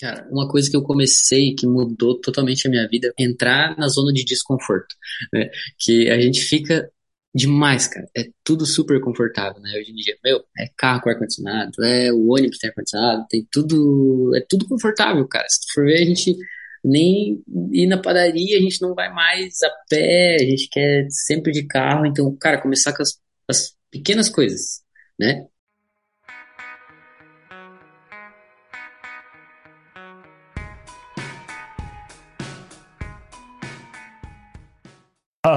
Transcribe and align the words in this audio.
Cara, 0.00 0.28
uma 0.30 0.48
coisa 0.48 0.70
que 0.70 0.76
eu 0.76 0.82
comecei 0.82 1.54
que 1.54 1.66
mudou 1.66 2.20
totalmente 2.20 2.66
a 2.66 2.70
minha 2.70 2.86
vida 2.88 3.12
é 3.18 3.24
entrar 3.24 3.76
na 3.76 3.88
zona 3.88 4.12
de 4.12 4.24
desconforto, 4.24 4.94
né? 5.32 5.50
Que 5.78 6.08
a 6.08 6.20
gente 6.20 6.40
fica 6.40 6.88
demais, 7.34 7.88
cara. 7.88 8.06
É 8.16 8.24
tudo 8.44 8.64
super 8.64 9.00
confortável, 9.00 9.60
né? 9.60 9.72
Hoje 9.78 9.90
em 9.90 9.94
dia, 9.96 10.16
meu, 10.24 10.44
é 10.58 10.68
carro 10.76 11.00
com 11.02 11.10
ar-condicionado, 11.10 11.84
é 11.84 12.12
o 12.12 12.28
ônibus 12.28 12.58
tem 12.58 12.68
ar-condicionado, 12.70 13.26
tem 13.28 13.46
tudo, 13.50 14.32
é 14.36 14.40
tudo 14.48 14.68
confortável, 14.68 15.26
cara. 15.26 15.46
Se 15.48 15.60
tu 15.62 15.72
for 15.74 15.84
ver, 15.84 16.02
a 16.02 16.04
gente 16.04 16.36
nem 16.84 17.42
ir 17.72 17.86
na 17.86 18.00
padaria, 18.00 18.56
a 18.56 18.60
gente 18.60 18.80
não 18.80 18.94
vai 18.94 19.12
mais 19.12 19.62
a 19.62 19.70
pé, 19.90 20.36
a 20.36 20.44
gente 20.44 20.68
quer 20.70 21.06
sempre 21.10 21.52
de 21.52 21.66
carro, 21.66 22.06
então, 22.06 22.34
cara, 22.36 22.60
começar 22.60 22.92
com 22.96 23.02
as, 23.02 23.20
as 23.48 23.76
pequenas 23.90 24.28
coisas, 24.28 24.82
né? 25.18 25.46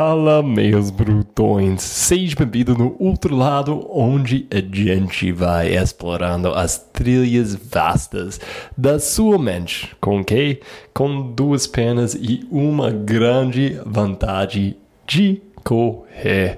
Fala, 0.04 0.42
meus 0.42 0.90
brutões! 0.90 1.84
Seja 1.84 2.36
bem-vindo 2.36 2.76
no 2.76 2.96
outro 2.98 3.36
lado, 3.36 3.88
onde 3.88 4.48
a 4.50 4.58
gente 4.60 5.32
vai 5.32 5.78
explorando 5.78 6.48
as 6.56 6.80
trilhas 6.92 7.54
vastas 7.54 8.42
da 8.76 8.98
sua 8.98 9.38
mente, 9.38 9.96
com 10.02 10.24
que? 10.24 10.60
Com 10.92 11.32
duas 11.34 11.68
pernas 11.68 12.16
e 12.16 12.44
uma 12.50 12.90
grande 12.90 13.80
vantagem 13.86 14.76
de 15.06 15.40
correr. 15.64 16.58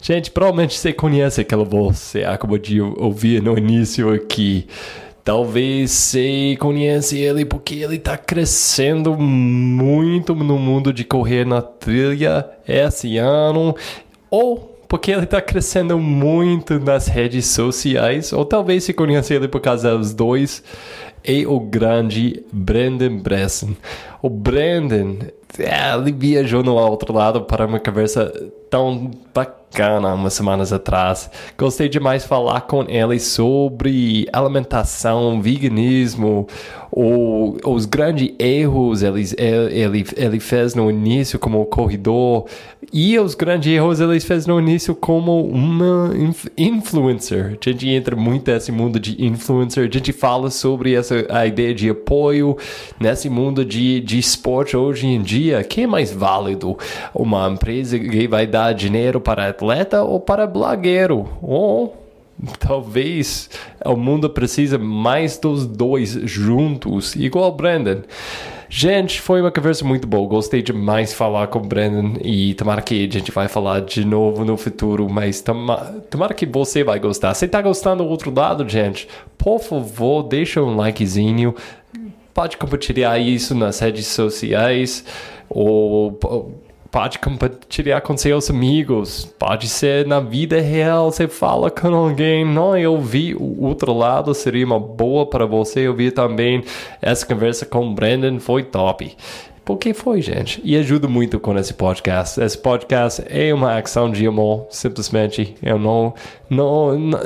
Gente, 0.00 0.30
provavelmente 0.30 0.78
você 0.78 0.92
conhece 0.92 1.40
aquela 1.40 1.64
voz, 1.64 1.98
você 1.98 2.22
acabou 2.22 2.58
de 2.58 2.80
ouvir 2.80 3.42
no 3.42 3.58
início 3.58 4.14
aqui. 4.14 4.68
Talvez 5.24 5.90
você 5.90 6.54
conhece 6.60 7.18
ele 7.18 7.46
porque 7.46 7.76
ele 7.76 7.96
está 7.96 8.14
crescendo 8.14 9.16
muito 9.16 10.34
no 10.34 10.58
mundo 10.58 10.92
de 10.92 11.02
correr 11.02 11.46
na 11.46 11.62
trilha 11.62 12.46
esse 12.68 13.16
ano, 13.16 13.74
ou 14.30 14.78
porque 14.86 15.10
ele 15.10 15.24
está 15.24 15.40
crescendo 15.40 15.98
muito 15.98 16.78
nas 16.78 17.08
redes 17.08 17.46
sociais, 17.46 18.34
ou 18.34 18.44
talvez 18.44 18.84
você 18.84 18.92
conhece 18.92 19.32
ele 19.32 19.48
por 19.48 19.62
causa 19.62 19.96
dos 19.96 20.12
dois, 20.12 20.62
é 21.24 21.46
o 21.46 21.58
grande 21.58 22.44
Brandon 22.52 23.16
Bresson. 23.16 23.70
O 24.20 24.28
Brandon, 24.28 25.16
ele 25.58 26.12
viajou 26.12 26.62
no 26.62 26.74
outro 26.74 27.14
lado 27.14 27.40
para 27.40 27.66
uma 27.66 27.80
conversa 27.80 28.30
tão 28.68 29.10
bacana 29.32 29.63
umas 30.14 30.34
semanas 30.34 30.72
atrás. 30.72 31.30
Gostei 31.56 31.88
demais 31.88 32.24
falar 32.24 32.62
com 32.62 32.84
ele 32.88 33.18
sobre 33.18 34.26
alimentação, 34.32 35.40
veganismo, 35.40 36.46
o, 36.96 37.56
os 37.64 37.86
grandes 37.86 38.32
erros 38.38 39.02
ele, 39.02 39.24
ele, 39.36 40.06
ele 40.16 40.38
fez 40.38 40.76
no 40.76 40.88
início 40.88 41.40
como 41.40 41.66
corredor 41.66 42.46
e 42.92 43.18
os 43.18 43.34
grandes 43.34 43.72
erros 43.72 43.98
ele 43.98 44.20
fez 44.20 44.46
no 44.46 44.60
início 44.60 44.94
como 44.94 45.44
uma 45.44 46.12
influencer. 46.56 47.58
A 47.60 47.70
gente 47.70 47.88
entra 47.88 48.14
muito 48.14 48.48
nesse 48.48 48.70
mundo 48.70 49.00
de 49.00 49.26
influencer, 49.26 49.88
a 49.88 49.92
gente 49.92 50.12
fala 50.12 50.50
sobre 50.50 50.94
essa 50.94 51.26
a 51.30 51.44
ideia 51.44 51.74
de 51.74 51.90
apoio 51.90 52.56
nesse 53.00 53.28
mundo 53.28 53.64
de, 53.64 53.98
de 53.98 54.16
esporte 54.16 54.76
hoje 54.76 55.08
em 55.08 55.20
dia. 55.20 55.64
que 55.64 55.82
é 55.82 55.86
mais 55.88 56.12
válido? 56.12 56.78
Uma 57.12 57.48
empresa 57.48 57.98
que 57.98 58.28
vai 58.28 58.46
dar 58.46 58.72
dinheiro 58.72 59.20
para 59.20 59.48
atleta 59.48 60.04
ou 60.04 60.20
para 60.20 60.46
blogueiro? 60.46 61.28
Ou 61.42 62.03
talvez 62.58 63.50
o 63.84 63.96
mundo 63.96 64.28
precisa 64.30 64.78
mais 64.78 65.38
dos 65.38 65.66
dois 65.66 66.10
juntos, 66.10 67.14
igual 67.16 67.52
Brandon. 67.52 68.02
Gente, 68.68 69.20
foi 69.20 69.40
uma 69.40 69.52
conversa 69.52 69.84
muito 69.84 70.06
boa. 70.06 70.26
Gostei 70.26 70.60
demais 70.60 71.10
de 71.10 71.14
falar 71.14 71.46
com 71.46 71.60
o 71.60 71.62
Brandon 71.62 72.18
e 72.24 72.54
tomara 72.54 72.82
que 72.82 73.06
a 73.06 73.12
gente 73.12 73.30
vai 73.30 73.46
falar 73.46 73.82
de 73.82 74.04
novo 74.04 74.44
no 74.44 74.56
futuro, 74.56 75.08
mas 75.08 75.40
tomara, 75.40 76.00
tomara 76.10 76.34
que 76.34 76.44
você 76.44 76.82
vai 76.82 76.98
gostar. 76.98 77.34
Se 77.34 77.46
tá 77.46 77.62
gostando 77.62 78.02
do 78.02 78.10
outro 78.10 78.34
lado, 78.34 78.68
gente, 78.68 79.08
por 79.38 79.60
favor, 79.60 80.24
deixa 80.24 80.60
um 80.60 80.74
likezinho. 80.74 81.54
Pode 82.32 82.56
compartilhar 82.56 83.16
isso 83.16 83.54
nas 83.54 83.78
redes 83.78 84.08
sociais 84.08 85.04
ou 85.48 86.18
pode 86.94 87.18
compartilhar 87.18 88.00
com 88.02 88.16
seus 88.16 88.48
amigos, 88.48 89.24
pode 89.36 89.68
ser 89.68 90.06
na 90.06 90.20
vida 90.20 90.60
real, 90.60 91.10
você 91.10 91.26
fala 91.26 91.68
com 91.68 91.92
alguém, 91.92 92.44
não, 92.44 92.78
eu 92.78 93.00
vi 93.00 93.34
o 93.34 93.64
outro 93.64 93.92
lado, 93.92 94.32
seria 94.32 94.64
uma 94.64 94.78
boa 94.78 95.26
para 95.28 95.44
você 95.44 95.88
ouvir 95.88 96.12
também. 96.12 96.62
Essa 97.02 97.26
conversa 97.26 97.66
com 97.66 97.88
o 97.88 97.92
Brandon 97.92 98.38
foi 98.38 98.62
top. 98.62 99.12
Porque 99.64 99.94
foi, 99.94 100.20
gente. 100.20 100.60
E 100.62 100.76
ajuda 100.76 101.08
muito 101.08 101.40
com 101.40 101.56
esse 101.56 101.72
podcast. 101.72 102.38
Esse 102.38 102.58
podcast 102.58 103.22
é 103.26 103.52
uma 103.54 103.78
ação 103.78 104.10
de 104.10 104.26
amor, 104.26 104.66
simplesmente. 104.68 105.54
Eu 105.62 105.78
não, 105.78 106.12
não, 106.50 106.98
não. 106.98 107.18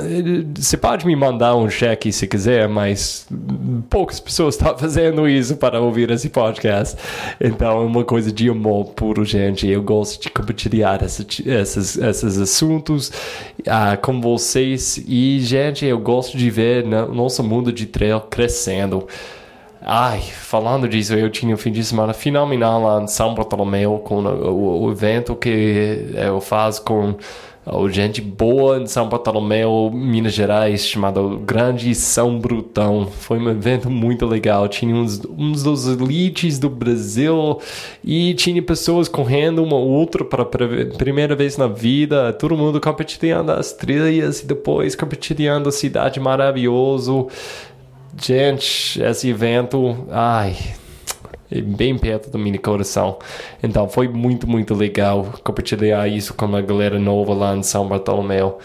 Você 0.55 0.77
pode 0.77 1.05
me 1.05 1.17
mandar 1.17 1.55
um 1.57 1.69
cheque 1.69 2.13
se 2.13 2.25
quiser, 2.27 2.69
mas 2.69 3.27
poucas 3.89 4.21
pessoas 4.21 4.55
estão 4.55 4.77
fazendo 4.77 5.27
isso 5.27 5.57
para 5.57 5.81
ouvir 5.81 6.09
esse 6.11 6.29
podcast. 6.29 6.95
Então 7.41 7.81
é 7.81 7.85
uma 7.85 8.05
coisa 8.05 8.31
de 8.31 8.49
amor 8.49 8.85
puro, 8.91 9.25
gente. 9.25 9.67
Eu 9.67 9.83
gosto 9.83 10.23
de 10.23 10.29
compartilhar 10.29 11.03
esse, 11.03 11.25
esses, 11.45 11.97
esses 11.97 12.37
assuntos 12.37 13.09
uh, 13.67 13.99
com 14.01 14.21
vocês. 14.21 15.03
E, 15.05 15.41
gente, 15.41 15.85
eu 15.85 15.99
gosto 15.99 16.37
de 16.37 16.49
ver 16.49 16.85
né, 16.85 17.05
nosso 17.05 17.43
mundo 17.43 17.73
de 17.73 17.85
trail 17.85 18.21
crescendo. 18.21 19.05
Ai, 19.81 20.19
falando 20.19 20.89
disso, 20.89 21.13
eu 21.13 21.29
tinha 21.29 21.55
um 21.55 21.57
fim 21.57 21.71
de 21.71 21.83
semana 21.83 22.13
fenomenal 22.13 22.83
lá 22.83 23.01
em 23.01 23.07
São 23.07 23.33
Bartolomeu 23.33 23.99
com 23.99 24.21
o, 24.21 24.83
o 24.83 24.91
evento 24.91 25.35
que 25.35 26.11
eu 26.15 26.41
faço 26.41 26.83
com 26.83 27.15
gente 27.89 28.21
boa 28.21 28.79
em 28.79 28.87
São 28.87 29.07
Bartolomeu, 29.07 29.91
Minas 29.93 30.33
Gerais, 30.33 30.85
chamado 30.85 31.39
Grande 31.45 31.93
São 31.93 32.39
Brutão. 32.39 33.05
Foi 33.05 33.37
um 33.37 33.49
evento 33.49 33.89
muito 33.89 34.25
legal. 34.25 34.67
Tinha 34.67 34.95
uns, 34.95 35.21
uns 35.37 35.63
dos 35.63 35.87
elites 35.87 36.57
do 36.57 36.69
Brasil 36.69 37.59
e 38.03 38.33
tinha 38.33 38.61
pessoas 38.61 39.07
correndo 39.07 39.63
uma 39.63 39.75
outra 39.75 40.25
para 40.25 40.45
primeira 40.45 41.35
vez 41.35 41.57
na 41.57 41.67
vida. 41.67 42.33
Todo 42.33 42.57
mundo 42.57 42.81
compartilhando 42.81 43.51
as 43.51 43.71
trilhas 43.71 44.41
e 44.41 44.45
depois 44.45 44.95
compartilhando 44.95 45.69
a 45.69 45.71
cidade 45.71 46.19
maravilhosa. 46.19 47.27
Gente, 48.17 49.01
esse 49.01 49.29
evento, 49.29 50.05
ai, 50.09 50.55
é 51.51 51.61
bem 51.61 51.97
perto 51.97 52.29
do 52.29 52.37
meu 52.37 52.59
coração. 52.61 53.17
Então 53.61 53.89
foi 53.89 54.07
muito, 54.07 54.47
muito 54.47 54.73
legal 54.73 55.33
compartilhar 55.43 56.07
isso 56.07 56.33
com 56.33 56.55
a 56.55 56.61
galera 56.61 56.99
nova 56.99 57.33
lá 57.33 57.55
em 57.55 57.63
São 57.63 57.87
Bartolomeu. 57.87 58.59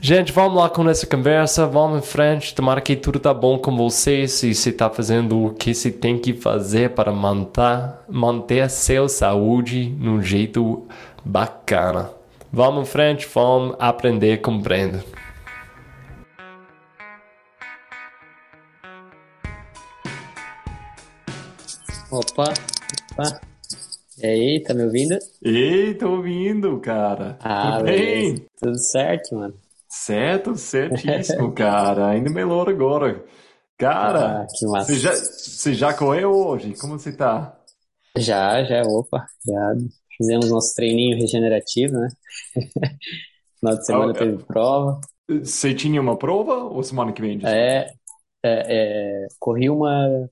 Gente, 0.00 0.30
vamos 0.30 0.56
lá 0.56 0.68
com 0.68 0.88
essa 0.88 1.06
conversa, 1.06 1.66
vamos 1.66 1.98
em 1.98 2.02
frente. 2.02 2.54
Tomara 2.54 2.80
que 2.80 2.94
tudo 2.94 3.18
tá 3.18 3.34
bom 3.34 3.58
com 3.58 3.76
você. 3.76 4.28
Se 4.28 4.54
você 4.54 4.70
tá 4.70 4.88
fazendo 4.88 5.46
o 5.46 5.54
que 5.54 5.74
você 5.74 5.90
tem 5.90 6.18
que 6.18 6.32
fazer 6.32 6.90
para 6.90 7.10
manter, 7.12 7.94
manter 8.08 8.70
seu 8.70 9.08
saúde 9.08 9.94
num 9.98 10.22
jeito 10.22 10.86
bacana. 11.24 12.10
Vamos 12.52 12.82
em 12.82 12.90
frente, 12.90 13.26
vamos 13.34 13.74
aprender 13.78 14.40
com 14.40 14.52
o 14.52 14.62
Opa, 22.10 22.44
opa. 23.12 23.40
E 24.18 24.26
aí, 24.26 24.62
tá 24.62 24.72
me 24.72 24.84
ouvindo? 24.84 25.18
Ei, 25.42 25.94
tô 25.94 26.10
ouvindo, 26.12 26.78
cara. 26.80 27.36
Ah, 27.40 27.72
Tudo 27.72 27.84
bem? 27.84 28.46
Tudo 28.60 28.78
certo, 28.78 29.34
mano. 29.34 29.54
Certo, 29.88 30.54
certíssimo, 30.56 31.50
cara. 31.54 32.10
Ainda 32.10 32.30
melhor 32.30 32.68
agora. 32.68 33.24
Cara, 33.76 34.42
ah, 34.42 34.46
que 34.56 34.66
massa. 34.66 34.92
Você 34.92 35.00
já, 35.00 35.12
você 35.12 35.74
já 35.74 35.92
correu 35.92 36.30
hoje? 36.32 36.74
Como 36.76 36.98
você 36.98 37.12
tá? 37.12 37.58
Já, 38.16 38.62
já, 38.64 38.82
opa. 38.82 39.26
Já 39.44 39.74
fizemos 40.16 40.48
nosso 40.48 40.74
treininho 40.76 41.18
regenerativo, 41.18 41.94
né? 41.94 42.08
Final 43.58 43.78
de 43.78 43.86
semana 43.86 44.12
ah, 44.12 44.14
teve 44.14 44.44
prova. 44.44 45.00
Você 45.28 45.74
tinha 45.74 46.00
uma 46.00 46.16
prova 46.16 46.54
ou 46.54 46.82
semana 46.84 47.12
que 47.12 47.20
vem? 47.20 47.40
É, 47.44 47.92
é, 48.44 49.24
é, 49.24 49.26
corri 49.40 49.68
uma 49.68 50.30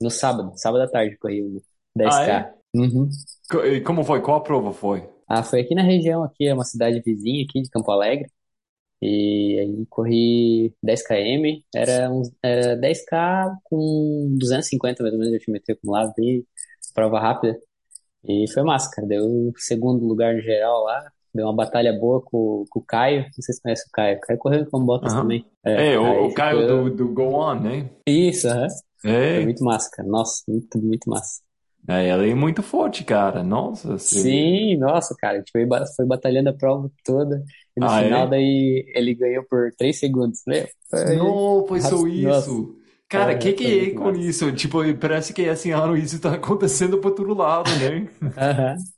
no 0.00 0.10
sábado, 0.10 0.52
sábado 0.56 0.82
à 0.82 0.88
tarde 0.88 1.16
corri 1.18 1.42
o 1.42 1.62
10K. 1.96 2.10
Ah, 2.10 2.30
é? 2.30 2.54
Uhum. 2.74 3.08
E 3.64 3.80
como 3.80 4.02
foi? 4.04 4.20
Qual 4.20 4.36
a 4.36 4.42
prova 4.42 4.72
foi? 4.72 5.08
Ah, 5.28 5.42
foi 5.42 5.60
aqui 5.60 5.74
na 5.74 5.82
região, 5.82 6.22
aqui, 6.22 6.46
é 6.46 6.54
uma 6.54 6.64
cidade 6.64 7.00
vizinha 7.00 7.44
aqui 7.44 7.62
de 7.62 7.70
Campo 7.70 7.90
Alegre. 7.90 8.28
E 9.00 9.58
aí 9.60 9.86
corri 9.90 10.74
10 10.82 11.06
km, 11.06 11.60
era, 11.74 12.10
uns, 12.10 12.32
era 12.42 12.76
10k 12.80 13.54
com 13.64 14.34
250 14.38 15.02
mais 15.02 15.12
ou 15.12 15.18
menos 15.18 15.32
de 15.32 15.38
altimetria 15.38 15.74
acumulada 15.74 16.14
e 16.18 16.44
prova 16.94 17.20
rápida. 17.20 17.58
E 18.26 18.46
foi 18.50 18.62
massa, 18.62 18.90
cara. 18.90 19.06
Deu 19.06 19.52
segundo 19.56 20.06
lugar 20.06 20.34
no 20.34 20.40
geral 20.40 20.84
lá. 20.84 21.10
Deu 21.34 21.46
uma 21.46 21.54
batalha 21.54 21.92
boa 21.92 22.22
com, 22.22 22.64
com 22.70 22.78
o 22.78 22.82
Caio. 22.84 23.24
Não 23.24 23.42
sei 23.42 23.54
se 23.54 23.60
conhece 23.60 23.86
o 23.86 23.90
Caio. 23.92 24.16
O 24.16 24.20
Caio 24.20 24.38
correu 24.38 24.66
com 24.70 24.84
botas 24.84 25.12
uhum. 25.12 25.20
também. 25.20 25.44
É, 25.64 25.92
é 25.92 25.98
o, 25.98 26.28
o 26.28 26.34
Caio 26.34 26.60
ficou... 26.62 26.84
do, 26.84 26.96
do 26.96 27.08
Go 27.08 27.34
On, 27.34 27.60
né? 27.60 27.90
Isso, 28.06 28.48
aham. 28.48 28.68
Uhum. 29.04 29.28
Foi 29.32 29.42
É, 29.42 29.44
muito 29.44 29.64
massa, 29.64 29.90
cara. 29.90 30.08
Nossa, 30.08 30.42
muito, 30.48 30.78
muito 30.82 31.08
massa. 31.10 31.40
é, 31.88 32.08
ela 32.08 32.26
é 32.26 32.34
muito 32.34 32.62
forte, 32.62 33.04
cara. 33.04 33.42
Nossa, 33.42 33.98
você... 33.98 34.20
Sim, 34.20 34.76
nossa, 34.78 35.14
cara, 35.18 35.36
a 35.36 35.38
gente 35.38 35.50
foi, 35.50 35.66
foi 35.96 36.06
batalhando 36.06 36.50
a 36.50 36.52
prova 36.56 36.90
toda 37.04 37.42
e 37.76 37.80
no 37.80 37.88
Ah, 37.88 38.00
final 38.00 38.28
é? 38.28 38.28
daí 38.28 38.84
ele 38.94 39.14
ganhou 39.14 39.44
por 39.44 39.72
três 39.76 39.98
segundos, 39.98 40.42
né? 40.46 40.66
Foi, 40.90 41.08
Não, 41.08 41.66
foi 41.66 41.80
só 41.80 42.06
nossa, 42.14 42.52
isso. 42.56 42.76
Cara, 43.08 43.34
que 43.36 43.52
aham, 43.52 43.52
que 43.52 43.66
foi 43.72 43.88
é 43.90 43.94
com 43.94 44.14
massa. 44.14 44.16
isso? 44.16 44.50
Tipo, 44.52 44.78
parece 44.98 45.32
que 45.32 45.42
esse 45.42 45.70
ano 45.70 45.96
isso 45.96 46.20
tá 46.20 46.34
acontecendo 46.34 46.98
por 46.98 47.12
todo 47.12 47.34
lado, 47.34 47.76
né? 47.76 48.08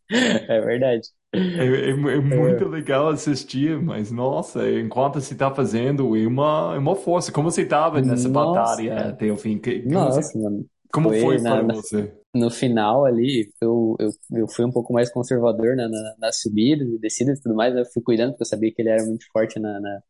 É 0.48 0.60
verdade. 0.60 1.08
É, 1.32 1.38
é, 1.38 1.90
é 1.90 2.20
muito 2.20 2.67
É, 2.67 2.69
legal 2.69 3.08
assistir, 3.08 3.81
mas 3.82 4.11
nossa, 4.11 4.70
enquanto 4.70 5.20
você 5.20 5.34
tá 5.34 5.55
fazendo, 5.55 6.17
é 6.17 6.26
uma, 6.26 6.73
é 6.75 6.78
uma 6.78 6.96
força. 6.96 7.32
Como 7.32 7.50
você 7.50 7.64
tava 7.67 8.00
nessa 8.02 8.28
Nossa, 8.34 8.82
batalha 9.08 9.08
até 9.11 9.31
o 9.31 9.37
fim? 9.37 9.58
Que- 9.58 9.87
Como, 9.88 10.11
você, 10.11 10.23
Nossa, 10.23 10.38
mano. 10.38 10.67
como 10.93 11.12
Foi 11.12 11.38
foi 11.38 11.38
na, 11.38 11.62
para 11.62 11.62
na- 11.62 11.75
você? 11.75 12.17
no 12.34 12.50
final 12.50 13.05
ali, 13.06 13.52
eu, 13.61 13.96
eu, 14.00 14.11
eu 14.32 14.49
fui 14.49 14.64
um 14.64 14.73
pouco 14.73 14.93
mais 14.93 15.11
conservador 15.12 15.76
na, 15.76 15.88
na, 15.88 16.17
nas 16.19 16.40
subidas 16.43 16.88
e 16.88 16.99
descidas 16.99 17.38
e 17.38 17.43
tudo 17.43 17.55
mais? 17.55 17.75
Eu 17.75 17.84
fui 17.87 18.02
cuidando 18.02 18.32
porque 18.32 18.43
eu 18.44 18.46
sabia 18.46 18.73
que 18.75 18.82
ele 18.82 18.90
era 18.90 19.05
muito 19.06 19.26
forte 19.32 19.58
na, 19.58 19.81
na, 19.81 20.00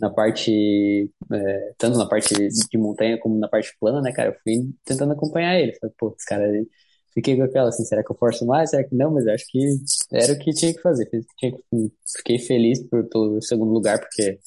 na 0.00 0.10
parte, 0.10 1.10
é, 1.32 1.74
tanto 1.78 1.98
na 1.98 2.08
parte 2.08 2.34
de 2.34 2.78
montanha 2.78 3.18
como 3.20 3.38
na 3.38 3.48
parte 3.48 3.76
plana, 3.80 4.02
né, 4.02 4.12
cara? 4.12 4.30
Eu 4.30 4.36
fui 4.44 4.72
tentando 4.84 5.12
acompanhar 5.14 5.56
ele. 5.60 5.74
Falei, 5.80 5.94
pô, 5.98 6.14
esse 6.18 6.26
cara. 6.26 6.44
Fiquei 7.14 7.36
com 7.36 7.44
aquela 7.44 7.68
assim, 7.68 7.84
será 7.84 8.02
que 8.04 8.10
eu 8.10 8.16
forço 8.16 8.44
mais? 8.46 8.70
Será 8.70 8.84
que 8.84 8.94
não? 8.94 9.12
Mas 9.12 9.26
acho 9.28 9.46
que 9.48 9.58
era 10.12 10.32
o 10.32 10.38
que 10.38 10.52
tinha 10.52 10.74
que 10.74 10.80
fazer. 10.82 11.06
Que- 11.38 11.54
Fiquei 12.16 12.38
feliz 12.38 12.82
por, 12.88 13.04
pelo 13.08 13.40
segundo 13.42 13.72
lugar, 13.72 14.00
porque 14.00 14.38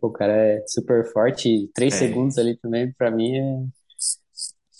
pô, 0.00 0.08
o 0.08 0.12
cara 0.12 0.32
é 0.34 0.64
super 0.68 1.04
forte 1.12 1.48
e 1.48 1.68
três 1.74 1.94
É. 1.94 1.96
segundos 1.96 2.38
ali 2.38 2.56
também, 2.58 2.92
pra 2.94 3.10
mim, 3.10 3.36
é. 3.38 3.66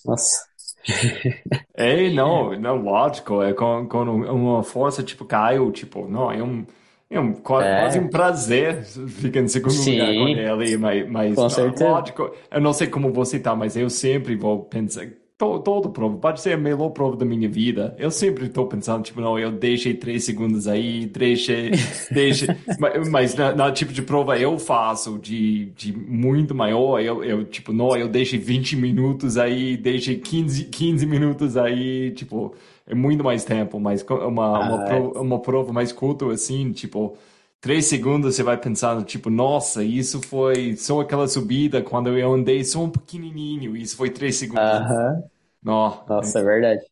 Nossa. 0.04 0.46
É, 1.74 2.10
não, 2.10 2.52
não, 2.58 2.76
lógico, 2.82 3.42
é 3.42 3.54
com 3.54 3.82
uma 3.86 4.62
força 4.62 5.02
tipo 5.02 5.24
Caio, 5.24 5.70
tipo, 5.72 6.06
não, 6.08 6.30
é 6.30 6.42
um, 6.42 6.66
é 7.08 7.18
um 7.20 7.32
qua- 7.32 7.64
quase 7.68 7.98
um 7.98 8.08
É, 8.08 8.10
prazer 8.10 8.84
ficar 8.84 9.40
em 9.40 9.48
segundo 9.48 9.82
lugar 9.82 10.14
com 10.14 10.28
sim, 10.28 10.36
ele, 10.36 10.76
mas, 10.76 11.08
mas 11.08 11.46
com 11.46 11.48
não, 11.48 11.76
lógico, 11.78 12.34
eu 12.50 12.60
não 12.60 12.72
sei 12.72 12.88
como 12.88 13.12
você 13.12 13.38
tá, 13.38 13.54
mas 13.56 13.76
eu 13.76 13.88
sempre 13.88 14.36
vou 14.36 14.64
pensar, 14.64 15.06
todo 15.40 15.88
prova, 15.90 16.16
pode 16.18 16.40
ser 16.40 16.52
a 16.52 16.56
melhor 16.56 16.90
prova 16.90 17.16
da 17.16 17.24
minha 17.24 17.48
vida, 17.48 17.94
eu 17.98 18.10
sempre 18.10 18.46
estou 18.46 18.66
pensando, 18.66 19.02
tipo, 19.02 19.20
não, 19.20 19.38
eu 19.38 19.50
deixei 19.50 19.94
três 19.94 20.24
segundos 20.24 20.68
aí, 20.68 21.06
deixei, 21.06 21.70
deixei, 22.10 22.48
mas, 22.78 23.08
mas 23.08 23.34
na, 23.34 23.54
na 23.54 23.72
tipo 23.72 23.92
de 23.92 24.02
prova 24.02 24.38
eu 24.38 24.58
faço 24.58 25.18
de, 25.18 25.66
de 25.76 25.92
muito 25.92 26.54
maior, 26.54 27.00
eu, 27.00 27.24
eu, 27.24 27.44
tipo, 27.44 27.72
não, 27.72 27.96
eu 27.96 28.08
deixei 28.08 28.38
20 28.38 28.76
minutos 28.76 29.38
aí, 29.38 29.76
deixei 29.76 30.18
15 30.18 30.64
15 30.64 31.06
minutos 31.06 31.56
aí, 31.56 32.10
tipo, 32.12 32.54
é 32.86 32.94
muito 32.94 33.24
mais 33.24 33.44
tempo, 33.44 33.80
mas 33.80 34.02
uma, 34.02 34.26
uma, 34.58 34.82
Ah, 34.82 34.86
prova, 34.86 35.20
uma 35.20 35.38
prova 35.38 35.72
mais 35.72 35.92
curta 35.92 36.30
assim, 36.30 36.72
tipo, 36.72 37.16
três 37.60 37.86
segundos 37.86 38.34
você 38.36 38.42
vai 38.42 38.58
pensando, 38.60 39.04
tipo, 39.04 39.30
nossa, 39.30 39.84
isso 39.84 40.20
foi 40.22 40.76
só 40.76 41.00
aquela 41.00 41.28
subida 41.28 41.82
quando 41.82 42.16
eu 42.18 42.32
andei 42.32 42.64
só 42.64 42.82
um 42.84 42.90
pequenininho, 42.90 43.76
isso 43.76 43.96
foi 43.96 44.10
três 44.10 44.36
segundos. 44.36 44.60
aham. 44.66 45.22
Não, 45.62 46.06
Nossa, 46.06 46.40
é 46.40 46.42
verdade. 46.44 46.86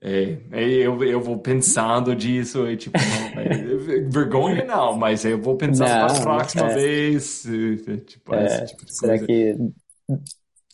é, 0.00 0.32
é, 0.52 0.64
eu, 0.86 1.02
eu 1.04 1.20
vou 1.20 1.38
pensando 1.38 2.14
disso, 2.16 2.66
e 2.68 2.76
tipo, 2.76 3.04
não, 3.04 3.32
é, 3.38 3.66
vergonha 4.08 4.64
não, 4.64 4.96
mas 4.96 5.24
eu 5.24 5.40
vou 5.40 5.56
pensando 5.56 5.96
para 5.98 6.12
a 6.12 6.14
Não, 6.14 6.18
próxima 6.18 6.68
é, 6.68 6.70
vez, 6.70 7.44
é, 7.46 7.92
é, 7.94 7.96
tipo, 7.98 8.34
esse 8.40 8.62
é, 8.62 8.64
tipo 8.64 8.84
de 8.86 8.92
será 8.92 9.18
coisa. 9.18 9.26
que 9.26 9.54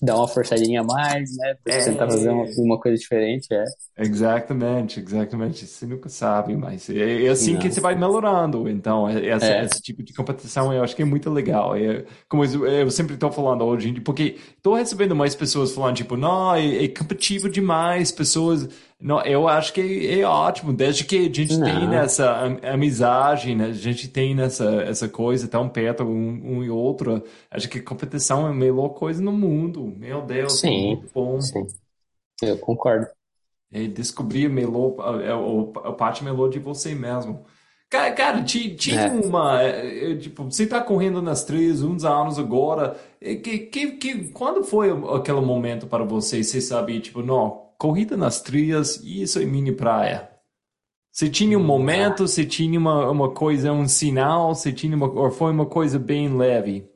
dá 0.02 0.16
uma 0.16 0.28
forçadinha 0.28 0.80
a 0.82 0.84
mais, 0.84 1.36
né? 1.36 1.54
Pra 1.62 1.72
tentar 1.82 2.08
fazer 2.10 2.30
uma, 2.30 2.44
É, 2.44 2.56
uma 2.58 2.80
coisa 2.80 2.98
diferente, 2.98 3.48
é? 3.54 3.64
Exatamente, 3.98 5.00
exatamente. 5.00 5.66
Você 5.66 5.86
nunca 5.86 6.10
sabe, 6.10 6.54
mas 6.54 6.90
é, 6.90 7.24
é 7.24 7.28
assim 7.30 7.56
que 7.56 7.70
você 7.70 7.80
Não. 7.80 7.80
vai 7.80 7.94
melhorando. 7.94 8.68
Então, 8.68 9.08
é- 9.08 9.26
essa, 9.28 9.54
É, 9.54 9.64
esse 9.64 9.80
tipo 9.80 10.02
de 10.02 10.12
competição 10.12 10.70
eu 10.72 10.82
acho 10.84 10.94
que 10.94 11.00
é 11.00 11.04
muito 11.04 11.30
legal. 11.30 11.74
É, 11.74 12.04
como 12.28 12.44
eu, 12.44 12.66
eu 12.66 12.90
sempre 12.90 13.14
estou 13.14 13.32
falando 13.32 13.64
hoje, 13.64 13.98
porque 14.02 14.36
estou 14.56 14.74
recebendo 14.74 15.16
mais 15.16 15.34
pessoas 15.34 15.72
falando, 15.74 15.96
tipo, 15.96 16.14
não, 16.16 16.54
é, 16.54 16.84
é 16.84 16.88
competitivo 16.88 17.48
demais, 17.48 18.12
pessoas. 18.12 18.68
Não, 18.98 19.20
eu 19.26 19.46
acho 19.46 19.72
que 19.74 19.80
é, 19.80 20.20
é 20.20 20.24
ótimo, 20.26 20.72
desde 20.72 21.04
que 21.04 21.16
a 21.18 21.32
gente 21.32 21.60
tem 21.62 21.94
essa 21.94 22.30
am- 22.44 22.58
amizade, 22.64 23.54
né? 23.54 23.66
A 23.66 23.72
gente 23.72 24.08
tem 24.08 24.40
essa, 24.40 24.64
essa 24.82 25.06
coisa 25.08 25.46
tão 25.46 25.68
perto 25.68 26.02
um, 26.04 26.56
um 26.58 26.64
e 26.64 26.70
outro. 26.70 27.22
Acho 27.50 27.68
que 27.68 27.80
competição 27.80 28.46
é 28.46 28.50
a 28.50 28.54
melhor 28.54 28.90
coisa 28.90 29.22
no 29.22 29.32
mundo. 29.32 29.86
Meu 29.98 30.22
Deus, 30.22 30.64
é 30.64 30.70
Sim, 30.70 30.70
muito 30.70 31.10
bom. 31.14 31.52
sim. 31.52 31.66
Eu 32.42 32.58
concordo. 32.58 33.08
É 33.70 33.86
descobrir 33.88 34.46
a 34.46 34.48
melô, 34.48 34.96
a, 35.00 35.86
a, 35.86 35.88
a 35.90 35.92
parte 35.92 36.22
melô 36.24 36.48
de 36.48 36.58
você 36.58 36.94
mesmo. 36.94 37.44
Cara, 37.90 38.12
cara, 38.14 38.44
ti- 38.44 38.74
tinha 38.76 39.00
É. 39.00 39.10
uma. 39.12 39.62
é, 39.62 40.12
é, 40.12 40.16
tipo, 40.16 40.44
você 40.44 40.66
tá 40.66 40.80
correndo 40.82 41.20
nas 41.22 41.44
trilhas 41.44 41.82
uns 41.82 42.04
anos 42.04 42.38
agora. 42.38 42.96
é, 43.20 43.34
Que, 43.36 43.58
que, 43.60 43.92
que, 43.92 44.28
quando 44.32 44.64
foi 44.64 44.90
aquele 45.16 45.40
momento 45.40 45.86
para 45.86 46.04
você? 46.04 46.42
Você 46.44 46.60
sabia, 46.60 47.00
tipo, 47.00 47.22
não, 47.22 47.65
corrida 47.78 48.16
nas 48.16 48.40
trilhas, 48.42 49.00
isso 49.04 49.38
é 49.38 49.44
mini 49.44 49.72
praia. 49.72 50.30
Você 51.12 51.30
tinha 51.30 51.58
um 51.58 51.64
Ah, 51.92 52.16
momento, 52.16 52.28
você 52.28 52.46
tinha 52.46 52.78
uma, 52.78 53.10
uma 53.10 53.30
coisa, 53.32 53.72
um 53.72 53.88
sinal, 53.88 54.54
você 54.54 54.72
tinha 54.72 54.96
uma, 54.96 55.08
ou 55.10 55.30
foi 55.30 55.52
uma 55.52 55.66
coisa 55.66 55.98
bem 55.98 56.36
leve? 56.36 56.88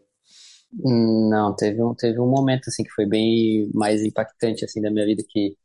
não, 0.72 1.54
teve 1.56 1.82
um, 1.82 1.94
teve 1.94 2.20
um 2.20 2.28
momento 2.28 2.68
assim 2.68 2.84
que 2.84 2.90
foi 2.90 3.06
bem 3.06 3.70
mais 3.74 4.02
impactante 4.04 4.64
assim 4.64 4.80
da 4.80 4.90
minha 4.90 5.04
vida 5.06 5.22
que 5.28 5.56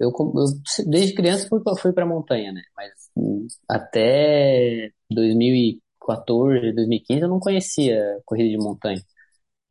eu, 0.00 0.12
com- 0.12 0.32
eu 0.38 0.46
desde 0.86 1.14
criança 1.14 1.48
fui 1.48 1.60
pra, 1.62 1.76
fui 1.76 1.92
para 1.92 2.06
montanha, 2.06 2.52
né? 2.52 2.62
Mas 2.76 2.90
hum, 3.16 3.46
até 3.68 4.90
2014, 5.10 6.72
2015 6.72 7.22
eu 7.22 7.28
não 7.28 7.40
conhecia 7.40 8.20
corrida 8.24 8.50
de 8.50 8.58
montanha. 8.58 9.00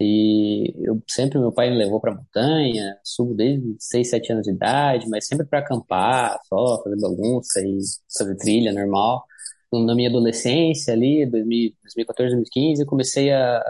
E 0.01 0.73
eu 0.85 1.01
sempre, 1.09 1.39
meu 1.39 1.51
pai 1.51 1.69
me 1.69 1.77
levou 1.77 1.99
pra 2.01 2.13
montanha, 2.15 2.97
subo 3.03 3.33
desde 3.33 3.75
6 3.79 4.09
7 4.09 4.33
anos 4.33 4.43
de 4.43 4.51
idade, 4.51 5.07
mas 5.09 5.25
sempre 5.27 5.45
para 5.45 5.59
acampar, 5.59 6.39
só 6.47 6.81
fazer 6.83 6.99
bagunça 6.99 7.61
e 7.61 7.79
fazer 8.17 8.35
trilha 8.37 8.73
normal. 8.73 9.23
Na 9.71 9.95
minha 9.95 10.09
adolescência 10.09 10.93
ali, 10.93 11.25
2000, 11.25 11.73
2014, 11.83 12.35
2015, 12.35 12.81
eu 12.81 12.87
comecei 12.87 13.31
a, 13.31 13.63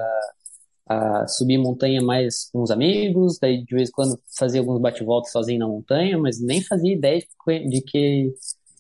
a 0.88 1.28
subir 1.28 1.58
montanha 1.58 2.02
mais 2.02 2.50
com 2.52 2.62
os 2.62 2.72
amigos, 2.72 3.38
daí 3.40 3.64
de 3.64 3.75
vez 3.75 3.90
em 3.90 3.92
quando 3.92 4.20
fazia 4.38 4.60
alguns 4.60 4.81
bate-voltas 4.81 5.31
sozinho 5.31 5.60
na 5.60 5.68
montanha, 5.68 6.18
mas 6.18 6.42
nem 6.42 6.62
fazia 6.62 6.94
ideia 6.94 7.20
de 7.20 7.27
que, 7.46 7.60
de 7.70 7.82
que, 7.82 8.34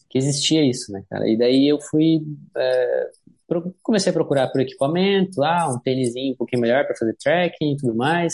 que 0.09 0.17
existia 0.17 0.63
isso, 0.65 0.91
né, 0.91 1.03
cara? 1.09 1.27
E 1.29 1.37
daí 1.37 1.67
eu 1.67 1.79
fui, 1.79 2.21
é, 2.57 3.09
comecei 3.81 4.09
a 4.09 4.13
procurar 4.13 4.47
por 4.49 4.61
equipamento, 4.61 5.43
ah, 5.43 5.73
um 5.73 5.79
tênisinho 5.79 6.33
um 6.33 6.37
pouquinho 6.37 6.61
melhor 6.61 6.85
para 6.85 6.95
fazer 6.95 7.15
trekking 7.15 7.73
e 7.73 7.77
tudo 7.77 7.95
mais, 7.95 8.33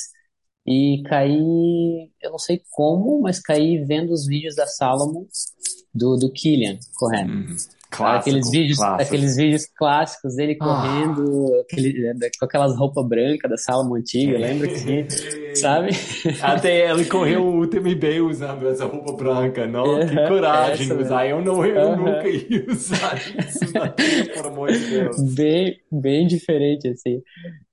e 0.66 1.02
caí, 1.08 2.12
eu 2.22 2.32
não 2.32 2.38
sei 2.38 2.62
como, 2.72 3.22
mas 3.22 3.40
caí 3.40 3.84
vendo 3.84 4.12
os 4.12 4.28
vídeos 4.28 4.56
da 4.56 4.68
Salomon 4.68 5.26
do, 5.94 6.16
do 6.16 6.32
Killian 6.32 6.78
correndo. 6.96 7.32
Uhum. 7.32 7.58
Sabe? 7.92 8.18
Aqueles 8.20 8.42
Clássico, 8.42 8.52
vídeos, 8.52 8.78
clássico. 8.78 9.02
aqueles 9.02 9.36
vídeos 9.36 9.66
clássicos 9.76 10.36
dele 10.36 10.58
Ah. 10.62 10.66
correndo, 10.66 11.60
aquele, 11.62 12.14
com 12.40 12.46
aquelas 12.46 12.78
roupas 12.78 13.08
brancas 13.08 13.50
da 13.50 13.58
Salomon 13.58 13.96
antiga, 13.96 14.38
lembra 14.38 14.68
que 14.68 15.08
sabe? 15.56 15.90
Até 16.42 16.92
ele 16.92 17.06
correu 17.06 17.44
o 17.44 17.60
UTMB 17.62 18.22
usando 18.22 18.68
essa 18.68 18.86
roupa 18.86 19.14
branca, 19.14 19.66
não? 19.66 20.00
Que 20.08 20.16
Aham, 20.18 20.28
coragem 20.28 20.86
essa 20.86 20.96
usar. 21.02 21.24
mesmo. 21.24 21.40
Eu 21.40 21.42
não, 21.46 21.66
eu 21.66 21.98
nunca 21.98 22.12
Aham. 22.20 22.28
ia 22.28 22.66
usar 22.72 23.16
isso 23.18 23.74
na 23.74 23.86
vida, 23.88 24.34
por 24.36 24.46
amor 24.46 24.72
de 24.72 24.86
Deus. 24.88 25.34
Bem, 25.34 25.80
bem 25.92 26.28
diferente, 26.28 26.88
assim. 26.90 27.22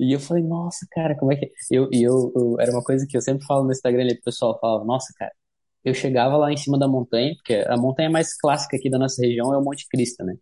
E 0.01 0.15
eu 0.15 0.19
falei, 0.21 0.43
nossa, 0.43 0.87
cara, 0.93 1.15
como 1.15 1.33
é 1.33 1.37
que. 1.37 1.53
Eu, 1.71 1.89
e 1.93 2.03
eu, 2.03 2.33
eu- 2.35 2.57
era 2.59 2.73
uma 2.73 2.83
coisa 2.83 3.07
que 3.09 3.17
eu 3.17 3.21
sempre 3.21 3.45
falo 3.47 3.65
no 3.65 3.71
Instagram 3.73 4.03
ali, 4.03 4.15
pro 4.15 4.25
pessoal 4.25 4.59
falava, 4.59 4.85
nossa, 4.85 5.13
cara, 5.19 5.33
eu 5.87 5.95
chegava 5.95 6.37
lá 6.37 6.53
em 6.53 6.57
cima 6.57 6.77
da 6.79 6.89
montanha, 6.89 7.33
porque 7.37 7.55
a 7.69 7.77
montanha 7.77 8.11
mais 8.11 8.37
clássica 8.37 8.77
aqui 8.77 8.91
da 8.91 8.99
nossa 8.99 9.23
região 9.23 9.55
é 9.55 9.59
o 9.59 9.63
Monte 9.63 9.87
Cristo, 9.89 10.25
né? 10.25 10.35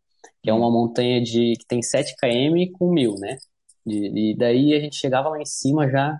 Que 0.42 0.48
é 0.50 0.54
uma 0.54 0.70
montanha 0.70 1.22
de 1.22 1.52
que 1.58 1.66
tem 1.68 1.82
7 1.82 2.14
km 2.16 2.72
com 2.78 2.90
mil, 2.90 3.14
né? 3.18 3.36
E, 3.86 4.32
e 4.32 4.36
daí 4.38 4.74
a 4.74 4.80
gente 4.80 4.96
chegava 4.96 5.28
lá 5.28 5.38
em 5.38 5.44
cima 5.44 5.86
já, 5.90 6.18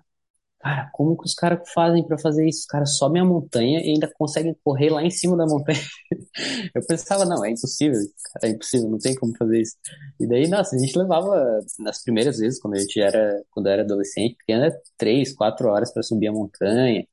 cara, 0.61 0.91
como 0.93 1.17
que 1.17 1.25
os 1.27 1.35
caras 1.35 1.61
fazem 1.73 2.07
pra 2.07 2.19
fazer 2.19 2.47
isso? 2.47 2.61
Os 2.61 2.67
caras 2.67 2.99
sobem 2.99 3.23
a 3.23 3.25
montanha 3.25 3.81
e 3.81 3.93
ainda 3.95 4.11
conseguem 4.15 4.55
correr 4.63 4.91
lá 4.91 5.03
em 5.03 5.11
cima 5.11 5.37
da 5.39 5.47
montanha. 5.47 5.81
Eu 6.75 6.87
pensava, 6.87 7.25
não, 7.25 7.43
é 7.45 7.51
impossível, 7.51 8.01
é 8.43 8.49
impossível, 8.51 8.91
não 8.91 8.99
tem 8.99 9.15
como 9.15 9.35
fazer 9.39 9.61
isso. 9.63 9.77
E 10.21 10.27
daí, 10.27 10.49
nossa, 10.49 10.77
a 10.77 10.79
gente 10.79 10.99
levava, 10.99 11.61
nas 11.79 12.03
primeiras 12.03 12.39
vezes, 12.39 12.61
quando 12.61 12.75
a 12.75 12.79
gente 12.81 13.01
era, 13.01 13.43
quando 13.51 13.67
eu 13.69 13.73
era 13.73 13.83
adolescente, 13.83 14.37
era 14.49 14.71
três, 14.99 15.35
quatro 15.35 15.69
horas 15.69 15.93
para 15.93 16.03
subir 16.03 16.29
a 16.29 16.33
montanha. 16.33 17.07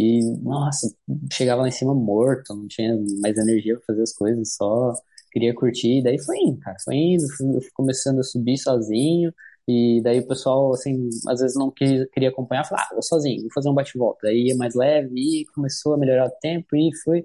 E, 0.00 0.20
nossa, 0.42 0.94
chegava 1.32 1.62
lá 1.62 1.68
em 1.68 1.72
cima 1.72 1.94
morto, 1.94 2.54
não 2.54 2.66
tinha 2.68 2.96
mais 3.20 3.36
energia 3.36 3.76
para 3.76 3.86
fazer 3.86 4.02
as 4.02 4.12
coisas, 4.14 4.54
só 4.54 4.94
queria 5.32 5.54
curtir. 5.54 5.98
E 5.98 6.02
daí 6.02 6.18
foi 6.18 6.38
indo, 6.38 6.58
cara, 6.60 6.76
foi 6.84 6.96
indo, 6.96 7.28
fui, 7.36 7.60
fui 7.60 7.70
começando 7.74 8.20
a 8.20 8.22
subir 8.22 8.56
sozinho. 8.58 9.32
E 9.68 10.00
daí 10.02 10.20
o 10.20 10.26
pessoal, 10.26 10.72
assim, 10.72 11.08
às 11.28 11.40
vezes 11.40 11.56
não 11.56 11.70
queria 11.70 12.28
acompanhar, 12.30 12.64
falava, 12.64 12.88
ah, 12.90 12.94
vou 12.94 13.02
sozinho, 13.02 13.42
vou 13.42 13.50
fazer 13.52 13.68
um 13.68 13.74
bate-volta. 13.74 14.28
Aí 14.28 14.48
ia 14.48 14.56
mais 14.56 14.74
leve 14.74 15.12
e 15.14 15.44
começou 15.54 15.94
a 15.94 15.98
melhorar 15.98 16.26
o 16.26 16.30
tempo 16.40 16.74
e 16.76 16.90
foi. 17.04 17.24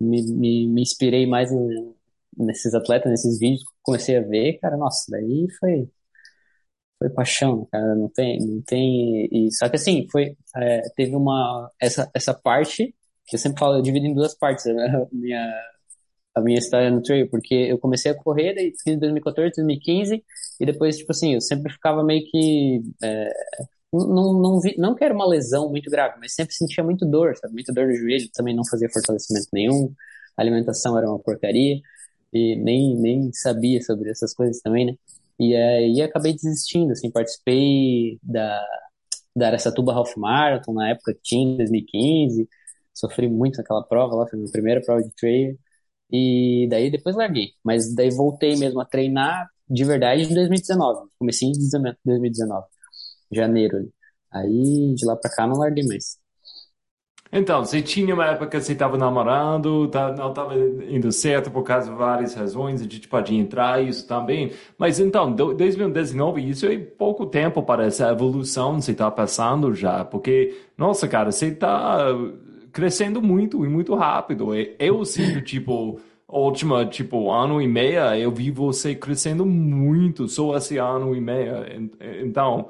Me, 0.00 0.22
me, 0.22 0.68
me 0.68 0.82
inspirei 0.82 1.26
mais 1.26 1.50
nesses 2.36 2.74
atletas, 2.74 3.10
nesses 3.10 3.38
vídeos, 3.38 3.64
comecei 3.82 4.16
a 4.16 4.20
ver, 4.22 4.58
cara, 4.60 4.76
nossa, 4.76 5.04
daí 5.10 5.46
foi. 5.58 5.88
Foi 6.98 7.10
paixão, 7.10 7.66
cara, 7.70 7.94
não 7.96 8.08
tem, 8.08 8.38
não 8.38 8.62
tem, 8.62 9.28
e, 9.30 9.52
só 9.52 9.68
que 9.68 9.76
assim, 9.76 10.06
foi, 10.10 10.36
é, 10.56 10.82
teve 10.96 11.14
uma, 11.16 11.70
essa, 11.80 12.10
essa 12.14 12.32
parte, 12.32 12.94
que 13.26 13.36
eu 13.36 13.40
sempre 13.40 13.58
falo, 13.58 13.76
eu 13.76 13.82
divido 13.82 14.06
em 14.06 14.14
duas 14.14 14.34
partes, 14.34 14.66
a 14.68 15.06
minha, 15.12 15.64
a 16.34 16.40
minha 16.40 16.58
história 16.58 16.90
no 16.90 17.02
trail, 17.02 17.28
porque 17.30 17.54
eu 17.54 17.78
comecei 17.78 18.10
a 18.10 18.14
correr 18.14 18.54
daí, 18.54 18.72
em 18.86 18.98
2014, 18.98 19.52
2015, 19.56 20.24
e 20.60 20.66
depois, 20.66 20.96
tipo 20.98 21.12
assim, 21.12 21.34
eu 21.34 21.40
sempre 21.40 21.72
ficava 21.72 22.02
meio 22.04 22.24
que. 22.30 22.82
É, 23.02 23.30
não, 23.92 24.32
não, 24.40 24.60
vi, 24.60 24.74
não 24.78 24.94
que 24.94 25.04
era 25.04 25.14
uma 25.14 25.26
lesão 25.26 25.70
muito 25.70 25.90
grave, 25.90 26.16
mas 26.20 26.34
sempre 26.34 26.54
sentia 26.54 26.82
muito 26.82 27.06
dor, 27.06 27.36
sabe? 27.36 27.54
Muita 27.54 27.72
dor 27.72 27.86
no 27.86 27.94
joelho, 27.94 28.28
também 28.32 28.54
não 28.54 28.64
fazia 28.68 28.88
fortalecimento 28.90 29.48
nenhum, 29.52 29.92
a 30.36 30.42
alimentação 30.42 30.98
era 30.98 31.08
uma 31.08 31.18
porcaria, 31.18 31.80
e 32.32 32.56
nem, 32.56 32.96
nem 32.96 33.32
sabia 33.32 33.80
sobre 33.82 34.10
essas 34.10 34.34
coisas 34.34 34.60
também, 34.60 34.86
né? 34.86 34.94
E 35.38 35.54
aí 35.56 36.00
acabei 36.02 36.32
desistindo, 36.34 36.92
assim, 36.92 37.10
participei 37.10 38.18
da, 38.22 38.64
da 39.36 39.48
Aracatuba 39.48 39.92
Half 39.94 40.16
Marathon, 40.16 40.74
na 40.74 40.90
época 40.90 41.14
que 41.14 41.20
tinha, 41.22 41.54
em 41.54 41.56
2015, 41.56 42.48
sofri 42.94 43.28
muito 43.28 43.58
naquela 43.58 43.82
prova 43.84 44.14
lá, 44.16 44.26
foi 44.28 44.38
minha 44.38 44.50
primeira 44.52 44.80
prova 44.82 45.02
de 45.02 45.10
trail, 45.16 45.58
e 46.12 46.68
daí 46.70 46.90
depois 46.90 47.16
larguei. 47.16 47.52
Mas 47.64 47.94
daí 47.94 48.10
voltei 48.10 48.56
mesmo 48.56 48.80
a 48.80 48.84
treinar 48.86 49.48
de 49.68 49.84
verdade 49.84 50.22
em 50.24 50.34
2019. 50.34 51.10
Comecei 51.18 51.48
em 51.48 51.52
2019, 51.52 52.66
janeiro. 53.32 53.92
Aí 54.32 54.94
de 54.94 55.06
lá 55.06 55.16
pra 55.16 55.30
cá 55.30 55.46
não 55.46 55.56
larguei 55.58 55.86
mais. 55.86 56.18
Então, 57.32 57.64
você 57.64 57.82
tinha 57.82 58.14
uma 58.14 58.26
época 58.26 58.46
que 58.46 58.60
você 58.60 58.72
estava 58.74 58.96
namorando, 58.96 59.88
tá, 59.88 60.12
não 60.12 60.28
estava 60.30 60.54
indo 60.56 61.10
certo 61.10 61.50
por 61.50 61.64
causa 61.64 61.90
de 61.90 61.96
várias 61.96 62.32
razões, 62.34 62.80
a 62.80 62.84
gente 62.84 63.08
pode 63.08 63.34
entrar 63.34 63.82
isso 63.82 64.06
também. 64.06 64.52
Mas 64.78 65.00
então, 65.00 65.32
2019, 65.32 66.48
isso 66.48 66.66
é 66.66 66.78
pouco 66.78 67.26
tempo 67.26 67.60
para 67.62 67.86
essa 67.86 68.08
evolução 68.10 68.76
que 68.76 68.82
você 68.82 68.92
está 68.92 69.10
passando 69.10 69.74
já, 69.74 70.04
porque, 70.04 70.56
nossa, 70.78 71.08
cara, 71.08 71.32
você 71.32 71.46
está 71.46 72.06
crescendo 72.72 73.22
muito 73.22 73.64
e 73.64 73.68
muito 73.68 73.94
rápido. 73.94 74.50
Eu 74.78 75.04
sinto, 75.04 75.40
tipo, 75.42 76.00
última, 76.28 76.84
tipo, 76.84 77.30
ano 77.30 77.62
e 77.62 77.68
meia, 77.68 78.18
eu 78.18 78.30
vi 78.30 78.50
você 78.50 78.94
crescendo 78.94 79.46
muito 79.46 80.28
só 80.28 80.56
esse 80.56 80.76
ano 80.76 81.14
e 81.16 81.20
meia. 81.20 81.66
Então, 82.22 82.68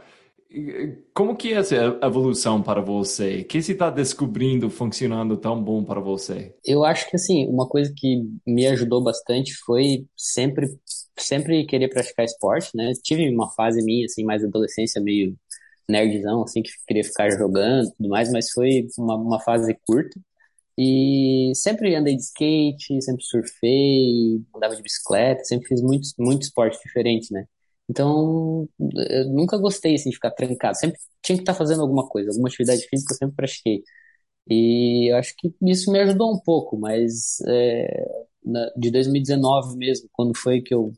como 1.12 1.37
que 1.37 1.52
é 1.52 1.56
essa 1.56 1.75
evolução 2.02 2.62
para 2.62 2.80
você? 2.80 3.40
O 3.40 3.44
que 3.44 3.62
você 3.62 3.73
está 3.73 3.90
descobrindo 3.90 4.70
funcionando 4.70 5.37
tão 5.37 5.62
bom 5.62 5.84
para 5.84 6.00
você? 6.00 6.54
Eu 6.64 6.84
acho 6.84 7.08
que, 7.08 7.16
assim, 7.16 7.46
uma 7.49 7.68
coisa 7.68 7.92
que 7.96 8.23
me 8.46 8.66
ajudou 8.66 9.02
bastante 9.02 9.54
foi 9.64 10.06
sempre, 10.16 10.68
sempre 11.18 11.64
querer 11.66 11.88
praticar 11.88 12.25
esporte, 12.25 12.70
né? 12.75 12.92
Tive 13.02 13.28
uma 13.30 13.50
fase 13.50 13.82
minha, 13.84 14.06
assim, 14.06 14.25
mais 14.25 14.44
adolescência, 14.44 15.00
meio 15.00 15.37
nerdzão, 15.88 16.42
assim, 16.42 16.62
que 16.62 16.70
queria 16.87 17.04
ficar 17.04 17.30
jogando 17.30 17.88
e 17.88 17.94
tudo 17.96 18.08
mais, 18.08 18.30
mas 18.32 18.50
foi 18.50 18.87
uma, 18.99 19.16
uma 19.16 19.40
fase 19.40 19.76
curta. 19.87 20.18
E 20.76 21.52
sempre 21.54 21.94
andei 21.94 22.16
de 22.16 22.23
skate, 22.23 23.00
sempre 23.02 23.25
surfei, 23.25 24.42
andava 24.54 24.75
de 24.75 24.82
bicicleta, 24.82 25.44
sempre 25.44 25.68
fiz 25.68 25.80
muito, 25.82 26.08
muito 26.18 26.42
esporte 26.42 26.78
diferente, 26.84 27.32
né? 27.32 27.46
Então, 27.88 28.68
eu 28.80 29.28
nunca 29.30 29.58
gostei 29.58 29.94
assim, 29.94 30.10
de 30.10 30.16
ficar 30.16 30.30
trancado. 30.32 30.76
Sempre 30.78 30.98
tinha 31.22 31.36
que 31.36 31.42
estar 31.42 31.54
fazendo 31.54 31.82
alguma 31.82 32.06
coisa, 32.08 32.30
alguma 32.30 32.48
atividade 32.48 32.86
física 32.88 33.14
eu 33.14 33.18
sempre 33.18 33.36
pratiquei. 33.36 33.82
E 34.48 35.10
eu 35.12 35.16
acho 35.16 35.34
que 35.38 35.54
isso 35.62 35.90
me 35.92 36.00
ajudou 36.00 36.32
um 36.34 36.40
pouco, 36.40 36.78
mas 36.78 37.38
é, 37.48 38.06
na, 38.44 38.70
de 38.76 38.90
2019 38.90 39.76
mesmo, 39.76 40.08
quando 40.12 40.36
foi 40.36 40.60
que 40.62 40.74
eu, 40.74 40.92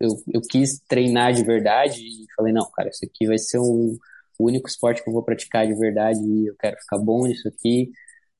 eu, 0.00 0.10
eu 0.32 0.40
quis 0.42 0.80
treinar 0.88 1.32
de 1.32 1.44
verdade 1.44 2.00
e 2.02 2.26
falei, 2.36 2.52
não, 2.52 2.70
cara, 2.72 2.88
isso 2.90 3.04
aqui 3.04 3.26
vai 3.26 3.38
ser 3.38 3.58
um, 3.60 3.98
o 4.38 4.46
único 4.46 4.68
esporte 4.68 5.02
que 5.02 5.08
eu 5.08 5.12
vou 5.14 5.22
praticar 5.24 5.66
de 5.66 5.74
verdade 5.74 6.20
e 6.22 6.48
eu 6.48 6.56
quero 6.58 6.76
ficar 6.78 6.98
bom 6.98 7.26
nisso 7.26 7.48
aqui, 7.48 7.90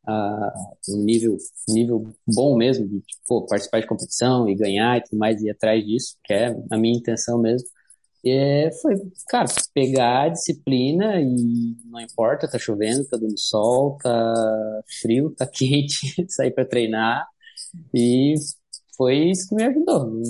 uh, 0.08 0.94
um 0.96 1.04
nível, 1.04 1.36
nível 1.68 2.14
bom 2.26 2.56
mesmo, 2.56 2.86
de 2.88 3.00
tipo, 3.02 3.46
participar 3.46 3.80
de 3.80 3.86
competição 3.86 4.48
e 4.48 4.54
ganhar 4.56 4.98
e 4.98 5.02
tudo 5.04 5.18
mais, 5.18 5.42
e 5.42 5.46
ir 5.48 5.50
atrás 5.50 5.84
disso, 5.84 6.16
que 6.24 6.32
é 6.34 6.54
a 6.70 6.78
minha 6.78 6.96
intenção 6.98 7.38
mesmo. 7.40 7.68
É, 8.26 8.71
foi, 8.81 8.95
cara, 9.28 9.47
pegar 9.75 10.23
a 10.23 10.28
disciplina 10.31 11.21
e 11.21 11.76
não 11.85 12.00
importa, 12.00 12.50
tá 12.50 12.59
chovendo, 12.59 13.07
tá 13.07 13.19
dando 13.19 13.38
sol, 13.38 13.99
tá 14.02 14.83
frio, 15.02 15.31
tá 15.37 15.47
quente, 15.50 16.25
sair 16.28 16.50
para 16.50 16.64
treinar 16.64 17.26
e 17.95 18.35
foi 18.97 19.31
isso 19.31 19.49
que 19.49 19.54
me 19.57 19.64
ajudou. 19.64 20.23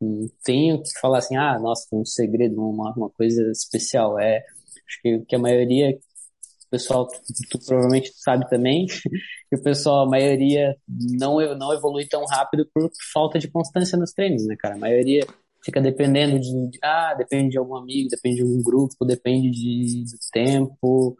Não 0.00 0.28
tenho 0.44 0.82
que 0.82 0.90
falar 1.00 1.18
assim, 1.18 1.36
ah, 1.36 1.58
nossa, 1.58 1.86
um 1.92 2.04
segredo, 2.04 2.60
uma, 2.60 2.92
uma 2.94 3.10
coisa 3.10 3.50
especial. 3.50 4.18
É, 4.18 4.38
acho 4.38 5.02
que, 5.02 5.18
que 5.26 5.36
a 5.36 5.38
maioria, 5.38 5.90
o 5.90 6.70
pessoal, 6.70 7.06
tu, 7.08 7.20
tu 7.50 7.58
provavelmente 7.66 8.12
sabe 8.16 8.48
também, 8.48 8.86
que 9.50 9.56
o 9.56 9.62
pessoal, 9.62 10.06
a 10.06 10.10
maioria 10.10 10.76
não, 10.86 11.38
não 11.56 11.72
evolui 11.72 12.06
tão 12.06 12.24
rápido 12.26 12.68
por 12.72 12.90
falta 13.12 13.38
de 13.38 13.48
constância 13.48 13.98
nos 13.98 14.12
treinos, 14.12 14.46
né, 14.46 14.56
cara? 14.56 14.74
A 14.74 14.78
maioria 14.78 15.26
fica 15.68 15.82
dependendo 15.82 16.40
de, 16.40 16.70
de 16.70 16.78
ah, 16.82 17.14
depende 17.14 17.50
de 17.50 17.58
algum 17.58 17.76
amigo, 17.76 18.08
depende 18.08 18.36
de 18.36 18.42
algum 18.42 18.62
grupo, 18.62 19.04
depende 19.04 19.50
de, 19.50 20.04
do 20.04 20.18
tempo, 20.32 21.16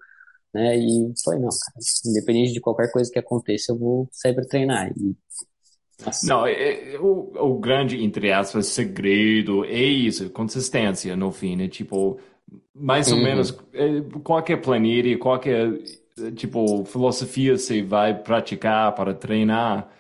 né? 0.55 0.79
E 0.79 1.13
foi, 1.23 1.39
não, 1.39 1.51
cara, 1.51 1.77
independente 2.07 2.55
de 2.55 2.61
qualquer 2.61 2.91
coisa 2.91 3.11
que 3.13 3.19
aconteça, 3.19 3.73
eu 3.73 3.79
vou 3.79 4.09
para 4.23 4.47
treinar. 4.47 4.91
E 4.97 5.15
não, 6.25 6.47
é, 6.47 6.95
é, 6.95 6.99
o, 6.99 7.33
o 7.35 7.59
grande, 7.59 8.03
entre 8.03 8.33
aspas, 8.33 8.67
segredo 8.67 9.65
é 9.65 9.83
isso, 9.83 10.31
consistência 10.31 11.15
no 11.15 11.31
fim, 11.31 11.57
né? 11.57 11.69
Tipo, 11.69 12.19
mais 12.75 13.11
ou 13.11 13.19
uhum. 13.19 13.25
menos, 13.25 13.59
é, 13.75 14.01
qualquer 14.23 14.63
planilha, 14.63 15.19
qualquer, 15.19 15.71
tipo, 16.37 16.85
filosofia 16.87 17.59
você 17.59 17.83
vai 17.83 18.15
praticar 18.15 18.95
para 18.95 19.13
treinar, 19.13 19.91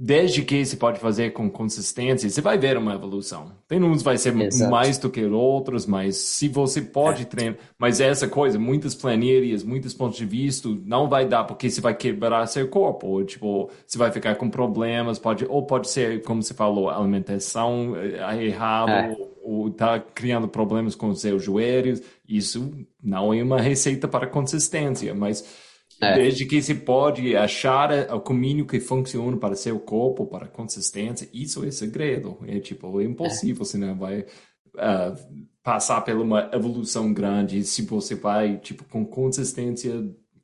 desde 0.00 0.42
que 0.42 0.64
se 0.64 0.76
pode 0.76 1.00
fazer 1.00 1.32
com 1.32 1.50
consistência, 1.50 2.30
você 2.30 2.40
vai 2.40 2.56
ver 2.56 2.76
uma 2.76 2.94
evolução. 2.94 3.50
Tem 3.66 3.82
uns 3.82 4.00
vai 4.00 4.16
ser 4.16 4.36
Exato. 4.40 4.70
mais 4.70 4.96
do 4.96 5.10
que 5.10 5.24
outros, 5.24 5.86
mas 5.86 6.16
se 6.16 6.46
você 6.46 6.80
pode 6.80 7.22
é. 7.22 7.24
treinar, 7.24 7.56
mas 7.76 8.00
essa 8.00 8.28
coisa, 8.28 8.60
muitas 8.60 8.94
planilhas, 8.94 9.64
muitos 9.64 9.92
pontos 9.92 10.16
de 10.16 10.24
vista, 10.24 10.68
não 10.84 11.08
vai 11.08 11.26
dar 11.26 11.42
porque 11.42 11.68
você 11.68 11.80
vai 11.80 11.96
quebrar 11.96 12.46
seu 12.46 12.68
corpo, 12.68 13.08
ou 13.08 13.24
tipo, 13.24 13.70
você 13.84 13.98
vai 13.98 14.12
ficar 14.12 14.36
com 14.36 14.48
problemas, 14.48 15.18
pode 15.18 15.44
ou 15.44 15.66
pode 15.66 15.90
ser, 15.90 16.22
como 16.22 16.44
você 16.44 16.54
falou, 16.54 16.88
alimentação 16.88 17.96
é, 17.96 18.44
errada, 18.44 18.92
é. 18.92 19.16
ou, 19.18 19.38
ou 19.42 19.70
tá 19.70 19.98
criando 19.98 20.46
problemas 20.46 20.94
com 20.94 21.08
os 21.08 21.20
seus 21.20 21.42
joelhos. 21.42 22.00
Isso 22.28 22.72
não 23.02 23.34
é 23.34 23.42
uma 23.42 23.60
receita 23.60 24.06
para 24.06 24.28
consistência, 24.28 25.12
mas 25.12 25.67
é. 26.00 26.14
Desde 26.14 26.46
que 26.46 26.62
se 26.62 26.74
pode 26.74 27.36
achar 27.36 27.90
o 28.14 28.20
caminho 28.20 28.66
que 28.66 28.78
funciona 28.78 29.36
para 29.36 29.56
seu 29.56 29.80
corpo, 29.80 30.26
para 30.26 30.46
consistência, 30.46 31.28
isso 31.32 31.64
é 31.64 31.70
segredo. 31.70 32.38
É 32.46 32.60
tipo, 32.60 33.00
é 33.00 33.04
impossível, 33.04 33.62
é. 33.62 33.64
você 33.64 33.76
não 33.76 33.98
vai 33.98 34.20
uh, 34.20 35.44
passar 35.62 36.02
por 36.02 36.14
uma 36.14 36.50
evolução 36.52 37.12
grande 37.12 37.64
se 37.64 37.82
você 37.82 38.14
vai, 38.14 38.58
tipo, 38.58 38.84
com 38.84 39.04
consistência 39.04 39.92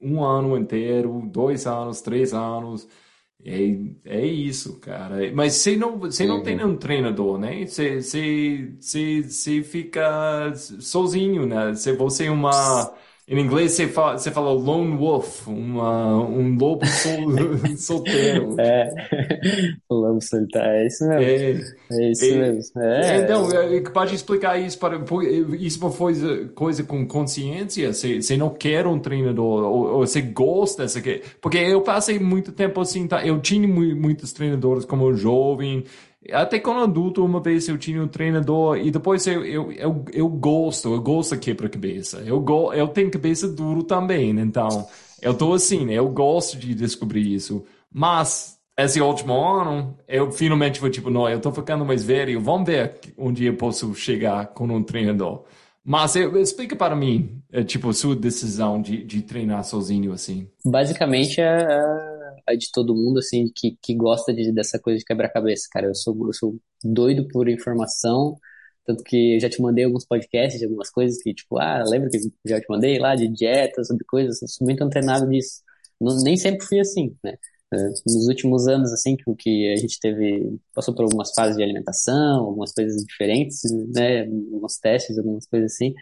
um 0.01 0.23
ano 0.25 0.59
inteiro, 0.59 1.23
dois 1.27 1.67
anos, 1.67 2.01
três 2.01 2.35
anos. 2.35 2.89
É, 3.45 3.77
é 4.07 4.27
isso, 4.27 4.81
cara. 4.81 5.33
Mas 5.33 5.55
você 5.55 5.77
não, 5.77 5.99
você 5.99 6.27
não 6.27 6.43
tem 6.43 6.65
um 6.65 6.77
treinador, 6.77 7.39
né? 7.39 7.65
Você, 7.65 8.01
você, 8.01 8.75
você, 8.81 9.23
você 9.23 9.63
fica 9.63 10.53
sozinho, 10.55 11.47
né? 11.47 11.75
Se 11.75 11.93
você 11.93 12.27
é 12.27 12.31
uma 12.31 12.93
em 13.27 13.41
inglês 13.41 13.73
você 13.73 13.89
fala, 13.89 14.19
você 14.19 14.31
fala 14.31 14.53
lone 14.53 14.99
wolf, 14.99 15.47
uma, 15.49 16.15
um 16.15 16.57
lobo 16.59 16.85
sol, 16.85 17.31
solteiro. 17.79 18.55
É, 18.61 18.91
lobo 19.91 20.21
solitário, 20.21 20.71
é 20.71 20.87
isso 20.87 21.09
mesmo. 21.09 21.65
É, 21.91 21.97
é 21.97 22.11
isso 22.11 22.25
é, 22.25 22.37
mesmo. 22.37 22.83
É. 22.83 23.17
Então, 23.19 23.51
é, 23.51 23.81
pode 23.81 24.15
explicar 24.15 24.59
isso 24.59 24.79
para 24.79 25.01
isso 25.59 25.81
uma 25.81 25.91
coisa, 25.91 26.49
coisa 26.55 26.85
com 26.85 27.07
consciência? 27.07 27.95
Você, 27.95 28.21
você 28.21 28.37
não 28.37 28.51
quer 28.51 28.87
um 28.87 28.99
treinador, 28.99 29.65
ou, 29.65 29.87
ou 29.95 30.07
você 30.07 30.21
gosta 30.21 30.83
dessa 30.83 31.01
Porque 31.41 31.57
eu 31.57 31.81
passei 31.81 32.19
muito 32.19 32.53
tempo 32.53 32.79
assim, 32.79 33.07
tá? 33.07 33.25
eu 33.27 33.41
tinha 33.41 33.67
muitos 33.67 34.35
treinadores 34.35 34.85
como 34.85 35.15
jovem, 35.15 35.85
até 36.33 36.59
quando 36.59 36.83
adulto, 36.83 37.25
uma 37.25 37.41
vez 37.41 37.69
eu 37.69 37.77
tinha 37.77 38.03
um 38.03 38.09
treinador 38.09 38.79
e 38.79 38.91
depois 38.91 39.27
eu, 39.27 39.45
eu, 39.45 39.73
eu, 39.73 40.05
eu 40.13 40.29
gosto, 40.29 40.95
eu 40.95 41.01
gosto 41.01 41.35
de 41.35 41.41
quebra-cabeça. 41.41 42.23
Eu, 42.25 42.41
go, 42.41 42.73
eu 42.73 42.89
tenho 42.89 43.11
cabeça 43.11 43.49
duro 43.49 43.83
também, 43.83 44.31
então 44.31 44.87
eu 45.21 45.35
tô 45.35 45.53
assim, 45.53 45.85
né? 45.85 45.95
Eu 45.95 46.09
gosto 46.09 46.57
de 46.57 46.75
descobrir 46.75 47.35
isso. 47.35 47.65
Mas 47.93 48.59
esse 48.77 49.01
último 49.01 49.35
ano, 49.35 49.97
eu 50.09 50.33
finalmente 50.33 50.81
fui 50.81 50.91
tipo, 50.91 51.11
não, 51.11 51.29
eu 51.29 51.41
tô 51.41 51.53
ficando 51.53 51.85
mais 51.85 52.05
velho, 52.05 52.41
vamos 52.41 52.67
ver 52.67 52.95
onde 53.17 53.45
eu 53.45 53.55
posso 53.55 53.95
chegar 53.95 54.49
com 54.49 54.67
um 54.67 54.83
treinador. 54.83 55.45
Mas 55.85 56.17
explica 56.17 56.75
para 56.75 56.97
mim, 56.97 57.43
é, 57.53 57.63
tipo, 57.63 57.93
sua 57.93 58.17
decisão 58.17 58.81
de, 58.81 59.05
de 59.05 59.21
treinar 59.21 59.63
sozinho, 59.65 60.13
assim. 60.13 60.49
Basicamente, 60.65 61.43
é 61.43 61.47
a 61.47 62.14
de 62.59 62.71
todo 62.73 62.95
mundo, 62.95 63.19
assim, 63.19 63.51
que, 63.55 63.77
que 63.83 63.95
gosta 63.95 64.33
de, 64.33 64.53
dessa 64.53 64.79
coisa 64.79 64.99
de 64.99 65.05
quebra-cabeça, 65.05 65.69
cara. 65.71 65.87
Eu 65.87 65.95
sou, 65.95 66.27
eu 66.27 66.33
sou 66.33 66.59
doido 66.83 67.27
por 67.29 67.49
informação, 67.49 68.37
tanto 68.87 69.03
que 69.05 69.35
eu 69.37 69.41
já 69.41 69.49
te 69.49 69.61
mandei 69.63 69.85
alguns 69.85 70.07
podcasts 70.07 70.59
de 70.59 70.67
algumas 70.67 70.91
coisas 70.91 71.23
que, 71.23 71.33
tipo, 71.35 71.59
ah, 71.59 71.83
lembra 71.87 72.11
que 72.11 72.19
já 72.47 72.61
te 72.61 72.67
mandei 72.69 72.99
lá 72.99 73.15
de 73.15 73.29
dieta, 73.29 73.83
sobre 73.85 74.05
coisas, 74.05 74.43
eu 74.43 74.49
sou 74.49 74.67
muito 74.67 74.83
antenado 74.83 75.27
nisso. 75.27 75.63
Não, 76.01 76.17
nem 76.23 76.37
sempre 76.37 76.65
fui 76.67 76.81
assim, 76.81 77.17
né? 77.25 77.35
É, 77.73 77.77
nos 78.07 78.29
últimos 78.29 78.69
anos, 78.69 78.93
assim, 78.93 79.17
que, 79.17 79.25
que 79.37 79.73
a 79.73 79.77
gente 79.77 79.99
teve, 80.01 80.59
passou 80.75 80.95
por 80.95 81.05
algumas 81.05 81.33
fases 81.35 81.57
de 81.57 81.63
alimentação, 81.63 82.45
algumas 82.45 82.73
coisas 82.73 83.03
diferentes, 83.05 83.63
né, 83.95 84.23
alguns 84.23 84.79
testes, 84.79 85.19
algumas 85.19 85.47
coisas 85.47 85.73
assim, 85.73 85.95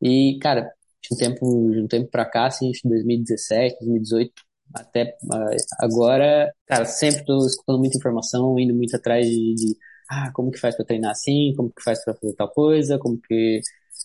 e, 0.00 0.38
cara, 0.40 0.62
de 1.02 1.14
um 1.14 1.16
tempo, 1.16 1.70
de 1.72 1.80
um 1.82 1.88
tempo 1.88 2.10
pra 2.10 2.24
cá, 2.24 2.46
assim, 2.46 2.70
de 2.70 2.80
2017, 2.84 3.76
2018, 3.80 4.32
até 4.74 5.16
ah, 5.32 5.50
agora, 5.80 6.52
cara, 6.66 6.84
sempre 6.84 7.24
tô 7.24 7.46
escutando 7.46 7.78
muita 7.78 7.96
informação, 7.98 8.58
indo 8.58 8.74
muito 8.74 8.94
atrás 8.96 9.26
de, 9.26 9.54
de 9.54 9.76
ah, 10.10 10.30
como 10.32 10.50
que 10.50 10.58
faz 10.58 10.76
para 10.76 10.86
treinar 10.86 11.10
assim, 11.12 11.52
como 11.56 11.70
que 11.70 11.82
faz 11.82 12.04
para 12.04 12.14
fazer 12.14 12.34
tal 12.34 12.50
coisa, 12.50 12.98
como 12.98 13.18
que 13.20 13.60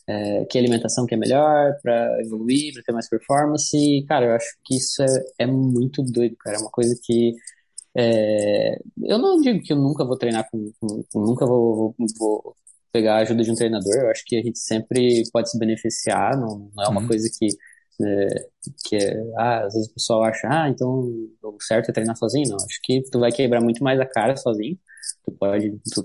é, 0.08 0.46
que 0.46 0.58
alimentação 0.58 1.06
que 1.06 1.16
é 1.16 1.18
melhor 1.18 1.78
para 1.82 2.22
evoluir, 2.22 2.74
para 2.74 2.84
ter 2.84 2.92
mais 2.92 3.10
performance. 3.10 3.76
E, 3.78 4.06
cara, 4.06 4.26
eu 4.26 4.36
acho 4.36 4.58
que 4.64 4.76
isso 4.76 5.02
é, 5.02 5.08
é 5.40 5.48
muito 5.48 6.04
doido, 6.04 6.36
cara. 6.38 6.58
É 6.58 6.60
uma 6.60 6.72
coisa 6.72 6.98
que 7.02 7.34
é, 7.96 8.78
eu 9.04 9.18
não 9.20 9.40
digo 9.40 9.62
que 9.62 9.72
eu 9.74 9.78
nunca 9.78 10.04
vou 10.06 10.18
treinar 10.18 10.50
com, 10.50 10.72
com, 10.80 11.04
com 11.12 11.20
nunca 11.22 11.46
vou, 11.46 11.96
vou, 11.98 12.08
vou, 12.20 12.56
pegar 12.92 13.16
a 13.16 13.20
ajuda 13.20 13.44
de 13.44 13.52
um 13.52 13.56
treinador. 13.56 13.96
Eu 13.96 14.10
acho 14.12 14.24
que 14.26 14.38
a 14.38 14.42
gente 14.42 14.60
sempre 14.60 15.24
pode 15.32 15.50
se 15.50 15.58
beneficiar. 15.60 16.38
Não, 16.38 16.72
não 16.76 16.84
é 16.84 16.88
uma 16.90 17.02
uhum. 17.02 17.08
coisa 17.08 17.30
que 17.40 17.48
é, 18.02 18.28
que 18.86 18.96
é, 18.96 19.14
ah, 19.38 19.66
às 19.66 19.74
vezes 19.74 19.90
o 19.90 19.94
pessoal 19.94 20.24
acha, 20.24 20.48
ah, 20.50 20.70
então 20.70 20.90
o 21.44 21.58
certo 21.62 21.90
é 21.90 21.94
treinar 21.94 22.16
sozinho. 22.18 22.50
Não, 22.50 22.58
acho 22.58 22.80
que 22.84 23.02
tu 23.12 23.20
vai 23.20 23.32
quebrar 23.32 23.62
muito 23.62 23.84
mais 23.84 24.00
a 24.00 24.06
cara 24.06 24.36
sozinho. 24.36 24.78
Tu 25.26 25.32
pode, 25.34 25.72
tu, 25.94 26.04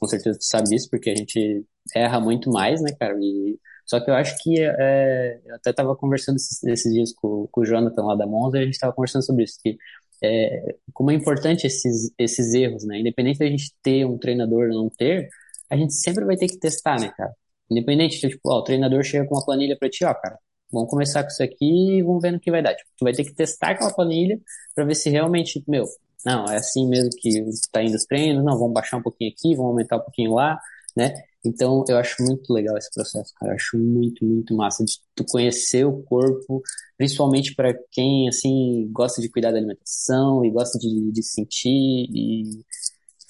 com 0.00 0.06
certeza 0.06 0.38
tu 0.38 0.44
sabe 0.44 0.68
disso, 0.68 0.88
porque 0.90 1.10
a 1.10 1.14
gente 1.14 1.64
erra 1.94 2.20
muito 2.20 2.50
mais, 2.50 2.80
né, 2.82 2.92
cara? 2.98 3.16
E, 3.20 3.58
só 3.86 4.00
que 4.00 4.10
eu 4.10 4.14
acho 4.14 4.36
que 4.42 4.60
é, 4.60 5.40
eu 5.44 5.54
até 5.56 5.70
estava 5.70 5.96
conversando 5.96 6.36
esses, 6.36 6.62
esses, 6.64 6.92
dias 6.92 7.12
com, 7.14 7.48
com 7.50 7.60
o 7.60 7.64
Jonathan 7.64 8.02
lá 8.04 8.14
da 8.14 8.26
Monza 8.26 8.58
e 8.58 8.62
a 8.62 8.64
gente 8.64 8.74
estava 8.74 8.92
conversando 8.92 9.24
sobre 9.24 9.44
isso, 9.44 9.58
que 9.62 9.76
é, 10.22 10.76
como 10.92 11.10
é 11.10 11.14
importante 11.14 11.66
esses, 11.66 12.12
esses 12.18 12.54
erros, 12.54 12.84
né? 12.84 13.00
Independente 13.00 13.38
da 13.38 13.46
gente 13.46 13.74
ter 13.82 14.04
um 14.06 14.18
treinador 14.18 14.70
ou 14.70 14.84
não 14.84 14.90
ter, 14.90 15.28
a 15.70 15.76
gente 15.76 15.94
sempre 15.94 16.24
vai 16.24 16.36
ter 16.36 16.48
que 16.48 16.58
testar, 16.58 17.00
né, 17.00 17.12
cara? 17.16 17.32
Independente, 17.70 18.20
tipo, 18.20 18.40
ó, 18.46 18.58
o 18.58 18.64
treinador 18.64 19.02
chega 19.02 19.26
com 19.26 19.34
uma 19.34 19.44
planilha 19.44 19.76
para 19.78 19.90
ti, 19.90 20.04
ó, 20.04 20.14
cara, 20.14 20.38
vamos 20.72 20.90
começar 20.90 21.22
com 21.22 21.28
isso 21.28 21.42
aqui 21.42 21.98
e 21.98 22.02
vamos 22.02 22.22
ver 22.22 22.32
no 22.32 22.40
que 22.40 22.50
vai 22.50 22.62
dar. 22.62 22.74
Tipo, 22.74 22.90
tu 22.96 23.04
vai 23.04 23.12
ter 23.12 23.24
que 23.24 23.34
testar 23.34 23.70
aquela 23.70 23.92
planilha 23.92 24.40
para 24.74 24.84
ver 24.84 24.94
se 24.94 25.10
realmente, 25.10 25.62
meu, 25.68 25.84
não, 26.24 26.46
é 26.46 26.56
assim 26.56 26.88
mesmo 26.88 27.10
que 27.18 27.30
tá 27.70 27.82
indo 27.82 27.94
os 27.96 28.04
treinos, 28.04 28.44
não, 28.44 28.58
vamos 28.58 28.72
baixar 28.72 28.96
um 28.96 29.02
pouquinho 29.02 29.30
aqui, 29.30 29.54
vamos 29.54 29.70
aumentar 29.70 29.96
um 29.96 30.00
pouquinho 30.00 30.34
lá, 30.34 30.58
né? 30.96 31.12
Então, 31.44 31.84
eu 31.88 31.96
acho 31.98 32.22
muito 32.22 32.52
legal 32.52 32.76
esse 32.78 32.90
processo, 32.94 33.32
cara. 33.34 33.52
Eu 33.52 33.56
acho 33.56 33.76
muito, 33.76 34.24
muito 34.24 34.54
massa 34.54 34.84
de 34.84 34.98
tu 35.14 35.24
conhecer 35.24 35.84
o 35.84 36.02
corpo, 36.04 36.62
principalmente 36.96 37.54
para 37.54 37.74
quem, 37.90 38.28
assim, 38.28 38.88
gosta 38.92 39.20
de 39.20 39.28
cuidar 39.28 39.50
da 39.50 39.58
alimentação 39.58 40.44
e 40.44 40.50
gosta 40.50 40.78
de, 40.78 41.10
de 41.10 41.22
sentir 41.22 42.06
e 42.14 42.64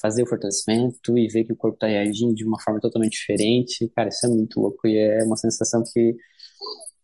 fazer 0.01 0.25
o 0.25 0.27
fortalecimento 0.27 1.17
e 1.17 1.29
ver 1.29 1.45
que 1.45 1.53
o 1.53 1.57
corpo 1.57 1.79
tá 1.79 1.87
reagindo 1.87 2.35
de 2.35 2.45
uma 2.45 2.61
forma 2.61 2.81
totalmente 2.81 3.13
diferente. 3.13 3.89
Cara, 3.95 4.09
isso 4.09 4.27
é 4.27 4.29
muito 4.29 4.61
louco 4.61 4.87
e 4.87 4.99
é 4.99 5.25
uma 5.25 5.37
sensação 5.37 5.83
que 5.83 6.15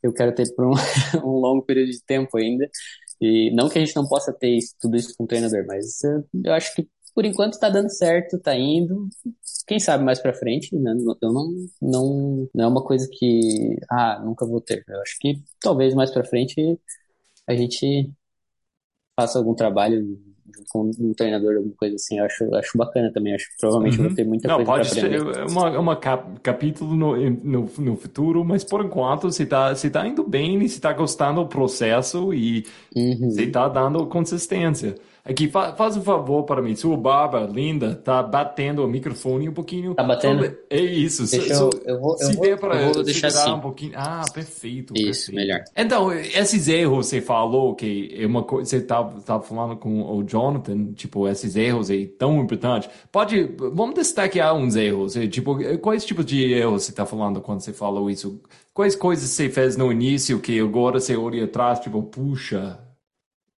eu 0.03 0.13
quero 0.13 0.35
ter 0.35 0.53
por 0.55 0.67
um, 0.67 0.73
um 1.25 1.39
longo 1.41 1.63
período 1.63 1.91
de 1.91 2.03
tempo 2.05 2.37
ainda. 2.37 2.69
E 3.21 3.51
não 3.55 3.69
que 3.69 3.79
a 3.79 3.85
gente 3.85 3.97
não 3.97 4.07
possa 4.07 4.33
ter 4.33 4.57
isso, 4.57 4.75
tudo 4.81 4.97
isso 4.97 5.15
com 5.17 5.25
o 5.25 5.27
treinador, 5.27 5.65
mas 5.67 6.01
eu 6.45 6.53
acho 6.53 6.75
que 6.75 6.89
por 7.15 7.25
enquanto 7.25 7.59
tá 7.59 7.69
dando 7.69 7.91
certo, 7.91 8.39
tá 8.39 8.55
indo. 8.57 9.09
Quem 9.67 9.81
sabe 9.81 10.05
mais 10.05 10.21
pra 10.21 10.33
frente, 10.33 10.75
né? 10.77 10.93
Eu 11.21 11.33
não, 11.33 11.49
não, 11.83 12.49
não 12.55 12.65
é 12.65 12.69
uma 12.69 12.85
coisa 12.85 13.09
que, 13.11 13.77
ah, 13.91 14.21
nunca 14.25 14.47
vou 14.47 14.61
ter. 14.61 14.85
Eu 14.89 15.01
acho 15.03 15.17
que 15.21 15.43
talvez 15.61 15.95
mais 15.95 16.13
pra 16.13 16.25
frente 16.25 16.79
a 17.47 17.55
gente 17.55 18.13
faça 19.17 19.39
algum 19.39 19.55
trabalho 19.55 20.19
com 20.69 20.91
um 20.99 21.13
treinador, 21.15 21.57
alguma 21.57 21.75
coisa 21.77 21.97
assim. 21.97 22.19
Eu 22.19 22.25
acho, 22.25 22.55
acho 22.55 22.77
bacana 22.77 23.11
também. 23.13 23.35
Acho 23.35 23.49
que 23.51 23.57
provavelmente 23.59 23.99
uhum. 23.99 24.07
vou 24.07 24.15
ter 24.15 24.25
muita 24.25 24.49
não, 24.49 24.65
coisa 24.65 24.71
pode 24.71 24.91
pra 24.91 24.99
aprender. 24.99 25.33
Ter 25.33 25.51
uma, 25.51 25.79
uma 25.79 25.97
cap, 25.97 26.41
capítulo 26.41 26.97
no, 26.97 27.31
no, 27.31 27.71
no 27.79 27.97
futuro, 27.97 28.45
mas 28.45 28.65
por 28.65 28.85
enquanto 28.85 29.31
você 29.31 29.47
tá, 29.47 29.75
você 29.75 29.89
tá 29.91 30.07
indo 30.07 30.23
bem 30.23 30.59
você 30.67 30.81
tá 30.81 30.93
gostando 30.93 31.39
do 31.43 31.47
processo 31.47 32.33
e 32.33 32.65
uhum. 32.95 33.31
você 33.31 33.47
tá 33.47 33.69
dando 33.69 34.07
consistência. 34.07 34.95
Aqui, 35.29 35.47
fa 35.47 35.75
faz 35.75 35.95
um 35.95 36.03
favor 36.03 36.45
para 36.45 36.63
mim. 36.63 36.75
Sua 36.75 36.97
barba 36.97 37.41
linda 37.41 37.95
tá 37.95 38.23
batendo 38.23 38.83
o 38.83 38.89
microfone 38.89 39.47
um 39.47 39.53
pouquinho. 39.53 39.95
Tá 39.95 40.03
batendo? 40.03 40.57
É 40.71 40.81
isso. 40.81 41.31
Deixa 41.31 41.55
so, 41.55 41.69
eu, 41.85 41.95
eu 41.97 42.01
vou, 42.01 42.17
se 42.17 42.33
eu 42.33 42.37
vou, 42.37 42.57
para 42.57 42.81
eu 42.81 42.95
vou 42.95 43.05
deixar 43.05 43.27
assim. 43.27 43.51
um 43.51 43.61
pouquinho. 43.61 43.93
Ah, 43.95 44.25
perfeito. 44.33 44.95
Isso, 44.97 45.27
perfeito. 45.27 45.37
melhor. 45.37 45.65
Então, 45.77 46.11
esses 46.13 46.67
erros 46.67 47.09
você 47.09 47.21
falou 47.21 47.75
que 47.75 48.11
é 48.19 48.27
uma 48.27 48.43
coisa. 48.43 48.71
Você 48.71 48.81
tava, 48.81 49.17
tá, 49.17 49.21
tava 49.21 49.43
falando 49.43 49.77
com 49.77 50.01
o 50.17 50.25
Jonathan, 50.25 50.93
tipo, 50.95 51.29
esses 51.29 51.57
erros 51.57 51.91
aí 51.91 52.07
tão 52.07 52.41
importantes. 52.41 52.89
Pode. 53.13 53.55
Vamos 53.59 53.97
destacar 53.97 54.55
uns 54.55 54.77
erros. 54.77 55.13
Tipo, 55.31 55.59
quais 55.79 56.07
tipos 56.07 56.25
de 56.25 56.55
erros 56.55 56.85
você 56.85 56.93
tá 56.93 57.05
falando 57.05 57.43
quando 57.43 57.61
você 57.61 57.75
falou 57.75 58.09
isso? 58.11 58.41
Quais 58.73 58.97
coisas 58.97 59.29
você 59.29 59.51
fez 59.51 59.77
no 59.77 59.93
início 59.93 60.41
que 60.41 60.59
agora 60.59 60.99
você 61.01 61.15
olha 61.15 61.45
atrás, 61.45 61.81
tipo, 61.81 62.03
puxa 62.03 62.79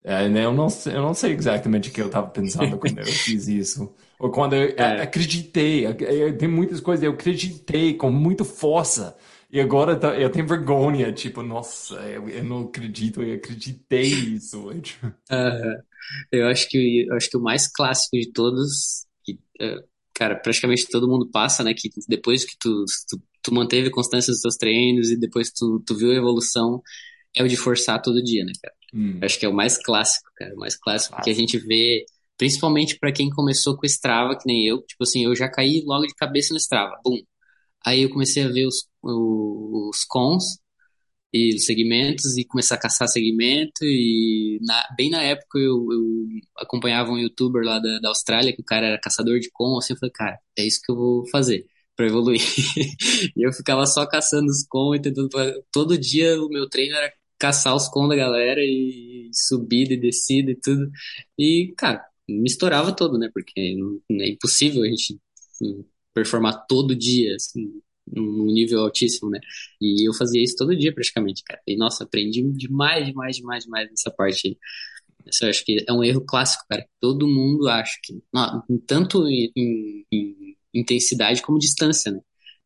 é, 0.02 0.28
né? 0.28 0.44
eu, 0.44 0.52
não, 0.52 0.68
eu 0.86 1.02
não 1.02 1.12
sei 1.12 1.32
exatamente 1.32 1.90
o 1.90 1.92
que 1.92 2.00
eu 2.00 2.06
estava 2.06 2.26
pensando 2.28 2.78
quando 2.78 2.98
eu 2.98 3.04
fiz 3.06 3.48
isso. 3.48 3.94
Ou 4.18 4.30
quando 4.30 4.54
eu 4.54 4.74
é. 4.76 5.02
acreditei. 5.02 5.86
Tem 6.38 6.48
muitas 6.48 6.80
coisas, 6.80 7.04
eu 7.04 7.12
acreditei 7.12 7.94
com 7.94 8.10
muita 8.10 8.44
força. 8.44 9.16
E 9.52 9.60
agora 9.60 9.96
tá, 9.96 10.14
eu 10.14 10.30
tenho 10.30 10.46
vergonha, 10.46 11.12
tipo, 11.12 11.42
nossa, 11.42 11.96
eu, 12.02 12.28
eu 12.28 12.44
não 12.44 12.62
acredito, 12.62 13.20
eu 13.22 13.34
acreditei 13.34 14.14
nisso. 14.14 14.70
Uh, 15.30 15.82
eu 16.32 16.48
acho 16.48 16.68
que 16.68 17.06
eu 17.08 17.14
acho 17.14 17.30
que 17.30 17.36
o 17.36 17.40
mais 17.40 17.68
clássico 17.68 18.16
de 18.16 18.32
todos, 18.32 19.06
que, 19.24 19.38
cara, 20.14 20.34
praticamente 20.34 20.88
todo 20.88 21.08
mundo 21.08 21.30
passa, 21.30 21.62
né? 21.62 21.72
Que 21.72 21.88
depois 22.08 22.44
que 22.44 22.56
tu, 22.58 22.84
tu, 23.08 23.22
tu 23.42 23.54
manteve 23.54 23.90
constância 23.90 24.30
nos 24.30 24.40
teus 24.40 24.56
treinos 24.56 25.10
e 25.10 25.16
depois 25.16 25.50
tu, 25.50 25.82
tu 25.86 25.94
viu 25.94 26.10
a 26.10 26.16
evolução, 26.16 26.82
é 27.34 27.42
o 27.42 27.48
de 27.48 27.56
forçar 27.56 28.02
todo 28.02 28.22
dia, 28.22 28.44
né, 28.44 28.52
cara? 28.60 28.74
Hum. 28.94 29.20
Acho 29.22 29.38
que 29.38 29.46
é 29.46 29.48
o 29.48 29.54
mais 29.54 29.78
clássico, 29.82 30.30
cara. 30.36 30.54
O 30.54 30.58
mais 30.58 30.76
clássico 30.76 31.20
que 31.22 31.30
a 31.30 31.34
gente 31.34 31.58
vê, 31.58 32.04
principalmente 32.36 32.98
para 32.98 33.12
quem 33.12 33.30
começou 33.30 33.76
com 33.76 33.86
Strava, 33.86 34.36
que 34.36 34.46
nem 34.46 34.66
eu. 34.66 34.82
Tipo 34.82 35.04
assim, 35.04 35.24
eu 35.24 35.34
já 35.34 35.48
caí 35.48 35.82
logo 35.86 36.06
de 36.06 36.14
cabeça 36.14 36.52
no 36.52 36.58
Strava. 36.58 36.98
Bum. 37.04 37.18
Aí 37.84 38.02
eu 38.02 38.10
comecei 38.10 38.42
a 38.44 38.48
ver 38.48 38.66
os, 38.66 38.86
os 39.02 40.04
cons 40.04 40.44
e 41.32 41.54
os 41.54 41.64
segmentos 41.64 42.36
e 42.36 42.44
começar 42.44 42.74
a 42.74 42.78
caçar 42.78 43.08
segmento 43.08 43.84
e 43.84 44.58
na, 44.62 44.84
bem 44.96 45.10
na 45.10 45.22
época 45.22 45.58
eu, 45.58 45.86
eu, 45.92 46.26
acompanhava 46.58 47.12
um 47.12 47.18
youtuber 47.18 47.62
lá 47.64 47.78
da, 47.78 48.00
da 48.00 48.08
Austrália 48.08 48.52
que 48.52 48.60
o 48.60 48.64
cara 48.64 48.86
era 48.86 49.00
caçador 49.00 49.38
de 49.38 49.48
com 49.52 49.78
assim 49.78 49.92
eu 49.92 49.98
falei 49.98 50.12
cara 50.12 50.38
é 50.58 50.66
isso 50.66 50.80
que 50.84 50.90
eu 50.90 50.96
vou 50.96 51.26
fazer 51.28 51.64
para 51.94 52.06
evoluir 52.06 52.40
e 53.36 53.46
eu 53.46 53.52
ficava 53.52 53.86
só 53.86 54.06
caçando 54.06 54.46
os 54.46 54.64
com 54.68 54.94
e 54.94 55.00
tentando 55.00 55.28
todo 55.70 55.98
dia 55.98 56.40
o 56.42 56.48
meu 56.48 56.68
treino 56.68 56.96
era 56.96 57.12
caçar 57.40 57.74
os 57.74 57.88
com 57.88 58.06
da 58.06 58.14
galera 58.14 58.60
e 58.62 59.30
subida 59.32 59.94
e 59.94 59.96
descida 59.96 60.52
e 60.52 60.56
tudo. 60.56 60.90
E, 61.38 61.72
cara, 61.76 62.04
misturava 62.28 62.94
todo, 62.94 63.18
né? 63.18 63.30
Porque 63.32 63.52
é 63.58 64.28
impossível 64.28 64.82
a 64.82 64.86
gente 64.86 65.18
assim, 65.54 65.84
performar 66.14 66.66
todo 66.68 66.94
dia, 66.94 67.34
assim, 67.34 67.80
num 68.06 68.46
nível 68.46 68.80
altíssimo, 68.80 69.30
né? 69.30 69.40
E 69.80 70.06
eu 70.06 70.12
fazia 70.14 70.42
isso 70.42 70.54
todo 70.56 70.76
dia 70.76 70.94
praticamente, 70.94 71.42
cara. 71.42 71.60
E, 71.66 71.76
nossa, 71.76 72.04
aprendi 72.04 72.42
demais, 72.52 73.06
demais, 73.06 73.36
demais, 73.36 73.64
demais 73.64 73.90
nessa 73.90 74.10
parte 74.10 74.48
aí. 74.48 74.58
Isso 75.26 75.44
eu 75.44 75.50
acho 75.50 75.64
que 75.64 75.84
é 75.88 75.92
um 75.92 76.04
erro 76.04 76.20
clássico, 76.22 76.64
cara. 76.68 76.86
Todo 77.00 77.26
mundo 77.26 77.68
acha 77.68 77.98
que, 78.02 78.22
não, 78.32 78.62
tanto 78.86 79.26
em, 79.28 79.50
em, 79.56 80.06
em, 80.12 80.56
intensidade 80.74 81.42
como 81.42 81.58
distância, 81.58 82.12
né? 82.12 82.20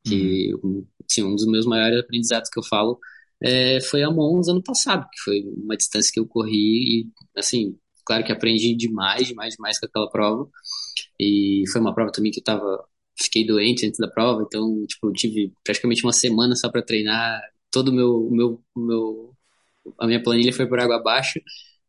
Que, 0.05 0.53
uhum. 0.63 0.87
assim, 1.09 1.23
um 1.23 1.35
dos 1.35 1.47
meus 1.47 1.65
maiores 1.65 2.01
aprendizados 2.01 2.51
que 2.51 2.59
eu 2.59 2.63
falo 2.65 2.99
é, 3.45 3.81
foi 3.83 4.03
a 4.03 4.11
Mons 4.11 4.49
ano 4.49 4.63
passado, 4.63 5.07
que 5.13 5.21
foi 5.23 5.43
uma 5.63 5.77
distância 5.77 6.11
que 6.13 6.21
eu 6.21 6.27
corri 6.27 7.03
e, 7.03 7.07
assim, 7.37 7.77
claro 8.05 8.25
que 8.25 8.33
aprendi 8.33 8.75
demais, 8.77 9.29
demais, 9.29 9.55
demais 9.55 9.79
com 9.79 9.87
aquela 9.87 10.11
prova. 10.11 10.49
E 11.21 11.65
foi 11.73 11.81
uma 11.81 11.95
prova 11.95 12.13
também 12.13 12.33
que 12.33 12.41
eu 12.41 12.45
tava, 12.45 12.85
fiquei 13.21 13.47
doente 13.47 13.87
antes 13.87 13.99
da 13.99 14.09
prova, 14.09 14.43
então, 14.47 14.85
tipo, 14.87 15.09
eu 15.09 15.13
tive 15.13 15.53
praticamente 15.65 16.05
uma 16.05 16.13
semana 16.13 16.57
só 16.57 16.71
para 16.71 16.83
treinar. 16.83 17.41
Todo 17.71 17.89
o 17.89 17.93
meu, 17.95 18.31
meu, 18.31 18.63
meu, 18.77 19.37
a 19.99 20.07
minha 20.07 20.23
planilha 20.23 20.53
foi 20.53 20.67
por 20.69 20.81
água 20.81 20.97
abaixo. 20.97 21.41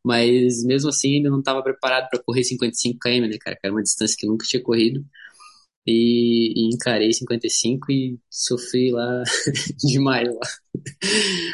Mas 0.04 0.64
mesmo 0.64 0.90
assim 0.90 1.16
ainda 1.16 1.30
não 1.32 1.40
estava 1.40 1.64
preparado 1.64 2.10
para 2.10 2.22
correr 2.24 2.44
55 2.44 3.00
km, 3.00 3.28
né, 3.30 3.38
cara? 3.40 3.56
Que 3.56 3.66
era 3.68 3.74
uma 3.74 3.82
distância 3.84 4.16
que 4.18 4.26
eu 4.28 4.32
nunca 4.32 4.46
tinha 4.46 4.62
corrido. 4.62 5.04
E, 5.88 6.54
e 6.56 6.74
encarei 6.74 7.14
55 7.14 7.92
e 7.92 8.18
sofri 8.30 8.92
lá 8.92 9.24
demais 9.84 10.28
lá. 10.28 10.48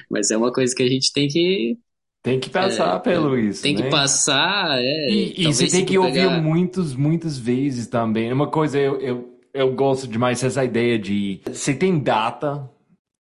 Mas 0.10 0.32
é 0.32 0.38
uma 0.38 0.54
coisa 0.54 0.74
que 0.74 0.84
a 0.84 0.88
gente 0.88 1.12
tem 1.12 1.28
que 1.28 1.78
tem 2.24 2.40
que 2.40 2.52
passar 2.52 2.98
é, 2.98 3.00
pelo 3.00 3.36
é, 3.36 3.42
isso, 3.42 3.64
Tem 3.64 3.76
né? 3.76 3.82
que 3.82 3.90
passar, 3.90 4.80
é. 4.80 5.10
E, 5.10 5.42
e 5.42 5.46
você 5.46 5.68
tem 5.68 5.84
que 5.84 5.98
ouvir 5.98 6.30
muitos, 6.40 6.96
muitas 6.96 7.36
vezes 7.38 7.88
também. 7.88 8.32
Uma 8.32 8.48
coisa 8.48 8.78
eu, 8.78 9.02
eu, 9.02 9.40
eu 9.52 9.74
gosto 9.74 10.08
demais 10.08 10.40
dessa 10.40 10.64
ideia 10.64 11.00
de 11.00 11.42
você 11.48 11.74
tem 11.74 11.98
data 11.98 12.70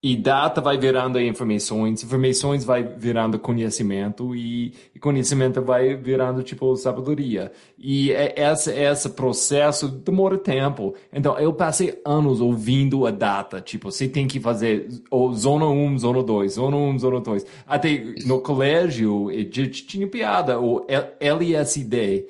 e 0.09 0.15
data 0.15 0.61
vai 0.61 0.79
virando 0.79 1.21
informações, 1.21 2.05
informações 2.05 2.63
vai 2.63 2.85
virando 2.85 3.41
conhecimento 3.41 4.37
e, 4.37 4.73
conhecimento 5.01 5.61
vai 5.61 5.97
virando 5.97 6.45
tipo 6.45 6.77
sabedoria. 6.77 7.51
E 7.77 8.13
é, 8.13 8.33
essa 8.41 8.73
esse 8.73 9.09
processo 9.09 9.89
demora 9.89 10.39
tempo. 10.39 10.95
Então 11.13 11.37
eu 11.41 11.53
passei 11.53 12.01
anos 12.05 12.41
ouvindo 12.41 13.05
a 13.05 13.11
data, 13.11 13.61
tipo, 13.61 13.91
você 13.91 14.07
tem 14.07 14.29
que 14.29 14.39
fazer 14.39 14.89
ou 15.11 15.33
zona 15.35 15.67
1, 15.67 15.99
zona 15.99 16.23
2, 16.23 16.53
zona 16.53 16.77
1, 16.77 16.99
zona 17.01 17.21
2. 17.21 17.47
Até 17.67 18.15
no 18.25 18.41
colégio 18.41 19.27
tinha 19.51 20.07
piada, 20.07 20.61
o 20.61 20.87
LSD, 21.19 22.29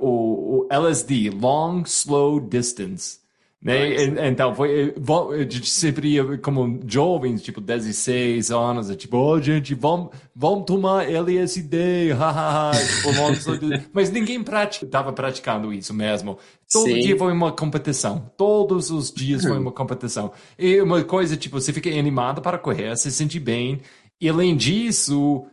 o, 0.00 0.60
o 0.60 0.66
LSD, 0.70 1.28
Long 1.38 1.82
Slow 1.82 2.40
Distance. 2.40 3.19
Né? 3.62 4.26
Então, 4.26 4.54
foi, 4.54 4.94
a 5.34 5.38
gente 5.40 5.68
sempre 5.68 6.14
ia 6.14 6.38
como 6.38 6.80
jovens, 6.86 7.42
tipo 7.42 7.60
16 7.60 8.50
anos, 8.50 8.88
é 8.88 8.94
tipo, 8.94 9.18
oh, 9.18 9.38
gente, 9.38 9.74
vamos, 9.74 10.08
vamos 10.34 10.64
tomar 10.64 11.06
LSD, 11.10 12.12
hahaha, 12.12 12.72
tipo, 12.80 13.12
vamos... 13.12 13.44
mas 13.92 14.10
ninguém 14.10 14.42
estava 14.82 15.12
praticando 15.12 15.74
isso 15.74 15.92
mesmo. 15.92 16.38
Todo 16.72 16.86
Sim. 16.86 17.00
dia 17.00 17.18
foi 17.18 17.32
uma 17.34 17.52
competição, 17.52 18.32
todos 18.34 18.90
os 18.90 19.12
dias 19.12 19.42
foi 19.42 19.58
uma 19.58 19.72
competição. 19.72 20.32
E 20.58 20.80
uma 20.80 21.04
coisa, 21.04 21.36
tipo, 21.36 21.60
você 21.60 21.70
fica 21.70 21.90
animado 21.90 22.40
para 22.40 22.56
correr, 22.56 22.96
se 22.96 23.10
sente 23.12 23.38
bem, 23.38 23.82
e 24.18 24.26
além 24.26 24.56
disso, 24.56 25.44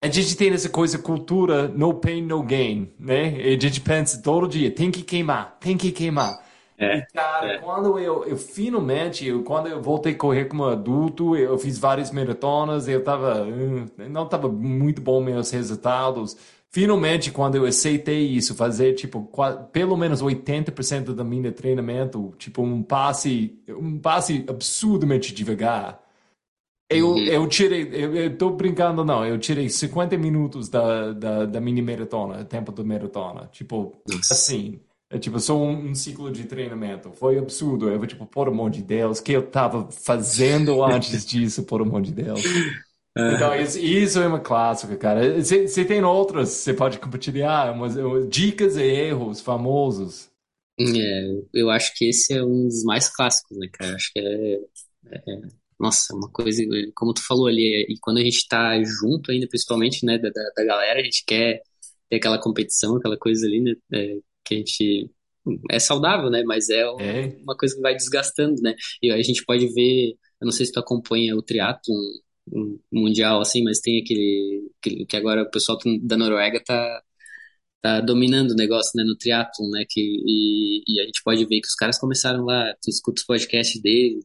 a 0.00 0.06
gente 0.06 0.36
tem 0.36 0.50
essa 0.50 0.68
coisa, 0.68 0.98
cultura, 0.98 1.66
no 1.66 1.94
pain, 1.94 2.22
no 2.22 2.44
gain, 2.44 2.92
né? 2.96 3.40
E 3.40 3.56
a 3.56 3.58
gente 3.58 3.80
pensa 3.80 4.22
todo 4.22 4.46
dia, 4.46 4.70
tem 4.70 4.92
que 4.92 5.02
queimar, 5.02 5.56
tem 5.58 5.76
que 5.76 5.90
queimar. 5.90 6.43
É, 6.76 6.98
e, 6.98 7.06
cara, 7.06 7.52
é. 7.54 7.58
quando 7.58 7.98
eu, 7.98 8.24
eu 8.24 8.36
finalmente, 8.36 9.26
eu, 9.26 9.42
quando 9.42 9.68
eu 9.68 9.80
voltei 9.80 10.12
a 10.12 10.16
correr 10.16 10.46
como 10.46 10.64
adulto, 10.64 11.36
eu 11.36 11.56
fiz 11.58 11.78
várias 11.78 12.10
maratonas, 12.10 12.88
eu 12.88 13.02
tava, 13.02 13.42
hum, 13.44 13.86
não 14.10 14.26
tava 14.26 14.48
muito 14.48 15.00
bom 15.00 15.22
meus 15.22 15.50
resultados. 15.50 16.36
Finalmente, 16.70 17.30
quando 17.30 17.54
eu 17.54 17.64
aceitei 17.64 18.26
isso, 18.26 18.54
fazer, 18.54 18.94
tipo, 18.94 19.30
pelo 19.70 19.96
menos 19.96 20.20
80% 20.20 21.14
do 21.14 21.24
meu 21.24 21.52
treinamento, 21.52 22.34
tipo, 22.36 22.62
um 22.62 22.82
passe, 22.82 23.56
um 23.68 23.96
passe 23.96 24.44
absurdamente 24.48 25.32
devagar, 25.32 26.02
eu, 26.90 27.10
uhum. 27.10 27.18
eu 27.18 27.48
tirei, 27.48 27.88
eu, 27.92 28.14
eu 28.14 28.36
tô 28.36 28.50
brincando, 28.50 29.04
não, 29.04 29.24
eu 29.24 29.38
tirei 29.38 29.68
50 29.68 30.18
minutos 30.18 30.68
da, 30.68 31.12
da, 31.12 31.46
da 31.46 31.60
mini 31.60 31.80
maratona, 31.80 32.44
tempo 32.44 32.72
da 32.72 32.84
maratona. 32.84 33.48
Tipo, 33.52 34.00
Nossa. 34.08 34.34
assim, 34.34 34.80
é 35.10 35.18
tipo, 35.18 35.38
só 35.38 35.56
um, 35.56 35.90
um, 35.90 35.94
ciclo 35.94 36.30
de 36.30 36.44
treinamento. 36.44 37.12
Foi 37.12 37.38
absurdo. 37.38 37.88
Eu, 37.88 38.04
tipo, 38.06 38.26
por 38.26 38.48
amor 38.48 38.70
de 38.70 38.82
Deus, 38.82 39.18
o 39.18 39.22
que 39.22 39.32
eu 39.32 39.46
tava 39.46 39.90
fazendo 39.90 40.82
antes 40.84 41.24
disso, 41.24 41.64
por 41.64 41.80
amor 41.80 42.02
de 42.02 42.12
Deus. 42.12 42.40
Então, 43.16 43.54
isso, 43.54 43.78
isso 43.78 44.18
é 44.18 44.26
uma 44.26 44.40
clássica, 44.40 44.96
cara. 44.96 45.40
Você 45.40 45.84
tem 45.84 46.02
outras, 46.02 46.48
você 46.48 46.74
pode 46.74 46.98
compartilhar, 46.98 47.72
umas, 47.72 47.94
dicas 48.28 48.76
e 48.76 48.82
erros 48.82 49.40
famosos. 49.40 50.30
É, 50.80 51.40
eu 51.52 51.70
acho 51.70 51.94
que 51.96 52.08
esse 52.08 52.32
é 52.32 52.42
um 52.42 52.66
dos 52.66 52.82
mais 52.82 53.08
clássicos, 53.08 53.56
né, 53.56 53.68
cara? 53.72 53.94
Acho 53.94 54.12
que 54.12 54.18
é, 54.18 54.56
é 55.14 55.20
nossa, 55.78 56.14
uma 56.14 56.30
coisa, 56.30 56.62
como 56.94 57.12
tu 57.12 57.24
falou 57.26 57.46
ali, 57.46 57.86
e 57.88 57.98
quando 58.00 58.18
a 58.18 58.22
gente 58.22 58.46
tá 58.48 58.82
junto 58.82 59.30
ainda, 59.30 59.46
principalmente, 59.48 60.04
né, 60.06 60.18
da, 60.18 60.30
da 60.30 60.64
galera, 60.64 61.00
a 61.00 61.02
gente 61.02 61.24
quer 61.26 61.62
ter 62.08 62.16
aquela 62.16 62.40
competição, 62.40 62.96
aquela 62.96 63.18
coisa 63.18 63.46
ali, 63.46 63.60
né, 63.60 63.74
é, 63.92 64.18
que 64.44 64.54
a 64.54 64.58
gente 64.58 65.10
é 65.70 65.78
saudável, 65.78 66.30
né? 66.30 66.42
Mas 66.44 66.68
é, 66.70 66.80
é, 66.80 67.36
uma 67.42 67.56
coisa 67.56 67.74
que 67.74 67.80
vai 67.80 67.94
desgastando, 67.94 68.60
né? 68.62 68.74
E 69.02 69.10
a 69.10 69.22
gente 69.22 69.44
pode 69.44 69.66
ver, 69.72 70.10
eu 70.40 70.44
não 70.46 70.52
sei 70.52 70.66
se 70.66 70.72
tu 70.72 70.80
acompanha 70.80 71.36
o 71.36 71.42
triatlon 71.42 71.94
mundial, 72.92 73.40
assim, 73.40 73.62
mas 73.64 73.80
tem 73.80 74.02
aquele, 74.02 74.70
aquele 74.80 75.06
que 75.06 75.16
agora 75.16 75.42
o 75.42 75.50
pessoal 75.50 75.78
da 76.02 76.16
Noruega 76.16 76.62
tá, 76.62 77.02
tá 77.80 78.00
dominando 78.00 78.52
o 78.52 78.56
negócio, 78.56 78.92
né, 78.96 79.04
no 79.04 79.16
triatlon, 79.16 79.70
né, 79.70 79.84
que, 79.88 80.00
e, 80.00 80.82
e, 80.86 81.00
a 81.00 81.04
gente 81.04 81.22
pode 81.24 81.44
ver 81.46 81.60
que 81.60 81.68
os 81.68 81.74
caras 81.74 81.98
começaram 81.98 82.44
lá, 82.44 82.74
tu 82.82 82.90
escuta 82.90 83.20
os 83.20 83.26
podcasts 83.26 83.80
deles, 83.80 84.24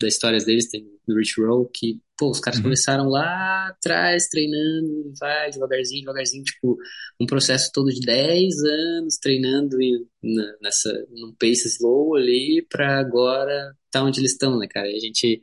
das 0.00 0.14
histórias 0.14 0.44
deles, 0.44 0.68
tem 0.70 0.84
no 1.06 1.16
Rich 1.16 1.40
Roll, 1.40 1.70
que, 1.72 2.00
pô, 2.16 2.30
os 2.30 2.40
caras 2.40 2.58
uhum. 2.58 2.64
começaram 2.64 3.08
lá 3.08 3.68
atrás, 3.68 4.28
treinando, 4.28 5.12
vai 5.18 5.50
devagarzinho, 5.50 6.00
devagarzinho, 6.02 6.44
tipo, 6.44 6.76
um 7.20 7.26
processo 7.26 7.70
todo 7.72 7.90
de 7.90 8.00
10 8.00 8.54
anos 8.64 9.18
treinando 9.18 9.80
em, 9.80 10.06
na, 10.22 10.56
nessa, 10.62 10.92
num 11.10 11.34
pace 11.38 11.68
slow 11.68 12.16
ali, 12.16 12.66
pra 12.68 12.98
agora 12.98 13.74
tá 13.90 14.02
onde 14.02 14.20
eles 14.20 14.32
estão, 14.32 14.58
né, 14.58 14.66
cara? 14.68 14.88
E 14.88 14.96
a 14.96 15.00
gente, 15.00 15.42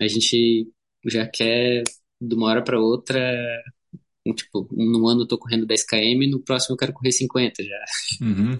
a 0.00 0.08
gente 0.08 0.68
já 1.06 1.26
quer, 1.26 1.82
de 2.20 2.34
uma 2.34 2.48
hora 2.48 2.62
para 2.62 2.80
outra, 2.80 3.20
tipo, 4.34 4.68
no 4.70 5.08
ano 5.08 5.22
eu 5.22 5.26
tô 5.26 5.38
correndo 5.38 5.66
10 5.66 5.84
km, 5.84 6.30
no 6.30 6.40
próximo 6.40 6.74
eu 6.74 6.78
quero 6.78 6.92
correr 6.92 7.12
50 7.12 7.62
já. 7.62 7.84
Uhum. 8.20 8.58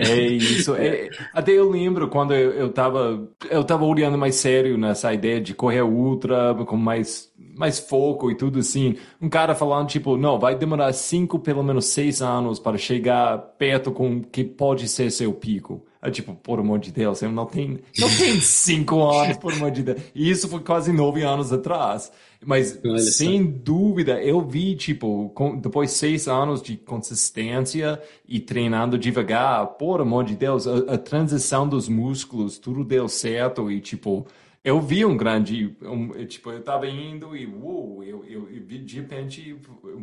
É 0.00 0.20
isso. 0.26 0.74
É, 0.74 1.10
até 1.32 1.52
eu 1.52 1.70
lembro 1.70 2.08
quando 2.08 2.34
eu, 2.34 2.50
eu 2.52 2.68
tava 2.70 3.28
eu 3.50 3.64
tava 3.64 3.84
olhando 3.84 4.18
mais 4.18 4.34
sério 4.36 4.76
nessa 4.76 5.12
ideia 5.12 5.40
de 5.40 5.54
correr 5.54 5.82
ultra 5.82 6.54
com 6.66 6.76
mais 6.76 7.32
mais 7.56 7.78
foco 7.78 8.30
e 8.30 8.36
tudo 8.36 8.58
assim. 8.58 8.96
Um 9.20 9.28
cara 9.28 9.54
falando 9.54 9.88
tipo, 9.88 10.16
não, 10.16 10.38
vai 10.38 10.56
demorar 10.56 10.92
cinco, 10.92 11.38
pelo 11.38 11.62
menos 11.62 11.86
seis 11.86 12.20
anos 12.20 12.58
para 12.58 12.76
chegar 12.76 13.38
perto 13.58 13.92
com 13.92 14.22
que 14.22 14.44
pode 14.44 14.88
ser 14.88 15.10
seu 15.10 15.32
pico. 15.32 15.84
É 16.04 16.10
tipo, 16.10 16.34
por 16.34 16.60
amor 16.60 16.78
de 16.78 16.92
Deus, 16.92 17.22
eu 17.22 17.32
não 17.32 17.46
tenho, 17.46 17.80
não 17.98 18.08
tenho 18.18 18.38
cinco 18.42 19.02
anos, 19.10 19.38
por 19.38 19.54
amor 19.54 19.70
de 19.70 19.82
Deus. 19.82 20.02
E 20.14 20.30
isso 20.30 20.46
foi 20.50 20.60
quase 20.60 20.92
nove 20.92 21.22
anos 21.22 21.50
atrás. 21.50 22.12
Mas, 22.44 22.78
Olha 22.84 22.98
sem 22.98 23.42
só. 23.42 23.58
dúvida, 23.64 24.22
eu 24.22 24.42
vi, 24.42 24.76
tipo, 24.76 25.30
com, 25.34 25.56
depois 25.56 25.90
de 25.92 25.96
seis 25.96 26.28
anos 26.28 26.60
de 26.60 26.76
consistência 26.76 27.98
e 28.28 28.38
treinando 28.38 28.98
devagar, 28.98 29.66
por 29.78 30.02
amor 30.02 30.24
de 30.24 30.36
Deus, 30.36 30.66
a, 30.66 30.94
a 30.94 30.98
transição 30.98 31.66
dos 31.66 31.88
músculos, 31.88 32.58
tudo 32.58 32.84
deu 32.84 33.08
certo 33.08 33.70
e, 33.70 33.80
tipo, 33.80 34.26
eu 34.64 34.80
vi 34.80 35.04
um 35.04 35.14
grande, 35.14 35.76
um, 35.82 36.08
tipo, 36.24 36.50
eu 36.50 36.58
estava 36.58 36.86
indo 36.88 37.36
e, 37.36 37.46
uou, 37.46 38.02
eu, 38.02 38.24
eu, 38.24 38.48
de 38.48 38.96
repente 38.96 39.54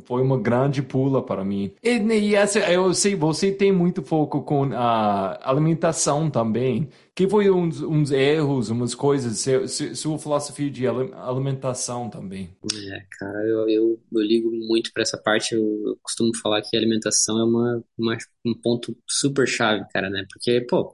foi 0.05 0.21
uma 0.21 0.39
grande 0.39 0.83
pula 0.83 1.25
para 1.25 1.43
mim. 1.43 1.73
E, 1.81 1.97
e 1.97 2.35
essa, 2.35 2.59
eu 2.71 2.93
sei, 2.93 3.15
você 3.15 3.51
tem 3.51 3.71
muito 3.71 4.03
foco 4.03 4.43
com 4.43 4.71
a 4.73 5.49
alimentação 5.49 6.29
também. 6.29 6.87
Que 7.13 7.27
foi 7.27 7.49
uns, 7.49 7.81
uns 7.81 8.11
erros, 8.11 8.69
umas 8.69 8.95
coisas, 8.95 9.39
seu, 9.39 9.67
sua 9.67 10.17
filosofia 10.17 10.69
de 10.69 10.87
alimentação 10.87 12.09
também? 12.09 12.49
É, 12.73 13.03
cara, 13.19 13.43
eu, 13.47 13.69
eu, 13.69 13.99
eu 14.13 14.21
ligo 14.21 14.49
muito 14.51 14.93
para 14.93 15.01
essa 15.01 15.17
parte. 15.17 15.53
Eu, 15.53 15.61
eu, 15.87 15.97
costumo 16.01 16.31
falar 16.37 16.61
que 16.61 16.77
alimentação 16.77 17.37
é 17.37 17.43
uma, 17.43 17.83
uma, 17.97 18.17
um 18.45 18.53
ponto 18.53 18.95
super 19.07 19.47
chave, 19.47 19.85
cara, 19.91 20.09
né? 20.09 20.25
Porque, 20.31 20.61
pô 20.61 20.93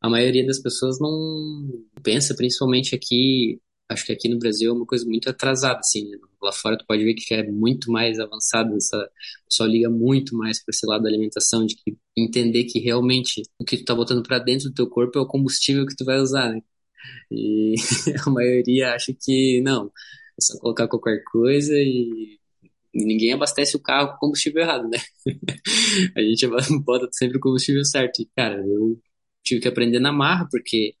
a 0.00 0.08
maioria 0.08 0.46
das 0.46 0.60
pessoas 0.60 0.98
não 1.00 1.84
pensa, 2.02 2.34
principalmente 2.34 2.94
aqui, 2.94 3.60
acho 3.88 4.06
que 4.06 4.12
aqui 4.12 4.28
no 4.28 4.38
Brasil 4.38 4.70
é 4.70 4.74
uma 4.74 4.86
coisa 4.86 5.04
muito 5.04 5.28
atrasada, 5.28 5.80
assim, 5.80 6.08
né? 6.08 6.18
Lá 6.42 6.52
fora 6.52 6.78
tu 6.78 6.84
pode 6.86 7.04
ver 7.04 7.14
que 7.14 7.26
já 7.28 7.40
é 7.40 7.50
muito 7.50 7.90
mais 7.90 8.20
avançado, 8.20 8.76
essa, 8.76 9.10
pessoal 9.48 9.68
liga 9.68 9.90
muito 9.90 10.36
mais 10.36 10.62
para 10.62 10.72
esse 10.72 10.86
lado 10.86 11.02
da 11.02 11.08
alimentação, 11.08 11.66
de 11.66 11.74
que 11.76 11.96
entender 12.16 12.64
que 12.64 12.78
realmente 12.78 13.42
o 13.58 13.64
que 13.64 13.78
tu 13.78 13.84
tá 13.84 13.94
botando 13.94 14.22
para 14.22 14.38
dentro 14.38 14.68
do 14.68 14.74
teu 14.74 14.88
corpo 14.88 15.18
é 15.18 15.22
o 15.22 15.26
combustível 15.26 15.86
que 15.86 15.96
tu 15.96 16.04
vai 16.04 16.18
usar, 16.20 16.52
né? 16.52 16.60
E 17.30 17.74
a 18.26 18.30
maioria 18.30 18.94
acha 18.94 19.14
que 19.20 19.60
não, 19.62 19.86
é 20.38 20.42
só 20.42 20.58
colocar 20.60 20.88
qualquer 20.88 21.22
coisa 21.24 21.74
e 21.76 22.38
ninguém 22.94 23.32
abastece 23.32 23.76
o 23.76 23.80
carro 23.82 24.12
com 24.12 24.18
combustível 24.18 24.62
errado, 24.62 24.88
né? 24.88 24.98
a 26.16 26.20
gente 26.22 26.46
bota 26.84 27.08
sempre 27.12 27.38
o 27.38 27.40
combustível 27.40 27.84
certo. 27.84 28.22
E, 28.22 28.28
cara, 28.36 28.64
eu 28.66 29.00
tive 29.48 29.60
que 29.62 29.68
aprender 29.68 30.00
na 30.00 30.12
marra, 30.12 30.48
porque 30.50 30.94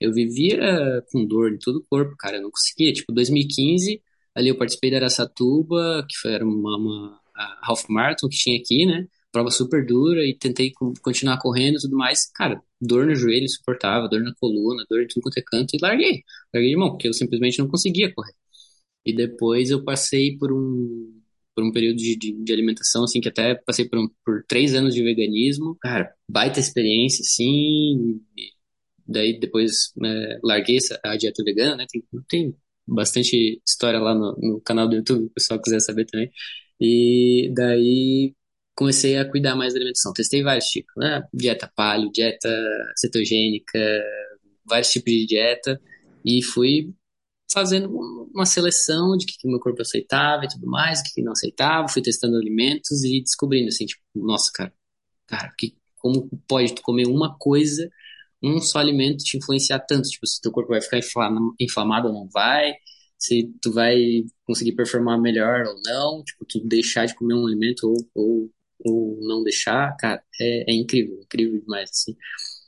eu 0.00 0.12
vivia 0.12 1.02
com 1.12 1.24
dor 1.26 1.52
em 1.52 1.58
todo 1.58 1.76
o 1.76 1.84
corpo, 1.88 2.16
cara, 2.18 2.36
eu 2.38 2.42
não 2.42 2.50
conseguia. 2.50 2.92
Tipo, 2.92 3.12
2015, 3.12 4.02
ali 4.34 4.48
eu 4.48 4.56
participei 4.58 4.90
da 4.90 4.98
Aracatuba, 4.98 6.06
que 6.08 6.16
foi, 6.18 6.32
era 6.32 6.44
uma, 6.44 6.76
uma 6.76 7.20
half 7.62 7.84
que 8.20 8.36
tinha 8.36 8.58
aqui, 8.58 8.86
né? 8.86 9.06
Prova 9.32 9.50
super 9.50 9.84
dura 9.86 10.24
e 10.24 10.34
tentei 10.34 10.72
continuar 11.02 11.38
correndo 11.38 11.76
e 11.78 11.80
tudo 11.80 11.96
mais. 11.96 12.30
Cara, 12.32 12.62
dor 12.80 13.06
no 13.06 13.14
joelho 13.14 13.44
insuportável, 13.44 14.08
dor 14.08 14.22
na 14.22 14.34
coluna, 14.40 14.84
dor 14.88 15.02
em 15.02 15.06
tudo 15.06 15.22
quanto 15.22 15.38
é 15.38 15.42
canto 15.42 15.74
e 15.74 15.78
larguei. 15.82 16.22
Larguei 16.54 16.70
de 16.70 16.76
mão, 16.76 16.90
porque 16.90 17.08
eu 17.08 17.12
simplesmente 17.12 17.58
não 17.58 17.68
conseguia 17.68 18.12
correr. 18.14 18.32
E 19.04 19.14
depois 19.14 19.70
eu 19.70 19.84
passei 19.84 20.36
por 20.38 20.52
um 20.52 21.17
por 21.58 21.64
um 21.64 21.72
período 21.72 21.96
de, 21.96 22.14
de, 22.14 22.32
de, 22.32 22.52
alimentação, 22.52 23.02
assim, 23.02 23.20
que 23.20 23.28
até 23.28 23.56
passei 23.56 23.84
por, 23.88 23.98
um, 23.98 24.08
por 24.24 24.44
três 24.46 24.76
anos 24.76 24.94
de 24.94 25.02
veganismo. 25.02 25.76
Cara, 25.80 26.14
baita 26.30 26.60
experiência, 26.60 27.20
assim. 27.20 28.20
Daí 29.04 29.40
depois 29.40 29.92
é, 30.04 30.38
larguei 30.40 30.78
a 31.04 31.16
dieta 31.16 31.42
vegana, 31.42 31.74
né? 31.74 31.86
Tem, 31.90 32.04
tem 32.28 32.54
bastante 32.86 33.60
história 33.66 33.98
lá 33.98 34.14
no, 34.14 34.36
no 34.40 34.60
canal 34.60 34.88
do 34.88 34.94
YouTube, 34.94 35.24
o 35.24 35.30
pessoal 35.30 35.60
quiser 35.60 35.80
saber 35.80 36.04
também. 36.04 36.30
E 36.80 37.50
daí 37.52 38.36
comecei 38.76 39.16
a 39.16 39.28
cuidar 39.28 39.56
mais 39.56 39.74
da 39.74 39.80
alimentação. 39.80 40.12
Testei 40.12 40.44
vários 40.44 40.66
tipos, 40.66 40.94
né? 40.96 41.24
Dieta 41.34 41.68
paleo, 41.74 42.12
dieta 42.12 42.48
cetogênica, 42.96 43.80
vários 44.64 44.92
tipos 44.92 45.12
de 45.12 45.26
dieta. 45.26 45.80
E 46.24 46.40
fui 46.40 46.94
fazendo 47.52 47.88
uma 48.34 48.46
seleção 48.46 49.16
de 49.16 49.26
que, 49.26 49.38
que 49.38 49.48
meu 49.48 49.60
corpo 49.60 49.82
aceitava 49.82 50.44
e 50.44 50.48
tudo 50.48 50.66
mais, 50.66 51.00
o 51.00 51.02
que, 51.04 51.14
que 51.14 51.22
não 51.22 51.32
aceitava. 51.32 51.88
Fui 51.88 52.02
testando 52.02 52.36
alimentos 52.36 53.04
e 53.04 53.22
descobrindo, 53.22 53.68
assim, 53.68 53.86
tipo, 53.86 54.02
nossa, 54.14 54.50
cara, 54.52 54.72
cara, 55.26 55.52
que, 55.58 55.74
como 55.96 56.28
pode 56.46 56.74
tu 56.74 56.82
comer 56.82 57.06
uma 57.06 57.36
coisa 57.38 57.88
um 58.42 58.60
só 58.60 58.78
alimento 58.78 59.24
te 59.24 59.36
influenciar 59.36 59.80
tanto, 59.80 60.08
tipo, 60.08 60.26
se 60.26 60.40
teu 60.40 60.52
corpo 60.52 60.70
vai 60.70 60.80
ficar 60.80 60.98
inflamado 61.60 62.08
ou 62.08 62.14
não 62.14 62.28
vai, 62.28 62.74
se 63.18 63.52
tu 63.60 63.72
vai 63.72 63.96
conseguir 64.44 64.72
performar 64.72 65.20
melhor 65.20 65.66
ou 65.66 65.74
não, 65.84 66.22
tipo, 66.22 66.44
tu 66.44 66.60
deixar 66.60 67.06
de 67.06 67.14
comer 67.14 67.34
um 67.34 67.46
alimento 67.46 67.84
ou, 67.84 67.96
ou, 68.14 68.50
ou 68.84 69.18
não 69.22 69.42
deixar, 69.42 69.96
cara, 69.96 70.22
é, 70.40 70.72
é 70.72 70.74
incrível, 70.74 71.20
incrível 71.20 71.60
demais, 71.60 71.90
assim. 71.90 72.16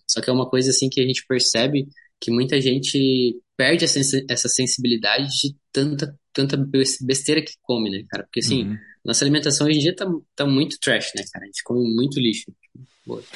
Só 0.06 0.20
que 0.20 0.28
é 0.28 0.32
uma 0.32 0.48
coisa, 0.48 0.70
assim, 0.70 0.88
que 0.88 1.00
a 1.00 1.06
gente 1.06 1.24
percebe 1.26 1.88
que 2.20 2.30
muita 2.30 2.60
gente 2.60 3.40
perde 3.56 3.84
essa 3.84 4.48
sensibilidade 4.48 5.28
de 5.28 5.56
tanta, 5.72 6.14
tanta 6.32 6.56
besteira 7.02 7.42
que 7.42 7.52
come, 7.62 7.90
né, 7.90 8.04
cara? 8.08 8.24
Porque, 8.24 8.40
assim, 8.40 8.64
uhum. 8.64 8.76
nossa 9.04 9.24
alimentação 9.24 9.66
hoje 9.66 9.78
em 9.78 9.82
dia 9.82 9.96
tá, 9.96 10.06
tá 10.36 10.46
muito 10.46 10.78
trash, 10.80 11.12
né, 11.16 11.22
cara? 11.32 11.44
A 11.44 11.46
gente 11.46 11.62
come 11.64 11.94
muito 11.94 12.20
lixo, 12.20 12.52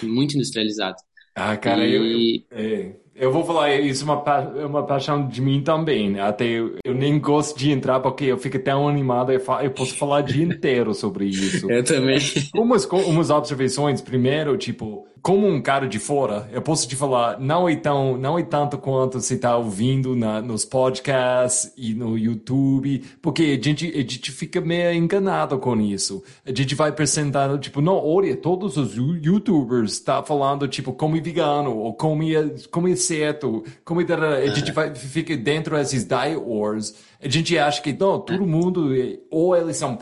muito 0.03 0.35
industrializado. 0.35 0.97
Ah, 1.35 1.57
cara, 1.57 1.87
e... 1.87 1.95
eu, 1.95 2.05
eu, 2.07 2.43
é, 2.51 2.97
eu 3.15 3.31
vou 3.31 3.45
falar, 3.45 3.75
isso 3.77 4.03
é 4.03 4.13
uma, 4.13 4.53
é 4.57 4.67
uma 4.67 4.83
paixão 4.83 5.27
de 5.27 5.41
mim 5.41 5.63
também. 5.63 6.11
Né? 6.11 6.21
Até 6.21 6.45
eu, 6.45 6.77
eu, 6.85 6.95
nem 6.95 7.19
gosto 7.19 7.57
de 7.57 7.71
entrar 7.71 8.01
porque 8.01 8.25
eu 8.25 8.37
fico 8.37 8.59
tão 8.59 8.89
animado, 8.89 9.31
eu, 9.33 9.41
eu 9.63 9.71
posso 9.71 9.97
falar 9.97 10.21
o 10.21 10.23
dia 10.23 10.45
inteiro 10.45 10.93
sobre 10.95 11.27
isso. 11.27 11.71
eu 11.71 11.85
também. 11.85 12.19
Umas, 12.55 12.85
umas 12.85 13.31
observações, 13.31 14.01
primeiro, 14.01 14.57
tipo, 14.57 15.07
como 15.25 15.47
um 15.47 15.63
cara 15.63 15.89
de 15.89 15.99
fora, 15.99 16.47
eu 16.53 16.61
posso 16.61 16.87
te 16.87 16.95
falar, 16.95 17.41
não 17.41 17.67
é 17.67 17.75
tão, 17.75 18.19
não 18.19 18.39
é 18.39 18.43
tanto 18.43 18.77
quanto 18.77 19.19
você 19.19 19.37
está 19.37 19.57
ouvindo 19.57 20.15
na, 20.15 20.43
nos 20.43 20.67
podcasts 20.67 21.73
e 21.79 21.95
no 21.95 22.19
YouTube, 22.19 23.03
porque 23.23 23.59
a 23.59 23.65
gente, 23.65 23.91
a 23.91 24.01
gente 24.01 24.31
fica 24.31 24.61
meio 24.61 24.93
enganado 24.93 25.59
com 25.59 25.81
isso. 25.81 26.23
A 26.45 26.53
gente 26.53 26.75
vai 26.75 26.91
apresentando, 26.91 27.57
tipo, 27.59 27.81
não, 27.81 27.97
olha, 27.97 28.37
todos 28.37 28.77
os 28.77 28.95
YouTubers 28.97 29.93
estão 29.93 30.17
tá 30.17 30.23
falando, 30.23 30.69
tipo, 30.69 30.93
come 30.93 31.23
vegano, 31.23 31.75
ou 31.75 31.95
come, 31.95 32.35
come 32.71 32.95
certo, 33.07 33.65
come... 33.85 34.05
A 34.05 34.47
gente 34.55 34.73
vai, 34.73 34.95
fica 34.95 35.37
dentro 35.37 35.77
desses 35.77 36.05
diet 36.05 36.37
wars, 36.37 36.95
a 37.23 37.29
gente 37.29 37.57
acha 37.57 37.81
que 37.81 37.93
não, 37.93 38.21
todo 38.21 38.47
mundo, 38.47 38.91
ou 39.31 39.57
eles 39.57 39.77
são 39.77 39.97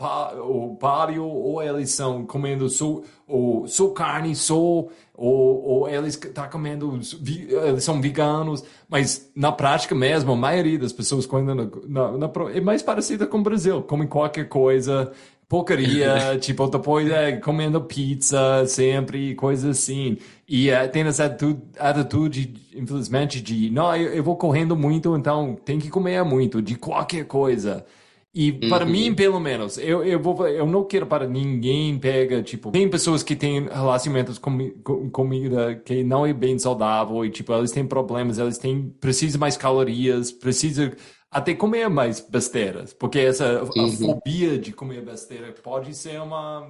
paleo, 0.79 1.25
ou 1.25 1.61
eles 1.61 1.89
são 1.91 2.25
comendo 2.25 2.69
só, 2.69 3.01
ou, 3.27 3.67
só 3.67 3.89
carne, 3.89 4.35
só 4.35 4.87
ou, 5.15 5.63
ou 5.63 5.89
eles 5.89 6.15
tá 6.15 6.47
comendo, 6.47 6.99
eles 7.65 7.83
são 7.83 8.01
veganos, 8.01 8.63
mas 8.89 9.31
na 9.35 9.51
prática 9.51 9.93
mesmo, 9.93 10.33
a 10.33 10.35
maioria 10.35 10.79
das 10.79 10.91
pessoas 10.91 11.25
comendo 11.25 11.83
na, 11.87 12.11
na, 12.17 12.31
é 12.53 12.59
mais 12.59 12.81
parecida 12.81 13.27
com 13.27 13.37
o 13.37 13.43
Brasil, 13.43 13.81
comem 13.83 14.07
qualquer 14.07 14.49
coisa, 14.49 15.11
porcaria, 15.47 16.37
tipo, 16.41 16.67
depois 16.67 17.09
é 17.09 17.33
comendo 17.33 17.79
pizza 17.81 18.65
sempre, 18.65 19.35
coisas 19.35 19.77
assim. 19.77 20.17
E 20.47 20.69
é, 20.69 20.87
tem 20.87 21.03
essa 21.03 21.25
atitude, 21.79 22.53
infelizmente, 22.75 23.41
de, 23.41 23.69
não, 23.69 23.95
eu, 23.95 24.13
eu 24.13 24.23
vou 24.23 24.35
correndo 24.35 24.75
muito, 24.75 25.15
então 25.15 25.55
tem 25.55 25.79
que 25.79 25.89
comer 25.89 26.23
muito, 26.23 26.61
de 26.61 26.75
qualquer 26.75 27.25
coisa. 27.25 27.85
E 28.35 28.51
para 28.51 28.83
uhum. 28.83 28.91
mim, 28.91 29.13
pelo 29.13 29.39
menos, 29.39 29.77
eu, 29.77 30.03
eu, 30.03 30.19
vou, 30.19 30.47
eu 30.47 30.65
não 30.65 30.83
quero 30.83 31.05
para 31.05 31.27
ninguém 31.27 31.99
pega, 31.99 32.41
tipo, 32.41 32.71
tem 32.71 32.89
pessoas 32.89 33.21
que 33.21 33.35
têm 33.35 33.67
relacionamentos 33.67 34.39
com, 34.39 34.71
com 34.83 35.09
comida 35.11 35.75
que 35.75 36.03
não 36.03 36.25
é 36.25 36.33
bem 36.33 36.57
saudável 36.57 37.23
e, 37.23 37.29
tipo, 37.29 37.53
elas 37.53 37.71
têm 37.71 37.85
problemas, 37.85 38.39
elas 38.39 38.57
têm, 38.57 38.89
precisam 38.99 39.39
mais 39.39 39.55
calorias, 39.55 40.31
precisam 40.31 40.91
até 41.29 41.53
comer 41.53 41.87
mais 41.89 42.19
besteiras, 42.19 42.91
porque 42.91 43.19
essa 43.19 43.63
uhum. 43.63 43.85
a 43.85 43.89
fobia 43.91 44.57
de 44.57 44.73
comer 44.73 45.05
besteira 45.05 45.53
pode 45.63 45.93
ser 45.93 46.19
uma, 46.19 46.67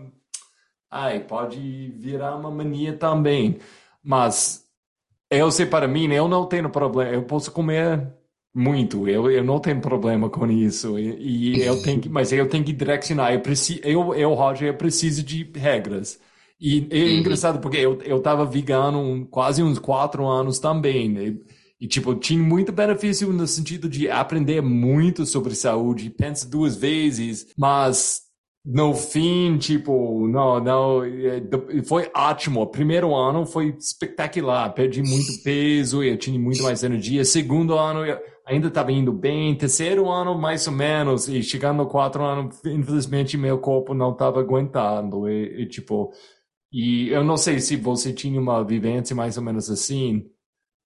ai, 0.94 1.20
pode 1.20 1.92
virar 1.98 2.36
uma 2.36 2.52
mania 2.52 2.94
também, 2.94 3.58
mas 4.04 4.64
eu 5.30 5.50
sei 5.52 5.66
para 5.66 5.88
mim, 5.88 6.12
eu 6.14 6.28
não 6.28 6.46
tenho 6.46 6.70
problema, 6.70 7.12
eu 7.12 7.24
posso 7.24 7.52
comer 7.52 8.14
muito, 8.54 9.08
eu, 9.08 9.32
eu 9.32 9.44
não 9.44 9.60
tenho 9.60 9.82
problema 9.82 10.30
com 10.30 10.46
isso. 10.52 11.00
E, 11.00 11.56
e 11.58 11.62
eu 11.64 11.82
tenho 11.82 12.00
que, 12.00 12.08
mas 12.08 12.32
eu 12.32 12.48
tenho 12.48 12.64
que 12.64 12.72
direcionar. 12.72 13.34
Eu, 13.34 13.42
preciso, 13.42 13.80
eu, 13.84 14.14
eu, 14.14 14.34
Roger, 14.34 14.68
eu 14.70 14.76
preciso 14.76 15.24
de 15.24 15.50
regras. 15.56 16.20
E 16.62 16.88
é 16.92 16.98
uhum. 16.98 17.20
engraçado 17.20 17.60
porque 17.60 17.78
eu, 17.78 18.00
eu 18.04 18.20
tava 18.22 18.46
vegano 18.46 19.26
quase 19.32 19.64
uns 19.64 19.80
quatro 19.80 20.28
anos 20.28 20.60
também. 20.60 21.10
Né? 21.10 21.36
E, 21.82 21.88
tipo, 21.88 22.14
tinha 22.16 22.42
muito 22.42 22.72
benefício 22.72 23.34
no 23.34 23.48
sentido 23.48 23.90
de 23.90 24.10
aprender 24.10 24.62
muito 24.62 25.26
sobre 25.26 25.56
saúde. 25.56 26.12
Pensa 26.12 26.48
duas 26.48 26.76
vezes, 26.76 27.48
mas 27.58 28.22
no 28.66 28.94
fim, 28.94 29.58
tipo, 29.58 30.26
não, 30.28 30.60
não, 30.60 31.04
é, 31.04 31.42
foi 31.86 32.10
ótimo. 32.16 32.62
O 32.62 32.68
primeiro 32.68 33.14
ano 33.14 33.46
foi 33.46 33.76
espetacular. 33.78 34.74
Perdi 34.74 35.02
muito 35.02 35.44
peso, 35.44 36.02
eu 36.02 36.18
tinha 36.18 36.40
muito 36.40 36.64
mais 36.64 36.82
energia. 36.82 37.26
Segundo 37.26 37.78
ano, 37.78 38.06
eu 38.06 38.18
ainda 38.46 38.70
estava 38.70 38.92
indo 38.92 39.12
bem. 39.12 39.56
Terceiro 39.58 40.10
ano, 40.10 40.38
mais 40.38 40.66
ou 40.66 40.74
menos, 40.74 41.28
e 41.28 41.44
chegando 41.44 41.78
no 41.78 41.90
quarto 41.90 42.22
ano, 42.22 42.50
infelizmente 42.66 43.38
meu 43.38 43.60
corpo 43.60 43.94
não 43.94 44.14
estava 44.14 44.40
aguentando. 44.40 45.28
E, 45.30 45.64
e, 45.64 45.68
tipo, 45.68 46.14
e 46.72 47.10
eu 47.10 47.24
não 47.24 47.36
sei 47.36 47.60
se 47.60 47.76
você 47.76 48.14
tinha 48.14 48.40
uma 48.40 48.64
vivência 48.64 49.16
mais 49.16 49.38
ou 49.38 49.44
menos 49.44 49.70
assim. 49.70 50.26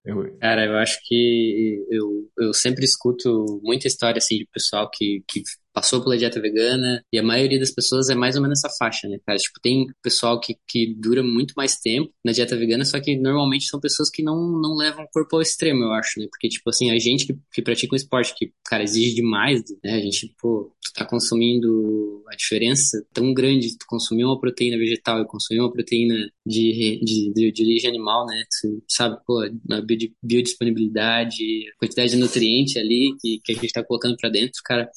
Eu... 0.03 0.35
Cara, 0.39 0.65
eu 0.65 0.77
acho 0.77 0.99
que 1.05 1.85
eu, 1.91 2.27
eu 2.39 2.53
sempre 2.53 2.85
escuto 2.85 3.61
muita 3.63 3.87
história 3.87 4.17
assim 4.17 4.37
de 4.37 4.47
pessoal 4.51 4.89
que, 4.89 5.23
que 5.27 5.43
passou 5.77 6.01
pela 6.01 6.17
dieta 6.17 6.41
vegana, 6.41 7.03
e 7.13 7.19
a 7.19 7.23
maioria 7.23 7.59
das 7.59 7.69
pessoas 7.69 8.09
é 8.09 8.15
mais 8.15 8.35
ou 8.35 8.41
menos 8.41 8.57
essa 8.57 8.75
faixa, 8.79 9.07
né, 9.07 9.19
cara? 9.23 9.37
Tipo, 9.37 9.59
tem 9.61 9.85
pessoal 10.01 10.39
que, 10.39 10.55
que 10.67 10.95
dura 10.95 11.21
muito 11.21 11.53
mais 11.55 11.77
tempo 11.77 12.11
na 12.25 12.31
dieta 12.31 12.57
vegana, 12.57 12.83
só 12.83 12.99
que 12.99 13.15
normalmente 13.15 13.65
são 13.65 13.79
pessoas 13.79 14.09
que 14.09 14.23
não, 14.23 14.59
não 14.59 14.75
levam 14.75 15.03
o 15.03 15.07
corpo 15.13 15.35
ao 15.35 15.41
extremo, 15.43 15.83
eu 15.83 15.91
acho, 15.91 16.19
né? 16.19 16.25
Porque, 16.31 16.49
tipo 16.49 16.67
assim, 16.67 16.89
a 16.89 16.97
gente 16.97 17.27
que, 17.27 17.37
que 17.53 17.61
pratica 17.61 17.93
um 17.93 17.95
esporte 17.95 18.33
que, 18.35 18.51
cara, 18.65 18.83
exige 18.83 19.13
demais, 19.13 19.61
né? 19.83 19.93
A 19.93 19.99
gente, 19.99 20.33
pô, 20.41 20.73
tu 20.83 20.93
tá 20.93 21.05
consumindo 21.05 22.23
a 22.27 22.35
diferença 22.35 23.05
tão 23.13 23.31
grande, 23.31 23.77
tu 23.77 23.85
consumir 23.87 24.25
uma 24.25 24.39
proteína 24.39 24.79
vegetal 24.79 25.21
e 25.21 25.27
consumir 25.27 25.59
uma 25.59 25.71
proteína 25.71 26.15
de, 26.43 26.99
de, 27.03 27.31
de, 27.35 27.51
de 27.51 27.63
origem 27.63 27.87
animal, 27.87 28.25
né? 28.25 28.45
Tu 28.59 28.83
sabe, 28.87 29.15
pô, 29.27 29.43
a 29.43 29.81
biodisponibilidade, 30.23 31.65
quantidade 31.77 32.09
de 32.13 32.17
nutriente 32.17 32.79
ali 32.79 33.15
que, 33.21 33.39
que 33.43 33.51
a 33.51 33.55
gente 33.55 33.71
tá 33.71 33.83
colocando 33.83 34.17
para 34.17 34.29
dentro, 34.29 34.59
cara, 34.65 34.89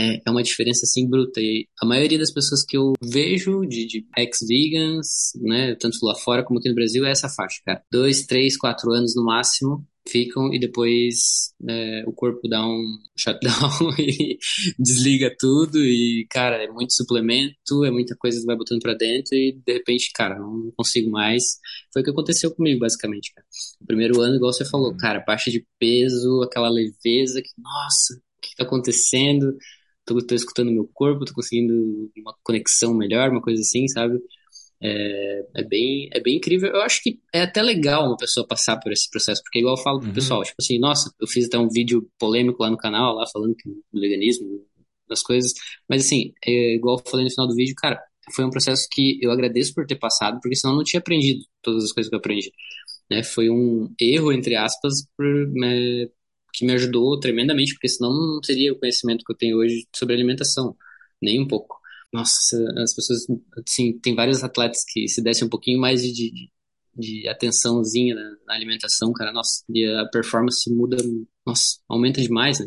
é, 0.00 0.22
é 0.26 0.30
uma 0.30 0.42
diferença 0.42 0.84
assim 0.84 1.08
bruta. 1.08 1.40
E 1.40 1.66
a 1.80 1.86
maioria 1.86 2.18
das 2.18 2.32
pessoas 2.32 2.64
que 2.64 2.76
eu 2.76 2.92
vejo 3.02 3.60
de, 3.66 3.86
de 3.86 4.06
ex-vegans, 4.16 5.32
né, 5.40 5.74
tanto 5.76 5.98
lá 6.02 6.14
fora 6.14 6.42
como 6.42 6.58
aqui 6.58 6.68
no 6.68 6.74
Brasil, 6.74 7.04
é 7.04 7.10
essa 7.10 7.28
faixa, 7.28 7.60
cara. 7.64 7.82
Dois, 7.90 8.26
três, 8.26 8.56
quatro 8.56 8.90
anos 8.92 9.14
no 9.14 9.24
máximo 9.24 9.86
ficam 10.08 10.52
e 10.52 10.58
depois 10.58 11.52
é, 11.68 12.02
o 12.06 12.12
corpo 12.12 12.48
dá 12.48 12.66
um 12.66 12.98
shutdown 13.16 13.94
e 13.98 14.38
desliga 14.78 15.34
tudo 15.38 15.78
e 15.78 16.26
cara 16.30 16.56
é 16.56 16.68
muito 16.68 16.94
suplemento 16.94 17.84
é 17.84 17.90
muita 17.90 18.16
coisa 18.16 18.40
que 18.40 18.46
vai 18.46 18.56
botando 18.56 18.80
para 18.80 18.94
dentro 18.94 19.34
e 19.34 19.52
de 19.64 19.72
repente 19.72 20.10
cara 20.14 20.38
não 20.38 20.72
consigo 20.76 21.10
mais 21.10 21.58
foi 21.92 22.00
o 22.00 22.04
que 22.04 22.10
aconteceu 22.10 22.50
comigo 22.50 22.80
basicamente 22.80 23.32
cara. 23.34 23.46
o 23.80 23.86
primeiro 23.86 24.20
ano 24.20 24.36
igual 24.36 24.52
você 24.52 24.64
falou 24.64 24.96
cara 24.96 25.22
baixa 25.24 25.50
de 25.50 25.64
peso 25.78 26.42
aquela 26.42 26.70
leveza 26.70 27.42
que 27.42 27.50
nossa 27.58 28.14
o 28.14 28.40
que 28.40 28.48
está 28.48 28.64
acontecendo 28.64 29.54
tô, 30.14 30.26
tô 30.26 30.34
escutando 30.34 30.72
meu 30.72 30.88
corpo, 30.92 31.24
tô 31.24 31.34
conseguindo 31.34 32.10
uma 32.16 32.34
conexão 32.42 32.94
melhor, 32.94 33.30
uma 33.30 33.42
coisa 33.42 33.60
assim, 33.60 33.86
sabe? 33.88 34.18
É, 34.82 35.46
é, 35.56 35.64
bem, 35.64 36.08
é 36.12 36.20
bem 36.20 36.36
incrível. 36.36 36.70
Eu 36.70 36.82
acho 36.82 37.02
que 37.02 37.20
é 37.32 37.42
até 37.42 37.62
legal 37.62 38.06
uma 38.06 38.16
pessoa 38.16 38.46
passar 38.46 38.78
por 38.78 38.92
esse 38.92 39.08
processo, 39.10 39.42
porque 39.42 39.58
igual 39.60 39.76
eu 39.76 39.82
falo 39.82 40.00
pro 40.00 40.08
uhum. 40.08 40.14
pessoal, 40.14 40.42
tipo 40.42 40.56
assim, 40.60 40.78
nossa, 40.78 41.12
eu 41.20 41.26
fiz 41.26 41.46
até 41.46 41.58
um 41.58 41.68
vídeo 41.68 42.08
polêmico 42.18 42.62
lá 42.62 42.70
no 42.70 42.76
canal, 42.76 43.14
lá 43.14 43.26
falando 43.32 43.54
que 43.54 43.68
do 43.68 44.00
veganismo, 44.00 44.64
das 45.08 45.22
coisas, 45.22 45.52
mas 45.88 46.04
assim, 46.06 46.32
é, 46.46 46.76
igual 46.76 46.98
eu 46.98 47.10
falei 47.10 47.24
no 47.24 47.30
final 47.30 47.48
do 47.48 47.54
vídeo, 47.54 47.74
cara, 47.76 48.00
foi 48.34 48.44
um 48.44 48.50
processo 48.50 48.86
que 48.90 49.18
eu 49.20 49.30
agradeço 49.30 49.74
por 49.74 49.86
ter 49.86 49.96
passado, 49.96 50.38
porque 50.40 50.56
senão 50.56 50.74
eu 50.74 50.78
não 50.78 50.84
tinha 50.84 51.00
aprendido 51.00 51.44
todas 51.62 51.84
as 51.84 51.92
coisas 51.92 52.08
que 52.08 52.14
eu 52.14 52.20
aprendi. 52.20 52.52
Né? 53.10 53.24
Foi 53.24 53.50
um 53.50 53.92
erro, 54.00 54.32
entre 54.32 54.54
aspas, 54.54 55.04
por, 55.16 55.26
né, 55.52 56.06
que 56.52 56.64
me 56.64 56.72
ajudou 56.72 57.18
tremendamente, 57.18 57.74
porque 57.74 57.88
senão 57.88 58.10
não 58.12 58.40
teria 58.40 58.72
o 58.72 58.78
conhecimento 58.78 59.24
que 59.24 59.32
eu 59.32 59.36
tenho 59.36 59.58
hoje 59.58 59.86
sobre 59.94 60.14
alimentação, 60.14 60.76
nem 61.20 61.40
um 61.40 61.46
pouco. 61.46 61.78
nossa, 62.12 62.56
as 62.78 62.94
pessoas, 62.94 63.26
assim, 63.66 63.98
tem 63.98 64.14
vários 64.14 64.42
atletas 64.42 64.82
que 64.88 65.08
se 65.08 65.22
dessem 65.22 65.46
um 65.46 65.50
pouquinho 65.50 65.80
mais 65.80 66.02
de, 66.02 66.12
de, 66.12 66.50
de 66.96 67.28
atençãozinha 67.28 68.14
na, 68.14 68.36
na, 68.48 68.54
alimentação, 68.54 69.12
cara, 69.12 69.32
nossa, 69.32 69.62
e 69.68 69.84
a 69.86 70.06
performance 70.06 70.68
muda, 70.72 70.96
nossa, 71.46 71.78
aumenta 71.88 72.20
demais, 72.20 72.58
né? 72.58 72.66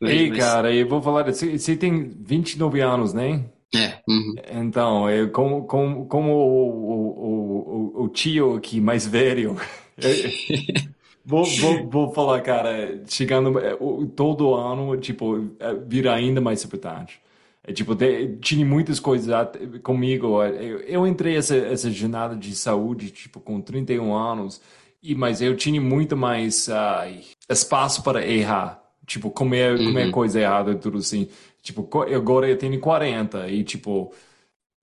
Demais, 0.00 0.16
Ei, 0.16 0.24
demais. 0.24 0.44
cara, 0.44 0.74
eu 0.74 0.88
vou 0.88 1.00
falar, 1.00 1.24
você, 1.24 1.58
você 1.58 1.76
tem 1.76 2.08
29 2.08 2.80
anos, 2.80 3.12
né? 3.14 3.44
É. 3.74 3.98
Uhum. 4.08 4.34
Então, 4.52 5.10
eu, 5.10 5.30
como, 5.30 5.66
como, 5.66 6.06
como 6.06 6.32
o, 6.32 6.70
o, 6.92 8.00
o, 8.00 8.04
o 8.04 8.08
tio 8.08 8.56
aqui 8.56 8.80
mais 8.80 9.06
velho, 9.06 9.56
vou, 11.26 11.44
vou, 11.44 11.90
vou 11.90 12.12
falar, 12.12 12.40
cara, 12.40 13.02
chegando 13.08 13.58
é, 13.58 13.76
todo 14.14 14.54
ano, 14.54 14.96
tipo, 14.96 15.50
é, 15.58 15.74
vira 15.74 16.14
ainda 16.14 16.40
mais 16.40 16.64
importante. 16.64 17.20
É, 17.66 17.72
tipo, 17.72 17.96
tinha 18.40 18.64
muitas 18.64 19.00
coisas 19.00 19.34
comigo. 19.82 20.40
Eu, 20.44 20.78
eu 20.80 21.06
entrei 21.06 21.36
essa, 21.36 21.56
essa 21.56 21.90
jornada 21.90 22.36
de 22.36 22.54
saúde, 22.54 23.10
tipo, 23.10 23.40
com 23.40 23.60
31 23.60 24.14
anos, 24.14 24.60
e, 25.02 25.14
mas 25.16 25.42
eu 25.42 25.56
tinha 25.56 25.80
muito 25.80 26.16
mais 26.16 26.68
uh, 26.68 27.20
espaço 27.50 28.04
para 28.04 28.24
errar. 28.24 28.80
Tipo, 29.04 29.30
comer, 29.30 29.78
uhum. 29.78 29.86
comer 29.86 30.10
coisa 30.12 30.40
errada 30.40 30.72
e 30.72 30.76
tudo 30.76 30.98
assim. 30.98 31.28
Tipo, 31.62 31.88
agora 32.14 32.48
eu 32.48 32.56
tenho 32.56 32.78
40 32.78 33.48
e, 33.48 33.64
tipo, 33.64 34.12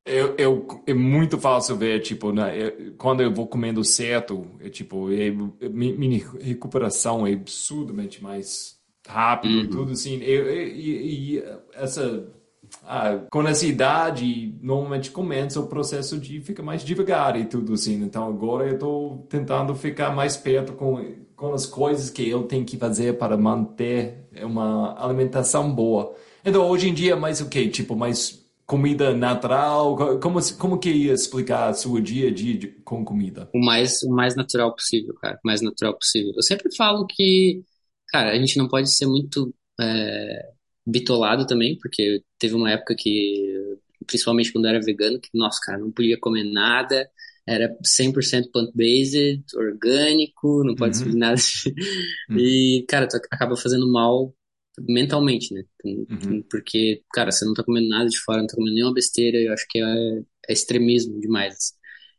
eu, 0.06 0.36
eu, 0.38 0.84
é 0.86 0.94
muito 0.94 1.38
fácil 1.38 1.76
ver, 1.78 2.02
tipo, 2.02 2.32
né, 2.32 2.58
eu, 2.58 2.94
quando 2.98 3.22
eu 3.22 3.34
vou 3.34 3.48
comendo 3.48 3.84
certo, 3.84 4.46
é, 4.60 4.70
tipo, 4.70 5.10
é, 5.12 5.32
minha 5.70 6.26
recuperação 6.42 7.26
é 7.26 7.34
absurdamente 7.34 8.22
mais 8.22 8.78
rápido 9.08 9.54
uhum. 9.54 9.64
e 9.64 9.68
tudo 9.68 9.92
assim. 9.94 10.20
E, 10.22 11.44
essa 11.74 12.28
ah, 12.86 13.20
com 13.30 13.48
essa 13.48 13.66
idade, 13.66 14.56
normalmente 14.62 15.12
começa 15.12 15.60
o 15.60 15.68
processo 15.68 16.18
de 16.18 16.42
ficar 16.42 16.64
mais 16.64 16.84
devagar 16.84 17.40
e 17.40 17.46
tudo 17.46 17.74
assim. 17.74 18.02
Então 18.04 18.28
agora 18.28 18.68
eu 18.68 18.74
estou 18.74 19.26
tentando 19.30 19.76
ficar 19.76 20.14
mais 20.14 20.36
perto 20.36 20.74
com, 20.74 21.06
com 21.36 21.54
as 21.54 21.66
coisas 21.66 22.10
que 22.10 22.28
eu 22.28 22.44
tenho 22.44 22.66
que 22.66 22.78
fazer 22.78 23.18
para 23.18 23.38
manter 23.38 24.28
uma 24.42 24.96
alimentação 25.02 25.74
boa. 25.74 26.14
Então 26.44 26.68
hoje 26.68 26.90
em 26.90 26.94
dia 26.94 27.16
mais 27.16 27.42
o 27.42 27.48
que? 27.48 27.68
Tipo, 27.68 27.96
mais 27.96 28.43
comida 28.66 29.14
natural? 29.14 30.20
Como, 30.20 30.40
como 30.58 30.80
que 30.80 30.90
ia 30.90 31.14
explicar 31.14 31.72
o 31.72 31.74
seu 31.74 32.00
dia 32.00 32.30
a 32.30 32.32
dia 32.32 32.74
com 32.84 33.04
comida? 33.04 33.50
O 33.54 33.60
mais, 33.60 34.02
o 34.04 34.10
mais 34.10 34.36
natural 34.36 34.74
possível, 34.76 35.14
cara. 35.16 35.36
O 35.44 35.48
mais 35.48 35.62
natural 35.62 35.98
possível. 35.98 36.34
Eu 36.36 36.44
sempre 36.44 36.74
falo 36.76 37.06
que, 37.08 37.64
cara, 38.10 38.32
a 38.32 38.36
gente 38.38 38.58
não 38.58 38.68
pode 38.68 38.94
ser 38.94 39.06
muito... 39.06 39.54
É 39.80 40.54
bitolado 40.86 41.48
também, 41.48 41.78
porque 41.78 42.22
teve 42.38 42.56
uma 42.56 42.72
época 42.72 42.96
que, 42.98 43.78
principalmente 44.06 44.52
quando 44.52 44.66
eu 44.66 44.72
era 44.72 44.82
vegano, 44.82 45.20
que, 45.20 45.30
nossa, 45.34 45.60
cara, 45.64 45.78
não 45.78 45.92
podia 45.92 46.20
comer 46.20 46.44
nada, 46.44 47.10
era 47.48 47.74
100% 47.86 48.52
plant-based, 48.52 49.44
orgânico, 49.56 50.64
não 50.64 50.76
pode 50.76 50.98
uhum. 50.98 51.04
subir 51.06 51.18
nada. 51.18 51.40
Uhum. 52.30 52.38
E, 52.38 52.86
cara, 52.88 53.08
tu 53.08 53.18
acaba 53.32 53.56
fazendo 53.56 53.92
mal 53.92 54.34
mentalmente, 54.80 55.54
né? 55.54 55.64
Uhum. 55.86 56.44
Porque, 56.50 57.04
cara, 57.14 57.32
você 57.32 57.46
não 57.46 57.54
tá 57.54 57.64
comendo 57.64 57.90
nada 57.90 58.10
de 58.10 58.20
fora, 58.20 58.40
não 58.40 58.48
tá 58.48 58.56
comendo 58.56 58.76
nenhuma 58.76 58.94
besteira, 58.94 59.38
eu 59.38 59.54
acho 59.54 59.66
que 59.70 59.80
é, 59.80 60.20
é 60.50 60.54
extremismo 60.54 61.20
demais. 61.20 61.74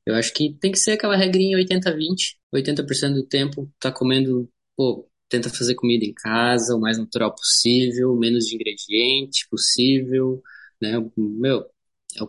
Eu 0.06 0.14
acho 0.14 0.32
que 0.34 0.54
tem 0.60 0.70
que 0.70 0.78
ser 0.78 0.92
aquela 0.92 1.16
regrinha 1.16 1.58
80-20, 1.58 2.36
80%, 2.54 3.14
do 3.14 3.26
tempo 3.26 3.70
tá 3.80 3.90
comendo, 3.90 4.48
pô, 4.76 5.08
tenta 5.28 5.48
fazer 5.48 5.74
comida 5.74 6.04
em 6.04 6.12
casa, 6.12 6.76
o 6.76 6.80
mais 6.80 6.98
natural 6.98 7.34
possível, 7.34 8.14
menos 8.16 8.46
de 8.46 8.54
ingrediente 8.54 9.48
possível, 9.50 10.42
né? 10.80 10.92
Meu, 11.16 11.64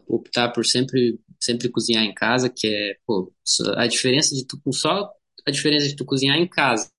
optar 0.08 0.50
por 0.52 0.66
sempre 0.66 1.20
sempre 1.40 1.70
cozinhar 1.70 2.04
em 2.04 2.14
casa, 2.14 2.50
que 2.50 2.68
é, 2.68 2.96
pô, 3.06 3.32
a 3.76 3.86
diferença 3.88 4.34
de 4.36 4.46
tu 4.46 4.60
só 4.74 5.12
a 5.48 5.52
diferença 5.52 5.88
de 5.88 5.96
tu 5.96 6.04
cozinhar 6.06 6.38
em 6.38 6.48
casa, 6.48 6.90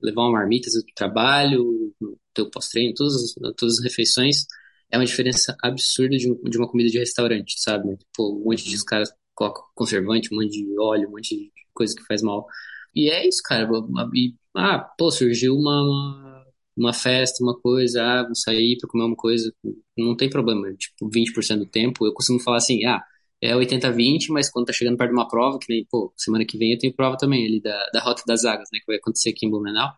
levar 0.00 0.22
uma 0.22 0.32
marmita 0.32 0.70
do 0.70 0.84
trabalho, 0.94 1.92
teu 2.34 2.50
pós-treino, 2.50 2.94
todas, 2.94 3.34
todas 3.56 3.78
as 3.78 3.84
refeições, 3.84 4.46
é 4.90 4.98
uma 4.98 5.06
diferença 5.06 5.56
absurda 5.62 6.16
de, 6.16 6.34
de 6.50 6.58
uma 6.58 6.68
comida 6.68 6.90
de 6.90 6.98
restaurante, 6.98 7.60
sabe? 7.60 7.96
Pô, 8.14 8.36
um 8.36 8.44
monte 8.44 8.64
de 8.68 8.84
caras 8.84 9.12
colocam 9.34 9.64
conservante, 9.74 10.32
um 10.32 10.36
monte 10.36 10.50
de 10.50 10.78
óleo, 10.78 11.08
um 11.08 11.12
monte 11.12 11.36
de 11.36 11.52
coisa 11.72 11.94
que 11.96 12.04
faz 12.04 12.22
mal. 12.22 12.46
E 12.94 13.10
é 13.10 13.26
isso, 13.26 13.40
cara. 13.44 13.68
E 14.14 14.34
ah, 14.54 14.78
pô, 14.98 15.10
surgiu 15.10 15.54
uma, 15.56 16.44
uma 16.76 16.92
festa, 16.92 17.42
uma 17.42 17.58
coisa, 17.58 18.02
ah, 18.02 18.24
vou 18.24 18.34
sair 18.34 18.76
para 18.78 18.88
comer 18.88 19.04
uma 19.04 19.16
coisa, 19.16 19.52
não 19.96 20.16
tem 20.16 20.28
problema, 20.30 20.72
tipo, 20.74 21.08
20% 21.08 21.58
do 21.58 21.66
tempo, 21.66 22.06
eu 22.06 22.12
costumo 22.12 22.40
falar 22.40 22.58
assim, 22.58 22.84
ah, 22.84 23.02
é 23.40 23.54
80-20, 23.54 24.28
mas 24.30 24.50
quando 24.50 24.66
tá 24.66 24.72
chegando 24.72 24.96
perto 24.96 25.10
de 25.10 25.16
uma 25.16 25.28
prova, 25.28 25.58
que 25.58 25.72
nem, 25.72 25.86
pô, 25.90 26.12
semana 26.16 26.44
que 26.44 26.56
vem 26.58 26.72
eu 26.72 26.78
tenho 26.78 26.94
prova 26.94 27.16
também 27.16 27.46
ali 27.46 27.60
da, 27.60 27.90
da 27.92 28.00
Rota 28.00 28.22
das 28.26 28.44
Águas, 28.44 28.68
né, 28.72 28.78
que 28.78 28.86
vai 28.86 28.96
acontecer 28.96 29.30
aqui 29.30 29.46
em 29.46 29.50
Blumenau, 29.50 29.90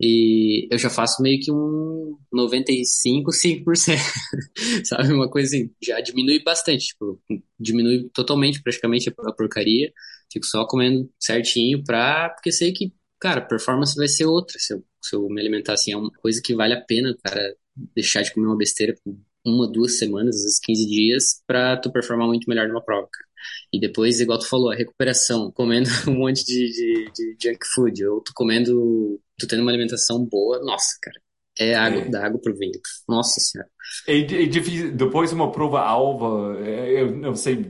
e 0.00 0.68
eu 0.70 0.78
já 0.78 0.90
faço 0.90 1.22
meio 1.22 1.40
que 1.40 1.50
um 1.50 2.16
95, 2.32 3.32
5%, 3.32 3.98
sabe, 4.84 5.12
uma 5.12 5.28
coisa 5.28 5.48
assim, 5.48 5.70
já 5.82 6.00
diminui 6.00 6.42
bastante, 6.42 6.88
tipo, 6.88 7.20
diminui 7.58 8.08
totalmente, 8.12 8.62
praticamente, 8.62 9.12
a 9.18 9.32
porcaria, 9.32 9.92
fico 10.32 10.46
só 10.46 10.66
comendo 10.66 11.10
certinho 11.18 11.82
pra, 11.82 12.30
porque 12.30 12.52
sei 12.52 12.72
que 12.72 12.92
cara, 13.20 13.40
a 13.40 13.44
performance 13.44 13.96
vai 13.96 14.08
ser 14.08 14.26
outra 14.26 14.58
se 14.58 14.74
eu, 14.74 14.84
se 15.02 15.16
eu 15.16 15.28
me 15.28 15.40
alimentar 15.40 15.74
assim. 15.74 15.92
É 15.92 15.96
uma 15.96 16.10
coisa 16.12 16.40
que 16.42 16.54
vale 16.54 16.74
a 16.74 16.80
pena, 16.80 17.16
cara, 17.22 17.54
deixar 17.94 18.22
de 18.22 18.32
comer 18.32 18.46
uma 18.46 18.56
besteira 18.56 18.94
por 19.04 19.16
uma, 19.44 19.70
duas 19.70 19.98
semanas, 19.98 20.36
às 20.36 20.42
vezes 20.42 20.60
15 20.60 20.86
dias, 20.86 21.42
pra 21.46 21.76
tu 21.76 21.90
performar 21.90 22.26
muito 22.26 22.48
melhor 22.48 22.68
numa 22.68 22.84
prova, 22.84 23.08
cara. 23.10 23.28
E 23.72 23.80
depois, 23.80 24.20
igual 24.20 24.38
tu 24.38 24.48
falou, 24.48 24.70
a 24.70 24.74
recuperação, 24.74 25.50
comendo 25.52 25.88
um 26.08 26.14
monte 26.14 26.44
de, 26.44 26.70
de, 26.70 27.12
de 27.12 27.36
junk 27.42 27.66
food, 27.74 28.04
ou 28.06 28.20
tu 28.20 28.32
comendo, 28.34 29.20
tu 29.38 29.46
tendo 29.46 29.62
uma 29.62 29.70
alimentação 29.70 30.24
boa, 30.24 30.58
nossa, 30.60 30.98
cara, 31.00 31.20
é 31.58 31.74
água, 31.74 32.02
é. 32.02 32.08
da 32.08 32.26
água 32.26 32.40
pro 32.40 32.56
vinho. 32.56 32.80
Nossa 33.08 33.40
senhora. 33.40 33.68
É, 34.06 34.18
é 34.18 34.46
difícil, 34.46 34.92
depois 34.92 35.32
uma 35.32 35.50
prova 35.50 35.80
alva, 35.80 36.58
é, 36.60 37.02
eu 37.02 37.10
não 37.16 37.34
sei 37.34 37.64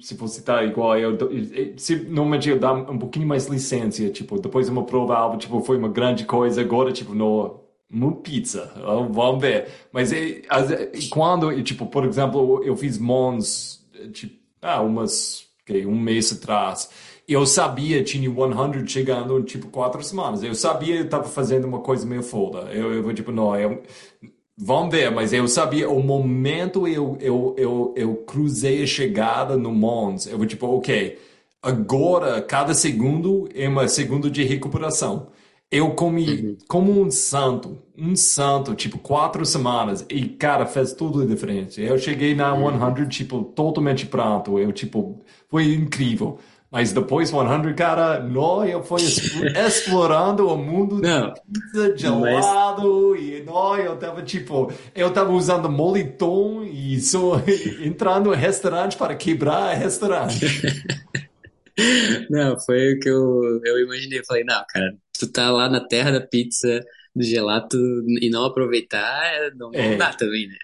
se 0.00 0.14
você 0.14 0.40
está 0.40 0.62
igual, 0.64 0.98
eu, 0.98 1.18
se, 1.76 1.96
normalmente 1.96 2.48
eu 2.48 2.58
dou 2.58 2.76
um 2.76 2.98
pouquinho 2.98 3.26
mais 3.26 3.46
licença, 3.46 4.08
tipo, 4.10 4.38
depois 4.40 4.68
uma 4.68 4.84
prova 4.84 5.16
alva, 5.16 5.38
tipo, 5.38 5.60
foi 5.62 5.76
uma 5.76 5.88
grande 5.88 6.24
coisa, 6.24 6.60
agora, 6.60 6.92
tipo, 6.92 7.14
no, 7.14 7.62
uma 7.90 8.16
pizza, 8.16 8.72
vamos 8.76 9.40
ver. 9.40 9.68
Mas 9.92 10.12
quando, 11.10 11.62
tipo, 11.62 11.86
por 11.86 12.04
exemplo, 12.04 12.62
eu 12.64 12.76
fiz 12.76 12.98
Mons, 12.98 13.84
tipo, 14.12 14.40
ah, 14.62 14.80
umas, 14.80 15.46
okay, 15.62 15.84
um 15.84 15.98
mês 15.98 16.32
atrás, 16.32 16.90
eu 17.28 17.46
sabia, 17.46 18.02
tinha 18.02 18.28
100 18.28 18.86
chegando 18.86 19.38
em 19.38 19.42
tipo 19.42 19.68
quatro 19.68 20.02
semanas. 20.02 20.42
Eu 20.42 20.54
sabia 20.54 20.96
eu 20.96 21.04
estava 21.04 21.24
fazendo 21.24 21.66
uma 21.66 21.80
coisa 21.80 22.06
meio 22.06 22.22
foda. 22.22 22.70
Eu, 22.72 22.92
eu 22.92 23.14
tipo, 23.14 23.32
não, 23.32 23.56
eu, 23.58 23.82
vamos 24.56 24.90
ver, 24.90 25.10
mas 25.10 25.32
eu 25.32 25.46
sabia 25.48 25.88
o 25.88 26.02
momento 26.02 26.86
eu, 26.86 27.16
eu, 27.20 27.54
eu, 27.58 27.94
eu 27.96 28.16
cruzei 28.16 28.82
a 28.82 28.86
chegada 28.86 29.56
no 29.56 29.72
Mons. 29.72 30.26
Eu 30.26 30.38
vou 30.38 30.46
tipo, 30.46 30.66
ok, 30.66 31.18
agora 31.62 32.42
cada 32.42 32.74
segundo 32.74 33.48
é 33.54 33.68
uma 33.68 33.88
segundo 33.88 34.30
de 34.30 34.42
recuperação. 34.44 35.28
Eu 35.70 35.92
comi 35.92 36.28
uhum. 36.28 36.58
como 36.68 37.00
um 37.00 37.10
santo, 37.10 37.78
um 37.96 38.14
santo, 38.14 38.74
tipo, 38.74 38.98
quatro 38.98 39.46
semanas. 39.46 40.04
E, 40.10 40.28
cara, 40.28 40.66
fez 40.66 40.92
tudo 40.92 41.26
diferente. 41.26 41.80
Eu 41.80 41.96
cheguei 41.98 42.34
na 42.34 42.54
100, 42.54 42.62
uhum. 42.62 43.08
tipo, 43.08 43.42
totalmente 43.42 44.04
pronto. 44.04 44.58
Eu, 44.58 44.70
tipo, 44.70 45.24
foi 45.48 45.72
incrível. 45.72 46.38
Mas 46.72 46.90
depois 46.90 47.28
100, 47.28 47.74
cara, 47.74 48.26
eu 48.66 48.82
fui 48.82 49.02
explorando 49.66 50.48
o 50.48 50.56
mundo 50.56 51.02
não, 51.02 51.34
de 51.94 52.00
gelado 52.00 53.10
mas... 53.10 53.20
e 53.20 53.42
não, 53.44 53.76
eu 53.76 53.94
tava 53.98 54.22
tipo, 54.22 54.72
eu 54.94 55.12
tava 55.12 55.32
usando 55.32 55.68
moletom 55.68 56.64
e 56.64 56.98
só 56.98 57.42
entrando 57.84 58.30
no 58.30 58.34
restaurante 58.34 58.96
para 58.96 59.14
quebrar 59.14 59.74
restaurante. 59.74 60.46
não, 62.30 62.58
foi 62.58 62.94
o 62.94 63.00
que 63.00 63.08
eu, 63.10 63.60
eu 63.66 63.78
imaginei. 63.80 64.20
Eu 64.20 64.24
falei, 64.24 64.42
não, 64.42 64.64
cara, 64.66 64.94
tu 65.18 65.30
tá 65.30 65.50
lá 65.50 65.68
na 65.68 65.86
terra 65.86 66.10
da 66.10 66.22
pizza, 66.22 66.80
do 67.14 67.22
gelato 67.22 67.76
e 68.20 68.30
não 68.30 68.44
aproveitar, 68.44 69.52
não, 69.54 69.70
é. 69.74 69.96
dá 69.96 70.12
também, 70.14 70.48
né? 70.48 70.56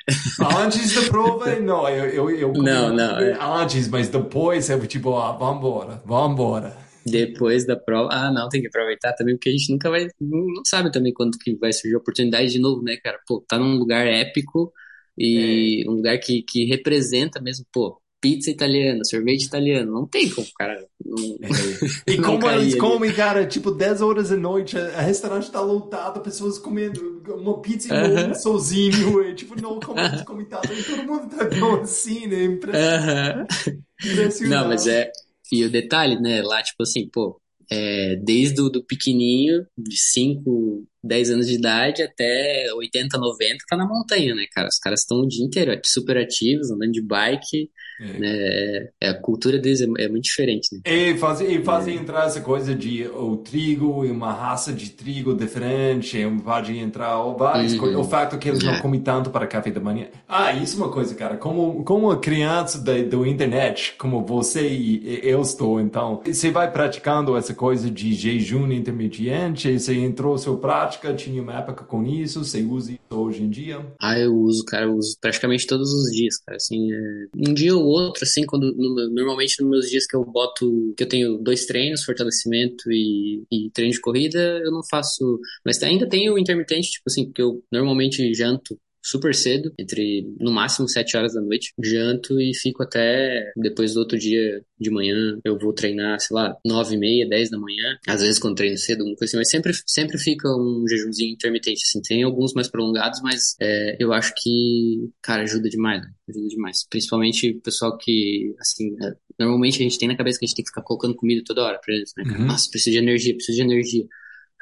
Antes 0.59 0.95
da 0.95 1.03
prova, 1.11 1.55
não, 1.61 1.89
eu, 1.89 2.31
eu, 2.31 2.31
eu 2.31 2.53
não, 2.55 2.95
não, 2.95 3.19
é. 3.19 3.37
antes, 3.41 3.87
mas 3.89 4.09
depois 4.09 4.71
é 4.71 4.79
tipo, 4.87 5.15
ah, 5.17 5.33
vambora, 5.33 6.03
vambora. 6.07 6.77
Depois 7.05 7.67
da 7.67 7.77
prova, 7.77 8.09
ah, 8.13 8.33
não, 8.33 8.49
tem 8.49 8.61
que 8.61 8.69
aproveitar 8.69 9.13
também, 9.13 9.37
porque 9.37 9.51
a 9.51 9.53
gente 9.53 9.71
nunca 9.71 9.91
vai, 9.91 10.09
não 10.21 10.65
sabe 10.65 10.91
também 10.91 11.13
quando 11.13 11.39
que 11.39 11.55
vai 11.57 11.73
surgir 11.73 11.95
a 11.95 11.99
oportunidade 11.99 12.51
de 12.51 12.59
novo, 12.59 12.83
né, 12.83 12.97
cara? 12.97 13.19
Pô, 13.27 13.45
tá 13.47 13.59
num 13.59 13.77
lugar 13.77 14.07
épico 14.07 14.73
e 15.17 15.85
é. 15.85 15.91
um 15.91 15.95
lugar 15.95 16.19
que, 16.19 16.43
que 16.43 16.65
representa 16.65 17.41
mesmo, 17.41 17.67
pô, 17.73 18.01
pizza 18.21 18.51
italiana, 18.51 19.05
sorvete 19.05 19.45
italiano, 19.45 19.93
não 19.93 20.07
tem 20.07 20.29
como, 20.31 20.47
cara, 20.57 20.85
não, 21.05 21.37
É. 21.43 22.13
E 22.13 22.17
como 22.19 22.49
eles 22.51 22.75
comem, 22.75 23.13
cara, 23.13 23.47
tipo 23.47 23.71
10 23.71 24.01
horas 24.01 24.31
da 24.31 24.37
noite, 24.37 24.77
a 24.77 25.01
restaurante 25.01 25.51
tá 25.51 25.61
lotado, 25.61 26.21
pessoas 26.21 26.59
comendo 26.59 27.23
uma 27.29 27.61
pizza 27.61 27.95
uh 27.95 27.99
-huh. 27.99 28.35
sozinho, 28.35 29.23
e, 29.23 29.35
tipo, 29.35 29.61
não, 29.61 29.79
como 29.81 30.01
eles 30.01 30.23
comem 30.23 30.47
tanto, 30.47 30.73
e 30.73 30.83
todo 30.83 31.05
mundo 31.05 31.29
tá 31.35 31.45
bom 31.59 31.81
assim, 31.81 32.27
né? 32.27 32.45
Impressionante. 32.45 33.05
Uh 33.05 33.73
-huh. 33.73 34.13
Impressionante. 34.13 34.49
Não, 34.49 34.69
mas 34.69 34.87
é. 34.87 35.11
E 35.51 35.65
o 35.65 35.71
detalhe, 35.71 36.21
né? 36.21 36.43
Lá, 36.43 36.63
tipo 36.63 36.83
assim, 36.83 37.09
pô, 37.09 37.41
é, 37.71 38.17
desde 38.17 38.61
o 38.61 38.69
do 38.69 38.85
pequenininho, 38.85 39.67
de 39.77 39.97
5, 39.97 40.87
10 41.05 41.31
anos 41.31 41.47
de 41.47 41.55
idade, 41.55 42.03
até 42.03 42.67
80, 42.75 43.19
90, 43.19 43.65
tá 43.69 43.77
na 43.77 43.87
montanha, 43.87 44.35
né, 44.35 44.47
cara? 44.53 44.69
Os 44.69 44.79
caras 44.79 45.01
estão 45.01 45.19
o 45.19 45.29
dia 45.29 45.45
inteiro 45.45 45.79
super 45.85 46.17
ativos, 46.17 46.71
andando 46.71 46.93
de 46.93 47.03
bike, 47.03 47.71
é. 48.01 48.91
É, 49.01 49.09
a 49.09 49.15
cultura 49.15 49.59
deles 49.59 49.81
é, 49.81 49.87
é 49.99 50.09
muito 50.09 50.25
diferente. 50.25 50.69
Né? 50.73 50.81
E 50.85 51.19
fazem 51.19 51.53
e 51.55 51.63
faz 51.65 51.89
é. 51.89 51.93
entrar 51.93 52.27
essa 52.27 52.41
coisa 52.41 52.75
de 52.75 53.07
o 53.09 53.37
trigo 53.37 54.05
e 54.05 54.11
uma 54.11 54.33
raça 54.33 54.73
de 54.73 54.91
trigo 54.91 55.35
diferente, 55.35 56.19
pode 56.45 56.77
entrar 56.79 57.17
várias 57.37 57.73
uhum. 57.73 57.79
coisas. 57.79 57.99
O 57.99 58.05
fato 58.05 58.39
que 58.39 58.49
eles 58.49 58.63
não 58.63 58.75
é. 58.75 58.81
comem 58.81 59.01
tanto 59.01 59.31
para 59.31 59.47
café 59.47 59.71
da 59.71 59.81
manhã. 59.81 60.07
Ah, 60.29 60.53
isso 60.53 60.81
é 60.81 60.85
uma 60.85 60.93
coisa, 60.93 61.15
cara. 61.15 61.37
Como, 61.37 61.85
como 61.85 62.17
criança 62.19 62.79
da, 62.79 62.97
do 63.03 63.27
internet, 63.27 63.95
como 63.99 64.25
você 64.25 64.69
e 64.69 65.21
eu 65.23 65.43
estou, 65.43 65.81
então, 65.81 66.21
você 66.25 66.51
vai 66.51 66.71
praticando 66.71 67.37
essa 67.37 67.55
coisa 67.55 67.91
de 67.91 68.13
jejum 68.15 68.71
intermediante, 68.71 69.79
você 69.79 69.95
entrou 69.95 70.37
sua 70.39 70.57
prática, 70.57 71.15
tinha 71.15 71.43
uma 71.43 71.55
época 71.55 71.85
com 71.85 72.05
isso, 72.05 72.45
você 72.45 72.63
usa 72.63 72.93
isso 72.93 73.01
hoje 73.11 73.43
em 73.43 73.49
dia? 73.49 73.85
Ah, 74.01 74.19
eu 74.19 74.35
uso, 74.35 74.65
cara, 74.65 74.85
eu 74.85 74.95
uso 74.95 75.17
praticamente 75.21 75.67
todos 75.67 75.93
os 75.93 76.11
dias, 76.15 76.37
cara. 76.39 76.57
Assim, 76.57 76.93
é... 76.93 77.27
um 77.37 77.55
dia 77.55 77.75
ou 77.75 77.88
outro, 77.89 78.25
assim, 78.25 78.45
quando 78.47 78.75
no, 78.75 79.11
normalmente 79.11 79.61
nos 79.61 79.71
meus 79.71 79.91
dias 79.91 80.07
que 80.07 80.17
eu 80.17 80.25
boto, 80.25 80.95
que 80.97 81.05
eu 81.05 81.09
tenho 81.09 81.39
dois 81.39 81.67
treinos, 81.67 82.05
fortalecimento 82.05 82.91
e, 82.91 83.45
e 83.51 83.71
treino 83.71 83.93
de 83.93 84.01
corrida, 84.01 84.61
eu 84.65 84.71
não 84.71 84.83
faço, 84.89 85.41
mas 85.65 85.83
ainda 85.83 86.09
tenho 86.09 86.39
intermitente, 86.39 86.91
tipo 86.91 87.05
assim, 87.07 87.31
que 87.33 87.43
eu 87.43 87.63
normalmente 87.73 88.33
janto 88.35 88.79
super 89.03 89.35
cedo, 89.35 89.73
entre 89.79 90.27
no 90.41 90.51
máximo 90.51 90.89
7 90.89 91.17
horas 91.17 91.35
da 91.35 91.41
noite. 91.41 91.73
Janto 91.83 92.41
e 92.41 92.55
fico 92.55 92.83
até 92.83 93.53
depois 93.57 93.95
do 93.95 94.01
outro 94.01 94.19
dia 94.19 94.63
de 94.79 94.91
manhã. 94.91 95.39
Eu 95.45 95.59
vou 95.59 95.73
treinar, 95.73 96.21
sei 96.21 96.35
lá, 96.35 96.57
9 96.65 96.95
e 96.95 96.99
meia, 96.99 97.29
10 97.29 97.51
da 97.51 97.59
manhã. 97.59 97.99
Às 98.07 98.21
vezes 98.21 98.39
quando 98.39 98.57
treino 98.57 98.77
cedo, 98.77 99.01
alguma 99.01 99.17
coisa 99.17 99.31
assim, 99.31 99.37
mas 99.39 99.51
sempre, 99.51 99.73
sempre 99.87 100.19
fica 100.19 100.49
um 100.49 100.85
jejumzinho 100.89 101.33
intermitente, 101.33 101.83
assim. 101.85 102.01
Tem 102.03 102.23
alguns 102.23 102.53
mais 102.53 102.69
prolongados, 102.69 103.21
mas 103.23 103.57
é, 103.61 103.97
eu 103.99 104.13
acho 104.13 104.33
que, 104.37 105.11
cara, 105.23 105.43
ajuda 105.43 105.69
demais, 105.69 106.03
né? 106.03 106.09
Ajuda 106.29 106.49
demais. 106.49 106.87
Principalmente 106.89 107.51
o 107.51 107.61
pessoal 107.61 107.97
que, 107.97 108.55
assim, 108.61 108.95
é, 109.03 109.13
normalmente 109.39 109.77
a 109.77 109.83
gente 109.83 109.99
tem 109.99 110.09
na 110.09 110.17
cabeça 110.17 110.39
que 110.39 110.45
a 110.45 110.49
gente 110.49 110.57
tem 110.57 110.65
que 110.65 110.71
ficar 110.71 110.83
colocando 110.83 111.15
comida 111.15 111.43
toda 111.45 111.63
hora 111.63 111.81
pra 111.85 111.95
eles, 111.95 112.13
né? 112.17 112.25
Uhum. 112.25 112.47
Nossa, 112.47 112.69
preciso 112.71 112.93
de 112.93 112.99
energia, 112.99 113.35
preciso 113.35 113.57
de 113.57 113.65
energia. 113.65 114.05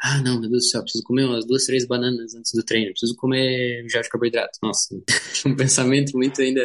Ah, 0.03 0.21
não, 0.23 0.41
meu 0.41 0.51
Deus 0.51 0.65
do 0.65 0.69
céu, 0.69 0.83
preciso 0.83 1.05
comer 1.05 1.25
umas 1.25 1.47
duas, 1.47 1.65
três 1.65 1.87
bananas 1.87 2.35
antes 2.35 2.53
do 2.53 2.63
treino, 2.63 2.91
preciso 2.91 3.17
comer 3.17 3.87
já 3.89 4.03
de 4.03 4.09
carboidrato. 4.09 4.59
Nossa, 4.63 4.95
um 5.47 5.57
pensamento 5.57 6.17
muito 6.17 6.43
ainda. 6.43 6.61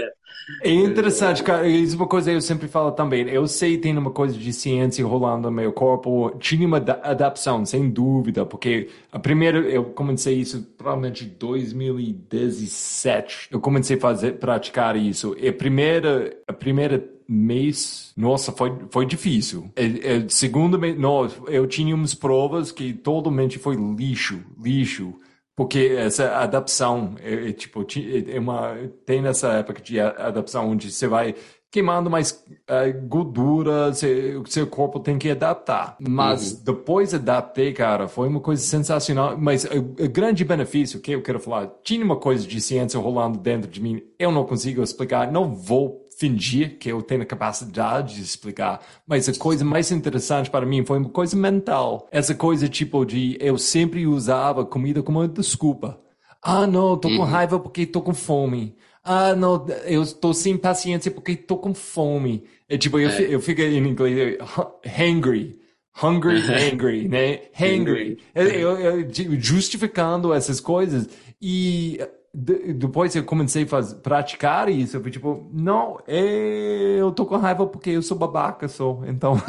É 0.63 0.71
interessante, 0.71 1.43
cara. 1.43 1.67
Isso 1.67 1.93
é 1.93 1.97
uma 1.97 2.07
coisa 2.07 2.29
que 2.29 2.35
eu 2.35 2.41
sempre 2.41 2.67
falo 2.67 2.91
também. 2.91 3.29
Eu 3.29 3.47
sei 3.47 3.77
tem 3.77 3.97
uma 3.97 4.11
coisa 4.11 4.37
de 4.37 4.51
ciência 4.51 5.05
rolando 5.05 5.49
no 5.49 5.55
meu 5.55 5.71
corpo. 5.71 6.31
Tinha 6.39 6.67
uma 6.67 6.77
adaptação, 6.77 7.65
sem 7.65 7.89
dúvida, 7.89 8.45
porque 8.45 8.89
a 9.11 9.19
primeira, 9.19 9.59
eu 9.59 9.85
comecei 9.85 10.35
isso 10.35 10.61
provavelmente 10.77 11.25
em 11.25 11.29
2017. 11.29 13.47
Eu 13.51 13.61
comecei 13.61 13.97
a 13.97 13.99
fazer, 13.99 14.33
praticar 14.33 14.95
isso. 14.97 15.35
E 15.39 15.47
a 15.47 15.53
primeira, 15.53 16.35
a 16.47 16.53
primeira 16.53 16.99
mês, 17.31 18.11
nossa, 18.17 18.51
foi, 18.51 18.77
foi 18.89 19.05
difícil. 19.05 19.71
É, 19.75 19.85
é, 19.85 20.25
segundo 20.27 20.77
mês, 20.77 20.99
não, 20.99 21.25
eu 21.47 21.65
tinha 21.65 21.95
umas 21.95 22.13
provas 22.13 22.71
que 22.71 22.93
totalmente 22.93 23.57
foi 23.57 23.75
lixo, 23.75 24.41
lixo. 24.61 25.13
Porque 25.55 25.95
essa 25.97 26.37
adaptação, 26.37 27.15
é, 27.21 27.49
é 27.49 27.53
tipo, 27.53 27.85
é 28.27 28.39
uma, 28.39 28.75
tem 29.05 29.21
nessa 29.21 29.53
época 29.53 29.81
de 29.81 29.99
adaptação 29.99 30.69
onde 30.69 30.91
você 30.91 31.07
vai 31.07 31.35
queimando 31.71 32.09
mais 32.09 32.31
uh, 32.31 33.07
gordura, 33.07 33.89
o 33.89 34.45
seu 34.45 34.67
corpo 34.67 34.99
tem 34.99 35.17
que 35.17 35.29
adaptar. 35.29 35.95
Mas 36.05 36.51
uhum. 36.51 36.63
depois 36.65 37.13
adaptei, 37.13 37.71
cara, 37.71 38.09
foi 38.09 38.27
uma 38.27 38.41
coisa 38.41 38.61
sensacional. 38.61 39.37
Mas 39.37 39.63
o, 39.63 40.03
o, 40.03 40.09
grande 40.09 40.43
benefício 40.43 40.99
que 40.99 41.13
eu 41.13 41.21
quero 41.21 41.39
falar, 41.39 41.71
tinha 41.81 42.03
uma 42.03 42.17
coisa 42.17 42.45
de 42.45 42.59
ciência 42.59 42.99
rolando 42.99 43.39
dentro 43.39 43.71
de 43.71 43.81
mim, 43.81 44.03
eu 44.19 44.31
não 44.31 44.43
consigo 44.43 44.83
explicar, 44.83 45.31
não 45.31 45.55
vou 45.55 46.00
fingir 46.21 46.77
que 46.77 46.91
eu 46.91 47.01
tenho 47.01 47.23
a 47.23 47.25
capacidade 47.25 48.15
de 48.15 48.21
explicar, 48.21 48.79
mas 49.07 49.27
a 49.27 49.33
coisa 49.33 49.65
mais 49.65 49.91
interessante 49.91 50.51
para 50.51 50.67
mim 50.67 50.85
foi 50.85 50.99
uma 50.99 51.09
coisa 51.09 51.35
mental. 51.35 52.07
Essa 52.11 52.35
coisa 52.35 52.69
tipo 52.69 53.03
de 53.03 53.37
eu 53.39 53.57
sempre 53.57 54.05
usava 54.05 54.63
comida 54.63 55.01
como 55.01 55.27
desculpa. 55.27 55.99
Ah, 56.43 56.67
não, 56.67 56.95
tô 56.95 57.09
com 57.09 57.15
uhum. 57.15 57.23
raiva 57.23 57.59
porque 57.59 57.87
tô 57.87 58.01
com 58.01 58.13
fome. 58.13 58.75
Ah, 59.03 59.35
não, 59.35 59.65
eu 59.85 60.03
estou 60.03 60.31
sem 60.31 60.55
paciência 60.55 61.09
porque 61.09 61.35
tô 61.35 61.57
com 61.57 61.73
fome. 61.73 62.43
É 62.69 62.77
tipo, 62.77 62.99
eu, 62.99 63.09
é. 63.09 63.21
eu 63.21 63.39
fico 63.41 63.61
em 63.61 63.77
inglês, 63.77 64.37
hangry. 64.85 65.59
Hungry, 66.01 66.41
angry, 66.71 67.07
né? 67.09 67.41
Hangry. 67.59 68.17
Eu, 68.33 68.47
eu, 68.47 69.01
eu, 69.01 69.09
justificando 69.39 70.33
essas 70.33 70.59
coisas. 70.59 71.09
E 71.41 71.99
de, 72.33 72.73
depois 72.73 73.13
eu 73.15 73.23
comecei 73.25 73.63
a 73.63 73.67
fazer, 73.67 73.95
praticar 73.97 74.69
isso, 74.69 74.95
eu 74.95 75.01
fui 75.01 75.11
tipo, 75.11 75.49
não, 75.53 75.99
é, 76.07 76.95
eu 76.97 77.11
tô 77.11 77.25
com 77.25 77.35
raiva 77.35 77.67
porque 77.67 77.89
eu 77.89 78.01
sou 78.01 78.17
babaca, 78.17 78.69
sou, 78.69 79.03
então... 79.05 79.35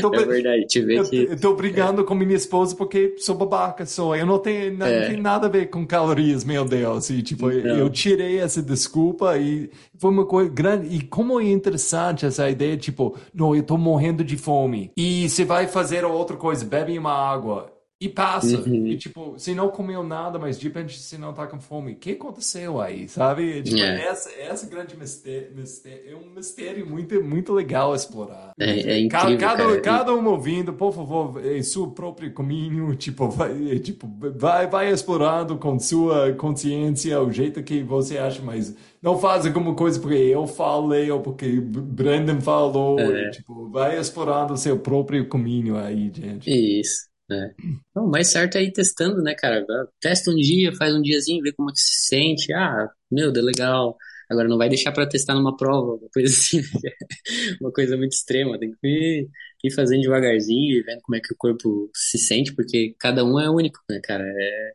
tô, 0.00 0.14
é 0.14 0.24
verdade, 0.24 0.66
te 0.66 0.80
ver 0.80 0.98
eu, 0.98 1.04
que... 1.04 1.16
Eu 1.24 1.38
tô 1.38 1.54
brigando 1.54 2.00
é. 2.00 2.04
com 2.04 2.14
minha 2.14 2.34
esposa 2.34 2.74
porque 2.74 3.16
sou 3.18 3.34
babaca, 3.34 3.84
sou, 3.84 4.16
eu 4.16 4.24
não 4.24 4.38
tenho, 4.38 4.76
não, 4.78 4.86
é. 4.86 5.08
tem 5.08 5.20
nada 5.20 5.46
a 5.46 5.50
ver 5.50 5.66
com 5.66 5.86
calorias, 5.86 6.42
meu 6.42 6.64
Deus, 6.64 7.10
e 7.10 7.22
tipo, 7.22 7.50
eu, 7.50 7.76
eu 7.76 7.90
tirei 7.90 8.38
essa 8.38 8.62
desculpa 8.62 9.36
e 9.36 9.70
foi 9.98 10.10
uma 10.10 10.24
coisa 10.24 10.50
grande, 10.50 10.94
e 10.94 11.02
como 11.02 11.38
é 11.38 11.50
interessante 11.50 12.24
essa 12.24 12.48
ideia, 12.48 12.78
tipo, 12.78 13.14
não, 13.34 13.54
eu 13.54 13.62
tô 13.62 13.76
morrendo 13.76 14.24
de 14.24 14.38
fome, 14.38 14.90
e 14.96 15.28
você 15.28 15.44
vai 15.44 15.66
fazer 15.66 16.02
outra 16.04 16.36
coisa, 16.36 16.64
bebe 16.64 16.98
uma 16.98 17.12
água, 17.12 17.71
e 18.02 18.08
passa. 18.08 18.58
Uhum. 18.58 18.88
E, 18.88 18.96
tipo, 18.96 19.34
se 19.38 19.54
não 19.54 19.68
comeu 19.68 20.02
nada, 20.02 20.36
mas 20.36 20.58
de 20.58 20.66
repente 20.66 20.98
se 20.98 21.16
não 21.16 21.32
tá 21.32 21.46
com 21.46 21.60
fome, 21.60 21.92
o 21.92 21.94
que 21.96 22.10
aconteceu 22.10 22.80
aí, 22.80 23.08
sabe? 23.08 23.62
Tipo, 23.62 23.78
é. 23.78 24.06
essa, 24.08 24.28
essa 24.32 24.66
grande 24.66 24.96
mistério, 24.96 25.52
mistério, 25.54 26.10
é 26.10 26.16
um 26.16 26.34
mistério 26.34 26.84
muito, 26.84 27.22
muito 27.22 27.52
legal 27.52 27.94
explorar. 27.94 28.54
É, 28.58 28.70
é 28.70 28.98
incrível, 28.98 29.38
cada, 29.38 29.56
cada, 29.56 29.80
cada 29.80 30.14
um 30.14 30.26
ouvindo, 30.26 30.72
por 30.72 30.92
favor, 30.92 31.46
em 31.46 31.62
seu 31.62 31.92
próprio 31.92 32.34
caminho, 32.34 32.92
tipo, 32.98 33.28
vai, 33.28 33.78
tipo, 33.78 34.10
vai, 34.34 34.66
vai 34.66 34.90
explorando 34.90 35.56
com 35.56 35.78
sua 35.78 36.32
consciência 36.32 37.20
o 37.20 37.30
jeito 37.30 37.62
que 37.62 37.84
você 37.84 38.18
acha, 38.18 38.42
mas 38.42 38.74
não 39.00 39.16
faz 39.16 39.46
alguma 39.46 39.76
coisa 39.76 40.00
porque 40.00 40.14
eu 40.14 40.44
falei 40.48 41.08
ou 41.08 41.20
porque 41.20 41.60
Brandon 41.60 42.40
falou, 42.40 42.98
é. 42.98 43.30
tipo, 43.30 43.68
vai 43.68 43.96
explorando 43.96 44.56
seu 44.56 44.76
próprio 44.76 45.28
caminho 45.28 45.76
aí, 45.76 46.10
gente. 46.12 46.50
Isso. 46.80 47.11
É. 47.32 48.00
Mais 48.00 48.28
certo 48.28 48.56
é 48.56 48.62
ir 48.62 48.72
testando, 48.72 49.22
né, 49.22 49.34
cara? 49.34 49.64
Testa 50.00 50.30
um 50.30 50.36
dia, 50.36 50.74
faz 50.74 50.94
um 50.94 51.02
diazinho, 51.02 51.42
vê 51.42 51.52
como 51.52 51.72
que 51.72 51.80
se 51.80 52.08
sente. 52.08 52.52
Ah, 52.52 52.88
meu, 53.10 53.32
deu 53.32 53.44
legal. 53.44 53.96
Agora 54.30 54.48
não 54.48 54.56
vai 54.58 54.68
deixar 54.68 54.92
para 54.92 55.06
testar 55.08 55.34
numa 55.34 55.56
prova, 55.56 55.94
uma 55.94 56.08
coisa 56.12 56.32
assim, 56.32 56.60
uma 57.60 57.72
coisa 57.72 57.96
muito 57.96 58.12
extrema. 58.12 58.58
Tem 58.58 58.72
que 58.72 58.86
ir, 58.88 59.28
ir 59.64 59.70
fazendo 59.72 60.02
devagarzinho 60.02 60.78
e 60.78 60.82
vendo 60.82 61.00
como 61.02 61.16
é 61.16 61.20
que 61.20 61.32
o 61.34 61.36
corpo 61.36 61.90
se 61.94 62.18
sente, 62.18 62.54
porque 62.54 62.94
cada 62.98 63.24
um 63.24 63.38
é 63.38 63.50
único, 63.50 63.78
né, 63.90 64.00
cara? 64.02 64.24
É, 64.24 64.72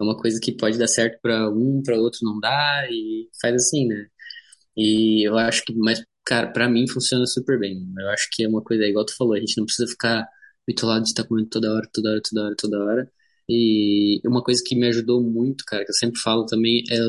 é 0.00 0.02
uma 0.02 0.16
coisa 0.16 0.38
que 0.40 0.52
pode 0.56 0.78
dar 0.78 0.88
certo 0.88 1.18
para 1.22 1.48
um, 1.50 1.82
para 1.84 1.96
outro 1.96 2.20
não 2.22 2.38
dá 2.40 2.86
e 2.90 3.28
faz 3.40 3.54
assim, 3.54 3.86
né? 3.86 4.06
E 4.76 5.26
eu 5.28 5.36
acho 5.38 5.64
que, 5.64 5.74
mas, 5.74 6.02
cara, 6.24 6.48
para 6.52 6.68
mim 6.68 6.88
funciona 6.88 7.26
super 7.26 7.58
bem. 7.58 7.86
Eu 7.98 8.08
acho 8.10 8.28
que 8.32 8.44
é 8.44 8.48
uma 8.48 8.62
coisa, 8.62 8.84
igual 8.84 9.04
tu 9.04 9.16
falou, 9.16 9.34
a 9.34 9.40
gente 9.40 9.58
não 9.58 9.66
precisa 9.66 9.88
ficar 9.90 10.26
bitolado 10.70 11.02
de 11.02 11.10
estar 11.10 11.24
comendo 11.24 11.48
toda 11.48 11.72
hora, 11.74 11.88
toda 11.92 12.10
hora, 12.10 12.20
toda 12.22 12.44
hora, 12.44 12.54
toda 12.56 12.84
hora. 12.84 13.12
E 13.48 14.20
uma 14.24 14.42
coisa 14.42 14.62
que 14.64 14.76
me 14.76 14.86
ajudou 14.86 15.20
muito, 15.20 15.64
cara, 15.66 15.84
que 15.84 15.90
eu 15.90 15.94
sempre 15.94 16.20
falo 16.20 16.46
também, 16.46 16.84
é 16.88 17.00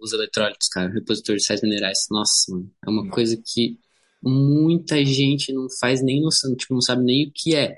os 0.00 0.12
eletrólitos, 0.12 0.68
cara, 0.68 0.88
repositor 0.92 1.36
de 1.36 1.44
sais 1.44 1.60
minerais. 1.60 1.98
Nossa, 2.10 2.52
mano, 2.52 2.70
é 2.86 2.90
uma 2.90 3.10
coisa 3.10 3.36
que 3.44 3.78
muita 4.22 5.04
gente 5.04 5.52
não 5.52 5.66
faz 5.80 6.02
nem 6.02 6.20
noção, 6.20 6.54
tipo, 6.54 6.74
não 6.74 6.80
sabe 6.80 7.02
nem 7.04 7.26
o 7.28 7.32
que 7.34 7.56
é 7.56 7.76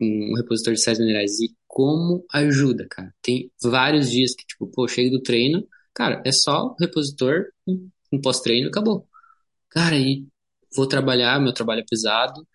um 0.00 0.34
repositor 0.36 0.74
de 0.74 0.80
sais 0.82 0.98
minerais 0.98 1.38
e 1.40 1.54
como 1.68 2.24
ajuda, 2.32 2.86
cara. 2.90 3.14
Tem 3.22 3.50
vários 3.62 4.10
dias 4.10 4.34
que, 4.34 4.44
tipo, 4.44 4.66
pô, 4.66 4.88
chego 4.88 5.10
do 5.10 5.22
treino, 5.22 5.66
cara, 5.94 6.20
é 6.26 6.32
só 6.32 6.74
repositor, 6.80 7.46
um 8.12 8.20
pós-treino, 8.20 8.68
acabou. 8.68 9.06
Cara, 9.70 9.96
e 9.96 10.26
vou 10.74 10.86
trabalhar, 10.86 11.40
meu 11.40 11.52
trabalho 11.52 11.80
é 11.80 11.84
pesado, 11.88 12.46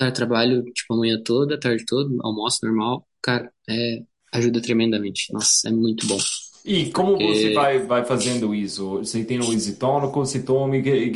Cara, 0.00 0.12
trabalho, 0.12 0.64
tipo, 0.72 0.94
a 0.94 0.96
manhã 0.96 1.22
toda, 1.22 1.56
a 1.56 1.60
tarde 1.60 1.84
toda, 1.84 2.10
almoço 2.22 2.64
normal. 2.64 3.06
Cara, 3.22 3.52
é, 3.68 4.02
ajuda 4.32 4.62
tremendamente. 4.62 5.30
Nossa, 5.30 5.68
é 5.68 5.70
muito 5.70 6.06
bom. 6.06 6.16
E 6.64 6.90
como 6.90 7.18
porque... 7.18 7.26
você 7.26 7.52
vai, 7.52 7.78
vai 7.80 8.02
fazendo 8.02 8.54
isso? 8.54 8.96
Você 8.96 9.22
tem 9.22 9.38
um 9.38 9.52
isotônico, 9.52 10.18
você 10.18 10.42
toma, 10.42 10.74
o 10.74 10.82
que, 10.82 11.10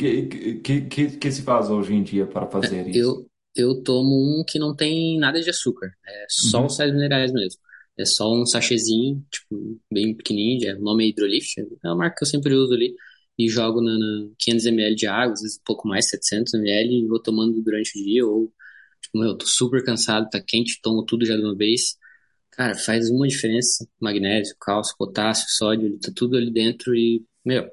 que, 0.61 0.81
que, 0.81 1.17
que, 1.17 1.31
se 1.31 1.41
faz 1.41 1.71
hoje 1.71 1.95
em 1.95 2.03
dia 2.03 2.27
para 2.27 2.45
fazer 2.45 2.87
isso? 2.87 2.99
Eu, 2.99 3.27
eu 3.55 3.83
tomo 3.83 4.39
um 4.39 4.43
que 4.47 4.59
não 4.59 4.75
tem 4.75 5.17
nada 5.17 5.41
de 5.41 5.49
açúcar, 5.49 5.91
é 6.05 6.25
só 6.29 6.59
uhum. 6.59 6.65
os 6.67 6.75
sais 6.75 6.93
minerais 6.93 7.31
mesmo. 7.31 7.59
É 7.97 8.05
só 8.05 8.31
um 8.31 8.45
sachêzinho, 8.45 9.25
tipo, 9.31 9.79
bem 9.91 10.13
pequenininho, 10.13 10.69
é, 10.69 10.75
o 10.75 10.81
nome 10.81 11.05
é 11.05 11.07
Hidrolift, 11.07 11.59
é 11.59 11.87
uma 11.87 11.95
marca 11.95 12.17
que 12.17 12.23
eu 12.23 12.27
sempre 12.27 12.53
uso 12.53 12.73
ali, 12.73 12.93
e 13.37 13.47
jogo 13.47 13.81
na, 13.81 13.97
na 13.97 14.27
500ml 14.47 14.93
de 14.93 15.07
água, 15.07 15.33
às 15.33 15.41
vezes 15.41 15.57
um 15.57 15.63
pouco 15.65 15.87
mais, 15.87 16.05
700ml, 16.11 16.87
e 16.91 17.07
vou 17.07 17.19
tomando 17.19 17.59
durante 17.63 17.99
o 17.99 18.03
dia, 18.03 18.25
ou, 18.25 18.51
tipo, 19.05 19.19
meu, 19.19 19.29
eu 19.29 19.37
tô 19.37 19.45
super 19.45 19.83
cansado, 19.83 20.29
tá 20.29 20.41
quente, 20.45 20.79
tomo 20.81 21.03
tudo 21.03 21.25
já 21.25 21.35
de 21.35 21.41
uma 21.43 21.55
vez. 21.55 21.97
Cara, 22.51 22.75
faz 22.75 23.09
uma 23.09 23.27
diferença, 23.27 23.87
magnésio, 23.99 24.55
cálcio, 24.59 24.95
potássio, 24.97 25.47
sódio, 25.49 25.99
tá 25.99 26.11
tudo 26.15 26.37
ali 26.37 26.51
dentro 26.51 26.95
e, 26.95 27.23
meu, 27.43 27.69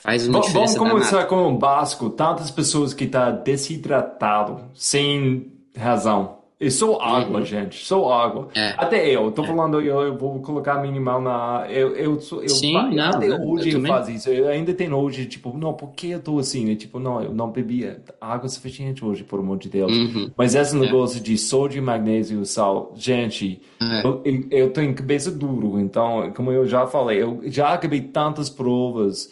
faz 0.00 0.28
uma 0.28 0.40
diferença 0.40 0.78
Vamos 0.78 0.92
começar 0.92 1.26
com 1.26 1.48
o 1.48 1.58
básico, 1.58 2.10
tantas 2.10 2.50
pessoas 2.50 2.92
que 2.92 3.06
tá 3.06 3.30
desidratado, 3.30 4.70
sem 4.74 5.52
razão, 5.74 6.42
é 6.58 6.70
só 6.70 6.98
água, 7.00 7.40
uhum. 7.40 7.44
gente. 7.44 7.84
Só 7.84 8.10
água. 8.10 8.48
É. 8.54 8.74
Até 8.78 9.06
eu, 9.10 9.30
tô 9.30 9.44
é. 9.44 9.46
falando, 9.46 9.78
eu, 9.78 10.00
eu, 10.00 10.16
vou 10.16 10.40
colocar 10.40 10.80
minimal 10.80 11.20
na. 11.20 11.66
Eu, 11.68 11.94
eu, 11.94 12.12
eu, 12.14 12.48
Sim, 12.48 12.74
eu 12.74 12.90
não, 12.92 13.04
até 13.10 13.28
hoje 13.28 13.72
eu, 13.72 13.80
eu 13.80 13.86
faço 13.86 14.10
isso. 14.10 14.30
Eu 14.30 14.48
ainda 14.48 14.72
tenho 14.72 14.96
hoje, 14.96 15.26
tipo, 15.26 15.54
não, 15.56 15.74
por 15.74 15.90
que 15.90 16.12
eu 16.12 16.20
tô 16.20 16.38
assim? 16.38 16.70
Eu, 16.70 16.76
tipo, 16.76 16.98
não, 16.98 17.22
eu 17.22 17.34
não 17.34 17.50
bebia 17.50 18.00
água 18.18 18.48
suficiente 18.48 19.04
hoje, 19.04 19.22
por 19.22 19.38
amor 19.38 19.58
de 19.58 19.68
Deus. 19.68 19.92
Uhum. 19.92 20.30
Mas 20.34 20.54
esse 20.54 20.74
é. 20.74 20.80
negócio 20.80 21.20
de 21.20 21.36
sódio, 21.36 21.82
magnésio 21.82 22.40
e 22.40 22.46
sal, 22.46 22.92
gente, 22.96 23.60
é. 23.78 24.06
eu, 24.06 24.22
eu 24.50 24.70
tenho 24.70 24.94
cabeça 24.94 25.30
duro. 25.30 25.78
Então, 25.78 26.32
como 26.34 26.50
eu 26.50 26.66
já 26.66 26.86
falei, 26.86 27.22
eu 27.22 27.42
já 27.44 27.74
acabei 27.74 28.00
tantas 28.00 28.48
provas 28.48 29.30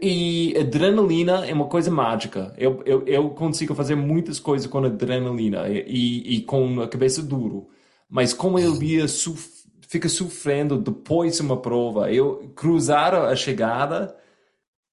e, 0.00 0.56
adrenalina 0.58 1.46
é 1.46 1.52
uma 1.52 1.66
coisa 1.66 1.90
mágica. 1.90 2.54
Eu, 2.56 2.82
eu, 2.84 3.06
eu 3.06 3.30
consigo 3.30 3.74
fazer 3.74 3.94
muitas 3.94 4.38
coisas 4.38 4.66
com 4.66 4.78
adrenalina 4.78 5.68
e, 5.68 6.36
e 6.36 6.40
com 6.42 6.80
a 6.80 6.88
cabeça 6.88 7.22
duro. 7.22 7.68
Mas 8.08 8.32
como 8.34 8.58
eu 8.58 8.80
ia 8.82 9.08
suf, 9.08 9.64
fica 9.88 10.08
sofrendo 10.08 10.78
depois 10.78 11.36
de 11.36 11.42
uma 11.42 11.56
prova, 11.56 12.12
eu 12.12 12.52
cruzar 12.54 13.14
a 13.14 13.34
chegada, 13.36 14.14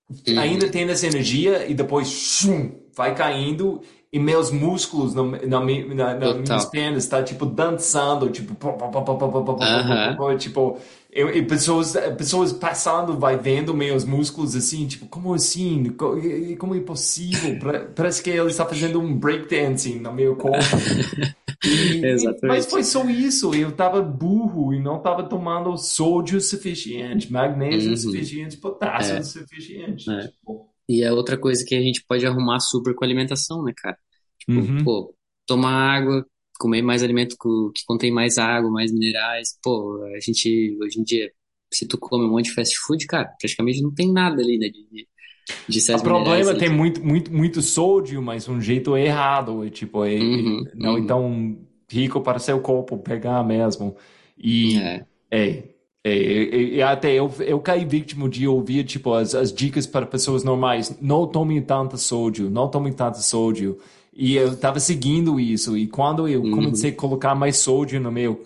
uhum. 0.10 0.40
ainda 0.40 0.70
tem 0.70 0.90
essa 0.90 1.08
energia 1.08 1.68
e 1.68 1.74
depois 1.74 2.08
shum, 2.08 2.72
vai 2.96 3.16
caindo 3.16 3.82
e 4.12 4.18
meus 4.18 4.50
músculos 4.50 5.14
na, 5.14 5.24
na, 5.24 5.60
na, 5.60 6.14
na 6.16 6.34
minhas 6.34 6.66
pernas 6.66 7.08
tá 7.08 7.22
tipo 7.22 7.46
dançando, 7.46 8.30
tipo, 8.30 8.56
tipo 10.38 10.80
eu, 11.12 11.36
e 11.36 11.44
pessoas, 11.44 11.94
pessoas 12.18 12.54
passando, 12.54 13.18
vai 13.18 13.36
vendo 13.38 13.74
meus 13.74 14.06
músculos 14.06 14.56
assim, 14.56 14.86
tipo, 14.88 15.08
como 15.08 15.34
assim? 15.34 15.92
Como 16.58 16.76
é 16.76 16.80
possível? 16.82 17.58
Parece 17.96 18.22
que 18.22 18.30
ele 18.30 18.50
está 18.50 18.66
fazendo 18.66 19.00
um 19.00 19.18
breakdancing 19.18 20.00
no 20.00 20.14
meu 20.14 20.36
corpo. 20.36 20.60
E, 21.62 22.06
Exatamente. 22.06 22.48
Mas 22.48 22.66
foi 22.68 22.86
só 22.86 23.04
isso. 23.10 23.54
Eu 23.54 23.68
estava 23.68 24.02
burro 24.02 24.74
e 24.74 24.80
não 24.80 24.96
estava 24.96 25.24
tomando 25.24 25.76
sódio 25.78 26.40
suficiente, 26.40 27.30
magnésio 27.30 27.90
uhum. 27.90 27.98
suficiente, 27.98 28.56
potássio 28.56 29.18
é. 29.18 29.24
suficiente. 29.24 30.10
É. 30.10 30.28
Tipo. 30.28 30.69
E 30.90 31.04
é 31.04 31.14
outra 31.14 31.38
coisa 31.38 31.64
que 31.64 31.76
a 31.76 31.82
gente 31.82 32.04
pode 32.08 32.26
arrumar 32.26 32.60
super 32.60 32.96
com 32.96 33.06
a 33.06 33.08
alimentação, 33.08 33.64
né, 33.64 33.72
cara? 33.78 33.98
Tipo, 34.40 34.60
uhum. 34.60 34.84
pô, 34.84 35.16
tomar 35.46 35.72
água, 35.72 36.26
comer 36.60 36.82
mais 36.82 37.04
alimento 37.04 37.36
que 37.74 37.86
contém 37.86 38.12
mais 38.12 38.40
água, 38.40 38.72
mais 38.72 38.92
minerais. 38.92 39.50
Pô, 39.62 40.04
a 40.16 40.20
gente, 40.20 40.76
hoje 40.82 41.00
em 41.00 41.04
dia, 41.04 41.32
se 41.72 41.88
tu 41.88 41.96
come 41.98 42.26
um 42.26 42.32
monte 42.32 42.46
de 42.46 42.54
fast 42.54 42.76
food, 42.80 43.06
cara, 43.06 43.32
praticamente 43.40 43.84
não 43.84 43.94
tem 43.94 44.12
nada 44.12 44.42
ali, 44.42 44.58
né, 44.58 44.68
de, 44.68 45.08
de 45.68 45.94
O 45.94 46.02
problema 46.02 46.56
tem 46.56 46.70
muito, 46.70 47.06
muito, 47.06 47.32
muito 47.32 47.62
sódio, 47.62 48.20
mas 48.20 48.50
um 48.50 48.60
jeito 48.60 48.98
errado, 48.98 49.70
tipo, 49.70 50.04
é, 50.04 50.16
uhum, 50.16 50.64
não 50.74 50.94
uhum. 50.94 50.98
então 50.98 51.60
rico 51.88 52.22
para 52.22 52.40
seu 52.40 52.60
corpo 52.62 52.98
pegar 52.98 53.44
mesmo. 53.44 53.96
E 54.38 54.78
é, 54.78 55.06
é, 55.32 55.64
é, 56.10 56.78
é 56.78 56.84
até 56.84 57.14
eu, 57.14 57.32
eu 57.40 57.60
caí 57.60 57.86
vítima 57.86 58.28
de 58.30 58.48
ouvir, 58.48 58.84
tipo, 58.84 59.14
as, 59.14 59.36
as 59.36 59.54
dicas 59.54 59.86
para 59.86 60.06
pessoas 60.06 60.44
normais, 60.44 60.98
não 61.02 61.28
tome 61.28 61.60
tanto 61.62 61.98
sódio, 61.98 62.50
não 62.50 62.68
tome 62.68 62.92
tanto 62.92 63.22
sódio. 63.22 63.78
E 64.14 64.36
eu 64.36 64.50
estava 64.50 64.80
seguindo 64.80 65.40
isso. 65.40 65.78
E 65.78 65.88
quando 65.88 66.28
eu 66.28 66.42
uhum. 66.42 66.52
comecei 66.52 66.92
a 66.92 66.96
colocar 66.96 67.34
mais 67.34 67.58
sódio 67.58 68.00
no 68.02 68.12
meu, 68.12 68.42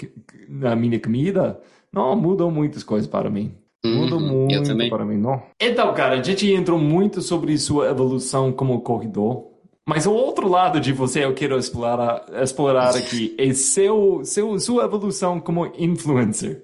na 0.47 0.75
minha 0.75 0.99
comida, 0.99 1.59
não, 1.91 2.15
mudou 2.15 2.51
muitas 2.51 2.83
coisas 2.83 3.07
para 3.07 3.29
mim. 3.29 3.51
Uhum. 3.85 4.03
Mudou 4.03 4.19
muito 4.19 4.89
para 4.89 5.05
mim, 5.05 5.17
não. 5.17 5.41
Então, 5.59 5.93
cara, 5.93 6.19
a 6.19 6.23
gente 6.23 6.51
entrou 6.51 6.79
muito 6.79 7.21
sobre 7.21 7.57
sua 7.57 7.89
evolução 7.89 8.51
como 8.51 8.81
corredor. 8.81 9.51
Mas 9.85 10.05
o 10.05 10.13
outro 10.13 10.47
lado 10.47 10.79
de 10.79 10.93
você 10.93 11.25
eu 11.25 11.33
quero 11.33 11.57
explorar, 11.57 12.25
explorar 12.41 12.89
aqui 12.95 13.35
é 13.37 13.53
seu, 13.53 14.21
seu, 14.23 14.57
sua 14.59 14.85
evolução 14.85 15.39
como 15.39 15.71
influencer. 15.77 16.63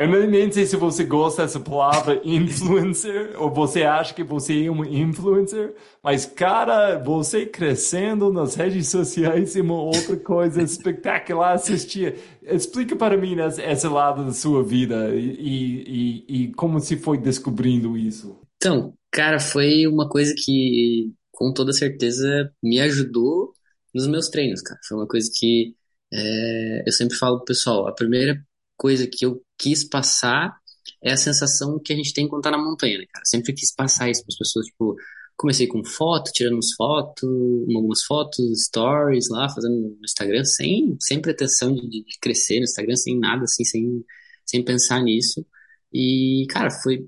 Eu 0.00 0.08
nem 0.08 0.50
sei 0.50 0.64
se 0.64 0.76
você 0.76 1.04
gosta 1.04 1.42
dessa 1.42 1.60
palavra 1.60 2.22
influencer, 2.24 3.38
ou 3.38 3.52
você 3.52 3.82
acha 3.82 4.14
que 4.14 4.24
você 4.24 4.64
é 4.64 4.70
um 4.70 4.82
influencer, 4.82 5.74
mas, 6.02 6.24
cara, 6.24 6.96
você 6.98 7.44
crescendo 7.44 8.32
nas 8.32 8.54
redes 8.54 8.88
sociais 8.88 9.54
é 9.54 9.60
uma 9.60 9.78
outra 9.78 10.16
coisa 10.16 10.62
espetacular 10.62 11.52
assistir. 11.52 12.14
Explica 12.42 12.96
para 12.96 13.14
mim 13.14 13.36
esse 13.40 13.86
lado 13.88 14.24
da 14.24 14.32
sua 14.32 14.64
vida 14.64 15.14
e, 15.14 16.24
e, 16.28 16.44
e 16.44 16.52
como 16.54 16.80
se 16.80 16.96
foi 16.96 17.18
descobrindo 17.18 17.94
isso. 17.94 18.40
Então, 18.56 18.94
cara, 19.10 19.38
foi 19.38 19.86
uma 19.86 20.08
coisa 20.08 20.34
que, 20.34 21.12
com 21.30 21.52
toda 21.52 21.74
certeza, 21.74 22.50
me 22.62 22.80
ajudou 22.80 23.52
nos 23.94 24.06
meus 24.06 24.30
treinos, 24.30 24.62
cara. 24.62 24.80
Foi 24.88 24.96
uma 24.96 25.06
coisa 25.06 25.30
que 25.30 25.74
é, 26.10 26.84
eu 26.86 26.92
sempre 26.92 27.18
falo 27.18 27.36
pro 27.36 27.44
pessoal, 27.44 27.86
a 27.86 27.92
primeira 27.92 28.42
coisa 28.78 29.06
que 29.06 29.26
eu 29.26 29.42
quis 29.60 29.84
passar 29.84 30.58
é 31.02 31.12
a 31.12 31.16
sensação 31.16 31.78
que 31.78 31.92
a 31.92 31.96
gente 31.96 32.12
tem 32.12 32.28
quando 32.28 32.42
tá 32.42 32.50
na 32.50 32.58
montanha, 32.58 32.98
né, 32.98 33.04
cara? 33.12 33.24
Sempre 33.24 33.52
quis 33.52 33.74
passar 33.74 34.10
isso 34.10 34.22
para 34.22 34.32
as 34.32 34.38
pessoas, 34.38 34.66
tipo, 34.66 34.96
comecei 35.36 35.66
com 35.66 35.84
foto, 35.84 36.30
tirando 36.32 36.54
umas 36.54 36.72
fotos, 36.74 37.28
algumas 37.74 38.02
fotos, 38.04 38.64
stories 38.66 39.28
lá, 39.30 39.48
fazendo 39.48 39.74
no 39.74 40.04
Instagram, 40.04 40.44
sem, 40.44 40.96
sem 41.00 41.20
pretensão 41.20 41.74
de, 41.74 41.88
de 41.88 42.18
crescer 42.20 42.58
no 42.58 42.64
Instagram, 42.64 42.96
sem 42.96 43.18
nada, 43.18 43.44
assim, 43.44 43.64
sem, 43.64 44.04
sem 44.44 44.64
pensar 44.64 45.02
nisso. 45.02 45.44
E, 45.92 46.46
cara, 46.50 46.70
foi, 46.70 47.06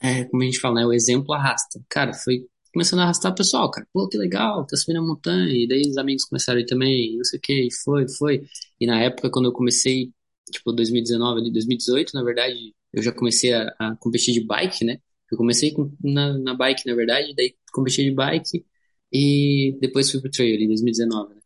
é, 0.00 0.24
como 0.24 0.42
a 0.42 0.46
gente 0.46 0.60
fala, 0.60 0.76
né, 0.80 0.86
o 0.86 0.92
exemplo 0.92 1.34
arrasta. 1.34 1.80
Cara, 1.88 2.14
foi 2.14 2.46
começando 2.72 3.00
a 3.00 3.04
arrastar 3.04 3.32
o 3.32 3.34
pessoal, 3.34 3.70
cara, 3.70 3.86
pô, 3.92 4.08
que 4.08 4.16
legal, 4.18 4.66
tá 4.66 4.76
subindo 4.76 5.00
a 5.00 5.02
montanha, 5.06 5.52
e 5.52 5.66
daí 5.66 5.82
os 5.82 5.96
amigos 5.98 6.24
começaram 6.24 6.58
aí 6.60 6.66
também, 6.66 7.16
não 7.16 7.24
sei 7.24 7.38
o 7.38 7.42
que, 7.42 7.68
foi, 7.84 8.08
foi. 8.08 8.42
E 8.80 8.86
na 8.86 9.00
época, 9.00 9.30
quando 9.30 9.46
eu 9.46 9.52
comecei 9.52 10.12
tipo 10.50 10.72
2019 10.72 11.40
ali, 11.40 11.52
2018, 11.52 12.12
na 12.14 12.22
verdade, 12.22 12.74
eu 12.92 13.02
já 13.02 13.12
comecei 13.12 13.52
a, 13.52 13.74
a 13.78 13.96
competir 13.96 14.34
de 14.34 14.40
bike, 14.40 14.84
né? 14.84 15.00
Eu 15.30 15.36
comecei 15.36 15.72
com, 15.72 15.92
na, 16.02 16.38
na 16.38 16.54
bike, 16.54 16.86
na 16.86 16.94
verdade, 16.94 17.34
daí 17.36 17.54
competi 17.72 18.02
de 18.04 18.12
bike 18.12 18.64
e 19.12 19.76
depois 19.80 20.10
fui 20.10 20.20
pro 20.20 20.30
trail 20.30 20.54
ali, 20.56 20.66
2019, 20.66 21.34
né? 21.34 21.40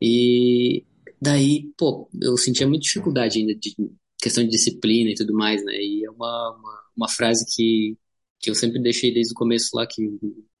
E 0.00 0.84
daí, 1.20 1.72
pô, 1.76 2.08
eu 2.20 2.36
sentia 2.36 2.66
muita 2.68 2.84
dificuldade 2.84 3.38
ainda 3.38 3.54
de 3.54 3.74
questão 4.20 4.44
de 4.44 4.50
disciplina 4.50 5.10
e 5.10 5.14
tudo 5.14 5.34
mais, 5.34 5.64
né? 5.64 5.74
E 5.76 6.04
é 6.04 6.10
uma, 6.10 6.56
uma, 6.58 6.82
uma 6.96 7.08
frase 7.08 7.44
que, 7.54 7.96
que 8.40 8.50
eu 8.50 8.54
sempre 8.54 8.80
deixei 8.80 9.12
desde 9.12 9.32
o 9.32 9.36
começo 9.36 9.70
lá, 9.74 9.86
que 9.86 10.02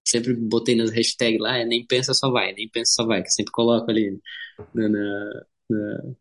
sempre 0.04 0.34
botei 0.34 0.74
nas 0.74 0.90
hashtags 0.90 1.40
lá, 1.40 1.58
é 1.58 1.64
nem 1.64 1.86
pensa 1.86 2.12
só 2.14 2.30
vai, 2.30 2.52
nem 2.52 2.68
pensa 2.68 2.92
só 2.94 3.06
vai, 3.06 3.22
que 3.22 3.28
eu 3.28 3.32
sempre 3.32 3.52
coloco 3.52 3.90
ali 3.90 4.20
na, 4.74 4.88
na 4.88 5.46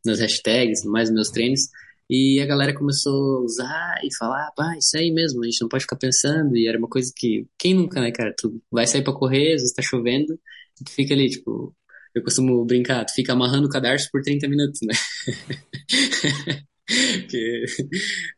nas 0.05 0.19
hashtags, 0.19 0.83
mais 0.85 1.11
meus 1.11 1.29
treinos, 1.29 1.69
e 2.09 2.39
a 2.41 2.45
galera 2.45 2.73
começou 2.73 3.37
a 3.37 3.41
usar 3.41 3.95
e 4.03 4.13
falar, 4.15 4.51
pá, 4.55 4.75
isso 4.77 4.97
aí 4.97 5.11
mesmo, 5.11 5.41
a 5.41 5.45
gente 5.45 5.61
não 5.61 5.69
pode 5.69 5.83
ficar 5.83 5.95
pensando, 5.95 6.55
e 6.55 6.67
era 6.67 6.77
uma 6.77 6.87
coisa 6.89 7.11
que, 7.15 7.47
quem 7.57 7.73
nunca, 7.73 8.01
né, 8.01 8.11
cara, 8.11 8.33
tu 8.37 8.61
vai 8.71 8.85
sair 8.87 9.03
para 9.03 9.13
correr, 9.13 9.53
às 9.55 9.61
vezes 9.61 9.73
tá 9.73 9.81
chovendo, 9.81 10.39
tu 10.83 10.91
fica 10.91 11.13
ali, 11.13 11.29
tipo, 11.29 11.75
eu 12.13 12.23
costumo 12.23 12.63
brincar, 12.65 13.05
tu 13.05 13.13
fica 13.13 13.33
amarrando 13.33 13.67
o 13.67 13.69
cadarço 13.69 14.09
por 14.11 14.21
30 14.21 14.47
minutos, 14.47 14.79
né? 14.83 14.93
Porque 17.21 17.65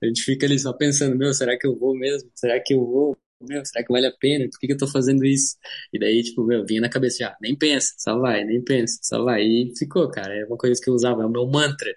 a 0.01 0.05
gente 0.05 0.21
fica 0.21 0.45
ali 0.45 0.57
só 0.59 0.71
pensando, 0.71 1.17
meu, 1.17 1.33
será 1.33 1.57
que 1.57 1.67
eu 1.67 1.77
vou 1.77 1.97
mesmo? 1.97 2.29
Será 2.35 2.59
que 2.63 2.73
eu 2.73 2.85
vou? 2.85 3.17
Meu, 3.41 3.65
será 3.65 3.85
que 3.85 3.91
vale 3.93 4.07
a 4.07 4.11
pena? 4.17 4.45
Por 4.49 4.59
que, 4.59 4.67
que 4.67 4.73
eu 4.73 4.77
tô 4.77 4.87
fazendo 4.87 5.23
isso? 5.25 5.55
E 5.93 5.99
daí, 5.99 6.23
tipo, 6.23 6.43
meu, 6.45 6.65
vinha 6.65 6.81
na 6.81 6.89
cabeça 6.89 7.17
já, 7.19 7.37
nem 7.41 7.55
pensa, 7.57 7.93
só 7.97 8.17
vai, 8.19 8.43
nem 8.45 8.63
pensa, 8.63 8.97
só 9.01 9.23
vai. 9.23 9.43
E 9.43 9.71
ficou, 9.77 10.09
cara, 10.09 10.33
é 10.35 10.45
uma 10.45 10.57
coisa 10.57 10.79
que 10.81 10.89
eu 10.89 10.93
usava, 10.93 11.23
é 11.23 11.25
o 11.25 11.29
meu 11.29 11.45
mantra, 11.47 11.93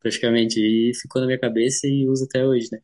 praticamente, 0.00 0.60
e 0.60 0.92
ficou 1.00 1.20
na 1.20 1.26
minha 1.26 1.40
cabeça 1.40 1.86
e 1.88 2.08
uso 2.08 2.24
até 2.24 2.46
hoje, 2.46 2.68
né? 2.72 2.80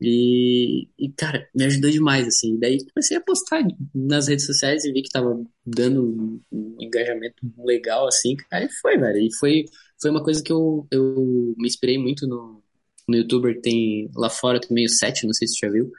E, 0.00 0.88
e, 0.98 1.10
cara, 1.12 1.48
me 1.54 1.64
ajudou 1.64 1.90
demais, 1.90 2.26
assim. 2.26 2.58
Daí 2.58 2.78
comecei 2.94 3.16
a 3.16 3.20
postar 3.22 3.62
nas 3.94 4.28
redes 4.28 4.46
sociais 4.46 4.84
e 4.84 4.92
vi 4.92 5.02
que 5.02 5.10
tava 5.10 5.34
dando 5.66 6.40
um 6.52 6.76
engajamento 6.80 7.36
legal, 7.58 8.06
assim. 8.08 8.36
Aí 8.52 8.68
foi, 8.82 8.98
velho. 8.98 9.18
E 9.18 9.34
foi, 9.38 9.64
foi 10.00 10.10
uma 10.10 10.22
coisa 10.22 10.42
que 10.42 10.52
eu, 10.52 10.86
eu 10.90 11.54
me 11.58 11.66
inspirei 11.68 11.98
muito 11.98 12.26
no, 12.26 12.62
no 13.08 13.16
youtuber 13.16 13.54
que 13.56 13.62
tem 13.62 14.10
lá 14.16 14.30
fora 14.30 14.60
também, 14.60 14.84
o 14.86 14.88
Sete, 14.88 15.26
não 15.26 15.32
sei 15.34 15.48
se 15.48 15.54
você 15.56 15.66
já 15.66 15.72
viu. 15.72 15.90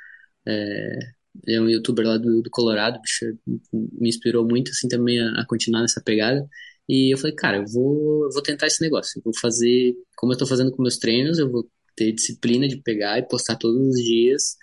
É, 0.47 0.99
é 1.47 1.59
um 1.61 1.69
youtuber 1.69 2.05
lá 2.05 2.17
do, 2.17 2.41
do 2.41 2.49
Colorado, 2.49 2.99
bicho, 3.01 3.25
me 3.73 4.09
inspirou 4.09 4.47
muito, 4.47 4.71
assim, 4.71 4.87
também 4.87 5.19
a, 5.19 5.41
a, 5.41 5.45
continuar 5.47 5.81
nessa 5.81 6.01
pegada. 6.01 6.47
E 6.87 7.13
eu 7.13 7.17
falei, 7.17 7.35
cara, 7.35 7.57
eu 7.57 7.65
vou, 7.67 8.29
vou 8.31 8.41
tentar 8.43 8.67
esse 8.67 8.81
negócio. 8.81 9.19
Eu 9.19 9.23
vou 9.23 9.33
fazer, 9.39 9.95
como 10.15 10.33
eu 10.33 10.37
tô 10.37 10.45
fazendo 10.45 10.71
com 10.71 10.81
meus 10.81 10.97
treinos, 10.97 11.39
eu 11.39 11.51
vou 11.51 11.69
ter 11.95 12.11
disciplina 12.11 12.67
de 12.67 12.81
pegar 12.81 13.19
e 13.19 13.27
postar 13.27 13.55
todos 13.57 13.79
os 13.87 14.03
dias. 14.03 14.55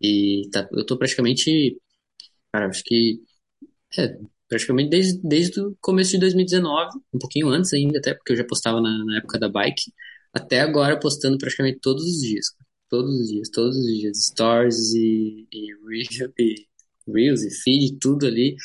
E 0.00 0.48
tá, 0.52 0.68
eu 0.72 0.84
tô 0.86 0.98
praticamente, 0.98 1.78
cara, 2.52 2.68
acho 2.68 2.82
que, 2.84 3.20
é, 3.98 4.18
praticamente 4.48 4.90
desde, 4.90 5.20
desde 5.22 5.60
o 5.60 5.76
começo 5.80 6.12
de 6.12 6.18
2019, 6.18 6.98
um 7.14 7.18
pouquinho 7.18 7.48
antes 7.48 7.72
ainda, 7.72 7.98
até 7.98 8.14
porque 8.14 8.32
eu 8.32 8.36
já 8.36 8.44
postava 8.44 8.80
na, 8.80 9.04
na 9.04 9.18
época 9.18 9.38
da 9.38 9.48
bike, 9.48 9.92
até 10.32 10.60
agora 10.60 10.98
postando 10.98 11.38
praticamente 11.38 11.80
todos 11.80 12.04
os 12.04 12.20
dias. 12.20 12.46
Todos 12.90 13.20
os 13.20 13.28
dias, 13.28 13.48
todos 13.50 13.76
os 13.76 13.86
dias. 13.86 14.26
Stories 14.26 14.94
e, 14.94 15.46
e, 15.52 15.72
e 16.38 16.66
Reels 17.08 17.42
e 17.42 17.50
feed, 17.50 17.98
tudo 18.00 18.26
ali. 18.26 18.56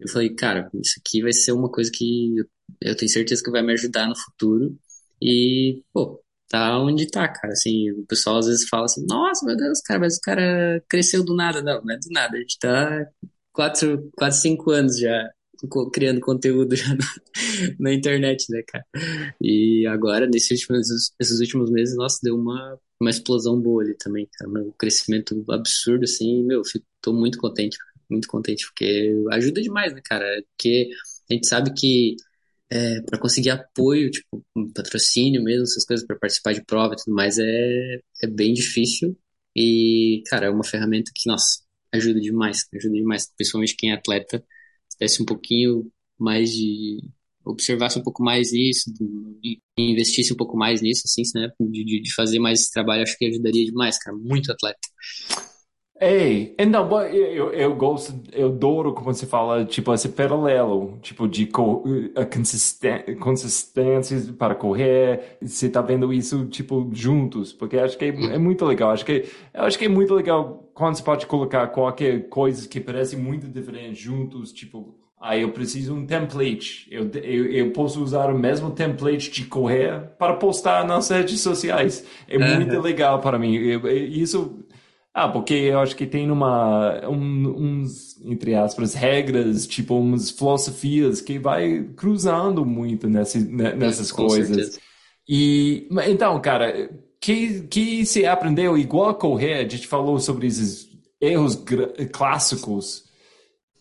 Eu 0.00 0.08
falei, 0.08 0.34
cara, 0.34 0.70
isso 0.74 1.00
aqui 1.00 1.22
vai 1.22 1.32
ser 1.32 1.52
uma 1.52 1.70
coisa 1.70 1.90
que 1.92 2.36
eu, 2.80 2.96
tenho 2.96 3.10
certeza 3.10 3.42
que 3.42 3.50
vai 3.50 3.62
me 3.62 3.72
ajudar 3.72 4.08
no 4.08 4.16
futuro. 4.16 4.76
E, 5.22 5.82
pô, 5.92 6.22
tá 6.48 6.78
onde 6.80 7.10
tá, 7.10 7.28
cara. 7.28 7.52
Assim, 7.52 7.90
o 7.92 8.06
pessoal 8.06 8.38
às 8.38 8.46
vezes 8.46 8.68
fala 8.68 8.84
assim, 8.86 9.04
nossa, 9.06 9.44
meu 9.46 9.56
Deus, 9.56 9.80
cara, 9.82 10.00
mas 10.00 10.16
o 10.18 10.20
cara 10.20 10.84
cresceu 10.88 11.24
do 11.24 11.34
nada. 11.34 11.62
Não, 11.62 11.82
não 11.82 11.94
é 11.94 11.98
do 11.98 12.10
nada. 12.10 12.36
A 12.36 12.40
gente 12.40 12.58
tá 12.58 13.06
quatro, 13.52 14.10
quase 14.16 14.42
cinco 14.42 14.70
anos 14.70 14.98
já 14.98 15.30
criando 15.92 16.20
conteúdo 16.20 16.74
já 16.76 16.94
na, 16.94 17.04
na, 17.78 17.92
internet, 17.92 18.46
né, 18.50 18.62
cara? 18.66 18.84
E 19.40 19.86
agora, 19.86 20.26
nesses 20.26 20.50
últimos, 20.62 21.12
esses 21.18 21.40
últimos 21.40 21.70
meses, 21.70 21.96
nossa, 21.96 22.18
deu 22.22 22.36
uma, 22.36 22.78
uma 23.00 23.10
explosão 23.10 23.60
boa 23.60 23.82
ali 23.82 23.94
também, 23.96 24.28
cara. 24.32 24.50
Um 24.50 24.72
crescimento 24.78 25.44
absurdo, 25.50 26.04
assim, 26.04 26.42
meu, 26.44 26.64
fico, 26.64 26.86
tô 27.00 27.12
muito 27.12 27.38
contente, 27.38 27.76
muito 28.10 28.28
contente, 28.28 28.66
porque 28.66 29.14
ajuda 29.32 29.62
demais, 29.62 29.92
né, 29.94 30.00
cara? 30.04 30.24
Porque 30.56 30.90
a 31.30 31.34
gente 31.34 31.46
sabe 31.48 31.72
que 31.74 32.16
é, 32.70 33.00
para 33.02 33.18
conseguir 33.18 33.50
apoio, 33.50 34.10
tipo, 34.10 34.44
patrocínio 34.74 35.42
mesmo, 35.42 35.64
essas 35.64 35.84
coisas, 35.84 36.06
para 36.06 36.16
participar 36.18 36.52
de 36.52 36.64
prova 36.64 36.94
e 36.94 36.96
tudo 36.96 37.14
mais, 37.14 37.38
é, 37.38 38.00
é 38.22 38.26
bem 38.26 38.52
difícil. 38.52 39.16
E, 39.56 40.22
cara, 40.26 40.46
é 40.46 40.50
uma 40.50 40.64
ferramenta 40.64 41.10
que, 41.14 41.28
nossa, 41.28 41.60
ajuda 41.92 42.20
demais, 42.20 42.66
ajuda 42.74 42.94
demais, 42.94 43.32
principalmente 43.36 43.76
quem 43.76 43.90
é 43.90 43.94
atleta 43.94 44.44
desse 44.98 45.22
um 45.22 45.26
pouquinho 45.26 45.90
mais 46.18 46.50
de 46.50 46.98
observasse 47.44 47.98
um 47.98 48.02
pouco 48.02 48.22
mais 48.22 48.52
isso, 48.52 48.92
investisse 49.78 50.32
um 50.32 50.36
pouco 50.36 50.56
mais 50.56 50.82
nisso, 50.82 51.02
assim, 51.06 51.22
né? 51.34 51.50
De, 51.58 52.02
de 52.02 52.14
fazer 52.14 52.38
mais 52.38 52.60
esse 52.60 52.70
trabalho, 52.70 53.02
acho 53.02 53.16
que 53.16 53.26
ajudaria 53.26 53.64
demais, 53.64 53.98
cara. 53.98 54.16
Muito 54.16 54.52
atleta. 54.52 54.78
Ei, 56.00 56.54
então, 56.56 56.88
eu, 57.08 57.52
eu 57.52 57.74
gosto, 57.74 58.14
eu 58.32 58.46
adoro 58.46 58.92
como 58.92 59.12
você 59.12 59.26
fala, 59.26 59.64
tipo, 59.64 59.92
esse 59.92 60.08
paralelo, 60.10 60.96
tipo, 61.02 61.26
de 61.26 61.46
co, 61.46 61.82
a 62.14 62.24
consistência 62.24 64.16
para 64.38 64.54
correr, 64.54 65.38
você 65.42 65.68
tá 65.68 65.82
vendo 65.82 66.12
isso, 66.12 66.46
tipo, 66.46 66.88
juntos, 66.92 67.52
porque 67.52 67.76
acho 67.76 67.98
que 67.98 68.04
é, 68.04 68.08
é, 68.10 68.38
muito 68.38 68.64
legal, 68.64 68.92
acho 68.92 69.04
que, 69.04 69.24
acho 69.52 69.76
que 69.76 69.86
é 69.86 69.88
muito 69.88 70.14
legal 70.14 70.67
quando 70.78 70.94
você 70.94 71.02
pode 71.02 71.26
colocar 71.26 71.66
qualquer 71.66 72.28
coisa 72.28 72.68
que 72.68 72.78
parece 72.78 73.16
muito 73.16 73.48
diferente 73.48 74.00
juntos, 74.00 74.52
tipo, 74.52 74.94
aí 75.20 75.42
eu 75.42 75.50
preciso 75.50 75.92
um 75.92 76.06
template, 76.06 76.86
eu, 76.88 77.10
eu, 77.14 77.46
eu 77.46 77.72
posso 77.72 78.00
usar 78.00 78.30
o 78.30 78.38
mesmo 78.38 78.70
template 78.70 79.28
de 79.28 79.44
correr 79.46 80.08
para 80.16 80.34
postar 80.34 80.86
nas 80.86 81.08
redes 81.08 81.40
sociais, 81.40 82.06
é 82.28 82.38
muito 82.38 82.80
legal 82.80 83.20
para 83.20 83.36
mim, 83.40 83.56
eu, 83.56 83.88
isso 83.88 84.64
ah, 85.12 85.28
porque 85.28 85.54
eu 85.54 85.80
acho 85.80 85.96
que 85.96 86.06
tem 86.06 86.30
uma, 86.30 87.08
um, 87.08 87.80
uns, 87.80 88.24
entre 88.24 88.54
aspas, 88.54 88.94
regras, 88.94 89.66
tipo, 89.66 89.98
umas 89.98 90.30
filosofias 90.30 91.20
que 91.20 91.40
vai 91.40 91.88
cruzando 91.96 92.64
muito 92.64 93.08
nesse, 93.08 93.40
nessas 93.40 94.12
coisas. 94.12 94.46
Certeza. 94.46 94.80
E, 95.28 95.88
então, 96.06 96.40
cara, 96.40 96.88
que, 97.20 97.62
que 97.62 98.06
você 98.06 98.26
aprendeu 98.26 98.76
igual 98.76 99.10
a 99.10 99.14
correr? 99.14 99.54
A 99.54 99.68
gente 99.68 99.86
falou 99.86 100.18
sobre 100.18 100.46
esses 100.46 100.88
erros 101.20 101.62
clássicos 102.12 103.04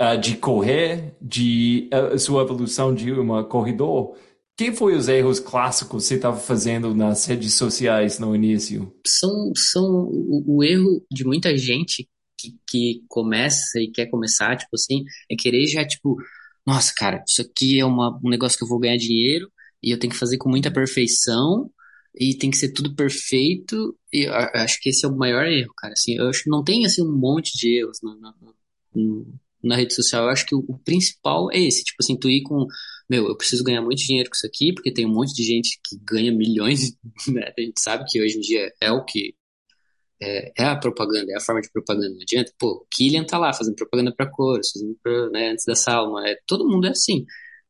uh, 0.01 0.19
de 0.19 0.37
correr, 0.37 1.15
de 1.21 1.89
uh, 1.93 2.17
sua 2.17 2.43
evolução 2.43 2.93
de 2.93 3.11
uma 3.11 3.43
corredor. 3.43 4.15
Quem 4.57 4.73
foi 4.73 4.95
os 4.95 5.07
erros 5.07 5.39
clássicos 5.39 6.03
que 6.03 6.07
você 6.09 6.15
estava 6.15 6.37
fazendo 6.37 6.95
nas 6.95 7.25
redes 7.25 7.53
sociais 7.53 8.17
no 8.17 8.35
início? 8.35 8.91
São, 9.05 9.51
são 9.55 9.85
o, 9.85 10.57
o 10.57 10.63
erro 10.63 11.05
de 11.11 11.23
muita 11.23 11.55
gente 11.55 12.09
que, 12.39 12.55
que 12.67 13.03
começa 13.07 13.79
e 13.79 13.91
quer 13.91 14.07
começar, 14.07 14.55
tipo 14.57 14.71
assim, 14.73 15.03
é 15.29 15.35
querer 15.35 15.67
já, 15.67 15.85
tipo, 15.85 16.17
nossa, 16.65 16.91
cara, 16.95 17.23
isso 17.27 17.41
aqui 17.41 17.79
é 17.79 17.85
uma, 17.85 18.19
um 18.23 18.29
negócio 18.29 18.57
que 18.57 18.63
eu 18.63 18.67
vou 18.67 18.79
ganhar 18.79 18.97
dinheiro 18.97 19.47
e 19.81 19.91
eu 19.91 19.99
tenho 19.99 20.11
que 20.11 20.19
fazer 20.19 20.37
com 20.37 20.49
muita 20.49 20.71
perfeição 20.71 21.69
e 22.19 22.37
tem 22.37 22.49
que 22.51 22.57
ser 22.57 22.73
tudo 22.73 22.95
perfeito. 22.95 23.97
E 24.11 24.27
acho 24.27 24.79
que 24.81 24.89
esse 24.89 25.05
é 25.05 25.09
o 25.09 25.15
maior 25.15 25.45
erro, 25.45 25.73
cara. 25.77 25.93
Assim, 25.93 26.15
eu 26.15 26.27
acho 26.27 26.43
que 26.43 26.49
não 26.49 26.63
tem 26.63 26.85
assim 26.85 27.01
um 27.03 27.15
monte 27.15 27.57
de 27.57 27.79
erros 27.79 27.99
na, 28.03 28.15
na, 28.17 28.33
na, 28.95 29.23
na 29.63 29.75
rede 29.75 29.93
social. 29.93 30.23
Eu 30.25 30.29
acho 30.29 30.45
que 30.45 30.55
o, 30.55 30.63
o, 30.67 30.77
principal 30.79 31.51
é 31.51 31.59
esse, 31.59 31.83
tipo 31.83 31.97
assim, 32.01 32.17
tu 32.17 32.29
ir 32.29 32.43
com 32.43 32.65
meu, 33.09 33.27
eu 33.27 33.37
preciso 33.37 33.63
ganhar 33.63 33.81
muito 33.81 33.99
dinheiro 33.99 34.29
com 34.29 34.35
isso 34.35 34.45
aqui, 34.45 34.73
porque 34.73 34.91
tem 34.93 35.05
um 35.05 35.13
monte 35.13 35.33
de 35.33 35.43
gente 35.43 35.79
que 35.85 35.97
ganha 36.03 36.31
milhões, 36.31 36.93
né? 37.29 37.53
A 37.57 37.61
gente 37.61 37.79
sabe 37.79 38.05
que 38.07 38.21
hoje 38.21 38.37
em 38.37 38.41
dia 38.41 38.71
é 38.81 38.91
o 38.91 39.05
que 39.05 39.33
é, 40.21 40.51
é, 40.57 40.65
a 40.65 40.75
propaganda, 40.75 41.31
é 41.31 41.35
a 41.37 41.41
forma 41.41 41.61
de 41.61 41.71
propaganda. 41.71 42.09
Não 42.09 42.21
adianta, 42.21 42.51
pô, 42.59 42.85
Killian 42.91 43.23
tá 43.25 43.37
lá 43.37 43.53
fazendo 43.53 43.75
propaganda 43.75 44.13
para 44.15 44.29
cores, 44.29 44.71
fazendo 44.71 44.97
pra, 45.01 45.29
né, 45.29 45.51
antes 45.51 45.65
da 45.65 45.75
Salma. 45.75 46.27
É, 46.27 46.37
todo 46.47 46.67
mundo 46.67 46.87
é 46.87 46.91
assim. 46.91 47.25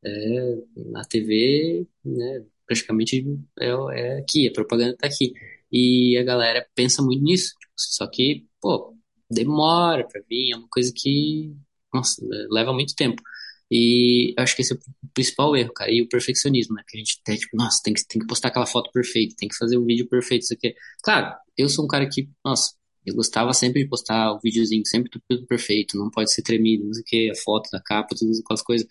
É, 0.06 0.56
na 0.76 1.04
TV, 1.06 1.88
né, 2.06 2.46
praticamente 2.68 3.26
é, 3.60 3.70
é 3.70 4.20
aqui, 4.20 4.48
a 4.48 4.54
propaganda 4.54 4.96
tá 4.98 5.08
aqui. 5.08 5.34
E 5.72 6.18
a 6.18 6.24
galera 6.24 6.68
pensa 6.76 7.02
muito 7.02 7.24
nisso. 7.24 7.54
Só 7.76 8.08
que, 8.08 8.46
pô, 8.62 8.96
demora 9.30 10.08
pra 10.08 10.22
vir, 10.30 10.54
é 10.54 10.58
uma 10.58 10.68
coisa 10.70 10.92
que, 10.96 11.54
nossa, 11.94 12.22
leva 12.52 12.74
muito 12.74 12.96
tempo. 12.96 13.22
E 13.70 14.34
acho 14.38 14.56
que 14.56 14.62
esse 14.62 14.74
é 14.74 14.76
o 14.76 14.80
principal 15.14 15.56
erro, 15.56 15.74
cara. 15.74 15.92
E 15.92 16.02
o 16.02 16.08
perfeccionismo, 16.08 16.76
né? 16.76 16.84
Que 16.88 16.98
a 16.98 17.00
gente 17.00 17.22
tem, 17.24 17.36
tipo, 17.38 17.58
nossa, 17.58 17.82
tem 17.84 17.94
que, 17.94 18.06
tem 18.08 18.22
que 18.22 18.28
postar 18.28 18.50
aquela 18.50 18.66
foto 18.66 18.92
perfeita, 18.92 19.36
tem 19.38 19.50
que 19.50 19.58
fazer 19.58 19.78
um 19.78 19.86
vídeo 19.86 20.08
perfeito, 20.08 20.44
isso 20.44 20.54
aqui. 20.54 20.74
Claro, 21.04 21.36
eu 21.58 21.68
sou 21.70 21.86
um 21.86 21.88
cara 21.88 22.08
que, 22.08 22.30
nossa, 22.46 22.74
eu 23.06 23.16
gostava 23.16 23.54
sempre 23.54 23.84
de 23.84 23.90
postar 23.90 24.34
o 24.34 24.40
videozinho, 24.42 24.86
sempre 24.86 25.10
tudo 25.30 25.46
perfeito, 25.48 25.98
não 25.98 26.10
pode 26.10 26.32
ser 26.34 26.42
tremido, 26.44 26.86
não 26.86 26.94
sei 26.94 27.02
o 27.02 27.06
que, 27.06 27.32
a 27.32 27.36
foto 27.36 27.70
da 27.72 27.82
capa, 27.82 28.16
todas 28.18 28.40
aquelas 28.40 28.62
coisas. 28.62 28.88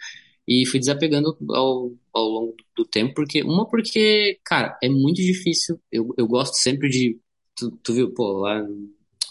E 0.49 0.65
fui 0.67 0.79
desapegando 0.81 1.37
ao, 1.51 1.93
ao 2.13 2.25
longo 2.25 2.57
do 2.77 2.85
tempo, 2.85 3.15
porque, 3.15 3.43
uma, 3.43 3.69
porque, 3.69 4.39
cara, 4.45 4.79
é 4.83 4.89
muito 4.89 5.17
difícil. 5.17 5.81
Eu, 5.91 6.15
eu 6.17 6.27
gosto 6.27 6.55
sempre 6.57 6.89
de. 6.89 7.21
Tu, 7.57 7.71
tu 7.83 7.95
viu, 7.95 8.13
pô, 8.15 8.41
lá 8.41 8.63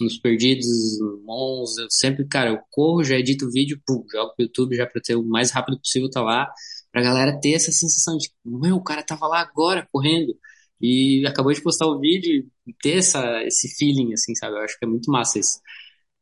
nos 0.02 0.18
perdidos, 0.18 0.66
Mons, 1.24 1.78
eu 1.78 1.88
sempre, 1.90 2.28
cara, 2.28 2.50
eu 2.52 2.60
corro, 2.72 3.04
já 3.04 3.16
edito 3.18 3.46
o 3.46 3.52
vídeo, 3.52 3.82
pum, 3.86 4.04
jogo 4.12 4.34
pro 4.36 4.46
YouTube 4.46 4.76
já 4.76 4.86
pra 4.86 5.02
ter 5.02 5.16
o 5.16 5.24
mais 5.24 5.52
rápido 5.52 5.80
possível 5.80 6.10
tá 6.10 6.22
lá, 6.22 6.52
pra 6.92 7.02
galera 7.02 7.40
ter 7.40 7.54
essa 7.54 7.72
sensação 7.72 8.18
de, 8.18 8.30
meu, 8.46 8.76
o 8.76 8.84
cara 8.84 9.04
tava 9.04 9.28
lá 9.28 9.40
agora 9.42 9.88
correndo 9.92 10.36
e 10.82 11.26
acabou 11.28 11.54
de 11.54 11.62
postar 11.62 11.88
o 11.88 12.00
vídeo 12.00 12.46
e 12.68 12.74
ter 12.82 12.98
essa, 12.98 13.44
esse 13.44 13.70
feeling, 13.78 14.14
assim, 14.14 14.36
sabe? 14.36 14.56
Eu 14.56 14.62
acho 14.62 14.78
que 14.78 14.86
é 14.86 14.88
muito 14.88 15.10
massa 15.12 15.40
isso. 15.40 15.60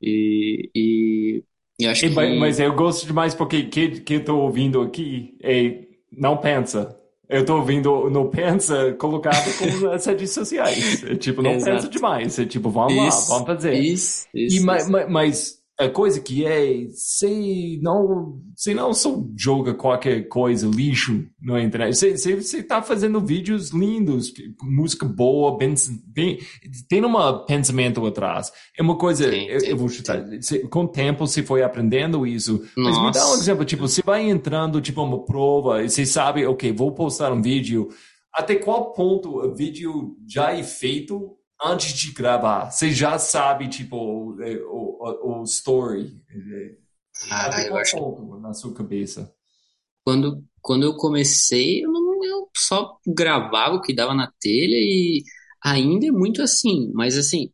E, 0.02 0.70
e 0.76 1.44
eu 1.80 1.92
acho 1.92 2.06
e, 2.06 2.10
que... 2.10 2.40
Mas 2.40 2.60
eu 2.60 2.74
gosto 2.74 3.06
demais 3.06 3.34
porque 3.34 3.64
que, 3.64 4.02
que 4.02 4.16
eu 4.16 4.26
tô 4.26 4.38
ouvindo 4.38 4.82
aqui 4.82 5.38
é, 5.42 5.80
não 6.12 6.38
pensa, 6.38 6.98
eu 7.30 7.46
tô 7.46 7.56
ouvindo 7.58 8.10
no 8.10 8.30
Pensa 8.30 8.94
colocado 8.94 9.50
com 9.58 9.88
as 9.90 10.06
redes 10.06 10.32
sociais. 10.32 11.04
É, 11.04 11.16
tipo, 11.16 11.42
não 11.42 11.60
pensa 11.60 11.88
demais. 11.88 12.38
É 12.38 12.46
tipo, 12.46 12.70
vamos 12.70 12.94
isso, 12.94 13.32
lá, 13.32 13.38
vamos 13.38 13.48
fazer. 13.48 13.74
Isso, 13.74 14.28
isso, 14.34 14.56
e, 14.56 14.58
isso. 14.58 14.66
Mas, 14.66 14.90
mas 15.10 15.63
coisa 15.90 16.20
que 16.20 16.46
é, 16.46 16.88
se 16.90 17.80
não, 17.82 18.40
se 18.56 18.74
não 18.74 18.94
só 18.94 19.24
joga 19.36 19.74
qualquer 19.74 20.28
coisa, 20.28 20.68
lixo 20.68 21.26
na 21.42 21.62
internet, 21.62 21.96
você, 21.96 22.18
você, 22.18 22.36
você 22.36 22.64
tá 22.64 22.82
fazendo 22.82 23.20
vídeos 23.20 23.72
lindos, 23.72 24.34
música 24.62 25.06
boa, 25.06 25.58
bem, 25.58 25.74
bem, 26.06 26.40
tem 26.88 27.04
um 27.04 27.46
pensamento 27.46 28.06
atrás. 28.06 28.52
É 28.78 28.82
uma 28.82 28.98
coisa, 28.98 29.30
sim, 29.30 29.46
eu, 29.46 29.60
sim, 29.60 29.68
eu, 29.68 29.78
vou 29.78 29.90
chutar, 29.90 30.24
com 30.70 30.84
o 30.84 30.88
tempo 30.88 31.26
você 31.26 31.44
foi 31.44 31.64
aprendendo 31.64 32.26
isso, 32.26 32.64
Nossa. 32.76 33.00
mas 33.00 33.06
me 33.06 33.12
dá 33.12 33.32
um 33.32 33.34
exemplo, 33.36 33.66
tipo, 33.66 33.88
você 33.88 34.02
vai 34.02 34.30
entrando, 34.30 34.82
tipo, 34.82 35.02
uma 35.02 35.24
prova, 35.26 35.84
e 35.84 35.90
você 35.90 36.06
sabe, 36.06 36.46
ok, 36.46 36.72
vou 36.72 36.92
postar 36.94 37.32
um 37.32 37.42
vídeo, 37.42 37.90
até 38.34 38.56
qual 38.56 38.94
ponto 38.94 39.40
o 39.40 39.54
vídeo 39.54 40.16
já 40.28 40.52
é 40.52 40.64
feito 40.64 41.38
antes 41.64 41.94
de 41.94 42.12
gravar, 42.12 42.72
você 42.72 42.92
já 42.92 43.18
sabe, 43.18 43.68
tipo, 43.70 43.96
o, 43.96 44.36
o, 44.70 45.42
o 45.42 45.44
story. 45.44 46.22
Ah, 47.30 47.62
eu 47.68 47.78
acho 47.78 47.98
ponto 47.98 48.40
na 48.40 48.54
sua 48.54 48.74
cabeça. 48.74 49.34
Quando, 50.04 50.44
quando 50.62 50.84
eu 50.84 50.96
comecei, 50.98 51.84
eu, 51.84 51.92
não, 51.92 52.24
eu 52.26 52.50
só 52.56 52.98
gravava 53.08 53.76
o 53.76 53.82
que 53.82 53.94
dava 53.94 54.14
na 54.14 54.32
telha 54.40 54.76
e 54.76 55.24
ainda 55.64 56.08
é 56.08 56.12
muito 56.12 56.42
assim, 56.42 56.92
mas 56.94 57.18
assim, 57.18 57.50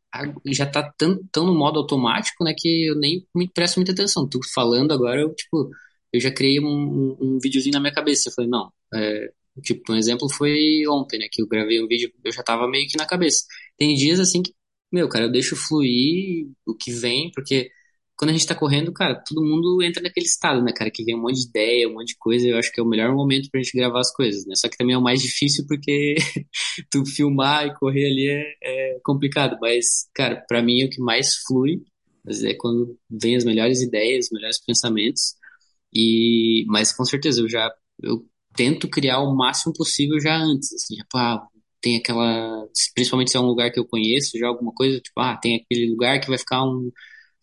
já 0.47 0.65
tá 0.65 0.91
tão, 0.97 1.19
tão 1.31 1.45
no 1.45 1.53
modo 1.55 1.79
automático, 1.79 2.43
né, 2.43 2.53
que 2.57 2.87
eu 2.89 2.95
nem 2.95 3.25
me 3.35 3.47
presto 3.47 3.77
muita 3.77 3.91
atenção. 3.91 4.27
Tu 4.27 4.39
falando 4.53 4.91
agora, 4.93 5.21
eu, 5.21 5.33
tipo, 5.33 5.69
eu 6.11 6.19
já 6.19 6.31
criei 6.31 6.59
um, 6.59 6.65
um, 6.67 7.17
um 7.35 7.39
videozinho 7.39 7.73
na 7.73 7.79
minha 7.79 7.93
cabeça. 7.93 8.29
Eu 8.29 8.33
falei, 8.33 8.49
não, 8.49 8.71
é, 8.93 9.31
tipo, 9.61 9.93
um 9.93 9.95
exemplo 9.95 10.27
foi 10.31 10.83
ontem, 10.87 11.19
né, 11.19 11.27
que 11.31 11.41
eu 11.41 11.47
gravei 11.47 11.83
um 11.83 11.87
vídeo, 11.87 12.11
eu 12.23 12.31
já 12.31 12.41
tava 12.43 12.67
meio 12.67 12.87
que 12.87 12.97
na 12.97 13.05
cabeça. 13.05 13.45
Tem 13.79 13.95
dias 13.95 14.19
assim 14.19 14.43
que, 14.43 14.53
meu, 14.91 15.09
cara, 15.09 15.25
eu 15.27 15.31
deixo 15.31 15.55
fluir 15.55 16.49
o 16.67 16.75
que 16.75 16.91
vem, 16.91 17.31
porque 17.33 17.71
quando 18.17 18.31
a 18.31 18.33
gente 18.33 18.47
tá 18.47 18.55
correndo, 18.55 18.91
cara, 18.93 19.15
todo 19.25 19.43
mundo 19.43 19.81
entra 19.83 20.03
naquele 20.03 20.25
estado, 20.27 20.61
né, 20.63 20.73
cara, 20.73 20.91
que 20.91 21.03
vem 21.05 21.15
um 21.15 21.21
monte 21.21 21.37
de 21.41 21.49
ideia, 21.49 21.87
um 21.89 21.93
monte 21.93 22.09
de 22.09 22.17
coisa, 22.19 22.47
eu 22.47 22.57
acho 22.57 22.71
que 22.73 22.79
é 22.81 22.83
o 22.83 22.87
melhor 22.87 23.13
momento 23.15 23.49
pra 23.51 23.61
gente 23.61 23.77
gravar 23.77 24.01
as 24.01 24.13
coisas, 24.13 24.45
né, 24.45 24.55
só 24.57 24.69
que 24.69 24.77
também 24.77 24.95
é 24.95 24.97
o 24.97 25.01
mais 25.03 25.21
difícil 25.21 25.65
porque 25.67 26.15
tu 26.91 27.05
filmar 27.05 27.67
e 27.67 27.73
correr 27.75 28.05
ali 28.07 28.27
é, 28.29 28.95
é 28.95 28.99
complicado, 29.03 29.57
mas, 29.61 30.09
cara, 30.13 30.43
para 30.49 30.61
mim 30.61 30.81
é 30.81 30.85
o 30.87 30.89
que 30.89 31.01
mais 31.01 31.37
flui, 31.47 31.81
é 32.43 32.53
quando 32.55 32.97
vem 33.09 33.35
as 33.37 33.43
melhores 33.45 33.81
ideias, 33.81 34.25
os 34.25 34.31
melhores 34.31 34.59
pensamentos, 34.63 35.33
e, 35.93 36.65
mas 36.67 36.93
com 36.93 37.05
certeza 37.05 37.41
eu 37.41 37.49
já, 37.49 37.71
eu 38.03 38.25
tento 38.55 38.89
criar 38.89 39.21
o 39.21 39.35
máximo 39.35 39.73
possível 39.73 40.19
já 40.19 40.37
antes, 40.37 40.73
assim, 40.73 40.95
já, 40.97 41.05
pá, 41.11 41.47
tem 41.81 41.97
aquela, 41.97 42.65
principalmente 42.95 43.31
se 43.31 43.37
é 43.37 43.39
um 43.39 43.45
lugar 43.45 43.71
que 43.71 43.79
eu 43.79 43.87
conheço, 43.87 44.37
já 44.37 44.47
alguma 44.47 44.73
coisa, 44.73 44.99
tipo, 44.99 45.19
ah, 45.19 45.37
tem 45.37 45.57
aquele 45.57 45.89
lugar 45.91 46.19
que 46.19 46.27
vai 46.27 46.37
ficar 46.37 46.63
um 46.63 46.91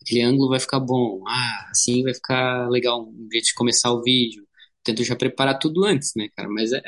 aquele 0.01 0.21
ângulo 0.21 0.49
vai 0.49 0.59
ficar 0.59 0.79
bom, 0.79 1.23
ah, 1.27 1.67
assim 1.71 2.03
vai 2.03 2.13
ficar 2.13 2.69
legal 2.69 3.07
um 3.09 3.27
jeito 3.31 3.45
de 3.47 3.53
começar 3.55 3.91
o 3.91 4.01
vídeo. 4.01 4.47
Tento 4.83 5.03
já 5.03 5.15
preparar 5.15 5.59
tudo 5.59 5.83
antes, 5.85 6.13
né, 6.15 6.29
cara? 6.35 6.49
Mas 6.49 6.71
é, 6.71 6.81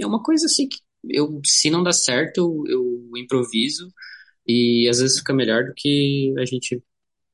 é 0.00 0.06
uma 0.06 0.22
coisa 0.22 0.46
assim 0.46 0.68
que 0.68 0.78
eu, 1.08 1.40
se 1.44 1.70
não 1.70 1.82
dá 1.82 1.92
certo, 1.92 2.38
eu, 2.38 2.64
eu 2.68 3.10
improviso 3.16 3.92
e 4.46 4.88
às 4.90 4.98
vezes 5.00 5.18
fica 5.18 5.32
melhor 5.34 5.64
do 5.64 5.74
que 5.76 6.34
a 6.38 6.44
gente 6.44 6.82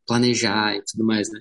planejar 0.06 0.76
e 0.76 0.82
tudo 0.84 1.04
mais, 1.04 1.30
né? 1.32 1.40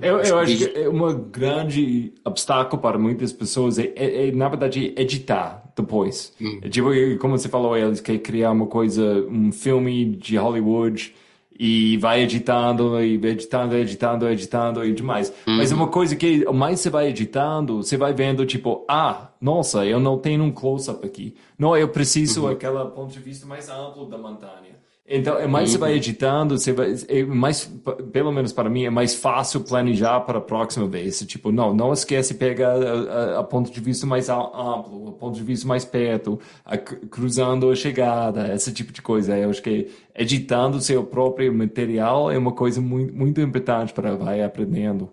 Eu, 0.00 0.18
eu 0.20 0.38
acho 0.38 0.56
que 0.56 0.78
é 0.78 0.88
uma 0.88 1.12
grande 1.12 2.12
obstáculo 2.24 2.80
para 2.80 2.98
muitas 2.98 3.32
pessoas 3.32 3.78
é, 3.78 3.92
é, 3.96 4.28
é 4.28 4.32
na 4.32 4.48
verdade, 4.48 4.94
editar 4.96 5.62
depois. 5.76 6.32
Hum. 6.40 6.60
É, 6.62 6.68
tipo, 6.68 6.88
como 7.18 7.36
você 7.38 7.48
falou, 7.48 7.76
eles 7.76 8.00
querem 8.00 8.20
criar 8.20 8.50
uma 8.50 8.66
coisa, 8.66 9.04
um 9.28 9.52
filme 9.52 10.04
de 10.04 10.36
Hollywood 10.36 11.14
e 11.58 11.96
vai 11.98 12.22
editando, 12.22 13.00
e 13.02 13.14
editando, 13.14 13.74
editando, 13.74 14.28
editando 14.28 14.84
e 14.84 14.92
demais. 14.92 15.32
Uhum. 15.46 15.56
Mas 15.56 15.72
é 15.72 15.74
uma 15.74 15.88
coisa 15.88 16.14
que 16.14 16.44
mais 16.52 16.80
você 16.80 16.90
vai 16.90 17.08
editando, 17.08 17.82
você 17.82 17.96
vai 17.96 18.12
vendo, 18.12 18.44
tipo, 18.44 18.84
ah, 18.88 19.28
nossa, 19.40 19.84
eu 19.84 19.98
não 19.98 20.18
tenho 20.18 20.42
um 20.42 20.52
close-up 20.52 21.04
aqui. 21.06 21.34
Não, 21.58 21.76
eu 21.76 21.88
preciso 21.88 22.42
uhum. 22.42 22.50
aquele 22.50 22.84
ponto 22.86 23.12
de 23.12 23.20
vista 23.20 23.46
mais 23.46 23.68
amplo 23.68 24.06
da 24.06 24.18
montanha. 24.18 24.76
Então, 25.08 25.38
é 25.38 25.46
mais 25.46 25.70
você 25.70 25.78
vai 25.78 25.92
editando, 25.92 26.58
você 26.58 26.72
vai, 26.72 26.92
é 27.06 27.22
mais, 27.24 27.64
pelo 28.12 28.32
menos 28.32 28.52
para 28.52 28.68
mim, 28.68 28.86
é 28.86 28.90
mais 28.90 29.14
fácil 29.14 29.60
planejar 29.60 30.20
para 30.22 30.38
a 30.38 30.40
próxima 30.40 30.86
vez. 30.88 31.20
Tipo, 31.20 31.52
não, 31.52 31.72
não 31.72 31.92
esquece 31.92 32.34
pegar 32.34 32.72
a, 32.72 33.36
a, 33.36 33.40
a 33.40 33.44
ponto 33.44 33.70
de 33.70 33.80
vista 33.80 34.04
mais 34.04 34.28
amplo, 34.28 35.08
a 35.08 35.12
ponto 35.12 35.36
de 35.36 35.44
vista 35.44 35.66
mais 35.66 35.84
perto, 35.84 36.40
a, 36.64 36.76
cruzando 36.76 37.70
a 37.70 37.76
chegada, 37.76 38.52
esse 38.52 38.72
tipo 38.72 38.92
de 38.92 39.00
coisa. 39.00 39.38
Eu 39.38 39.50
acho 39.50 39.62
que 39.62 39.88
editando 40.12 40.80
seu 40.80 41.04
próprio 41.04 41.54
material 41.54 42.28
é 42.30 42.36
uma 42.36 42.52
coisa 42.52 42.80
muito, 42.80 43.14
muito 43.14 43.40
importante 43.40 43.92
para 43.92 44.16
vai 44.16 44.42
aprendendo. 44.42 45.12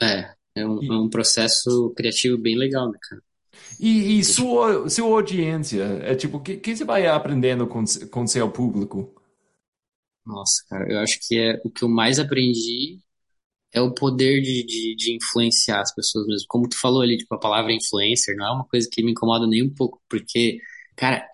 É, 0.00 0.30
é 0.54 0.64
um, 0.64 0.82
e, 0.82 0.88
é 0.88 0.92
um 0.92 1.08
processo 1.10 1.92
criativo 1.96 2.38
bem 2.38 2.56
legal, 2.56 2.88
né, 2.90 2.98
cara? 3.02 3.22
E, 3.78 4.18
e 4.18 4.24
sua, 4.24 4.88
sua 4.88 5.06
audiência, 5.06 5.82
é 6.02 6.14
tipo, 6.14 6.38
o 6.38 6.40
que, 6.40 6.56
que 6.56 6.76
você 6.76 6.84
vai 6.84 7.06
aprendendo 7.06 7.66
com, 7.66 7.84
com 8.10 8.26
seu 8.26 8.50
público? 8.50 9.14
Nossa, 10.26 10.62
cara, 10.68 10.92
eu 10.92 10.98
acho 11.00 11.18
que 11.26 11.38
é 11.38 11.60
o 11.64 11.70
que 11.70 11.82
eu 11.82 11.88
mais 11.88 12.18
aprendi 12.18 13.00
é 13.72 13.80
o 13.80 13.92
poder 13.94 14.40
de, 14.42 14.64
de, 14.64 14.96
de, 14.96 15.16
influenciar 15.16 15.80
as 15.80 15.94
pessoas 15.94 16.26
mesmo. 16.26 16.46
Como 16.48 16.68
tu 16.68 16.78
falou 16.78 17.02
ali, 17.02 17.16
tipo, 17.16 17.34
a 17.34 17.38
palavra 17.38 17.72
influencer 17.72 18.36
não 18.36 18.46
é 18.46 18.50
uma 18.52 18.66
coisa 18.66 18.88
que 18.90 19.02
me 19.02 19.12
incomoda 19.12 19.46
nem 19.46 19.62
um 19.62 19.72
pouco, 19.74 20.00
porque, 20.08 20.58
cara, 20.96 21.26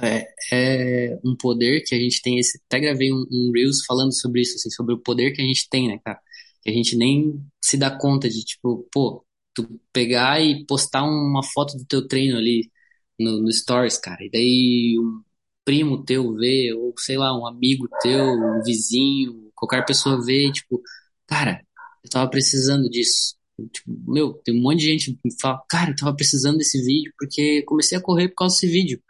é, 0.00 0.26
é 0.52 1.18
um 1.24 1.36
poder 1.36 1.82
que 1.84 1.94
a 1.94 1.98
gente 1.98 2.22
tem. 2.22 2.38
Esse, 2.38 2.60
até 2.66 2.80
gravei 2.80 3.12
um, 3.12 3.26
um 3.30 3.52
Reels 3.54 3.84
falando 3.86 4.12
sobre 4.12 4.40
isso, 4.42 4.56
assim, 4.56 4.70
sobre 4.70 4.94
o 4.94 4.98
poder 4.98 5.32
que 5.32 5.42
a 5.42 5.44
gente 5.44 5.68
tem, 5.68 5.88
né, 5.88 5.98
cara? 6.04 6.18
Que 6.62 6.70
a 6.70 6.72
gente 6.72 6.96
nem 6.96 7.44
se 7.62 7.76
dá 7.76 7.90
conta 7.90 8.28
de, 8.28 8.42
tipo, 8.44 8.88
pô, 8.92 9.24
tu 9.54 9.80
pegar 9.92 10.40
e 10.40 10.64
postar 10.66 11.04
uma 11.04 11.42
foto 11.42 11.76
do 11.76 11.84
teu 11.84 12.06
treino 12.06 12.36
ali 12.38 12.70
no, 13.18 13.42
no 13.42 13.52
Stories, 13.52 13.98
cara, 13.98 14.24
e 14.24 14.30
daí 14.30 14.96
um 14.98 15.22
primo 15.64 16.04
teu 16.04 16.34
vê, 16.34 16.72
ou 16.74 16.94
sei 16.98 17.16
lá, 17.18 17.36
um 17.38 17.46
amigo 17.46 17.88
teu, 18.02 18.24
um 18.24 18.62
vizinho, 18.64 19.50
qualquer 19.54 19.84
pessoa 19.84 20.24
vê, 20.24 20.50
tipo, 20.52 20.80
cara, 21.26 21.64
eu 22.04 22.10
tava 22.10 22.28
precisando 22.30 22.88
disso. 22.90 23.36
Tipo, 23.72 24.12
meu, 24.12 24.34
tem 24.44 24.58
um 24.58 24.62
monte 24.62 24.80
de 24.80 24.86
gente 24.86 25.12
que 25.14 25.40
fala, 25.40 25.62
cara, 25.68 25.90
eu 25.90 25.96
tava 25.96 26.16
precisando 26.16 26.58
desse 26.58 26.82
vídeo 26.84 27.12
porque 27.18 27.62
comecei 27.62 27.96
a 27.96 28.00
correr 28.00 28.28
por 28.28 28.36
causa 28.36 28.56
desse 28.56 28.66
vídeo. 28.66 29.00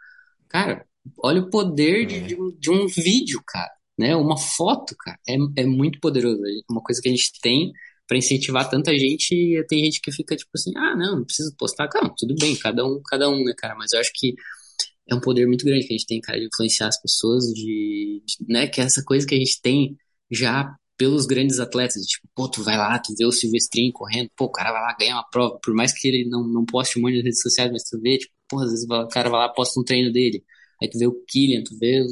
Cara, 0.49 0.85
olha 1.23 1.41
o 1.41 1.49
poder 1.49 2.05
de, 2.05 2.21
de, 2.21 2.35
um, 2.39 2.51
de 2.51 2.69
um 2.71 2.87
vídeo, 2.87 3.41
cara, 3.45 3.71
né? 3.97 4.15
Uma 4.15 4.37
foto, 4.37 4.95
cara, 4.97 5.17
é, 5.27 5.35
é 5.57 5.65
muito 5.65 5.99
poderoso. 5.99 6.39
É 6.45 6.61
uma 6.71 6.81
coisa 6.81 7.01
que 7.01 7.09
a 7.09 7.11
gente 7.11 7.31
tem 7.41 7.71
para 8.07 8.17
incentivar 8.17 8.69
tanta 8.69 8.97
gente, 8.97 9.33
e 9.33 9.65
tem 9.67 9.83
gente 9.85 10.01
que 10.01 10.11
fica 10.11 10.35
tipo 10.35 10.51
assim, 10.55 10.71
ah, 10.77 10.95
não, 10.95 11.17
não 11.17 11.25
preciso 11.25 11.55
postar. 11.57 11.87
Calma, 11.87 12.13
tudo 12.17 12.35
bem, 12.39 12.55
cada 12.55 12.85
um, 12.85 13.01
cada 13.05 13.29
um, 13.29 13.43
né, 13.43 13.53
cara? 13.57 13.75
Mas 13.75 13.93
eu 13.93 13.99
acho 13.99 14.11
que 14.13 14.35
é 15.09 15.15
um 15.15 15.19
poder 15.19 15.45
muito 15.47 15.65
grande 15.65 15.85
que 15.85 15.93
a 15.93 15.97
gente 15.97 16.07
tem, 16.07 16.21
cara, 16.21 16.39
de 16.39 16.47
influenciar 16.47 16.87
as 16.87 17.01
pessoas, 17.01 17.45
de, 17.45 18.23
de 18.25 18.45
né, 18.47 18.67
que 18.67 18.81
é 18.81 18.85
essa 18.85 19.03
coisa 19.03 19.25
que 19.27 19.35
a 19.35 19.37
gente 19.37 19.61
tem 19.61 19.97
já 20.31 20.75
pelos 20.97 21.25
grandes 21.25 21.59
atletas, 21.59 22.03
tipo, 22.05 22.27
pô, 22.35 22.47
tu 22.49 22.63
vai 22.63 22.77
lá, 22.77 22.97
tu 22.99 23.13
vê 23.17 23.25
o 23.25 23.31
Silvestrinho 23.31 23.91
correndo, 23.91 24.29
pô, 24.37 24.45
o 24.45 24.51
cara 24.51 24.71
vai 24.71 24.81
lá 24.81 24.95
ganhar 24.97 25.15
uma 25.15 25.29
prova, 25.29 25.59
por 25.61 25.73
mais 25.73 25.91
que 25.91 26.07
ele 26.07 26.29
não, 26.29 26.47
não 26.47 26.65
poste 26.65 26.99
um 26.99 27.01
monte 27.01 27.15
nas 27.15 27.23
redes 27.23 27.41
sociais, 27.41 27.71
mas 27.71 27.83
tu 27.83 27.99
vê, 27.99 28.17
tipo, 28.17 28.33
pô, 28.47 28.59
às 28.59 28.71
vezes 28.71 28.85
o 28.89 29.07
cara 29.07 29.29
vai 29.29 29.39
lá, 29.39 29.49
posta 29.49 29.79
um 29.79 29.83
treino 29.83 30.11
dele, 30.11 30.43
aí 30.81 30.89
tu 30.89 30.97
vê 30.97 31.07
o 31.07 31.23
Killian, 31.27 31.63
tu 31.63 31.77
vê 31.77 32.01
o 32.01 32.07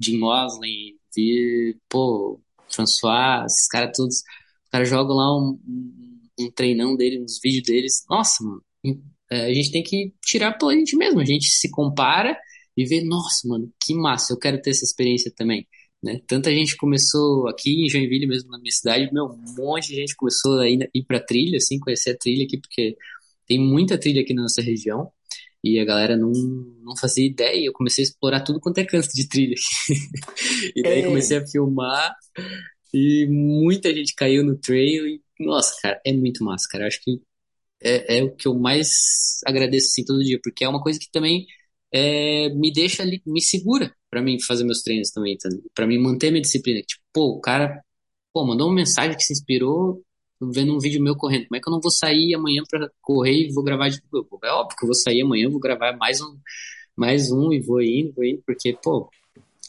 Jim 0.00 0.18
Mosley, 0.18 0.96
vê, 1.14 1.76
pô, 1.88 2.40
François, 2.70 3.44
esses 3.46 3.68
caras 3.68 3.96
todos 3.96 4.22
caras 4.72 4.88
jogam 4.88 5.14
lá 5.14 5.38
um, 5.38 5.58
um, 6.40 6.50
treinão 6.50 6.96
dele, 6.96 7.22
uns 7.22 7.38
vídeos 7.42 7.64
deles. 7.64 8.04
Nossa, 8.08 8.42
mano, 8.42 8.62
é, 9.30 9.46
a 9.46 9.54
gente 9.54 9.70
tem 9.70 9.82
que 9.82 10.14
tirar 10.24 10.56
pela 10.58 10.74
gente 10.74 10.96
mesmo. 10.96 11.20
A 11.20 11.24
gente 11.24 11.46
se 11.46 11.70
compara 11.70 12.36
e 12.76 12.84
vê, 12.86 13.02
nossa, 13.04 13.46
mano, 13.46 13.70
que 13.84 13.94
massa, 13.94 14.32
eu 14.32 14.38
quero 14.38 14.60
ter 14.60 14.70
essa 14.70 14.84
experiência 14.84 15.30
também. 15.36 15.66
Né? 16.02 16.20
Tanta 16.26 16.50
gente 16.50 16.76
começou 16.76 17.46
aqui 17.48 17.84
em 17.84 17.88
Joinville 17.88 18.26
mesmo, 18.26 18.50
na 18.50 18.58
minha 18.58 18.72
cidade, 18.72 19.12
meu, 19.12 19.26
um 19.26 19.54
monte 19.56 19.88
de 19.88 19.96
gente 19.96 20.16
começou 20.16 20.58
a 20.58 20.68
ir, 20.68 20.90
ir 20.92 21.04
pra 21.04 21.20
trilha, 21.20 21.58
assim, 21.58 21.78
conhecer 21.78 22.10
a 22.10 22.16
trilha 22.16 22.44
aqui, 22.44 22.58
porque 22.58 22.96
tem 23.46 23.58
muita 23.58 23.98
trilha 23.98 24.22
aqui 24.22 24.34
na 24.34 24.42
nossa 24.42 24.62
região 24.62 25.12
e 25.62 25.78
a 25.78 25.84
galera 25.84 26.16
não, 26.16 26.32
não 26.82 26.96
fazia 26.96 27.24
ideia. 27.24 27.56
E 27.56 27.66
eu 27.66 27.72
comecei 27.72 28.02
a 28.02 28.08
explorar 28.08 28.40
tudo 28.40 28.58
quanto 28.58 28.78
é 28.78 28.84
canto 28.84 29.08
de 29.14 29.28
trilha. 29.28 29.54
e 30.74 30.82
daí 30.82 31.00
é. 31.00 31.06
comecei 31.06 31.36
a 31.36 31.46
filmar 31.46 32.12
e 32.92 33.26
muita 33.28 33.94
gente 33.94 34.14
caiu 34.14 34.44
no 34.44 34.56
trail 34.58 35.06
e, 35.06 35.22
nossa, 35.40 35.74
cara, 35.82 36.00
é 36.04 36.12
muito 36.12 36.44
massa, 36.44 36.66
cara. 36.70 36.84
Eu 36.84 36.88
acho 36.88 37.02
que 37.02 37.20
é, 37.82 38.18
é, 38.18 38.24
o 38.24 38.34
que 38.34 38.48
eu 38.48 38.54
mais 38.54 39.40
agradeço, 39.46 39.88
assim, 39.88 40.04
todo 40.04 40.24
dia, 40.24 40.38
porque 40.42 40.64
é 40.64 40.68
uma 40.68 40.82
coisa 40.82 40.98
que 40.98 41.10
também 41.10 41.46
é, 41.92 42.48
me 42.50 42.72
deixa 42.72 43.02
ali, 43.02 43.22
me 43.26 43.40
segura 43.40 43.94
para 44.10 44.22
mim 44.22 44.40
fazer 44.40 44.64
meus 44.64 44.82
treinos 44.82 45.10
também, 45.10 45.36
tá? 45.38 45.48
para 45.74 45.86
mim 45.86 45.98
manter 45.98 46.30
minha 46.30 46.42
disciplina. 46.42 46.80
Tipo, 46.82 47.02
pô, 47.12 47.26
o 47.36 47.40
cara, 47.40 47.82
pô, 48.32 48.46
mandou 48.46 48.68
uma 48.68 48.74
mensagem 48.76 49.16
que 49.16 49.24
se 49.24 49.32
inspirou 49.32 50.02
vendo 50.40 50.74
um 50.74 50.78
vídeo 50.78 51.02
meu 51.02 51.16
correndo. 51.16 51.46
Como 51.48 51.56
é 51.56 51.60
que 51.60 51.68
eu 51.68 51.72
não 51.72 51.80
vou 51.80 51.90
sair 51.90 52.34
amanhã 52.34 52.62
para 52.68 52.90
correr 53.00 53.48
e 53.48 53.52
vou 53.52 53.62
gravar 53.64 53.88
de 53.88 54.00
novo? 54.12 54.40
É 54.44 54.50
óbvio 54.50 54.76
que 54.76 54.84
eu 54.84 54.88
vou 54.88 54.94
sair 54.94 55.22
amanhã, 55.22 55.48
vou 55.48 55.60
gravar 55.60 55.96
mais 55.96 56.20
um, 56.20 56.36
mais 56.96 57.30
um 57.30 57.52
e 57.52 57.60
vou 57.60 57.80
indo, 57.82 58.12
vou 58.14 58.24
indo, 58.24 58.42
porque, 58.46 58.76
pô, 58.82 59.08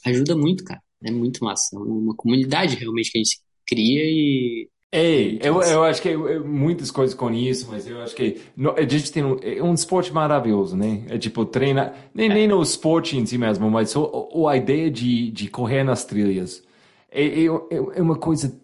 ajuda 0.05 0.35
muito, 0.35 0.63
cara. 0.63 0.81
É 1.03 1.11
muito 1.11 1.43
massa. 1.43 1.75
É 1.75 1.79
uma 1.79 2.15
comunidade 2.15 2.75
realmente 2.75 3.11
que 3.11 3.17
a 3.17 3.23
gente 3.23 3.39
cria 3.65 4.01
e. 4.03 4.69
Ei, 4.91 5.39
eu, 5.41 5.59
eu 5.63 5.83
acho 5.83 5.99
que 6.01 6.09
é, 6.09 6.13
é, 6.13 6.39
muitas 6.39 6.91
coisas 6.91 7.15
com 7.15 7.31
isso, 7.31 7.67
mas 7.71 7.87
eu 7.87 7.99
acho 7.99 8.15
que 8.15 8.41
a 8.77 8.81
gente 8.87 9.11
tem 9.11 9.23
um, 9.23 9.37
é 9.41 9.61
um 9.63 9.73
esporte 9.73 10.13
maravilhoso, 10.13 10.77
né? 10.77 11.03
É 11.09 11.17
tipo 11.17 11.43
treinar, 11.45 11.95
nem, 12.13 12.29
é. 12.29 12.33
nem 12.33 12.47
no 12.47 12.61
esporte 12.61 13.17
em 13.17 13.25
si 13.25 13.35
mesmo, 13.35 13.71
mas 13.71 13.89
só 13.89 14.29
a 14.47 14.55
ideia 14.55 14.91
de, 14.91 15.31
de 15.31 15.47
correr 15.49 15.83
nas 15.83 16.05
trilhas. 16.05 16.63
É, 17.11 17.25
é, 17.25 17.45
é 17.45 18.01
uma 18.01 18.15
coisa 18.15 18.55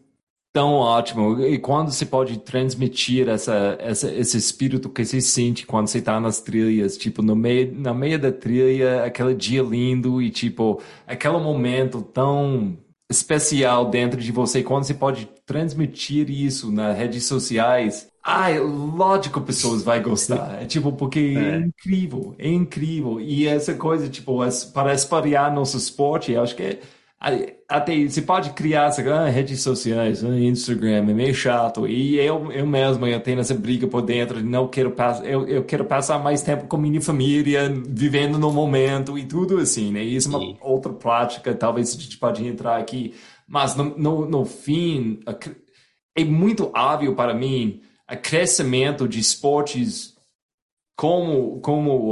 tão 0.54 0.74
ótimo. 0.74 1.42
E 1.46 1.58
quando 1.60 1.92
você 1.92 2.06
pode 2.06 2.40
transmitir 2.40 3.28
essa, 3.30 3.78
essa, 3.80 4.12
esse 4.12 4.38
espírito 4.38 4.90
que 4.90 5.06
você 5.06 5.22
sente 5.22 5.66
quando 5.66 5.88
você 5.88 6.00
está 6.00 6.20
nas 6.20 6.42
trilhas, 6.42 6.98
tipo, 6.98 7.22
no 7.22 7.36
meio, 7.36 7.74
na 7.76 7.94
meia 7.94 8.18
da 8.18 8.32
trilha, 8.32 9.04
aquele 9.04 9.34
dia 9.36 9.62
lindo 9.62 10.22
e, 10.22 10.30
tipo, 10.30 10.82
aquele 11.08 11.38
momento 11.38 12.02
tão 12.02 12.78
especial 13.10 13.90
dentro 13.90 14.22
de 14.22 14.32
você, 14.32 14.62
quando 14.62 14.84
você 14.84 14.94
pode 14.94 15.28
transmitir 15.46 16.30
isso 16.30 16.72
nas 16.72 16.96
redes 16.98 17.26
sociais, 17.26 18.08
Ai, 18.22 18.60
lógico, 18.60 19.42
pessoas 19.42 19.82
vai 19.82 20.02
gostar. 20.02 20.62
É 20.62 20.66
tipo, 20.66 20.92
porque 20.92 21.34
é. 21.36 21.56
é 21.56 21.58
incrível, 21.58 22.36
é 22.38 22.48
incrível. 22.48 23.20
E 23.20 23.48
essa 23.48 23.74
coisa, 23.74 24.10
tipo, 24.10 24.40
para 24.74 24.94
espalhar 24.94 25.52
nosso 25.54 25.78
esporte, 25.78 26.34
eu 26.34 26.44
acho 26.44 26.56
que 26.56 26.64
é 26.64 26.80
até 27.68 28.08
você 28.08 28.22
pode 28.22 28.52
criar 28.52 28.88
essa, 28.88 29.02
ah, 29.14 29.28
redes 29.28 29.62
sociais, 29.62 30.24
ah, 30.24 30.40
Instagram, 30.40 30.96
é 30.96 31.02
meio 31.02 31.34
chato. 31.34 31.86
E 31.86 32.18
eu, 32.18 32.50
eu 32.52 32.66
mesmo, 32.66 33.06
eu 33.06 33.20
tenho 33.20 33.42
essa 33.42 33.54
briga 33.54 33.88
por 33.88 34.02
dentro, 34.02 34.42
não 34.42 34.70
quero 34.70 34.92
passar, 34.92 35.26
eu, 35.26 35.46
eu 35.46 35.66
quero 35.66 35.84
passar 35.84 36.18
mais 36.18 36.42
tempo 36.42 36.68
com 36.68 36.78
minha 36.78 37.02
família, 37.02 37.70
vivendo 37.88 38.40
no 38.40 38.52
momento 38.52 39.18
e 39.18 39.26
tudo 39.26 39.58
assim, 39.58 39.92
né? 39.92 40.02
Isso 40.02 40.30
é 40.30 40.32
uma 40.32 40.40
Sim. 40.40 40.58
outra 40.62 40.94
prática, 40.94 41.54
talvez 41.54 41.94
a 41.94 42.00
gente 42.00 42.18
pode 42.18 42.48
entrar 42.48 42.78
aqui. 42.78 43.14
Mas 43.46 43.76
no, 43.76 43.98
no, 43.98 44.26
no 44.26 44.46
fim, 44.46 45.20
é 46.16 46.24
muito 46.24 46.72
óbvio 46.74 47.16
para 47.16 47.34
mim 47.34 47.82
o 48.10 48.16
crescimento 48.16 49.08
de 49.10 49.20
esportes 49.20 50.16
como, 50.96 51.60
como 51.60 51.92
o, 51.92 52.12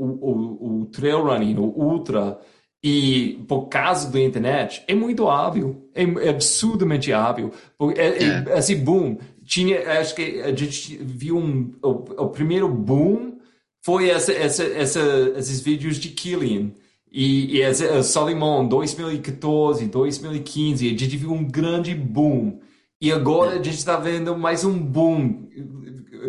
o, 0.00 0.20
o, 0.20 0.82
o 0.82 0.86
trail 0.86 1.22
running, 1.22 1.56
o 1.58 1.64
ultra, 1.64 2.38
e 2.82 3.44
por 3.46 3.68
causa 3.68 4.10
da 4.10 4.20
internet, 4.20 4.82
é 4.88 4.94
muito 4.94 5.24
óbvio, 5.24 5.84
é, 5.94 6.02
é 6.02 6.28
absurdamente 6.30 7.12
óbvio. 7.12 7.52
É, 7.96 8.06
é. 8.06 8.44
é, 8.48 8.52
assim, 8.54 8.76
boom. 8.76 9.18
Tinha, 9.44 10.00
acho 10.00 10.14
que 10.14 10.40
a 10.40 10.54
gente 10.54 10.96
viu 10.96 11.36
um, 11.36 11.72
o, 11.82 12.24
o 12.24 12.28
primeiro 12.28 12.68
boom 12.68 13.36
foi 13.82 14.10
essa, 14.10 14.32
essa, 14.32 14.64
essa, 14.64 15.00
esses 15.36 15.60
vídeos 15.60 15.96
de 15.96 16.08
Killian. 16.08 16.70
E, 17.10 17.60
e 17.60 18.02
Salimon, 18.02 18.66
2014, 18.66 19.86
2015, 19.86 20.86
a 20.86 20.90
gente 20.90 21.16
viu 21.16 21.32
um 21.32 21.44
grande 21.44 21.94
boom. 21.94 22.58
E 23.00 23.12
agora 23.12 23.52
a 23.52 23.62
gente 23.62 23.76
está 23.76 23.96
vendo 23.96 24.36
mais 24.36 24.64
um 24.64 24.78
boom, 24.78 25.48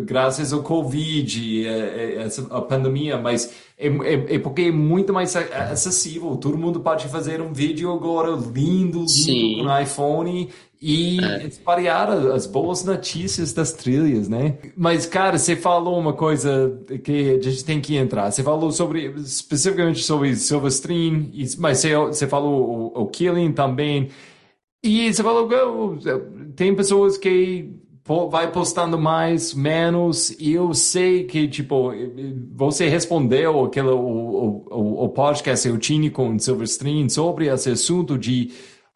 graças 0.02 0.52
ao 0.52 0.62
Covid, 0.62 1.66
a, 1.68 2.54
a, 2.54 2.58
a 2.58 2.62
pandemia, 2.62 3.18
mas 3.18 3.52
é, 3.76 3.88
é, 3.88 4.34
é, 4.34 4.38
porque 4.38 4.62
é 4.62 4.72
muito 4.72 5.12
mais 5.12 5.34
acessível. 5.36 6.36
Todo 6.36 6.56
mundo 6.56 6.80
pode 6.80 7.08
fazer 7.08 7.40
um 7.40 7.52
vídeo 7.52 7.92
agora 7.92 8.30
lindo, 8.30 9.00
lindo 9.00 9.08
Sim. 9.08 9.62
com 9.62 9.80
iPhone 9.80 10.48
e 10.80 11.18
é. 11.24 11.46
espalhar 11.46 12.10
as 12.10 12.46
boas 12.46 12.84
notícias 12.84 13.52
das 13.52 13.72
trilhas, 13.72 14.28
né? 14.28 14.58
Mas, 14.76 15.06
cara, 15.06 15.38
você 15.38 15.56
falou 15.56 15.98
uma 15.98 16.12
coisa 16.12 16.78
que 17.02 17.30
a 17.30 17.42
gente 17.42 17.64
tem 17.64 17.80
que 17.80 17.96
entrar. 17.96 18.30
Você 18.30 18.42
falou 18.42 18.70
sobre, 18.70 19.06
especificamente 19.16 20.02
sobre 20.02 20.36
Silverstream, 20.36 21.30
mas 21.58 21.78
você, 21.78 21.96
você 21.96 22.26
falou 22.26 22.92
o, 22.94 23.02
o 23.02 23.06
Killing 23.06 23.52
também. 23.52 24.10
E 24.82 25.12
você 25.12 25.22
falou 25.22 25.48
que 25.48 25.56
tem 26.54 26.74
pessoas 26.74 27.16
que 27.16 27.70
vai 28.30 28.52
postando 28.52 28.98
mais, 28.98 29.54
menos, 29.54 30.30
e 30.38 30.52
eu 30.52 30.74
sei 30.74 31.24
que, 31.24 31.48
tipo, 31.48 31.90
você 32.54 32.86
respondeu 32.86 33.64
aquele, 33.64 33.88
o, 33.88 34.66
o, 34.70 35.04
o 35.04 35.08
podcast 35.08 35.66
Eu 35.66 35.78
tinha 35.78 36.10
com 36.10 36.38
Silverstream 36.38 37.08
sobre 37.08 37.46
esse 37.46 37.70
assunto 37.70 38.18
de 38.18 38.52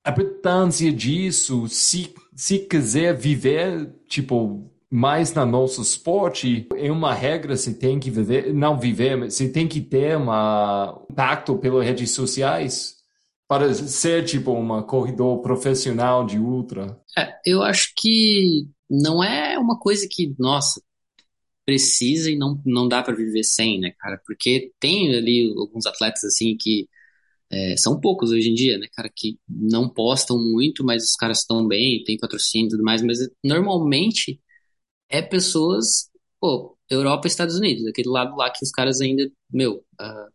importância 0.06 0.92
disso, 0.92 1.66
se, 1.68 2.14
se 2.34 2.58
quiser 2.58 3.16
viver, 3.16 3.90
tipo, 4.06 4.70
mais 4.90 5.32
na 5.32 5.44
nosso 5.44 5.82
esporte, 5.82 6.66
é 6.76 6.90
uma 6.90 7.14
regra, 7.14 7.56
você 7.56 7.72
tem 7.72 7.98
que 7.98 8.10
viver, 8.10 8.52
não 8.52 8.78
viver, 8.78 9.18
você 9.30 9.48
tem 9.48 9.66
que 9.66 9.80
ter 9.80 10.16
um 10.16 10.28
impacto 11.10 11.56
pelas 11.56 11.84
redes 11.84 12.10
sociais 12.10 12.96
para 13.48 13.72
ser, 13.72 14.24
tipo, 14.24 14.52
uma 14.52 14.82
corredor 14.82 15.40
profissional 15.40 16.26
de 16.26 16.38
ultra. 16.38 16.98
É, 17.16 17.32
eu 17.46 17.62
acho 17.62 17.92
que 17.96 18.68
não 18.90 19.22
é 19.22 19.58
uma 19.58 19.78
coisa 19.78 20.06
que, 20.10 20.34
nossa, 20.38 20.82
precisa 21.66 22.30
e 22.30 22.36
não, 22.36 22.60
não 22.64 22.88
dá 22.88 23.02
para 23.02 23.14
viver 23.14 23.44
sem, 23.44 23.80
né, 23.80 23.92
cara? 23.98 24.20
Porque 24.26 24.72
tem 24.80 25.14
ali 25.14 25.54
alguns 25.58 25.86
atletas, 25.86 26.24
assim, 26.24 26.56
que 26.56 26.88
é, 27.50 27.76
são 27.76 28.00
poucos 28.00 28.30
hoje 28.30 28.50
em 28.50 28.54
dia, 28.54 28.78
né, 28.78 28.86
cara, 28.94 29.10
que 29.14 29.38
não 29.48 29.88
postam 29.88 30.38
muito, 30.38 30.84
mas 30.84 31.04
os 31.04 31.16
caras 31.16 31.40
estão 31.40 31.66
bem, 31.66 32.04
tem 32.04 32.18
patrocínio 32.18 32.68
e 32.68 32.70
tudo 32.70 32.84
mais, 32.84 33.02
mas 33.02 33.18
normalmente 33.44 34.40
é 35.08 35.22
pessoas, 35.22 36.10
pô, 36.40 36.76
Europa 36.90 37.26
e 37.26 37.30
Estados 37.30 37.56
Unidos, 37.56 37.86
aquele 37.86 38.08
lado 38.08 38.36
lá 38.36 38.50
que 38.50 38.64
os 38.64 38.70
caras 38.70 39.00
ainda, 39.00 39.30
meu, 39.52 39.84
uh, 40.00 40.32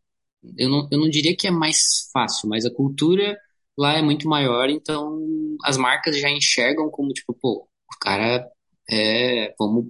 eu, 0.58 0.70
não, 0.70 0.88
eu 0.92 1.00
não 1.00 1.10
diria 1.10 1.36
que 1.36 1.48
é 1.48 1.52
mais 1.52 2.10
fácil, 2.14 2.50
mas 2.50 2.66
a 2.66 2.72
cultura 2.74 3.38
lá 3.78 3.94
é 3.98 4.02
muito 4.02 4.28
maior, 4.28 4.70
então 4.70 5.20
as 5.64 5.78
marcas 5.78 6.20
já 6.20 6.30
enxergam 6.30 6.90
como, 6.90 7.10
tipo, 7.14 7.34
pô, 7.34 7.68
o 7.96 8.00
cara 8.00 8.46
é. 8.90 9.54
Vamos 9.60 9.88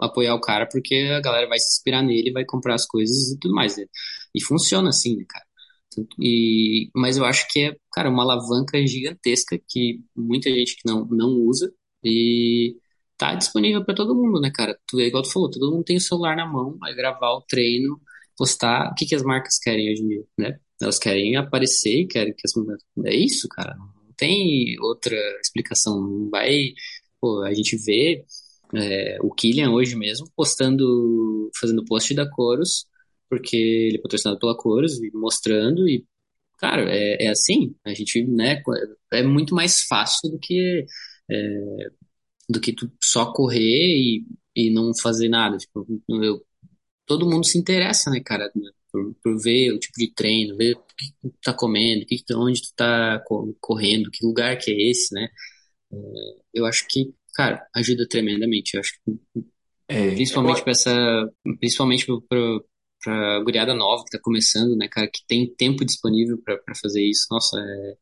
apoiar 0.00 0.34
o 0.34 0.40
cara 0.40 0.68
porque 0.70 0.94
a 1.16 1.20
galera 1.20 1.48
vai 1.48 1.58
se 1.58 1.66
inspirar 1.76 2.02
nele, 2.02 2.32
vai 2.32 2.44
comprar 2.44 2.74
as 2.74 2.86
coisas 2.86 3.32
e 3.32 3.38
tudo 3.38 3.54
mais. 3.54 3.76
Né? 3.76 3.84
E 4.34 4.42
funciona 4.42 4.88
assim, 4.90 5.16
né, 5.16 5.24
cara? 5.28 5.44
E, 6.18 6.90
mas 6.94 7.16
eu 7.16 7.24
acho 7.24 7.46
que 7.50 7.60
é, 7.68 7.76
cara, 7.92 8.10
uma 8.10 8.22
alavanca 8.24 8.84
gigantesca 8.86 9.58
que 9.68 10.00
muita 10.16 10.50
gente 10.50 10.76
que 10.76 10.82
não, 10.86 11.04
não 11.06 11.30
usa 11.42 11.72
e 12.02 12.76
tá 13.16 13.34
disponível 13.34 13.84
para 13.84 13.94
todo 13.94 14.14
mundo, 14.14 14.40
né, 14.40 14.50
cara? 14.52 14.78
Tu, 14.88 15.00
é 15.00 15.04
igual 15.06 15.22
tu 15.22 15.32
falou, 15.32 15.50
todo 15.50 15.70
mundo 15.70 15.84
tem 15.84 15.96
o 15.96 16.00
celular 16.00 16.36
na 16.36 16.46
mão, 16.46 16.76
vai 16.78 16.94
gravar 16.94 17.30
o 17.32 17.42
treino, 17.42 18.00
postar. 18.36 18.90
O 18.90 18.94
que, 18.94 19.06
que 19.06 19.14
as 19.14 19.22
marcas 19.22 19.58
querem 19.58 19.92
hoje 19.92 20.02
em 20.02 20.08
dia, 20.08 20.24
né? 20.38 20.58
Elas 20.82 20.98
querem 20.98 21.36
aparecer, 21.36 22.06
querem 22.06 22.34
que 22.34 22.42
as. 22.44 22.52
É 23.06 23.14
isso, 23.14 23.48
cara. 23.48 23.74
Não 23.76 24.12
tem 24.16 24.76
outra 24.80 25.16
explicação. 25.40 26.00
Não 26.00 26.30
vai 26.30 26.72
Pô, 27.24 27.42
a 27.42 27.54
gente 27.54 27.74
vê 27.78 28.22
é, 28.74 29.16
o 29.22 29.30
Killian 29.30 29.70
hoje 29.70 29.96
mesmo 29.96 30.30
postando, 30.36 31.50
fazendo 31.58 31.82
post 31.86 32.12
da 32.14 32.28
Coros, 32.28 32.84
porque 33.30 33.56
ele 33.56 33.96
é 33.96 34.00
patrocinado 34.02 34.38
pela 34.38 34.54
Coros, 34.54 35.02
e 35.02 35.10
mostrando, 35.14 35.88
e, 35.88 36.06
cara, 36.58 36.82
é, 36.94 37.24
é 37.24 37.28
assim, 37.30 37.74
a 37.82 37.94
gente, 37.94 38.22
né, 38.26 38.62
é 39.10 39.22
muito 39.22 39.54
mais 39.54 39.84
fácil 39.84 40.32
do 40.32 40.38
que, 40.38 40.84
é, 41.30 41.90
do 42.46 42.60
que 42.60 42.74
tu 42.74 42.92
só 43.02 43.32
correr 43.32 43.62
e, 43.96 44.26
e 44.54 44.70
não 44.70 44.92
fazer 44.94 45.30
nada, 45.30 45.56
tipo, 45.56 45.86
eu, 46.22 46.44
todo 47.06 47.24
mundo 47.30 47.46
se 47.46 47.56
interessa, 47.56 48.10
né, 48.10 48.20
cara, 48.20 48.52
por, 48.92 49.14
por, 49.22 49.42
ver 49.42 49.72
o 49.72 49.78
tipo 49.78 49.94
de 49.98 50.12
treino, 50.12 50.58
ver 50.58 50.74
o 50.74 50.84
que 50.94 51.06
tu 51.22 51.34
tá 51.42 51.54
comendo, 51.54 52.04
que, 52.04 52.22
onde 52.34 52.60
tu 52.60 52.74
tá 52.76 53.24
correndo, 53.62 54.10
que 54.10 54.26
lugar 54.26 54.58
que 54.58 54.70
é 54.70 54.90
esse, 54.90 55.14
né, 55.14 55.26
eu 56.52 56.66
acho 56.66 56.86
que, 56.88 57.12
cara, 57.34 57.66
ajuda 57.74 58.06
tremendamente. 58.08 58.74
Eu 58.74 58.80
acho 58.80 58.92
que, 59.04 59.44
é, 59.88 60.10
principalmente 60.10 60.58
eu... 60.58 60.64
para 60.64 60.72
essa, 60.72 61.30
principalmente 61.58 62.06
para 62.06 62.60
para 63.04 63.40
guriada 63.40 63.74
nova 63.74 64.02
que 64.04 64.10
tá 64.10 64.18
começando, 64.18 64.74
né, 64.76 64.88
cara, 64.88 65.06
que 65.06 65.20
tem 65.28 65.46
tempo 65.46 65.84
disponível 65.84 66.38
para 66.42 66.74
fazer 66.80 67.02
isso. 67.02 67.26
Nossa, 67.30 67.58
é, 67.58 67.96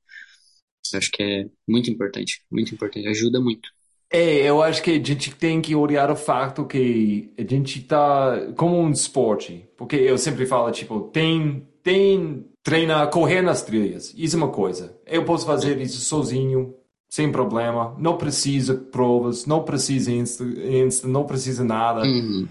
eu 0.92 0.98
acho 0.98 1.10
que 1.10 1.22
é 1.22 1.46
muito 1.68 1.90
importante, 1.90 2.44
muito 2.50 2.72
importante, 2.72 3.08
ajuda 3.08 3.40
muito. 3.40 3.68
É, 4.10 4.48
eu 4.48 4.62
acho 4.62 4.82
que 4.82 4.90
a 4.90 5.02
gente 5.02 5.34
tem 5.34 5.60
que 5.60 5.74
olhar 5.74 6.10
o 6.10 6.16
fato 6.16 6.66
que 6.66 7.32
a 7.36 7.42
gente 7.42 7.80
tá 7.82 8.52
como 8.56 8.78
um 8.78 8.90
esporte, 8.90 9.66
porque 9.76 9.96
eu 9.96 10.18
sempre 10.18 10.44
falo, 10.46 10.70
tipo, 10.70 11.00
tem, 11.12 11.66
tem 11.82 12.44
treinar, 12.62 13.10
correr 13.10 13.40
nas 13.40 13.62
trilhas, 13.62 14.12
isso 14.16 14.36
é 14.36 14.38
uma 14.38 14.50
coisa. 14.50 14.96
Eu 15.06 15.24
posso 15.24 15.46
fazer 15.46 15.80
isso 15.80 16.00
sozinho, 16.00 16.74
sem 17.12 17.30
problema, 17.30 17.94
não 17.98 18.16
precisa 18.16 18.72
provas, 18.72 19.44
não 19.44 19.62
precisa 19.62 20.10
Insta, 20.10 20.44
Insta 20.44 21.06
não 21.06 21.24
precisa 21.24 21.62
nada. 21.62 22.00
Uhum. 22.06 22.48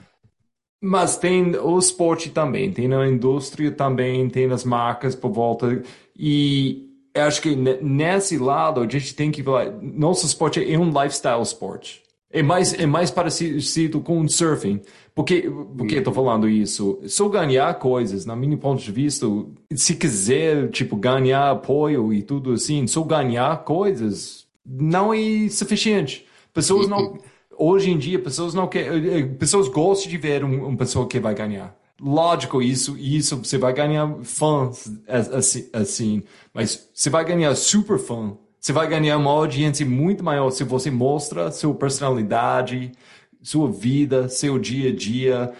Mas 0.80 1.18
tem 1.18 1.56
o 1.56 1.80
esporte 1.80 2.30
também, 2.30 2.72
tem 2.72 2.94
a 2.94 3.08
indústria 3.08 3.72
também, 3.72 4.30
tem 4.30 4.52
as 4.52 4.64
marcas 4.64 5.16
por 5.16 5.32
volta. 5.32 5.82
E 6.16 6.88
acho 7.16 7.42
que 7.42 7.56
nesse 7.56 8.38
lado 8.38 8.82
a 8.82 8.88
gente 8.88 9.16
tem 9.16 9.32
que 9.32 9.42
falar, 9.42 9.72
nosso 9.82 10.28
esporte 10.28 10.64
é 10.64 10.78
um 10.78 10.90
lifestyle 10.90 11.42
sport. 11.42 11.96
É 12.32 12.44
mais, 12.44 12.72
é 12.76 12.86
mais 12.86 13.10
parecido 13.10 14.00
com 14.00 14.28
surfing. 14.28 14.80
Porque, 15.16 15.52
porque 15.76 15.96
eu 15.96 16.04
tô 16.04 16.14
falando 16.14 16.48
isso? 16.48 17.00
Só 17.08 17.28
ganhar 17.28 17.74
coisas, 17.80 18.28
na 18.28 18.36
minha 18.36 18.56
ponto 18.58 18.80
de 18.80 18.92
vista, 18.92 19.26
se 19.74 19.96
quiser, 19.96 20.70
tipo, 20.70 20.96
ganhar 20.96 21.50
apoio 21.50 22.14
e 22.14 22.22
tudo 22.22 22.54
assim, 22.54 22.86
só 22.86 23.02
ganhar 23.02 23.64
coisas, 23.64 24.41
não 24.66 25.14
é 25.14 25.50
suficiente. 25.50 26.26
Pessoas 26.54 26.88
não. 26.88 27.18
Hoje 27.58 27.92
em 27.92 27.98
dia, 27.98 28.20
pessoas 28.20 28.54
não 28.54 28.68
querem. 28.68 29.10
Eh, 29.10 29.24
pessoas 29.24 29.68
gostam 29.68 30.10
de 30.10 30.18
ver 30.18 30.44
um, 30.44 30.68
uma 30.68 30.78
pessoa 30.78 31.08
que 31.08 31.20
vai 31.20 31.36
ganhar. 31.36 31.76
Lógico, 32.00 32.62
isso, 32.62 32.98
isso 32.98 33.38
você 33.38 33.58
vai 33.58 33.74
ganhar 33.74 34.12
fãs 34.24 34.92
assim, 35.08 35.70
assim, 35.72 36.24
mas 36.52 36.90
você 36.94 37.10
vai 37.10 37.24
ganhar 37.24 37.54
super 37.56 38.00
fã. 38.00 38.36
Você 38.60 38.74
vai 38.74 38.88
ganhar 38.88 39.18
uma 39.18 39.32
audiência 39.32 39.86
muito 39.86 40.24
maior 40.24 40.50
se 40.50 40.64
você 40.64 40.90
mostra 40.90 41.52
sua 41.52 41.74
personalidade, 41.76 42.92
sua 43.42 43.72
vida, 43.72 44.30
seu 44.30 44.58
dia 44.58 44.90
a 44.90 44.96
dia, 44.96 45.54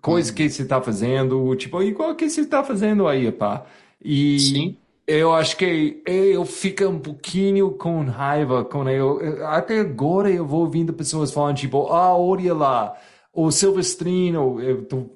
coisas 0.00 0.30
uhum. 0.30 0.36
que 0.36 0.50
você 0.50 0.62
está 0.62 0.80
fazendo, 0.80 1.54
tipo, 1.56 1.82
igual 1.82 2.14
que 2.14 2.28
você 2.28 2.42
está 2.42 2.62
fazendo 2.62 3.08
aí, 3.08 3.30
pá. 3.32 3.66
E 4.02 4.38
Sim 4.38 4.76
eu 5.10 5.34
acho 5.34 5.56
que 5.56 6.02
eu 6.06 6.44
fico 6.44 6.84
um 6.84 6.98
pouquinho 6.98 7.72
com 7.72 8.04
raiva 8.04 8.64
com 8.64 8.88
eu 8.88 9.44
até 9.46 9.80
agora 9.80 10.30
eu 10.30 10.46
vou 10.46 10.60
ouvindo 10.60 10.92
pessoas 10.92 11.32
falando 11.32 11.56
tipo 11.56 11.88
ah 11.88 12.16
olha 12.16 12.54
lá 12.54 12.96
o 13.32 13.50
Silvestrino 13.50 14.60
eu 14.60 14.84
tô, 14.84 15.10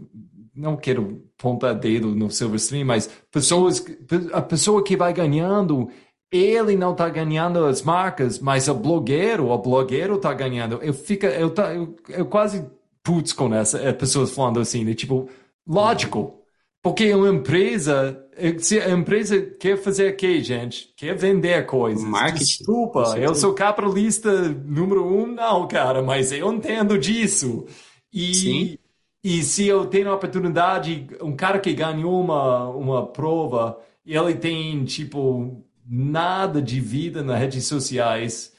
não 0.55 0.77
quero 0.77 1.23
pontar 1.39 1.75
dedo 1.75 2.09
no 2.09 2.29
Silverstream 2.29 2.85
mas 2.85 3.09
pessoas 3.31 3.85
a 4.33 4.43
pessoa 4.43 4.83
que 4.83 4.97
vai 4.97 5.13
ganhando 5.13 5.89
ele 6.31 6.75
não 6.75 6.91
está 6.91 7.09
ganhando 7.09 7.65
as 7.65 7.81
marcas 7.81 8.41
mas 8.41 8.67
o 8.67 8.75
blogueiro 8.75 9.49
o 9.49 9.59
blogueiro 9.59 10.17
está 10.17 10.35
ganhando 10.35 10.81
eu 10.83 10.93
fica 10.93 11.29
eu 11.29 11.51
tá 11.51 11.73
eu, 11.73 11.95
eu 12.09 12.27
quase 12.27 12.67
putz 13.01 13.33
com 13.33 13.55
essa 13.55 13.79
é, 13.79 13.93
pessoas 13.93 14.33
falando 14.33 14.59
assim 14.59 14.85
né? 14.85 14.93
tipo 14.93 15.29
lógico 15.65 16.44
porque 16.85 17.15
uma 17.15 17.31
empresa, 17.31 18.23
se 18.59 18.79
a 18.79 18.91
empresa 18.91 19.41
quer 19.41 19.79
fazer 19.79 20.13
o 20.13 20.17
quê, 20.17 20.43
gente? 20.43 20.93
Quer 20.95 21.17
vender 21.17 21.65
coisas. 21.65 22.05
Marketing. 22.05 22.45
Desculpa, 22.45 23.15
eu 23.19 23.35
sou 23.35 23.55
capitalista 23.55 24.51
número 24.51 25.03
um, 25.03 25.27
não, 25.27 25.67
cara, 25.67 26.03
mas 26.03 26.31
eu 26.31 26.53
entendo 26.53 26.99
disso. 26.99 27.65
E, 28.13 28.35
Sim. 28.35 28.79
e 29.25 29.43
se 29.43 29.67
eu 29.67 29.87
tenho 29.87 30.11
a 30.11 30.15
oportunidade, 30.15 31.07
um 31.23 31.35
cara 31.35 31.59
que 31.59 31.73
ganhou 31.73 32.21
uma, 32.21 32.69
uma 32.69 33.07
prova, 33.07 33.81
e 34.05 34.15
ele 34.15 34.35
tem, 34.35 34.85
tipo, 34.85 35.65
nada 35.89 36.61
de 36.61 36.81
vida 36.81 37.23
nas 37.23 37.41
redes 37.41 37.65
sociais, 37.65 38.53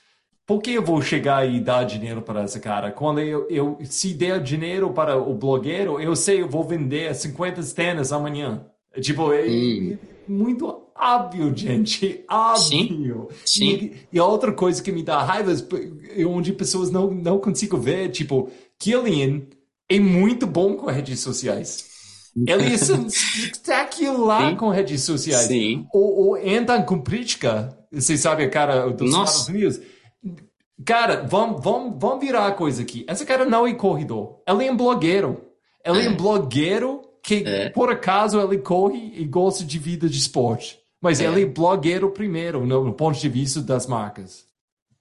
por 0.46 0.62
que 0.62 0.72
eu 0.72 0.84
vou 0.84 1.02
chegar 1.02 1.50
e 1.50 1.60
dar 1.60 1.84
dinheiro 1.84 2.22
para 2.22 2.44
esse 2.44 2.60
cara? 2.60 2.92
Quando 2.92 3.20
eu, 3.20 3.48
eu 3.50 3.78
se 3.84 4.14
der 4.14 4.42
dinheiro 4.42 4.92
para 4.92 5.18
o 5.18 5.34
blogueiro, 5.34 6.00
eu 6.00 6.16
sei 6.16 6.42
eu 6.42 6.50
vou 6.50 6.64
vender 6.64 7.14
50 7.16 7.62
tênis 7.74 8.12
amanhã. 8.12 8.66
Tipo, 9.02 9.34
é 9.34 9.46
hum. 9.48 9.98
muito 10.28 10.86
óbvio, 10.96 11.52
gente. 11.56 12.24
Óbvio. 12.30 13.28
Sim. 13.36 13.60
Sim. 13.60 13.70
E, 13.70 13.96
e, 14.14 14.20
a 14.20 14.26
outra 14.26 14.54
coisa 14.54 14.82
que 14.82 14.92
me 14.92 15.04
dá 15.04 15.22
raiva 15.22 15.52
é 16.16 16.26
onde 16.26 16.54
pessoas 16.54 16.92
não, 16.92 17.12
não 17.12 17.40
consigam 17.40 17.80
ver, 17.80 18.10
tipo, 18.10 18.50
Killian 18.80 19.42
é 19.90 20.00
muito 20.00 20.46
bom 20.46 20.76
com 20.76 20.86
redes 20.88 21.20
sociais. 21.20 21.86
Ele 22.36 22.64
é 22.64 22.74
espetacular 22.76 24.52
Sim. 24.52 24.56
com 24.58 24.70
redes 24.70 25.02
sociais. 25.02 25.48
Sim. 25.48 25.86
O, 25.94 26.32
o 26.32 26.36
Anton 26.36 26.84
Kuprichka, 26.84 27.78
você 27.92 28.18
sabe 28.18 28.44
a 28.44 28.50
cara 28.50 28.90
dos 28.90 29.12
Nossa. 29.12 29.40
Estados 29.40 29.50
Unidos, 29.50 29.95
Cara, 30.84 31.24
vamos, 31.24 31.64
vamos, 31.64 31.96
vamos 32.00 32.26
virar 32.26 32.48
a 32.48 32.52
coisa 32.52 32.82
aqui. 32.82 33.06
Essa 33.08 33.26
cara 33.26 33.46
não 33.46 33.66
é 33.66 33.74
corredor. 33.74 34.42
Ele 34.48 34.66
é 34.66 34.72
um 34.72 34.78
blogueiro. 34.78 35.42
Ele 35.86 36.00
é, 36.00 36.06
é 36.06 36.10
um 36.10 36.18
blogueiro 36.18 37.02
que, 37.24 37.44
é. 37.46 37.70
por 37.70 37.90
acaso, 37.90 38.40
ele 38.40 38.58
corre 38.58 39.14
e 39.16 39.26
gosta 39.26 39.64
de 39.64 39.80
vida 39.80 40.10
de 40.10 40.18
esporte. 40.18 40.80
Mas 41.02 41.22
é. 41.22 41.26
ele 41.26 41.44
é 41.44 41.46
blogueiro 41.46 42.12
primeiro, 42.12 42.66
no, 42.66 42.84
no 42.84 42.94
ponto 42.94 43.20
de 43.20 43.30
vista 43.30 43.62
das 43.62 43.88
marcas. 43.88 44.46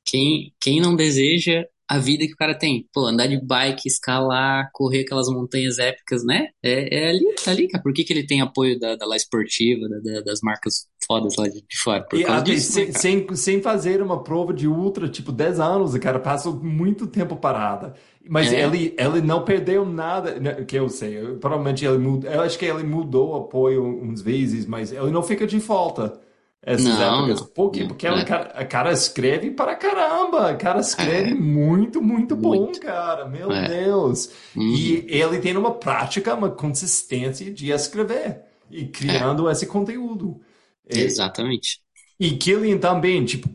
Quem, 0.04 0.52
quem 0.60 0.80
não 0.80 0.94
deseja 0.94 1.64
a 1.88 1.98
vida 1.98 2.26
que 2.26 2.32
o 2.32 2.36
cara 2.36 2.54
tem. 2.54 2.88
Pô, 2.92 3.06
andar 3.06 3.26
de 3.26 3.40
bike, 3.40 3.86
escalar, 3.86 4.70
correr 4.72 5.00
aquelas 5.00 5.28
montanhas 5.28 5.78
épicas, 5.78 6.24
né? 6.24 6.48
É, 6.62 7.04
é 7.04 7.08
ali, 7.10 7.34
tá 7.42 7.50
ali, 7.50 7.68
cara. 7.68 7.82
Por 7.82 7.92
que, 7.92 8.04
que 8.04 8.12
ele 8.12 8.26
tem 8.26 8.40
apoio 8.40 8.78
da, 8.78 8.96
da 8.96 9.06
La 9.06 9.16
Esportiva, 9.16 9.88
da, 9.88 9.98
da, 9.98 10.20
das 10.22 10.40
marcas 10.42 10.86
fodas 11.06 11.36
lá 11.36 11.48
de, 11.48 11.60
de 11.60 11.78
fora? 11.82 12.06
E 12.12 12.24
até 12.24 12.42
disso, 12.42 12.72
sem, 12.72 12.86
né, 12.86 12.92
sem, 12.92 13.36
sem, 13.36 13.62
fazer 13.62 14.02
uma 14.02 14.22
prova 14.22 14.52
de 14.52 14.66
ultra, 14.66 15.08
tipo, 15.08 15.32
10 15.32 15.60
anos, 15.60 15.94
o 15.94 16.00
cara 16.00 16.18
passou 16.18 16.54
muito 16.54 17.06
tempo 17.06 17.36
parada. 17.36 17.94
Mas 18.28 18.52
é. 18.52 18.62
ele, 18.62 18.94
ele 18.98 19.20
não 19.20 19.44
perdeu 19.44 19.84
nada, 19.84 20.40
né, 20.40 20.64
que 20.64 20.76
eu 20.76 20.88
sei. 20.88 21.20
Provavelmente 21.40 21.84
ele 21.84 21.98
mudou, 21.98 22.30
eu 22.30 22.40
acho 22.40 22.58
que 22.58 22.64
ele 22.64 22.82
mudou 22.82 23.32
o 23.32 23.36
apoio 23.36 23.84
uns 23.84 24.22
vezes, 24.22 24.66
mas 24.66 24.92
ele 24.92 25.10
não 25.10 25.22
fica 25.22 25.46
de 25.46 25.60
falta 25.60 26.20
essas 26.66 26.86
não, 26.86 27.26
épocas. 27.26 27.42
Por 27.42 27.70
quê? 27.70 27.84
Porque 27.84 28.06
é. 28.06 28.24
cara, 28.24 28.44
a 28.54 28.64
cara 28.64 28.92
escreve 28.92 29.50
para 29.50 29.74
caramba. 29.76 30.50
A 30.50 30.54
cara 30.54 30.80
escreve 30.80 31.30
é. 31.30 31.34
muito, 31.34 32.00
muito 32.00 32.34
bom, 32.34 32.56
muito. 32.56 32.80
cara. 32.80 33.26
Meu 33.26 33.52
é. 33.52 33.68
Deus. 33.68 34.30
Uhum. 34.56 34.62
E 34.62 35.04
ele 35.08 35.38
tem 35.38 35.56
uma 35.56 35.72
prática, 35.72 36.34
uma 36.34 36.50
consistência 36.50 37.52
de 37.52 37.70
escrever 37.70 38.40
e 38.70 38.86
criando 38.86 39.48
esse 39.50 39.66
conteúdo. 39.66 40.40
Exatamente. 40.88 41.84
E 42.18 42.30
Killian 42.32 42.78
também, 42.78 43.24
tipo, 43.24 43.48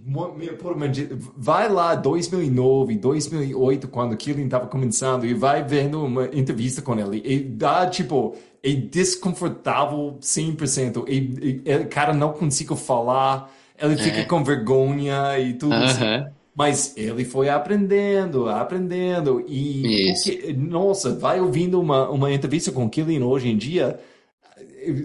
vai 1.37 1.69
lá 1.69 1.95
2009, 1.95 2.97
2008, 2.97 3.87
quando 3.87 4.17
Killian 4.17 4.45
estava 4.45 4.67
começando, 4.67 5.25
e 5.25 5.33
vai 5.33 5.63
vendo 5.63 6.03
uma 6.03 6.25
entrevista 6.33 6.81
com 6.81 6.99
ele, 6.99 7.21
e 7.23 7.39
dá, 7.39 7.87
tipo, 7.87 8.35
é 8.61 8.73
desconfortável 8.73 10.17
100%. 10.21 11.05
E, 11.07 11.61
e, 11.65 11.75
o 11.77 11.87
cara 11.87 12.13
não 12.13 12.33
consegue 12.33 12.75
falar, 12.75 13.49
ele 13.81 13.95
fica 13.95 14.19
é. 14.19 14.25
com 14.25 14.43
vergonha 14.43 15.39
e 15.39 15.53
tudo 15.53 15.73
uh 15.73 15.79
-huh. 15.79 15.85
assim. 15.85 16.31
Mas 16.53 16.97
ele 16.97 17.23
foi 17.23 17.47
aprendendo, 17.47 18.49
aprendendo. 18.49 19.41
E, 19.47 20.13
porque, 20.13 20.51
nossa, 20.51 21.15
vai 21.15 21.39
ouvindo 21.39 21.79
uma, 21.79 22.09
uma 22.09 22.33
entrevista 22.33 22.69
com 22.73 22.89
Killian 22.89 23.25
hoje 23.25 23.47
em 23.47 23.55
dia, 23.55 23.97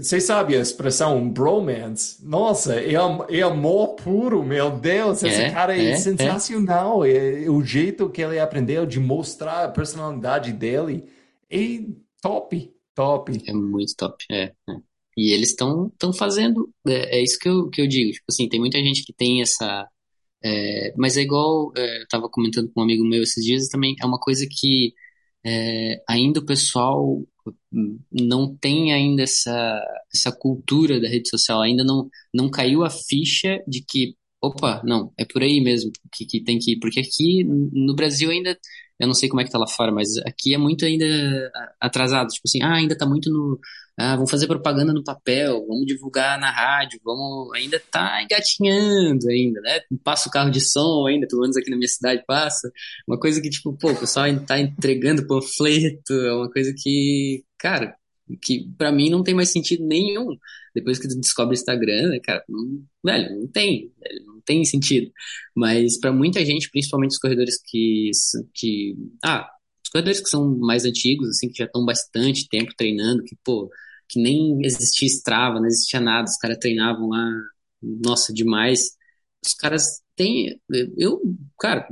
você 0.03 0.21
sabe 0.21 0.57
a 0.57 0.61
expressão 0.61 1.29
bromance? 1.29 2.25
Nossa, 2.25 2.81
é, 2.81 2.93
é 2.93 3.43
amor 3.43 3.95
puro, 3.95 4.43
meu 4.43 4.71
Deus, 4.71 5.23
esse 5.23 5.43
é, 5.43 5.51
cara 5.51 5.77
é, 5.77 5.91
é 5.91 5.97
sensacional. 5.97 7.05
É. 7.05 7.45
é. 7.45 7.51
o 7.51 7.63
jeito 7.63 8.09
que 8.11 8.23
ele 8.23 8.39
aprendeu 8.39 8.87
de 8.87 9.01
mostrar 9.01 9.65
a 9.65 9.69
personalidade 9.69 10.53
dele 10.53 11.05
é 11.51 11.81
top. 12.21 12.73
Top. 12.95 13.33
É 13.47 13.53
muito 13.53 13.95
top, 13.97 14.25
é. 14.31 14.45
é. 14.45 14.77
E 15.17 15.33
eles 15.33 15.51
estão 15.51 15.87
estão 15.87 16.13
fazendo, 16.13 16.69
é, 16.87 17.19
é, 17.19 17.23
isso 17.23 17.39
que 17.39 17.49
eu, 17.49 17.69
que 17.71 17.81
eu 17.81 17.87
digo, 17.87 18.13
tipo 18.13 18.27
assim, 18.29 18.49
tem 18.49 18.61
muita 18.61 18.79
gente 18.79 19.05
que 19.05 19.13
tem 19.13 19.43
essa... 19.43 19.89
É, 20.43 20.93
mas 20.97 21.17
é 21.17 21.23
igual, 21.23 21.73
é, 21.77 22.03
eu 22.03 22.09
tava 22.09 22.29
comentando 22.29 22.71
com 22.71 22.81
um 22.81 22.85
amigo 22.85 23.05
meu 23.05 23.23
esses 23.23 23.43
dias, 23.45 23.69
também 23.69 23.97
é 24.01 24.05
uma 24.05 24.19
coisa 24.19 24.47
que 24.51 24.93
é, 25.45 26.03
ainda 26.09 26.41
o 26.41 26.45
pessoal 26.45 27.23
não 28.11 28.57
tem 28.57 28.93
ainda 28.93 29.23
essa, 29.23 29.81
essa 30.15 30.33
cultura 30.33 31.01
da 31.01 31.09
rede 31.09 31.29
social, 31.29 31.61
ainda 31.63 31.85
não, 31.85 32.09
não 32.33 32.51
caiu 32.51 32.85
a 32.85 32.91
ficha 32.91 33.63
de 33.67 33.85
que, 33.87 34.17
opa, 34.41 34.83
não, 34.85 35.13
é 35.19 35.25
por 35.25 35.43
aí 35.43 35.61
mesmo 35.61 35.91
que, 36.13 36.25
que 36.27 36.43
tem 36.43 36.59
que 36.59 36.73
ir, 36.73 36.79
porque 36.81 37.01
aqui 37.01 37.45
no 37.45 37.95
Brasil 37.95 38.31
ainda 38.31 38.59
eu 38.99 39.07
não 39.07 39.15
sei 39.15 39.29
como 39.29 39.41
é 39.41 39.45
que 39.45 39.51
tá 39.51 39.59
lá 39.59 39.67
fora, 39.67 39.91
mas 39.93 40.17
aqui 40.19 40.55
é 40.55 40.59
muito 40.59 40.85
ainda 40.85 41.05
atrasado. 41.81 42.29
Tipo 42.29 42.47
assim, 42.47 42.63
ah, 42.63 42.75
ainda 42.75 42.97
tá 42.97 43.07
muito 43.07 43.31
no. 43.31 43.59
Ah, 43.97 44.17
vamos 44.17 44.31
fazer 44.31 44.47
propaganda 44.49 44.93
no 44.93 45.05
papel, 45.05 45.65
vamos 45.69 45.87
divulgar 45.87 46.39
na 46.39 46.51
rádio, 46.51 47.01
vamos. 47.05 47.53
Ainda 47.55 47.81
tá 47.91 48.23
engatinhando 48.23 49.29
ainda, 49.29 49.61
né? 49.61 49.81
Passa 50.03 50.29
o 50.29 50.33
carro 50.33 50.51
de 50.51 50.61
som 50.61 51.07
ainda, 51.07 51.27
pelo 51.29 51.43
menos 51.43 51.57
aqui 51.57 51.71
na 51.71 51.77
minha 51.77 51.89
cidade 51.89 52.23
passa. 52.27 52.71
Uma 53.07 53.19
coisa 53.19 53.41
que, 53.41 53.51
tipo, 53.51 53.77
pô, 53.77 53.93
o 53.93 53.97
pessoal 53.97 54.27
ainda 54.27 54.41
tá 54.47 54.59
entregando 54.59 55.27
panfleto, 55.27 56.13
é 56.13 56.35
uma 56.35 56.51
coisa 56.51 56.73
que, 56.77 57.45
cara, 57.59 57.97
que 58.43 58.69
para 58.79 58.93
mim 58.93 59.11
não 59.11 59.23
tem 59.23 59.35
mais 59.35 59.51
sentido 59.51 59.85
nenhum. 59.85 60.37
Depois 60.75 60.99
que 60.99 61.09
tu 61.09 61.19
descobre 61.21 61.55
o 61.55 61.59
Instagram, 61.59 62.09
né, 62.09 62.21
cara, 62.21 62.45
não, 62.49 62.83
velho, 63.05 63.41
não 63.41 63.47
tem, 63.49 63.93
velho, 64.01 64.27
não 64.27 64.41
tem 64.41 64.65
sentido. 64.65 65.11
Mas 65.55 65.99
para 65.99 66.13
muita 66.13 66.45
gente, 66.45 66.71
principalmente 66.71 67.13
os 67.13 67.19
corredores 67.19 67.61
que, 67.65 68.11
que, 68.55 68.97
ah, 69.25 69.49
os 69.85 69.91
corredores 69.91 70.21
que 70.21 70.29
são 70.29 70.57
mais 70.59 70.85
antigos, 70.85 71.29
assim, 71.29 71.49
que 71.49 71.59
já 71.59 71.67
estão 71.67 71.85
bastante 71.85 72.49
tempo 72.49 72.75
treinando, 72.77 73.23
que, 73.25 73.37
pô, 73.45 73.71
que 74.09 74.21
nem 74.21 74.65
existia 74.65 75.09
Strava, 75.09 75.61
não 75.61 75.67
existia 75.67 76.01
nada, 76.01 76.29
os 76.29 76.37
caras 76.39 76.59
treinavam 76.59 77.09
lá, 77.09 77.31
nossa, 77.83 78.33
demais. 78.33 78.97
Os 79.45 79.55
caras 79.55 80.03
têm, 80.17 80.61
eu, 80.97 81.21
cara, 81.59 81.87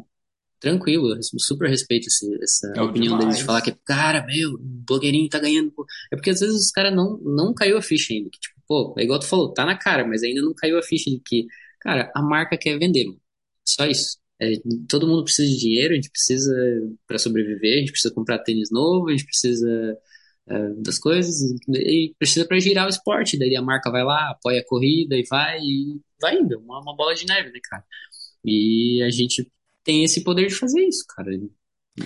tranquilo, 0.63 1.19
super 1.39 1.69
respeito 1.69 2.07
esse, 2.07 2.33
essa 2.43 2.73
é 2.77 2.81
opinião 2.81 3.19
demais. 3.19 3.25
deles 3.25 3.39
de 3.39 3.45
falar 3.45 3.61
que, 3.61 3.73
cara, 3.85 4.25
meu, 4.25 4.55
o 4.55 4.59
blogueirinho 4.59 5.29
tá 5.29 5.41
ganhando. 5.41 5.73
É 6.11 6.17
porque 6.17 6.31
às 6.31 6.41
vezes 6.41 6.55
os 6.55 6.71
caras 6.71 6.95
não, 6.95 7.19
não 7.19 7.53
caiu 7.53 7.77
a 7.77 7.83
ficha 7.83 8.15
ainda. 8.15 8.31
Que, 8.31 8.39
tipo, 8.39 8.55
pô, 8.67 8.95
é 8.97 9.03
igual 9.03 9.19
tu 9.19 9.27
falou, 9.27 9.53
tá 9.53 9.67
na 9.67 9.77
cara, 9.77 10.07
mas 10.07 10.23
ainda 10.23 10.41
não 10.41 10.55
caiu 10.55 10.79
a 10.79 10.83
ficha 10.83 11.11
de 11.11 11.21
que, 11.21 11.47
cara, 11.81 12.11
a 12.15 12.23
marca 12.23 12.57
quer 12.57 12.79
vender, 12.79 13.05
mano. 13.07 13.21
Só 13.67 13.87
isso. 13.87 14.19
É, 14.41 14.53
todo 14.89 15.07
mundo 15.07 15.25
precisa 15.25 15.49
de 15.49 15.59
dinheiro, 15.59 15.93
a 15.93 15.97
gente 15.97 16.11
precisa 16.11 16.55
para 17.07 17.19
sobreviver, 17.19 17.77
a 17.77 17.81
gente 17.81 17.93
precisa 17.93 18.15
comprar 18.15 18.39
tênis 18.39 18.71
novo, 18.71 19.09
a 19.09 19.13
gente 19.13 19.25
precisa 19.25 19.99
é, 20.49 20.69
das 20.83 20.99
coisas 20.99 21.41
e 21.69 22.15
precisa 22.19 22.47
para 22.47 22.61
girar 22.61 22.87
o 22.87 22.89
esporte. 22.89 23.39
Daí 23.39 23.57
a 23.57 23.63
marca 23.63 23.91
vai 23.91 24.05
lá, 24.05 24.31
apoia 24.31 24.61
a 24.61 24.65
corrida 24.65 25.17
e 25.17 25.25
vai 25.29 25.59
e 25.61 26.01
vai 26.21 26.37
indo, 26.39 26.59
uma, 26.61 26.81
uma 26.81 26.97
bola 26.97 27.15
de 27.15 27.27
neve, 27.27 27.51
né, 27.51 27.59
cara? 27.63 27.85
E 28.45 29.03
a 29.03 29.11
gente 29.11 29.49
tem 29.85 30.05
esse 30.05 30.23
poder 30.23 30.47
de 30.47 30.55
fazer 30.55 30.81
isso, 30.83 31.05
cara. 31.09 31.31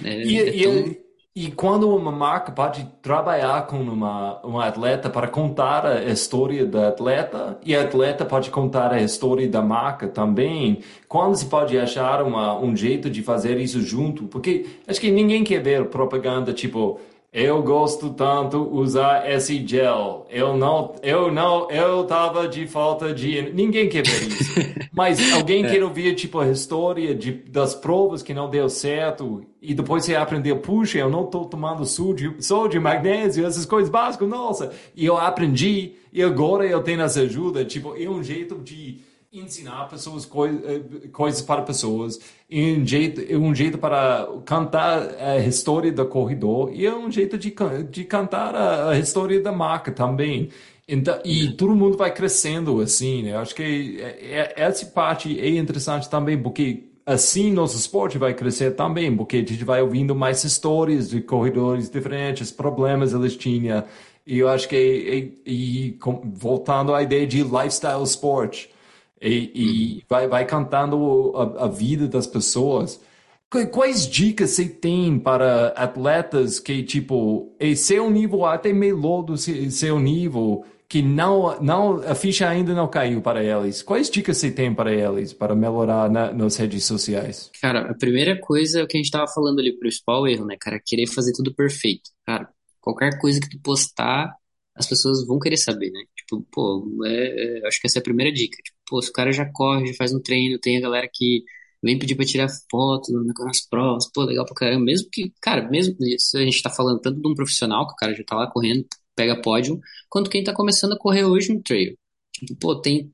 É, 0.04 0.22
e, 0.24 0.38
é 0.38 0.62
tão... 0.62 0.96
e, 1.34 1.50
quando 1.52 1.88
uma 1.94 2.10
marca 2.10 2.50
pode 2.50 2.84
trabalhar 3.00 3.66
com 3.66 3.78
uma, 3.78 4.40
uma 4.42 4.66
atleta 4.66 5.08
para 5.08 5.28
contar 5.28 5.86
a 5.86 6.04
história 6.04 6.66
da 6.66 6.88
atleta 6.88 7.58
e 7.64 7.74
a 7.74 7.82
atleta 7.82 8.24
pode 8.24 8.50
contar 8.50 8.92
a 8.92 9.00
história 9.00 9.48
da 9.48 9.62
marca 9.62 10.08
também, 10.08 10.80
quando 11.06 11.36
se 11.36 11.46
pode 11.46 11.78
achar 11.78 12.22
uma, 12.22 12.58
um 12.58 12.74
jeito 12.74 13.08
de 13.08 13.22
fazer 13.22 13.58
isso 13.58 13.80
junto? 13.80 14.24
Porque 14.24 14.66
acho 14.86 15.00
que 15.00 15.10
ninguém 15.10 15.44
quer 15.44 15.62
ver 15.62 15.86
propaganda 15.86 16.52
tipo 16.52 17.00
eu 17.36 17.62
gosto 17.62 18.08
tanto 18.14 18.66
usar 18.74 19.30
esse 19.30 19.62
gel. 19.66 20.26
Eu 20.30 20.56
não, 20.56 20.94
eu 21.02 21.30
não, 21.30 21.70
eu 21.70 22.02
tava 22.04 22.48
de 22.48 22.66
falta 22.66 23.12
de. 23.12 23.52
Ninguém 23.52 23.90
quer 23.90 24.06
ver 24.06 24.26
isso. 24.26 24.54
Mas 24.90 25.20
alguém 25.34 25.62
é. 25.62 25.70
quer 25.70 25.84
ouvir 25.84 26.14
tipo 26.14 26.38
a 26.38 26.48
história 26.48 27.14
de, 27.14 27.32
das 27.32 27.74
provas 27.74 28.22
que 28.22 28.32
não 28.32 28.48
deu 28.48 28.70
certo 28.70 29.44
e 29.60 29.74
depois 29.74 30.06
você 30.06 30.14
aprendeu, 30.14 30.56
puxa, 30.60 30.96
eu 30.96 31.10
não 31.10 31.26
tô 31.26 31.44
tomando 31.44 31.84
sódio, 31.84 32.36
sódio, 32.40 32.80
magnésio, 32.80 33.44
essas 33.44 33.66
coisas 33.66 33.90
básicas, 33.90 34.26
nossa. 34.26 34.72
E 34.96 35.04
eu 35.04 35.18
aprendi 35.18 35.92
e 36.10 36.22
agora 36.22 36.64
eu 36.64 36.82
tenho 36.82 37.02
essa 37.02 37.20
ajuda. 37.20 37.66
Tipo, 37.66 37.94
é 38.02 38.08
um 38.08 38.22
jeito 38.22 38.54
de 38.54 39.00
ensinar 39.38 39.88
pessoas 39.88 40.24
coi 40.24 40.50
eh, 40.64 41.08
coisas 41.12 41.42
para 41.42 41.62
pessoas, 41.62 42.18
um 42.50 42.86
jeito, 42.86 43.20
um 43.36 43.54
jeito 43.54 43.78
para 43.78 44.28
cantar 44.44 45.14
a 45.20 45.38
história 45.38 45.92
do 45.92 46.06
corredor 46.06 46.70
e 46.72 46.86
é 46.86 46.94
um 46.94 47.10
jeito 47.10 47.36
de, 47.36 47.54
de 47.90 48.04
cantar 48.04 48.54
a, 48.54 48.90
a 48.90 48.98
história 48.98 49.40
da 49.40 49.52
marca 49.52 49.92
também. 49.92 50.50
Então, 50.88 51.18
e 51.24 51.50
todo 51.52 51.74
mundo 51.74 51.96
vai 51.96 52.14
crescendo 52.14 52.80
assim, 52.80 53.24
né? 53.24 53.32
Eu 53.32 53.38
acho 53.40 53.54
que 53.54 54.00
é, 54.00 54.54
é, 54.54 54.54
essa 54.56 54.86
parte 54.86 55.38
é 55.40 55.48
interessante 55.48 56.08
também, 56.08 56.40
porque 56.40 56.84
assim 57.04 57.52
nosso 57.52 57.76
esporte 57.76 58.18
vai 58.18 58.34
crescer 58.34 58.72
também, 58.72 59.14
porque 59.16 59.36
a 59.36 59.40
gente 59.40 59.64
vai 59.64 59.82
ouvindo 59.82 60.14
mais 60.14 60.44
histórias 60.44 61.10
de 61.10 61.20
corredores 61.20 61.90
diferentes, 61.90 62.52
problemas 62.52 63.12
eles 63.12 63.36
tinham. 63.36 63.84
E 64.26 64.38
eu 64.38 64.48
acho 64.48 64.68
que, 64.68 64.76
e, 64.76 65.50
e, 65.52 65.98
voltando 66.24 66.94
à 66.94 67.02
ideia 67.02 67.26
de 67.26 67.42
lifestyle 67.42 68.02
sport, 68.04 68.66
e, 69.20 69.50
e 69.54 69.94
uhum. 69.94 70.02
vai, 70.08 70.28
vai 70.28 70.46
cantando 70.46 71.32
a, 71.36 71.64
a, 71.64 71.68
vida 71.68 72.06
das 72.06 72.26
pessoas. 72.26 73.00
Quais 73.72 74.08
dicas 74.08 74.50
você 74.50 74.68
tem 74.68 75.18
para 75.18 75.68
atletas 75.68 76.58
que, 76.58 76.82
tipo, 76.82 77.54
é 77.58 77.74
seu 77.74 78.10
nível 78.10 78.44
até 78.44 78.72
melhor 78.72 79.22
do 79.22 79.36
seu 79.36 80.00
nível, 80.00 80.64
que 80.88 81.00
não, 81.00 81.60
não, 81.60 81.96
a 82.02 82.14
ficha 82.14 82.48
ainda 82.48 82.74
não 82.74 82.88
caiu 82.88 83.22
para 83.22 83.42
eles? 83.42 83.82
Quais 83.82 84.10
dicas 84.10 84.36
você 84.36 84.50
tem 84.50 84.74
para 84.74 84.92
eles, 84.92 85.32
para 85.32 85.54
melhorar 85.54 86.10
na, 86.10 86.32
nas 86.32 86.56
redes 86.56 86.84
sociais? 86.84 87.50
Cara, 87.60 87.90
a 87.90 87.94
primeira 87.94 88.38
coisa 88.38 88.80
é 88.80 88.82
o 88.82 88.86
que 88.86 88.96
a 88.96 88.98
gente 88.98 89.06
estava 89.06 89.28
falando 89.28 89.60
ali, 89.60 89.70
o 89.70 89.78
principal 89.78 90.26
erro, 90.26 90.44
né, 90.44 90.56
cara? 90.60 90.80
Querer 90.84 91.06
fazer 91.06 91.32
tudo 91.32 91.54
perfeito. 91.54 92.10
Cara, 92.26 92.48
qualquer 92.80 93.18
coisa 93.18 93.40
que 93.40 93.48
tu 93.48 93.58
postar, 93.60 94.34
as 94.74 94.86
pessoas 94.86 95.26
vão 95.26 95.38
querer 95.38 95.56
saber, 95.56 95.90
né? 95.90 96.00
Tipo, 96.16 96.46
pô, 96.52 97.02
é, 97.04 97.60
é, 97.62 97.66
acho 97.66 97.80
que 97.80 97.86
essa 97.86 97.98
é 97.98 98.00
a 98.00 98.04
primeira 98.04 98.32
dica. 98.32 98.56
Tipo, 98.62 98.75
pô, 98.86 99.00
se 99.02 99.10
o 99.10 99.12
cara 99.12 99.32
já 99.32 99.44
corre, 99.52 99.86
já 99.86 99.94
faz 99.94 100.12
um 100.12 100.20
treino, 100.20 100.58
tem 100.58 100.76
a 100.78 100.80
galera 100.80 101.08
que 101.12 101.44
vem 101.82 101.98
pedir 101.98 102.16
pra 102.16 102.24
tirar 102.24 102.48
foto 102.70 103.12
nas 103.44 103.60
provas, 103.68 104.10
pô, 104.12 104.24
legal 104.24 104.44
pra 104.44 104.54
caramba. 104.54 104.84
Mesmo 104.84 105.08
que, 105.10 105.32
cara, 105.40 105.68
mesmo 105.68 105.96
isso 106.00 106.36
a 106.36 106.42
gente 106.42 106.62
tá 106.62 106.70
falando 106.70 107.00
tanto 107.00 107.20
de 107.20 107.28
um 107.28 107.34
profissional, 107.34 107.86
que 107.86 107.92
o 107.94 107.96
cara 107.96 108.14
já 108.14 108.24
tá 108.24 108.36
lá 108.36 108.50
correndo, 108.50 108.86
pega 109.14 109.40
pódio, 109.40 109.80
quanto 110.08 110.30
quem 110.30 110.44
tá 110.44 110.52
começando 110.54 110.92
a 110.94 110.98
correr 110.98 111.24
hoje 111.24 111.52
no 111.52 111.62
trail. 111.62 111.96
Tipo, 112.32 112.56
pô, 112.56 112.80
tem 112.80 113.12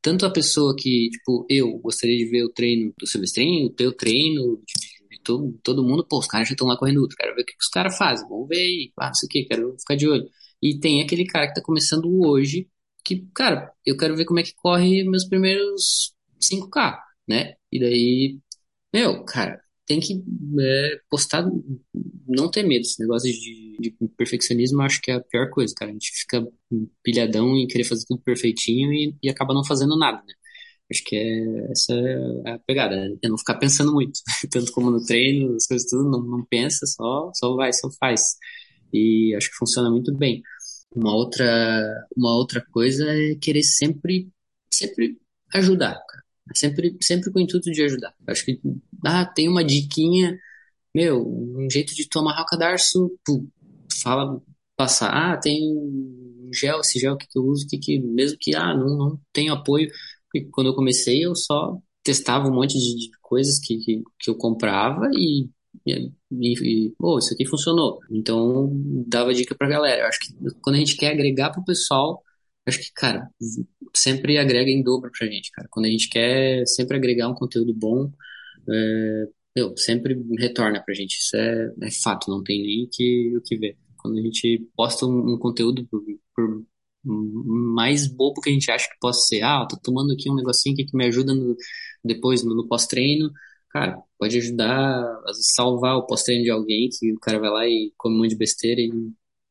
tanto 0.00 0.26
a 0.26 0.30
pessoa 0.30 0.74
que, 0.76 1.08
tipo, 1.10 1.46
eu 1.48 1.78
gostaria 1.78 2.16
de 2.16 2.26
ver 2.26 2.44
o 2.44 2.52
treino 2.52 2.92
do 2.98 3.06
Silvestrinho, 3.06 3.66
o 3.66 3.70
teu 3.70 3.92
treino, 3.96 4.60
de, 4.66 5.16
de 5.16 5.22
todo, 5.22 5.58
todo 5.62 5.84
mundo, 5.84 6.06
pô, 6.06 6.18
os 6.18 6.26
caras 6.26 6.48
já 6.48 6.54
estão 6.54 6.66
lá 6.66 6.76
correndo, 6.76 7.06
quero 7.08 7.34
ver 7.34 7.42
o 7.42 7.44
que, 7.44 7.52
que 7.52 7.62
os 7.62 7.68
caras 7.68 7.96
fazem, 7.96 8.28
vamos 8.28 8.48
ver 8.48 8.56
aí, 8.58 8.92
ah, 8.98 9.06
não 9.06 9.14
sei 9.14 9.26
o 9.26 9.30
que, 9.30 9.44
quero 9.44 9.76
ficar 9.78 9.94
de 9.96 10.08
olho. 10.08 10.28
E 10.60 10.78
tem 10.78 11.02
aquele 11.02 11.24
cara 11.26 11.48
que 11.48 11.54
tá 11.54 11.62
começando 11.62 12.08
hoje, 12.24 12.68
que, 13.04 13.26
cara, 13.34 13.72
eu 13.84 13.96
quero 13.96 14.16
ver 14.16 14.24
como 14.24 14.40
é 14.40 14.42
que 14.42 14.54
corre 14.54 15.04
meus 15.04 15.24
primeiros 15.24 16.14
5K, 16.40 16.98
né? 17.28 17.54
E 17.70 17.80
daí, 17.80 18.40
meu, 18.92 19.24
cara, 19.24 19.62
tem 19.86 20.00
que 20.00 20.22
é, 20.60 21.00
postar, 21.10 21.44
não 22.26 22.50
ter 22.50 22.62
medo. 22.62 22.82
Esse 22.82 23.00
negócio 23.00 23.30
de, 23.32 23.76
de 23.80 23.96
perfeccionismo 24.16 24.82
acho 24.82 25.00
que 25.00 25.10
é 25.10 25.14
a 25.14 25.20
pior 25.20 25.50
coisa, 25.50 25.74
cara. 25.74 25.90
A 25.90 25.94
gente 25.94 26.10
fica 26.12 26.46
pilhadão 27.02 27.56
em 27.56 27.66
querer 27.66 27.84
fazer 27.84 28.04
tudo 28.06 28.22
perfeitinho 28.22 28.92
e, 28.92 29.16
e 29.22 29.28
acaba 29.30 29.54
não 29.54 29.64
fazendo 29.64 29.96
nada, 29.98 30.18
né? 30.26 30.34
Acho 30.90 31.04
que 31.04 31.16
é, 31.16 31.72
essa 31.72 31.94
é 31.94 32.50
a 32.52 32.58
pegada, 32.58 32.96
né? 32.96 33.16
é 33.22 33.28
não 33.28 33.38
ficar 33.38 33.54
pensando 33.56 33.92
muito, 33.92 34.20
tanto 34.50 34.72
como 34.72 34.90
no 34.90 35.04
treino, 35.04 35.54
as 35.56 35.66
coisas 35.66 35.88
tudo, 35.88 36.08
não, 36.10 36.22
não 36.22 36.44
pensa, 36.44 36.86
só, 36.86 37.30
só 37.34 37.54
vai, 37.56 37.72
só 37.72 37.90
faz. 37.98 38.36
E 38.92 39.34
acho 39.36 39.50
que 39.50 39.56
funciona 39.56 39.90
muito 39.90 40.14
bem. 40.14 40.42
Uma 40.94 41.14
outra, 41.14 42.06
uma 42.16 42.34
outra 42.36 42.64
coisa 42.70 43.04
é 43.08 43.34
querer 43.36 43.62
sempre, 43.62 44.28
sempre 44.70 45.18
ajudar, 45.54 45.94
cara. 46.06 46.22
Sempre, 46.54 46.96
sempre 47.00 47.32
com 47.32 47.38
o 47.38 47.42
intuito 47.42 47.70
de 47.70 47.82
ajudar. 47.82 48.14
Acho 48.26 48.44
que, 48.44 48.60
ah, 49.06 49.24
tem 49.24 49.48
uma 49.48 49.64
diquinha, 49.64 50.38
meu, 50.94 51.26
um 51.26 51.68
jeito 51.70 51.94
de 51.94 52.08
tomar 52.08 52.40
o 52.42 52.46
cadarço, 52.46 53.10
fala, 54.02 54.40
passar, 54.76 55.10
ah, 55.10 55.36
tem 55.38 55.60
um 55.76 56.50
gel, 56.52 56.80
esse 56.80 56.98
gel 56.98 57.16
que 57.16 57.26
eu 57.36 57.44
uso, 57.44 57.66
que, 57.68 57.78
que 57.78 57.98
mesmo 58.00 58.38
que, 58.40 58.54
ah, 58.54 58.74
não, 58.76 58.96
não 58.96 59.20
tenho 59.32 59.52
apoio, 59.54 59.90
porque 60.30 60.48
quando 60.50 60.68
eu 60.68 60.74
comecei 60.74 61.24
eu 61.24 61.34
só 61.34 61.78
testava 62.02 62.48
um 62.48 62.54
monte 62.54 62.72
de, 62.78 63.08
de 63.08 63.10
coisas 63.20 63.58
que, 63.60 63.78
que, 63.78 64.02
que 64.18 64.30
eu 64.30 64.36
comprava 64.36 65.08
e 65.14 65.48
e, 65.86 66.12
e 66.30 66.94
isso 67.18 67.34
aqui 67.34 67.46
funcionou. 67.46 67.98
Então, 68.10 68.70
dava 69.06 69.34
dica 69.34 69.54
pra 69.54 69.68
galera. 69.68 70.02
Eu 70.02 70.06
acho 70.06 70.18
que 70.20 70.34
quando 70.60 70.76
a 70.76 70.78
gente 70.78 70.96
quer 70.96 71.12
agregar 71.12 71.50
pro 71.50 71.64
pessoal, 71.64 72.22
acho 72.66 72.78
que, 72.78 72.92
cara, 72.94 73.28
sempre 73.94 74.38
agrega 74.38 74.70
em 74.70 74.82
dobro 74.82 75.10
pra 75.16 75.26
gente, 75.26 75.50
cara. 75.52 75.68
Quando 75.70 75.86
a 75.86 75.90
gente 75.90 76.08
quer 76.08 76.66
sempre 76.66 76.96
agregar 76.96 77.28
um 77.28 77.34
conteúdo 77.34 77.74
bom, 77.74 78.10
é, 78.68 79.26
meu, 79.56 79.76
sempre 79.76 80.16
retorna 80.38 80.82
pra 80.84 80.94
gente. 80.94 81.18
Isso 81.18 81.36
é, 81.36 81.72
é 81.82 81.90
fato, 81.90 82.30
não 82.30 82.42
tem 82.42 82.62
nem 82.62 82.88
que, 82.90 83.36
o 83.36 83.42
que 83.42 83.56
ver. 83.56 83.76
Quando 83.98 84.18
a 84.18 84.22
gente 84.22 84.68
posta 84.76 85.06
um, 85.06 85.34
um 85.34 85.38
conteúdo 85.38 85.86
por, 85.88 86.02
por, 86.34 86.64
mais 87.04 88.06
bobo 88.06 88.40
que 88.40 88.50
a 88.50 88.52
gente 88.52 88.70
acha 88.70 88.88
que 88.88 88.98
possa 89.00 89.26
ser, 89.26 89.42
ah, 89.42 89.66
tô 89.68 89.76
tomando 89.76 90.12
aqui 90.12 90.30
um 90.30 90.34
negocinho 90.34 90.76
que 90.76 90.86
me 90.94 91.06
ajuda 91.06 91.34
no, 91.34 91.56
depois 92.04 92.44
no, 92.44 92.54
no 92.54 92.66
pós-treino, 92.68 93.30
cara, 93.72 93.98
pode 94.18 94.36
ajudar 94.38 95.02
a 95.26 95.32
salvar 95.34 95.96
o 95.96 96.06
pós-treino 96.06 96.44
de 96.44 96.50
alguém 96.50 96.88
que 96.88 97.12
o 97.12 97.18
cara 97.18 97.38
vai 97.38 97.50
lá 97.50 97.66
e 97.66 97.92
come 97.96 98.14
um 98.14 98.18
monte 98.18 98.30
de 98.30 98.36
besteira 98.36 98.80
e, 98.80 98.92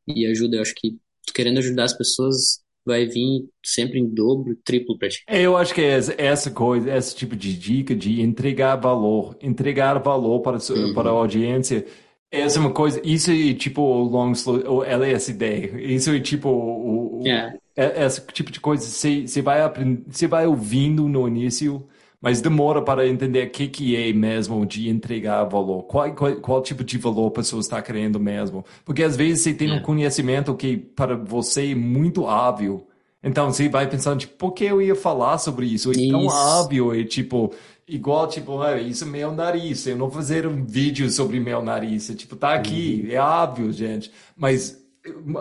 e 0.07 0.25
ajuda. 0.27 0.57
Eu 0.57 0.61
acho 0.61 0.75
que 0.75 0.97
querendo 1.33 1.57
ajudar 1.57 1.85
as 1.85 1.97
pessoas 1.97 2.61
vai 2.85 3.05
vir 3.05 3.47
sempre 3.63 3.99
em 3.99 4.07
dobro, 4.07 4.55
triplo 4.63 4.97
para 4.97 5.09
ti. 5.09 5.23
É, 5.27 5.41
eu 5.41 5.55
acho 5.55 5.73
que 5.73 5.81
é 5.81 5.99
essa 6.17 6.49
coisa, 6.51 6.95
esse 6.95 7.15
tipo 7.15 7.35
de 7.35 7.53
dica 7.53 7.95
de 7.95 8.21
entregar 8.21 8.75
valor, 8.75 9.35
entregar 9.41 9.99
valor 9.99 10.41
para, 10.41 10.57
uhum. 10.57 10.93
para 10.93 11.09
a 11.09 11.13
audiência. 11.13 11.85
Essa 12.31 12.57
é 12.57 12.61
uma 12.61 12.71
coisa, 12.71 13.01
isso 13.03 13.29
é 13.29 13.53
tipo 13.53 13.81
o 13.81 14.03
long 14.03 14.31
slow, 14.31 14.83
ela 14.83 15.05
é. 15.05 15.15
Isso 15.15 16.11
é 16.11 16.19
tipo 16.19 16.49
o, 16.49 17.21
yeah. 17.23 17.55
É, 17.75 18.05
esse 18.05 18.21
tipo 18.27 18.51
de 18.51 18.59
coisa, 18.59 18.83
você, 18.83 19.27
você 19.27 19.41
vai 19.41 19.61
aprendendo, 19.61 20.05
você 20.09 20.27
vai 20.27 20.45
ouvindo 20.47 21.07
no 21.07 21.27
início, 21.27 21.87
mas 22.21 22.39
demora 22.39 22.83
para 22.83 23.07
entender 23.07 23.47
o 23.47 23.49
que, 23.49 23.67
que 23.67 23.95
é 23.95 24.13
mesmo 24.13 24.63
de 24.63 24.87
entregar 24.87 25.43
valor. 25.45 25.83
Qual, 25.83 26.13
qual, 26.13 26.35
qual 26.35 26.61
tipo 26.61 26.83
de 26.83 26.99
valor 26.99 27.27
a 27.27 27.31
pessoa 27.31 27.59
está 27.59 27.81
querendo 27.81 28.19
mesmo. 28.19 28.63
Porque 28.85 29.01
às 29.01 29.15
vezes 29.15 29.41
você 29.41 29.53
tem 29.53 29.71
um 29.71 29.77
é. 29.77 29.79
conhecimento 29.79 30.53
que 30.53 30.77
para 30.77 31.15
você 31.15 31.71
é 31.71 31.75
muito 31.75 32.23
óbvio. 32.23 32.85
Então 33.23 33.51
você 33.51 33.67
vai 33.67 33.87
pensando, 33.89 34.19
tipo, 34.19 34.35
por 34.35 34.51
que 34.51 34.65
eu 34.65 34.81
ia 34.81 34.95
falar 34.95 35.39
sobre 35.39 35.65
isso? 35.65 35.91
É 35.91 36.09
tão 36.09 36.27
óbvio, 36.27 36.93
é 36.93 37.03
tipo, 37.03 37.51
igual, 37.87 38.27
tipo, 38.27 38.61
ah, 38.61 38.79
isso 38.79 39.03
é 39.03 39.07
meu 39.07 39.31
nariz, 39.31 39.85
eu 39.85 39.95
não 39.95 40.07
vou 40.07 40.15
fazer 40.15 40.47
um 40.47 40.63
vídeo 40.63 41.09
sobre 41.09 41.39
meu 41.39 41.61
nariz. 41.61 42.09
É, 42.09 42.15
tipo, 42.15 42.35
tá 42.35 42.53
aqui, 42.53 43.05
uhum. 43.05 43.11
é 43.15 43.19
óbvio, 43.19 43.71
gente. 43.71 44.11
Mas 44.35 44.79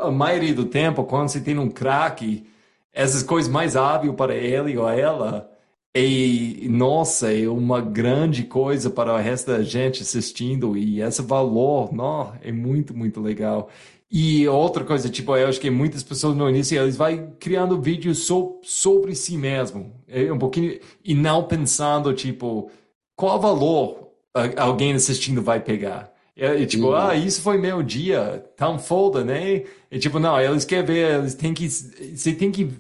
a 0.02 0.10
maioria 0.10 0.54
do 0.54 0.64
tempo, 0.64 1.04
quando 1.04 1.28
você 1.28 1.40
tem 1.40 1.58
um 1.58 1.70
craque, 1.70 2.46
essas 2.92 3.22
coisas 3.22 3.50
mais 3.50 3.76
óbvias 3.76 4.14
para 4.14 4.34
ele 4.34 4.76
ou 4.76 4.88
ela, 4.88 5.49
e, 5.94 6.68
nossa, 6.68 7.32
é 7.32 7.48
uma 7.48 7.80
grande 7.80 8.44
coisa 8.44 8.88
para 8.88 9.12
o 9.12 9.18
resto 9.18 9.50
da 9.50 9.62
gente 9.62 10.02
assistindo 10.02 10.76
e 10.76 11.02
esse 11.02 11.20
valor, 11.22 11.92
não, 11.92 12.32
é 12.42 12.52
muito, 12.52 12.96
muito 12.96 13.20
legal. 13.20 13.68
E 14.10 14.46
outra 14.48 14.84
coisa, 14.84 15.08
tipo, 15.08 15.36
eu 15.36 15.48
acho 15.48 15.60
que 15.60 15.70
muitas 15.70 16.02
pessoas 16.02 16.36
no 16.36 16.48
início, 16.48 16.80
eles 16.80 16.96
vão 16.96 17.32
criando 17.38 17.80
vídeos 17.80 18.20
so, 18.20 18.58
sobre 18.62 19.14
si 19.14 19.36
mesmo. 19.36 19.92
É 20.08 20.32
um 20.32 20.38
pouquinho, 20.38 20.78
e 21.04 21.14
não 21.14 21.44
pensando, 21.44 22.12
tipo, 22.14 22.70
qual 23.16 23.40
valor 23.40 24.10
alguém 24.56 24.92
assistindo 24.94 25.42
vai 25.42 25.60
pegar. 25.60 26.12
É, 26.36 26.64
tipo, 26.66 26.86
uhum. 26.88 26.94
ah, 26.94 27.14
isso 27.14 27.42
foi 27.42 27.58
meu 27.58 27.82
dia, 27.82 28.44
tão 28.56 28.78
foda, 28.78 29.24
né? 29.24 29.64
E 29.90 29.98
tipo, 29.98 30.18
não, 30.18 30.40
eles 30.40 30.64
querem 30.64 30.86
ver, 30.86 31.18
eles 31.18 31.34
têm 31.34 31.52
que, 31.52 31.68
você 31.68 32.32
tem 32.32 32.50
que 32.50 32.70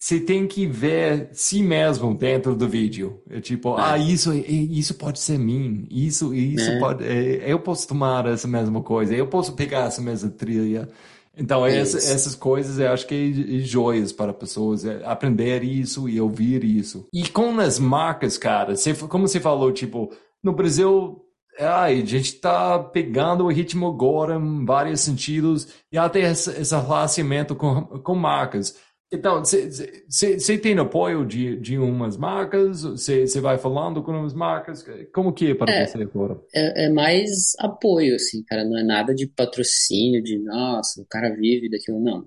você 0.00 0.18
tem 0.18 0.46
que 0.46 0.66
ver 0.66 1.28
si 1.32 1.62
mesmo 1.62 2.14
dentro 2.14 2.56
do 2.56 2.66
vídeo. 2.66 3.20
É 3.28 3.38
tipo, 3.38 3.78
é. 3.78 3.82
ah, 3.82 3.98
isso, 3.98 4.32
isso 4.32 4.94
pode 4.94 5.20
ser 5.20 5.38
mim. 5.38 5.86
Isso, 5.90 6.32
isso 6.32 6.70
é. 6.70 6.78
pode. 6.78 7.04
É, 7.04 7.52
eu 7.52 7.60
posso 7.60 7.86
tomar 7.86 8.24
essa 8.26 8.48
mesma 8.48 8.82
coisa. 8.82 9.14
Eu 9.14 9.26
posso 9.26 9.52
pegar 9.52 9.88
essa 9.88 10.00
mesma 10.00 10.30
trilha. 10.30 10.88
Então, 11.36 11.66
essa, 11.66 11.98
essas 11.98 12.34
coisas 12.34 12.78
eu 12.78 12.90
acho 12.90 13.06
que 13.06 13.14
é, 13.14 13.56
é 13.56 13.58
joias 13.60 14.10
para 14.10 14.32
pessoas 14.32 14.86
é 14.86 15.02
aprender 15.04 15.62
isso 15.62 16.08
e 16.08 16.18
ouvir 16.18 16.64
isso. 16.64 17.06
E 17.12 17.28
com 17.28 17.60
as 17.60 17.78
marcas, 17.78 18.38
cara, 18.38 18.74
você, 18.74 18.94
como 18.94 19.28
você 19.28 19.38
falou, 19.38 19.70
tipo, 19.70 20.10
no 20.42 20.52
Brasil 20.54 21.20
ai, 21.58 22.00
a 22.00 22.06
gente 22.06 22.34
está 22.34 22.78
pegando 22.78 23.44
o 23.44 23.48
ritmo 23.48 23.86
agora 23.86 24.36
em 24.36 24.64
vários 24.64 25.02
sentidos 25.02 25.68
e 25.92 25.98
até 25.98 26.20
esse, 26.20 26.50
esse 26.58 26.74
relacionamento 26.74 27.54
com, 27.54 27.82
com 27.82 28.14
marcas. 28.14 28.74
Então, 29.12 29.42
você 29.44 30.58
tem 30.58 30.78
apoio 30.78 31.26
de, 31.26 31.56
de 31.56 31.76
umas 31.76 32.16
marcas? 32.16 32.82
Você 32.82 33.40
vai 33.40 33.58
falando 33.58 34.02
com 34.04 34.12
umas 34.12 34.32
marcas? 34.32 34.84
Como 35.12 35.32
que 35.32 35.50
é 35.50 35.54
para 35.54 35.72
é, 35.72 35.86
você 35.86 36.02
agora? 36.02 36.40
É, 36.54 36.84
é, 36.84 36.88
mais 36.90 37.52
apoio, 37.58 38.14
assim, 38.14 38.44
cara. 38.44 38.64
Não 38.64 38.78
é 38.78 38.84
nada 38.84 39.12
de 39.12 39.26
patrocínio, 39.26 40.22
de 40.22 40.38
nossa, 40.38 41.02
o 41.02 41.06
cara 41.06 41.34
vive 41.34 41.68
daquilo. 41.68 41.98
Não, 41.98 42.24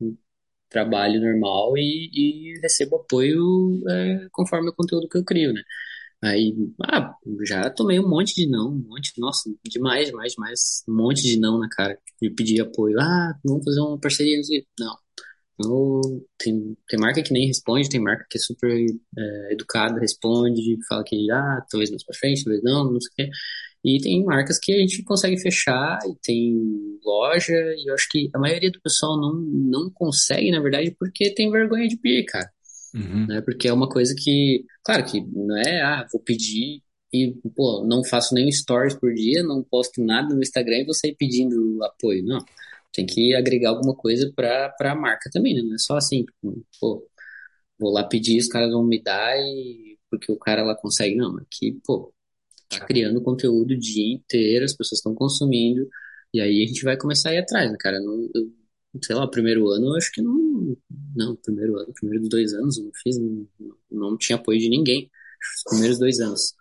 um 0.00 0.16
trabalho 0.68 1.20
normal 1.20 1.76
e, 1.76 2.10
e 2.12 2.60
recebo 2.60 2.96
apoio 2.96 3.82
é, 3.88 4.26
conforme 4.32 4.70
o 4.70 4.74
conteúdo 4.74 5.08
que 5.08 5.18
eu 5.18 5.24
crio, 5.24 5.52
né? 5.52 5.62
Aí, 6.24 6.54
ah, 6.82 7.14
já 7.46 7.70
tomei 7.70 8.00
um 8.00 8.08
monte 8.08 8.34
de 8.34 8.48
não, 8.48 8.70
um 8.70 8.84
monte, 8.88 9.12
nossa, 9.18 9.48
demais, 9.64 10.08
demais, 10.08 10.32
demais, 10.32 10.82
um 10.88 10.96
monte 10.96 11.22
de 11.22 11.38
não 11.38 11.58
na 11.60 11.68
cara. 11.68 11.96
E 12.20 12.30
pedir 12.30 12.60
apoio, 12.62 12.98
ah, 12.98 13.38
vamos 13.44 13.64
fazer 13.64 13.80
uma 13.80 14.00
parceria. 14.00 14.40
Não, 14.80 14.96
no, 15.58 16.00
tem, 16.38 16.76
tem 16.88 16.98
marca 16.98 17.22
que 17.22 17.32
nem 17.32 17.46
responde, 17.46 17.88
tem 17.88 18.00
marca 18.00 18.26
que 18.28 18.38
é 18.38 18.40
super 18.40 18.70
é, 19.18 19.52
educada, 19.52 20.00
responde, 20.00 20.76
fala 20.88 21.04
que 21.04 21.30
ah, 21.30 21.64
talvez 21.70 21.90
mais 21.90 22.04
pra 22.04 22.16
frente, 22.16 22.44
talvez 22.44 22.62
não, 22.62 22.92
não 22.92 23.00
sei 23.00 23.10
o 23.10 23.14
quê. 23.16 23.30
E 23.84 24.00
tem 24.00 24.24
marcas 24.24 24.58
que 24.58 24.72
a 24.72 24.78
gente 24.78 25.02
consegue 25.04 25.38
fechar, 25.38 25.98
e 26.06 26.14
tem 26.22 26.56
loja, 27.04 27.54
e 27.54 27.88
eu 27.88 27.94
acho 27.94 28.08
que 28.10 28.28
a 28.34 28.38
maioria 28.38 28.70
do 28.70 28.80
pessoal 28.80 29.18
não, 29.20 29.34
não 29.34 29.90
consegue, 29.90 30.50
na 30.50 30.60
verdade, 30.60 30.94
porque 30.98 31.32
tem 31.32 31.50
vergonha 31.50 31.86
de 31.86 31.96
pedir, 31.96 32.24
cara. 32.24 32.50
Uhum. 32.94 33.26
Né? 33.26 33.40
Porque 33.42 33.68
é 33.68 33.72
uma 33.72 33.88
coisa 33.88 34.14
que, 34.18 34.64
claro 34.82 35.04
que 35.04 35.20
não 35.20 35.56
é, 35.56 35.82
ah, 35.82 36.06
vou 36.12 36.20
pedir 36.20 36.82
e, 37.12 37.34
pô, 37.54 37.84
não 37.86 38.04
faço 38.04 38.34
nenhum 38.34 38.50
stories 38.50 38.94
por 38.94 39.14
dia, 39.14 39.42
não 39.42 39.62
posto 39.62 40.02
nada 40.02 40.34
no 40.34 40.42
Instagram 40.42 40.78
e 40.78 40.84
vou 40.84 40.94
sair 40.94 41.14
pedindo 41.14 41.82
apoio. 41.84 42.24
Não 42.24 42.38
tem 42.96 43.06
que 43.06 43.34
agregar 43.34 43.70
alguma 43.70 43.94
coisa 43.94 44.32
para 44.34 44.74
a 44.80 44.94
marca 44.94 45.30
também, 45.30 45.54
né? 45.54 45.62
Não 45.62 45.74
é 45.74 45.78
só 45.78 45.96
assim, 45.96 46.24
tipo, 46.24 46.66
pô, 46.80 47.06
vou 47.78 47.92
lá 47.92 48.04
pedir, 48.04 48.38
os 48.38 48.48
caras 48.48 48.70
vão 48.70 48.84
me 48.84 49.02
dar 49.02 49.36
e 49.38 49.98
porque 50.10 50.32
o 50.32 50.38
cara 50.38 50.64
lá 50.64 50.74
consegue. 50.76 51.16
Não, 51.16 51.36
aqui, 51.38 51.80
pô, 51.86 52.12
tá 52.68 52.84
criando 52.86 53.22
conteúdo 53.22 53.72
o 53.72 53.78
dia 53.78 54.14
inteiro, 54.14 54.64
as 54.64 54.74
pessoas 54.74 54.98
estão 55.00 55.14
consumindo, 55.14 55.88
e 56.34 56.40
aí 56.40 56.64
a 56.64 56.66
gente 56.66 56.84
vai 56.84 56.96
começar 56.96 57.30
a 57.30 57.34
ir 57.34 57.38
atrás, 57.38 57.70
né, 57.70 57.76
cara? 57.78 58.00
Não, 58.00 58.28
eu, 58.34 58.52
sei 59.04 59.14
lá, 59.16 59.24
o 59.24 59.30
primeiro 59.30 59.68
ano 59.70 59.88
eu 59.88 59.96
acho 59.96 60.12
que 60.12 60.22
não. 60.22 60.76
Não, 61.16 61.36
primeiro 61.36 61.76
ano, 61.78 61.92
primeiro 61.94 62.28
dois 62.28 62.54
anos 62.54 62.78
eu 62.78 62.84
não 62.84 62.92
fiz, 63.02 63.18
não, 63.18 63.46
não 63.90 64.18
tinha 64.18 64.36
apoio 64.36 64.58
de 64.60 64.68
ninguém. 64.68 65.10
Os 65.58 65.70
primeiros 65.70 65.98
dois 65.98 66.20
anos. 66.20 66.54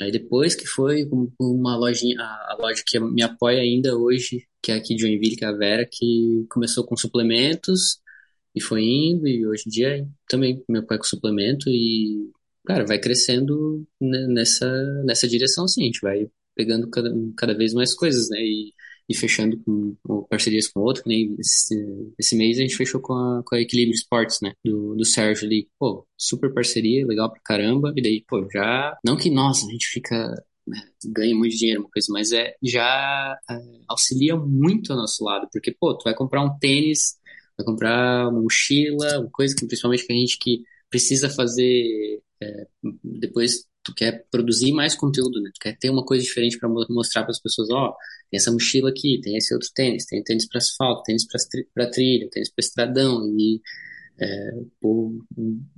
Aí 0.00 0.10
depois 0.10 0.54
que 0.54 0.66
foi 0.66 1.08
uma 1.38 1.76
lojinha, 1.76 2.20
a, 2.20 2.56
loja 2.60 2.82
que 2.84 2.98
me 2.98 3.22
apoia 3.22 3.60
ainda 3.60 3.96
hoje, 3.96 4.46
que 4.60 4.72
é 4.72 4.74
aqui 4.76 4.94
de 4.94 5.02
Joinville, 5.02 5.36
que 5.36 5.44
é 5.44 5.48
a 5.48 5.52
Vera, 5.52 5.88
que 5.90 6.46
começou 6.50 6.84
com 6.84 6.96
suplementos 6.96 8.00
e 8.54 8.60
foi 8.60 8.82
indo, 8.82 9.26
e 9.28 9.46
hoje 9.46 9.64
em 9.66 9.70
dia 9.70 10.08
também 10.28 10.62
me 10.68 10.78
apoia 10.78 10.98
com 10.98 11.04
suplemento 11.04 11.68
e, 11.68 12.30
cara, 12.66 12.84
vai 12.86 12.98
crescendo 12.98 13.86
nessa, 14.00 14.68
nessa 15.04 15.28
direção, 15.28 15.64
assim, 15.64 15.82
a 15.82 15.86
gente 15.86 16.00
vai 16.00 16.28
pegando 16.54 16.88
cada, 16.90 17.12
cada 17.36 17.54
vez 17.54 17.72
mais 17.74 17.94
coisas, 17.94 18.28
né, 18.30 18.38
e 18.40 18.72
e 19.08 19.14
fechando 19.16 19.58
com, 19.64 19.96
com 20.02 20.22
parcerias 20.24 20.68
com 20.68 20.80
outro, 20.80 21.02
nem 21.06 21.34
esse, 21.38 21.74
esse, 22.18 22.36
mês 22.36 22.58
a 22.58 22.62
gente 22.62 22.76
fechou 22.76 23.00
com 23.00 23.12
a, 23.12 23.42
com 23.44 23.54
a 23.54 23.60
Equilíbrio 23.60 23.94
Esportes, 23.94 24.38
né, 24.42 24.52
do, 24.64 24.94
do 24.94 25.04
Sérgio 25.04 25.46
ali, 25.46 25.68
pô, 25.78 26.06
super 26.16 26.52
parceria, 26.52 27.06
legal 27.06 27.30
pra 27.30 27.40
caramba, 27.44 27.92
e 27.96 28.02
daí, 28.02 28.24
pô, 28.26 28.46
já, 28.52 28.96
não 29.04 29.16
que, 29.16 29.30
nossa, 29.30 29.66
a 29.66 29.70
gente 29.70 29.86
fica, 29.88 30.34
né, 30.66 30.80
ganha 31.06 31.34
muito 31.34 31.56
dinheiro, 31.56 31.80
uma 31.82 31.90
coisa, 31.90 32.08
mas 32.10 32.32
é, 32.32 32.54
já 32.62 33.36
é, 33.50 33.54
auxilia 33.88 34.36
muito 34.36 34.92
ao 34.92 34.98
nosso 34.98 35.22
lado, 35.24 35.48
porque, 35.52 35.72
pô, 35.78 35.96
tu 35.96 36.04
vai 36.04 36.14
comprar 36.14 36.42
um 36.42 36.58
tênis, 36.58 37.18
vai 37.56 37.66
comprar 37.66 38.28
uma 38.28 38.40
mochila, 38.40 39.20
uma 39.20 39.30
coisa 39.30 39.54
que, 39.54 39.66
principalmente 39.66 40.06
que 40.06 40.12
a 40.12 40.16
gente 40.16 40.38
que 40.38 40.62
precisa 40.90 41.28
fazer, 41.28 42.22
é, 42.44 42.66
depois 43.02 43.66
tu 43.82 43.94
quer 43.94 44.26
produzir 44.30 44.72
mais 44.72 44.94
conteúdo, 44.94 45.40
né? 45.40 45.50
Tu 45.54 45.60
quer 45.60 45.78
ter 45.78 45.90
uma 45.90 46.04
coisa 46.04 46.24
diferente 46.24 46.58
para 46.58 46.68
mostrar 46.68 47.22
para 47.22 47.32
as 47.32 47.40
pessoas, 47.40 47.68
ó, 47.70 47.90
oh, 47.90 47.94
tem 48.30 48.38
essa 48.38 48.50
mochila 48.50 48.90
aqui, 48.90 49.20
tem 49.22 49.36
esse 49.36 49.52
outro 49.52 49.68
tênis, 49.74 50.06
tem 50.06 50.22
tênis 50.22 50.48
para 50.48 50.58
asfalto, 50.58 51.02
tênis 51.04 51.26
para 51.74 51.90
trilha, 51.90 52.28
tênis 52.30 52.50
para 52.50 52.62
estradão 52.64 53.26
e 53.38 53.60
é, 54.18 54.50
pô, 54.80 55.12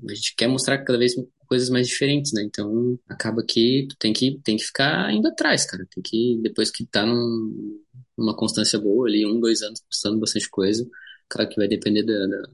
a 0.08 0.14
gente 0.14 0.34
quer 0.36 0.46
mostrar 0.46 0.78
cada 0.84 0.98
vez 0.98 1.14
coisas 1.46 1.70
mais 1.70 1.88
diferentes, 1.88 2.32
né? 2.32 2.42
Então 2.42 2.98
acaba 3.08 3.42
que 3.46 3.86
tu 3.88 3.96
tem 3.98 4.12
que 4.12 4.40
tem 4.44 4.56
que 4.56 4.64
ficar 4.64 5.12
indo 5.12 5.28
atrás, 5.28 5.64
cara. 5.66 5.86
Tem 5.92 6.02
que 6.02 6.38
depois 6.42 6.70
que 6.70 6.84
tá 6.86 7.04
num, 7.06 7.80
numa 8.16 8.36
constância 8.36 8.78
boa 8.78 9.08
ali, 9.08 9.26
um, 9.26 9.40
dois 9.40 9.62
anos 9.62 9.80
postando 9.80 10.18
bastante 10.20 10.48
coisa. 10.50 10.86
Claro 11.28 11.48
que 11.48 11.56
vai 11.56 11.68
depender 11.68 12.02
do, 12.02 12.12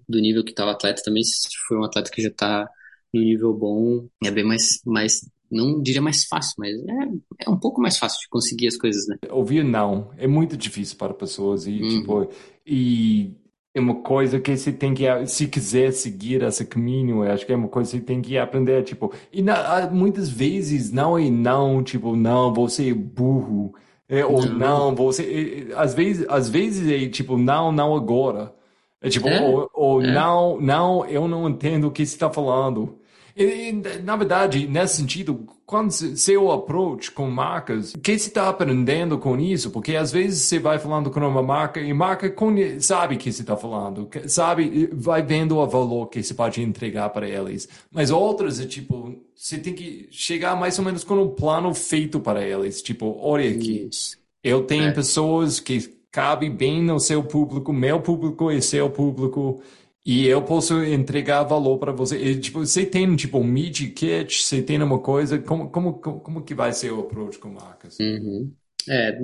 do 0.09 0.19
nível 0.21 0.45
que 0.45 0.55
tá 0.55 0.67
o 0.67 0.71
atleta 0.71 1.03
também. 1.05 1.23
Se 1.25 1.49
for 1.69 1.79
um 1.81 1.85
atleta 1.85 2.11
que 2.11 2.23
já 2.23 2.31
tá 2.31 2.69
no 3.13 3.21
nível 3.21 3.53
bom, 3.53 4.07
é 4.25 4.31
bem 4.31 4.45
mais, 4.45 4.81
mais 4.87 5.21
não 5.51 5.83
diria 5.83 6.01
mais 6.01 6.25
fácil, 6.25 6.55
mas 6.59 6.71
é, 6.71 7.47
é 7.47 7.51
um 7.51 7.59
pouco 7.59 7.81
mais 7.81 7.99
fácil 7.99 8.21
de 8.21 8.29
conseguir 8.29 8.69
as 8.69 8.77
coisas, 8.77 9.07
né? 9.07 9.17
Ouvir 9.31 9.63
não 9.63 10.11
é 10.17 10.27
muito 10.27 10.57
difícil 10.57 10.97
para 10.97 11.13
pessoas 11.13 11.67
e 11.67 11.83
uhum. 11.83 11.89
tipo 11.89 12.29
e 12.67 13.35
é 13.75 13.81
uma 13.81 13.97
coisa 13.97 14.39
que 14.39 14.57
você 14.57 14.71
tem 14.71 14.93
que 14.93 15.05
se 15.27 15.47
quiser 15.47 15.93
seguir 15.93 16.43
esse 16.43 16.65
caminho, 16.65 17.23
acho 17.23 17.47
que 17.47 17.53
é 17.53 17.57
uma 17.57 17.69
coisa 17.69 17.91
que 17.91 17.99
você 17.99 18.03
tem 18.03 18.21
que 18.21 18.37
aprender, 18.37 18.83
tipo, 18.83 19.13
e 19.33 19.41
na, 19.41 19.89
muitas 19.91 20.29
vezes 20.29 20.93
não 20.93 21.19
é 21.19 21.31
não, 21.31 21.83
tipo, 21.83 22.15
não, 22.15 22.53
você 22.53 22.91
é 22.91 22.95
burro, 22.95 23.75
é, 24.09 24.25
ou 24.27 24.45
não, 24.45 24.91
não 24.91 24.95
você, 24.95 25.69
é, 25.71 25.75
às 25.75 25.95
vezes, 25.95 26.27
às 26.29 26.49
vezes 26.49 26.91
é 26.91 27.09
tipo, 27.09 27.39
não, 27.39 27.73
não 27.73 27.97
agora. 27.97 28.55
É 29.01 29.09
tipo, 29.09 29.27
é? 29.27 29.41
ou, 29.41 29.71
ou 29.73 30.03
é. 30.03 30.13
não, 30.13 30.61
não, 30.61 31.07
eu 31.07 31.27
não 31.27 31.49
entendo 31.49 31.89
o 31.89 31.91
que 31.91 32.05
você 32.05 32.15
está 32.15 32.31
falando. 32.31 32.99
E, 33.37 33.73
na 34.03 34.17
verdade, 34.17 34.67
nesse 34.67 34.97
sentido, 34.97 35.47
quando 35.65 35.91
seu 35.91 36.53
approach 36.53 37.11
com 37.11 37.31
marcas, 37.31 37.95
o 37.95 37.99
que 37.99 38.19
você 38.19 38.29
está 38.29 38.49
aprendendo 38.49 39.17
com 39.17 39.39
isso? 39.39 39.71
Porque 39.71 39.97
às 39.97 40.13
vezes 40.13 40.43
você 40.43 40.59
vai 40.59 40.79
falando 40.79 41.11
com 41.11 41.21
uma 41.21 41.43
marca 41.43 41.81
e 41.81 41.91
a 41.91 41.95
marca 41.95 42.35
sabe 42.79 43.15
o 43.15 43.19
que 43.19 43.33
você 43.33 43.41
está 43.41 43.57
falando, 43.57 44.09
sabe, 44.27 44.91
vai 44.93 45.23
vendo 45.23 45.57
o 45.57 45.67
valor 45.67 46.09
que 46.09 46.23
você 46.23 46.35
pode 46.35 46.61
entregar 46.63 47.09
para 47.11 47.27
eles. 47.27 47.69
Mas 47.91 48.11
outras 48.11 48.61
é 48.61 48.67
tipo, 48.67 49.15
você 49.35 49.57
tem 49.57 49.73
que 49.73 50.09
chegar 50.11 50.55
mais 50.55 50.79
ou 50.79 50.85
menos 50.85 51.03
com 51.05 51.15
um 51.15 51.29
plano 51.29 51.73
feito 51.73 52.21
para 52.21 52.47
eles. 52.47 52.83
Tipo, 52.83 53.17
olha 53.21 53.49
aqui, 53.49 53.89
isso. 53.91 54.19
eu 54.45 54.65
tenho 54.65 54.89
é. 54.89 54.93
pessoas 54.93 55.59
que 55.59 56.03
cabem 56.11 56.51
bem 56.55 56.83
no 56.83 57.01
seu 57.01 57.25
público, 57.25 57.73
meu 57.73 57.99
público 57.99 58.53
e 58.53 58.61
seu 58.61 58.91
público 58.91 59.63
e 60.05 60.27
eu 60.27 60.43
posso 60.45 60.83
entregar 60.83 61.45
valor 61.45 61.79
para 61.79 61.93
você. 61.93 62.17
E, 62.17 62.41
tipo, 62.41 62.61
você 62.61 62.85
tem 62.85 63.15
tipo 63.15 63.39
um 63.39 63.45
media 63.45 63.89
kit, 63.91 64.43
você 64.43 64.61
tem 64.63 64.83
uma 64.83 65.01
coisa, 65.01 65.39
como, 65.39 65.71
como, 65.71 65.95
como 66.01 66.45
que 66.45 66.55
vai 66.55 66.73
ser 66.73 66.93
o 66.93 67.01
approach 67.01 67.39
com 67.39 67.51
marcas? 67.51 67.99
Uhum. 68.01 68.53
É, 68.89 69.17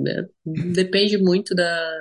depende 0.73 1.17
muito 1.17 1.53
da, 1.53 1.97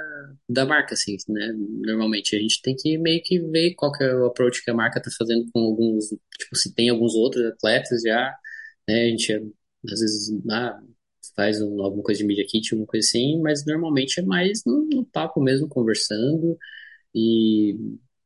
da 0.49 0.65
marca, 0.65 0.95
assim, 0.95 1.17
né? 1.29 1.53
Normalmente 1.85 2.37
a 2.37 2.39
gente 2.39 2.63
tem 2.63 2.77
que 2.77 2.97
meio 2.99 3.21
que 3.23 3.41
ver 3.41 3.75
qual 3.75 3.91
que 3.91 4.05
é 4.05 4.15
o 4.15 4.27
approach 4.27 4.65
que 4.65 4.71
a 4.71 4.75
marca 4.75 5.03
tá 5.03 5.11
fazendo 5.19 5.45
com 5.53 5.61
alguns, 5.61 6.07
tipo, 6.39 6.55
se 6.57 6.73
tem 6.73 6.89
alguns 6.89 7.15
outros 7.15 7.45
atletas 7.47 8.03
já, 8.03 8.33
né? 8.89 9.07
A 9.07 9.09
gente 9.09 9.33
às 9.93 10.01
vezes 10.01 10.31
ah, 10.51 10.79
faz 11.35 11.61
um, 11.61 11.83
alguma 11.83 12.03
coisa 12.03 12.19
de 12.21 12.27
media 12.27 12.47
kit, 12.49 12.73
alguma 12.73 12.87
coisa 12.87 13.07
assim, 13.07 13.41
mas 13.41 13.65
normalmente 13.67 14.21
é 14.21 14.23
mais 14.23 14.63
no, 14.65 14.87
no 14.87 15.05
papo 15.07 15.41
mesmo, 15.41 15.69
conversando 15.69 16.57
e 17.15 17.77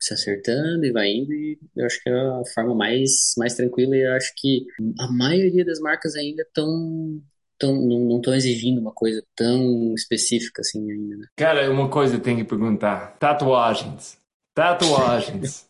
se 0.03 0.15
acertando 0.15 0.85
e 0.85 0.93
vai 0.93 1.09
indo 1.09 1.33
e 1.33 1.59
eu 1.77 1.87
acho 1.87 2.03
que 2.03 2.11
é 2.11 2.13
a 2.13 2.43
forma 2.53 2.75
mais, 2.75 3.35
mais 3.39 3.55
tranquila 3.55 3.97
e 3.97 4.03
eu 4.03 4.13
acho 4.13 4.33
que 4.37 4.67
a 4.99 5.11
maioria 5.13 5.65
das 5.65 5.79
marcas 5.79 6.17
ainda 6.17 6.43
estão 6.43 7.23
tão, 7.59 7.75
não 7.75 8.17
estão 8.17 8.35
exigindo 8.35 8.81
uma 8.81 8.93
coisa 8.93 9.23
tão 9.37 9.95
específica 9.95 10.61
assim 10.61 10.91
ainda. 10.91 11.17
Né? 11.17 11.27
Cara, 11.37 11.71
uma 11.71 11.89
coisa 11.89 12.17
eu 12.17 12.21
tenho 12.21 12.39
que 12.39 12.45
perguntar. 12.45 13.17
Tatuagens. 13.19 14.19
Tatuagens. 14.55 15.67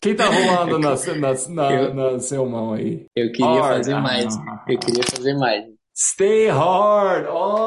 Quem 0.00 0.16
tá 0.16 0.26
rolando 0.26 0.78
na, 0.80 0.94
na, 0.94 1.48
na, 1.48 1.72
eu, 1.72 1.94
na 1.94 2.18
seu 2.18 2.44
mão 2.46 2.74
aí? 2.74 3.06
Eu 3.14 3.30
queria 3.30 3.62
fazer 3.62 3.94
mais. 3.94 4.34
Eu 4.66 4.78
queria 4.78 5.02
fazer 5.04 5.34
mais. 5.34 5.64
Stay 5.96 6.48
hard! 6.48 7.26
Oh, 7.28 7.57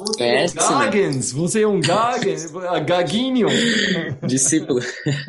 você 0.00 0.22
é, 0.22 0.46
um! 0.46 1.12
Né? 1.12 1.20
Você 1.20 1.62
é 1.62 1.68
um 1.68 1.80
Goggins! 1.80 2.52
Gaguinho! 2.86 3.48
Discípulo. 4.26 4.80
Hard! 4.80 5.20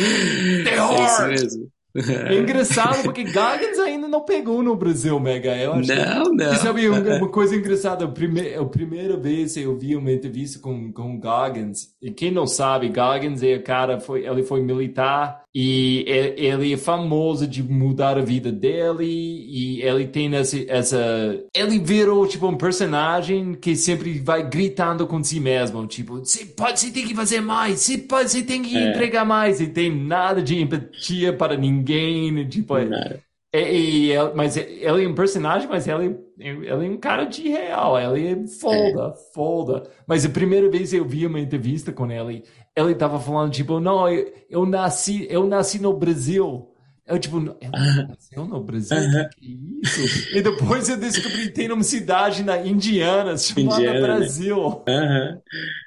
É 0.00 1.04
isso 1.04 1.26
mesmo. 1.28 1.70
É 1.96 2.36
engraçado 2.36 3.02
porque 3.02 3.24
Goggins 3.24 3.78
ainda 3.80 4.06
não 4.06 4.24
pegou 4.24 4.62
no 4.62 4.76
Brasil, 4.76 5.18
Mega. 5.18 5.56
Eu 5.56 5.72
acho 5.72 5.88
não, 5.88 6.24
que... 6.24 6.36
não. 6.36 6.52
E 6.52 6.56
sabe 6.56 6.88
uma 6.88 7.28
coisa 7.28 7.56
engraçada? 7.56 8.04
A 8.04 8.08
primeira, 8.08 8.60
a 8.60 8.64
primeira 8.64 9.16
vez 9.16 9.56
eu 9.56 9.76
vi 9.76 9.96
uma 9.96 10.12
entrevista 10.12 10.60
com, 10.60 10.92
com 10.92 11.18
Goggins, 11.18 11.88
e 12.00 12.12
quem 12.12 12.30
não 12.30 12.46
sabe, 12.46 12.88
Goggins 12.88 13.42
é 13.42 13.56
o 13.56 13.62
cara, 13.64 13.98
foi, 13.98 14.24
ele 14.24 14.44
foi 14.44 14.62
militar 14.62 15.42
E 15.52 16.04
ele 16.36 16.72
é 16.72 16.76
famoso 16.76 17.44
de 17.44 17.60
mudar 17.60 18.16
a 18.16 18.22
vida 18.22 18.52
dele 18.52 19.04
e 19.04 19.82
ele 19.82 20.06
tem 20.06 20.32
essa, 20.36 20.56
essa... 20.68 21.42
Ele 21.56 21.78
virou, 21.80 22.24
tipo, 22.26 22.46
um 22.46 22.56
personagem 22.56 23.54
que 23.54 23.74
sempre 23.74 24.20
vai 24.20 24.48
gritando 24.48 25.08
com 25.08 25.22
si 25.24 25.40
mesmo. 25.40 25.84
Tipo, 25.88 26.18
você 26.20 26.44
pode, 26.44 26.78
você 26.78 26.92
tem 26.92 27.04
que 27.04 27.16
fazer 27.16 27.40
mais, 27.40 27.80
você 27.80 27.98
pode, 27.98 28.30
você 28.30 28.42
tem 28.44 28.62
que 28.62 28.76
É. 28.76 28.90
entregar 28.90 29.24
mais. 29.24 29.60
E 29.60 29.66
tem 29.66 29.90
nada 29.92 30.40
de 30.40 30.56
empatia 30.60 31.32
para 31.32 31.56
ninguém. 31.56 32.46
Tipo, 32.48 32.76
é- 32.78 32.84
Nada. 32.84 33.20
é- 33.52 33.74
e 33.76 34.10
mas 34.36 34.56
ele 34.56 35.04
é 35.04 35.08
um 35.08 35.14
personagem, 35.14 35.68
mas 35.68 35.88
ele, 35.88 36.16
ele 36.38 36.68
é 36.68 36.74
um 36.76 36.96
cara 36.96 37.24
de 37.24 37.48
real. 37.48 37.98
Ele 37.98 38.28
é 38.28 38.46
folda, 38.46 39.14
folda. 39.34 39.82
Mas 40.06 40.24
a 40.24 40.28
primeira 40.28 40.70
vez 40.70 40.92
eu 40.92 41.04
vi 41.04 41.26
uma 41.26 41.40
entrevista 41.40 41.90
com 41.90 42.08
ele, 42.08 42.44
ele 42.88 42.94
tava 42.98 43.18
falando, 43.20 43.52
tipo, 43.52 43.80
não, 43.80 44.08
eu, 44.08 44.32
eu 44.48 44.66
nasci, 44.66 45.26
eu 45.30 45.46
nasci 45.46 45.78
no 45.80 45.92
Brasil. 45.92 46.66
Eu, 47.06 47.18
tipo, 47.18 47.38
ele 47.38 48.06
nasceu 48.08 48.44
no 48.44 48.62
Brasil? 48.62 48.96
Que, 48.96 49.40
que 49.40 49.46
é 49.46 49.88
isso? 49.88 50.36
E 50.36 50.40
depois 50.42 50.88
eu 50.88 50.96
descobri 50.96 51.46
que 51.46 51.50
tem 51.52 51.70
uma 51.70 51.82
cidade 51.82 52.44
na 52.44 52.64
Indiana 52.64 53.36
chamada 53.36 53.76
Indiana, 53.80 54.00
né? 54.00 54.14
Brasil. 54.14 54.82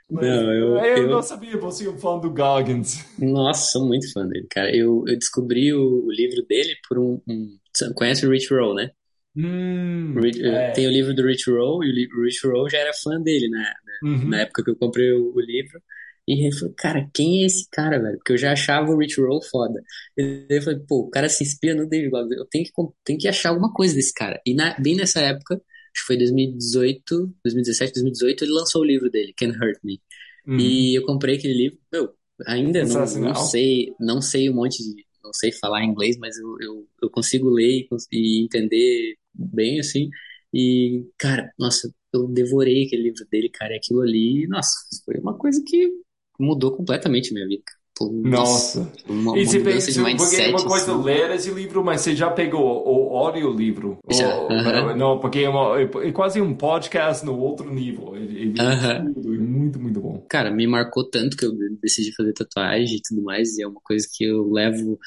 Mas 0.09 0.25
Não, 0.25 0.53
eu, 0.53 0.77
eu 0.77 0.97
eu- 0.97 1.09
não 1.09 1.21
sabia, 1.21 1.57
você 1.57 1.85
é 1.85 1.89
um 1.89 1.97
fã 1.97 2.19
do 2.19 2.29
Goggins. 2.29 3.05
Nossa, 3.17 3.71
sou 3.71 3.87
muito 3.87 4.11
fã 4.11 4.27
dele, 4.27 4.45
cara. 4.49 4.75
Eu, 4.75 5.03
eu 5.07 5.17
descobri 5.17 5.73
o, 5.73 6.05
o 6.05 6.11
livro 6.11 6.45
dele 6.45 6.75
por 6.87 6.99
um, 6.99 7.21
um- 7.27 7.57
conhece 7.95 8.25
o 8.27 8.29
Rich 8.29 8.53
Roll, 8.53 8.75
né? 8.75 8.91
Hum, 9.35 10.13
Rich- 10.19 10.43
é. 10.43 10.71
Tem 10.71 10.87
o 10.87 10.91
livro 10.91 11.13
do 11.15 11.25
Rich 11.25 11.49
Roll 11.49 11.83
e 11.83 12.07
o, 12.07 12.23
Rich 12.23 12.45
Roll 12.45 12.69
já 12.69 12.77
era 12.79 12.91
fã 12.93 13.19
dele, 13.19 13.49
né? 13.49 13.73
Uhum. 14.03 14.27
Na 14.29 14.41
época 14.41 14.63
que 14.63 14.69
eu 14.69 14.75
comprei 14.75 15.11
o, 15.13 15.33
o 15.33 15.39
livro. 15.39 15.81
E 16.27 16.45
ele 16.47 16.55
falou, 16.55 16.73
cara, 16.77 17.09
quem 17.13 17.43
é 17.43 17.45
esse 17.45 17.67
cara, 17.71 17.99
velho? 18.01 18.17
Porque 18.17 18.33
eu 18.33 18.37
já 18.37 18.53
achava 18.53 18.91
o 18.91 18.97
Rich 18.97 19.19
Roll 19.21 19.41
foda. 19.43 19.81
E 20.17 20.45
daí 20.47 20.57
eu 20.59 20.61
falei, 20.61 20.79
pô, 20.87 20.99
o 21.01 21.09
cara 21.09 21.27
se 21.29 21.43
inspira 21.43 21.75
no 21.75 21.87
David 21.87 22.09
Goggins. 22.11 22.37
Eu 22.37 22.45
tenho 22.45 22.63
que, 22.65 22.71
tenho 23.03 23.19
que 23.19 23.27
achar 23.27 23.49
alguma 23.49 23.73
coisa 23.73 23.93
desse 23.95 24.13
cara. 24.13 24.39
E 24.45 24.53
na- 24.53 24.77
bem 24.79 24.95
nessa 24.95 25.19
época, 25.21 25.55
acho 25.55 26.01
que 26.01 26.07
foi 26.07 26.17
2018, 26.17 27.27
2017, 27.43 27.93
2018, 27.93 28.43
ele 28.45 28.53
lançou 28.53 28.81
o 28.81 28.85
livro 28.85 29.09
dele, 29.11 29.33
Can't 29.35 29.57
Hurt 29.57 29.79
Me. 29.83 30.01
Uhum. 30.47 30.59
E 30.59 30.97
eu 30.97 31.05
comprei 31.05 31.37
aquele 31.37 31.53
livro, 31.53 31.79
meu, 31.91 32.13
ainda 32.47 32.83
não, 32.85 33.05
não 33.21 33.35
sei, 33.35 33.93
não 33.99 34.21
sei 34.21 34.49
um 34.49 34.55
monte 34.55 34.77
de, 34.83 35.05
não 35.23 35.33
sei 35.33 35.51
falar 35.51 35.83
inglês, 35.83 36.17
mas 36.17 36.37
eu, 36.37 36.55
eu, 36.61 36.87
eu 37.03 37.09
consigo 37.09 37.49
ler 37.49 37.87
e, 38.11 38.39
e 38.39 38.43
entender 38.45 39.15
bem, 39.33 39.79
assim, 39.79 40.09
e, 40.53 41.05
cara, 41.17 41.51
nossa, 41.57 41.91
eu 42.13 42.27
devorei 42.27 42.85
aquele 42.85 43.03
livro 43.03 43.25
dele, 43.31 43.49
cara, 43.49 43.73
e 43.73 43.77
aquilo 43.77 44.01
ali, 44.01 44.47
nossa, 44.47 44.71
foi 45.05 45.15
uma 45.19 45.35
coisa 45.37 45.63
que 45.65 45.89
mudou 46.39 46.71
completamente 46.75 47.31
a 47.31 47.33
minha 47.33 47.47
vida. 47.47 47.63
Pô, 47.95 48.09
Nossa. 48.11 48.91
uma, 49.07 49.37
E 49.37 49.45
você 49.45 49.59
mudança 49.59 49.91
de 49.91 49.99
porque 49.99 50.09
mindset, 50.13 50.49
uma 50.49 50.63
coisa 50.65 50.93
assim. 50.95 51.03
ler 51.03 51.29
esse 51.35 51.51
livro, 51.51 51.83
mas 51.85 52.01
você 52.01 52.15
já 52.15 52.31
pegou 52.31 52.83
o 52.87 53.15
audiolivro? 53.17 53.99
Já, 54.09 54.35
Ou- 54.35 54.51
aham. 54.51 54.95
Não, 54.95 55.19
porque 55.19 55.39
é, 55.41 55.49
uma- 55.49 55.79
é 55.79 56.11
quase 56.11 56.41
um 56.41 56.55
podcast 56.55 57.23
no 57.23 57.37
outro 57.37 57.71
nível. 57.71 58.15
Ele, 58.15 58.41
ele 58.41 58.59
Aham. 58.61 59.13
tudo, 59.13 59.35
é 59.35 59.37
muito, 59.37 59.79
muito 59.79 59.99
bom. 60.01 60.25
Cara, 60.27 60.49
me 60.49 60.65
marcou 60.65 61.07
tanto 61.07 61.37
que 61.37 61.45
eu 61.45 61.51
decidi 61.81 62.11
fazer 62.15 62.33
tatuagem 62.33 62.97
e 62.97 63.01
tudo 63.01 63.21
mais, 63.21 63.57
e 63.59 63.61
é 63.61 63.67
uma 63.67 63.79
coisa 63.83 64.07
que 64.11 64.23
eu 64.23 64.49
levo. 64.51 64.97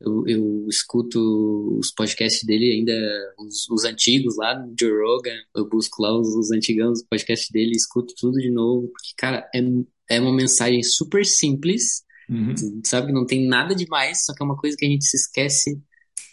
Eu, 0.00 0.24
eu 0.26 0.66
escuto 0.68 1.76
os 1.78 1.92
podcasts 1.92 2.42
dele 2.44 2.72
ainda, 2.72 2.92
os, 3.38 3.68
os 3.70 3.84
antigos 3.84 4.36
lá 4.36 4.54
do 4.54 4.74
Joe 4.78 4.92
Rogan, 5.02 5.36
eu 5.54 5.68
busco 5.68 6.02
lá 6.02 6.18
os, 6.18 6.28
os 6.34 6.50
antigão 6.50 6.90
dos 6.90 7.02
podcasts 7.02 7.50
dele, 7.50 7.72
escuto 7.72 8.14
tudo 8.16 8.38
de 8.38 8.50
novo, 8.50 8.88
porque, 8.88 9.10
cara, 9.16 9.48
é, 9.54 9.60
é 10.16 10.20
uma 10.20 10.34
mensagem 10.34 10.82
super 10.82 11.24
simples, 11.24 12.02
Uhum. 12.30 12.54
sabe? 12.86 13.12
Não 13.12 13.26
tem 13.26 13.44
nada 13.48 13.74
demais, 13.74 14.18
só 14.24 14.32
que 14.32 14.40
é 14.40 14.46
uma 14.46 14.56
coisa 14.56 14.76
que 14.78 14.86
a 14.86 14.88
gente 14.88 15.04
se 15.04 15.16
esquece 15.16 15.82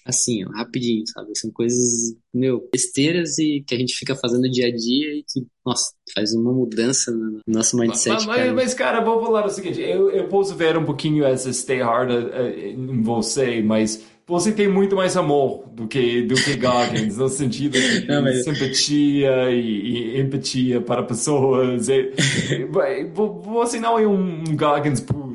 assim, 0.08 0.44
ó, 0.46 0.50
rapidinho, 0.52 1.04
sabe? 1.08 1.30
São 1.38 1.52
coisas, 1.52 2.16
meu, 2.34 2.68
besteiras 2.72 3.38
e 3.38 3.64
que 3.66 3.76
a 3.76 3.78
gente 3.78 3.94
fica 3.96 4.16
fazendo 4.16 4.50
dia 4.50 4.68
a 4.68 4.72
dia 4.76 5.14
e 5.16 5.24
que, 5.28 5.46
nossa, 5.66 5.92
faz 6.14 6.34
uma 6.34 6.52
mudança 6.54 7.12
no 7.12 7.40
nosso 7.48 7.78
mindset, 7.78 8.26
Mas, 8.26 8.38
cara. 8.38 8.54
mas, 8.54 8.74
cara, 8.74 9.02
vou 9.02 9.22
falar 9.22 9.46
o 9.46 9.50
seguinte: 9.50 9.82
eu, 9.82 10.10
eu 10.12 10.28
posso 10.28 10.56
ver 10.56 10.78
um 10.78 10.86
pouquinho 10.86 11.24
essa 11.26 11.52
stay 11.52 11.82
hard 11.82 12.10
eh, 12.12 12.70
em 12.72 13.02
você, 13.02 13.62
mas 13.62 14.04
você 14.26 14.52
tem 14.52 14.68
muito 14.68 14.94
mais 14.96 15.16
amor 15.16 15.64
do 15.72 15.88
que, 15.88 16.22
do 16.24 16.36
que 16.36 16.58
Goggins, 16.58 17.16
no 17.18 17.30
sentido 17.30 17.80
de 17.80 18.06
Não, 18.08 18.22
mas- 18.22 18.44
simpatia 18.44 19.50
e, 19.52 20.16
e 20.18 20.20
empatia 20.20 20.82
para 20.82 21.04
pessoas. 21.04 21.88
E- 21.90 22.12
e- 22.52 23.06
vo- 23.14 23.42
você 23.42 23.80
não 23.80 23.98
é 23.98 24.06
um 24.08 24.44
Goggins 24.56 25.00
puro. 25.00 25.27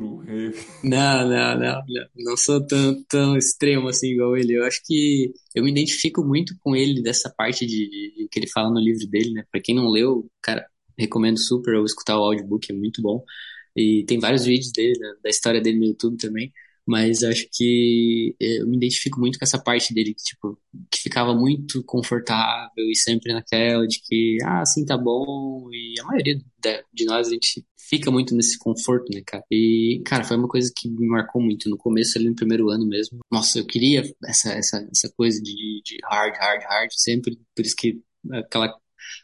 Não, 0.83 1.27
não, 1.29 1.57
não, 1.57 1.81
não, 1.87 2.07
não 2.15 2.37
sou 2.37 2.65
tão, 2.65 3.01
tão 3.05 3.37
extremo 3.37 3.87
assim 3.87 4.07
igual 4.11 4.35
ele. 4.37 4.53
Eu 4.57 4.65
acho 4.65 4.81
que 4.85 5.31
eu 5.55 5.63
me 5.63 5.71
identifico 5.71 6.23
muito 6.25 6.53
com 6.59 6.75
ele 6.75 7.01
dessa 7.01 7.29
parte 7.35 7.65
de, 7.65 7.89
de- 7.89 8.27
que 8.29 8.39
ele 8.39 8.47
fala 8.49 8.69
no 8.69 8.79
livro 8.81 9.07
dele, 9.07 9.31
né? 9.33 9.43
Pra 9.51 9.61
quem 9.61 9.73
não 9.75 9.87
leu, 9.89 10.29
cara, 10.41 10.65
recomendo 10.97 11.39
super 11.39 11.73
eu 11.75 11.85
escutar 11.85 12.19
o 12.19 12.23
audiobook, 12.23 12.69
é 12.71 12.75
muito 12.75 13.01
bom. 13.01 13.23
E 13.75 14.03
tem 14.07 14.19
vários 14.19 14.45
vídeos 14.45 14.71
dele, 14.73 14.97
né, 14.99 15.13
da 15.23 15.29
história 15.29 15.61
dele 15.61 15.79
no 15.79 15.85
YouTube 15.85 16.17
também. 16.17 16.51
Mas 16.85 17.23
acho 17.23 17.47
que 17.51 18.35
eh, 18.41 18.61
eu 18.61 18.67
me 18.67 18.77
identifico 18.77 19.19
muito 19.19 19.39
com 19.39 19.45
essa 19.45 19.57
parte 19.57 19.93
dele, 19.93 20.13
que, 20.13 20.23
tipo, 20.23 20.59
que 20.91 20.99
ficava 20.99 21.33
muito 21.33 21.83
confortável 21.83 22.89
e 22.89 22.95
sempre 22.95 23.33
naquela 23.33 23.87
de 23.87 24.01
que, 24.01 24.37
ah, 24.43 24.61
assim 24.61 24.85
tá 24.85 24.97
bom. 24.97 25.69
E 25.71 25.93
a 26.01 26.03
maioria 26.03 26.35
de, 26.35 26.83
de 26.93 27.05
nós, 27.05 27.27
a 27.27 27.31
gente 27.31 27.65
fica 27.77 28.11
muito 28.11 28.35
nesse 28.35 28.57
conforto, 28.57 29.05
né, 29.13 29.21
cara? 29.25 29.43
E, 29.51 30.01
cara, 30.05 30.23
foi 30.23 30.37
uma 30.37 30.47
coisa 30.47 30.71
que 30.75 30.89
me 30.89 31.07
marcou 31.07 31.41
muito. 31.41 31.69
No 31.69 31.77
começo, 31.77 32.17
ali 32.17 32.27
no 32.29 32.35
primeiro 32.35 32.69
ano 32.69 32.85
mesmo, 32.85 33.19
nossa, 33.31 33.59
eu 33.59 33.65
queria 33.65 34.03
essa, 34.25 34.51
essa, 34.53 34.87
essa 34.91 35.11
coisa 35.15 35.41
de, 35.41 35.81
de 35.85 35.97
hard, 36.03 36.35
hard, 36.35 36.63
hard, 36.63 36.91
sempre. 36.91 37.39
Por 37.55 37.65
isso 37.65 37.75
que 37.75 38.01
aquela 38.31 38.75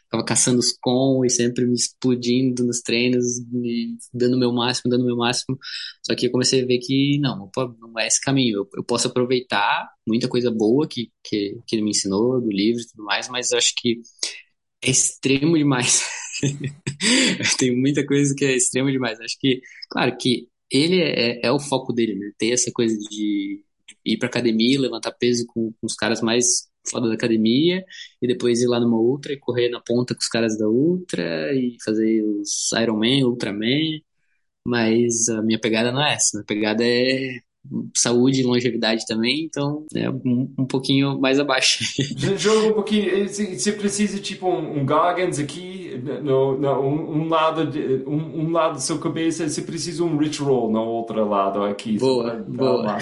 Ficava 0.04 0.24
caçando 0.24 0.58
os 0.58 0.72
com 0.80 1.24
e 1.24 1.30
sempre 1.30 1.64
me 1.66 1.74
explodindo 1.74 2.64
nos 2.64 2.80
treinos, 2.80 3.24
me 3.50 3.96
dando 4.12 4.38
meu 4.38 4.52
máximo, 4.52 4.90
dando 4.90 5.04
meu 5.04 5.16
máximo. 5.16 5.58
Só 6.04 6.14
que 6.14 6.26
eu 6.26 6.30
comecei 6.32 6.62
a 6.62 6.66
ver 6.66 6.78
que 6.78 7.18
não, 7.20 7.48
pode- 7.52 7.78
não 7.80 7.98
é 7.98 8.06
esse 8.06 8.20
caminho. 8.20 8.58
Eu, 8.60 8.68
eu 8.76 8.84
posso 8.84 9.08
aproveitar 9.08 9.88
muita 10.06 10.28
coisa 10.28 10.50
boa 10.50 10.86
que, 10.88 11.10
que, 11.24 11.58
que 11.66 11.76
ele 11.76 11.82
me 11.82 11.90
ensinou, 11.90 12.40
do 12.40 12.50
livro 12.50 12.82
e 12.82 12.86
tudo 12.88 13.04
mais, 13.04 13.28
mas 13.28 13.52
eu 13.52 13.58
acho 13.58 13.72
que 13.76 14.00
é 14.82 14.90
extremo 14.90 15.56
demais. 15.58 16.04
Tem 17.58 17.76
muita 17.76 18.04
coisa 18.06 18.34
que 18.36 18.44
é 18.44 18.56
extremo 18.56 18.90
demais. 18.90 19.20
Acho 19.20 19.36
que, 19.38 19.60
claro, 19.90 20.16
que 20.18 20.48
ele 20.70 21.00
é, 21.02 21.40
é 21.46 21.52
o 21.52 21.60
foco 21.60 21.92
dele, 21.92 22.14
né? 22.14 22.30
Ter 22.38 22.52
essa 22.52 22.70
coisa 22.72 22.96
de 22.98 23.64
ir 24.04 24.18
pra 24.18 24.28
academia, 24.28 24.80
levantar 24.80 25.12
peso 25.12 25.46
com, 25.46 25.72
com 25.72 25.86
os 25.86 25.94
caras 25.94 26.20
mais 26.20 26.68
foda 26.88 27.08
da 27.08 27.14
academia, 27.14 27.84
e 28.22 28.26
depois 28.26 28.60
ir 28.62 28.66
lá 28.66 28.80
numa 28.80 28.98
ultra 28.98 29.32
e 29.32 29.38
correr 29.38 29.68
na 29.68 29.80
ponta 29.80 30.14
com 30.14 30.20
os 30.20 30.28
caras 30.28 30.58
da 30.58 30.68
ultra 30.68 31.52
e 31.54 31.76
fazer 31.84 32.22
os 32.24 32.70
Ironman, 32.72 33.24
Ultraman. 33.24 34.00
Mas 34.66 35.28
a 35.28 35.42
minha 35.42 35.60
pegada 35.60 35.92
não 35.92 36.02
é 36.04 36.14
essa. 36.14 36.38
Minha 36.38 36.46
pegada 36.46 36.84
é 36.84 37.40
saúde 37.94 38.40
e 38.40 38.44
longevidade 38.44 39.04
também, 39.06 39.44
então 39.44 39.84
é 39.94 40.08
um, 40.08 40.50
um 40.58 40.64
pouquinho 40.64 41.20
mais 41.20 41.38
abaixo. 41.38 41.84
Joga 42.36 42.68
um 42.68 42.72
pouquinho. 42.72 43.28
Você 43.28 43.58
você 43.58 43.72
precisa 43.72 44.18
tipo 44.18 44.48
um, 44.48 44.80
um 44.80 44.86
Goggins 44.86 45.38
aqui, 45.38 46.00
no, 46.22 46.58
no, 46.58 46.80
um, 46.80 47.22
um 47.22 47.28
lado 47.28 47.66
de, 47.66 48.02
um, 48.06 48.40
um 48.40 48.50
lado 48.50 48.74
da 48.74 48.80
sua 48.80 48.98
cabeça. 48.98 49.48
Você 49.48 49.62
precisa 49.62 50.02
um 50.02 50.16
Rich 50.16 50.40
Roll 50.40 50.70
no 50.70 50.82
outro 50.84 51.28
lado 51.28 51.62
aqui. 51.64 51.98
Boa, 51.98 52.36
dar 52.36 52.42
boa. 52.42 52.98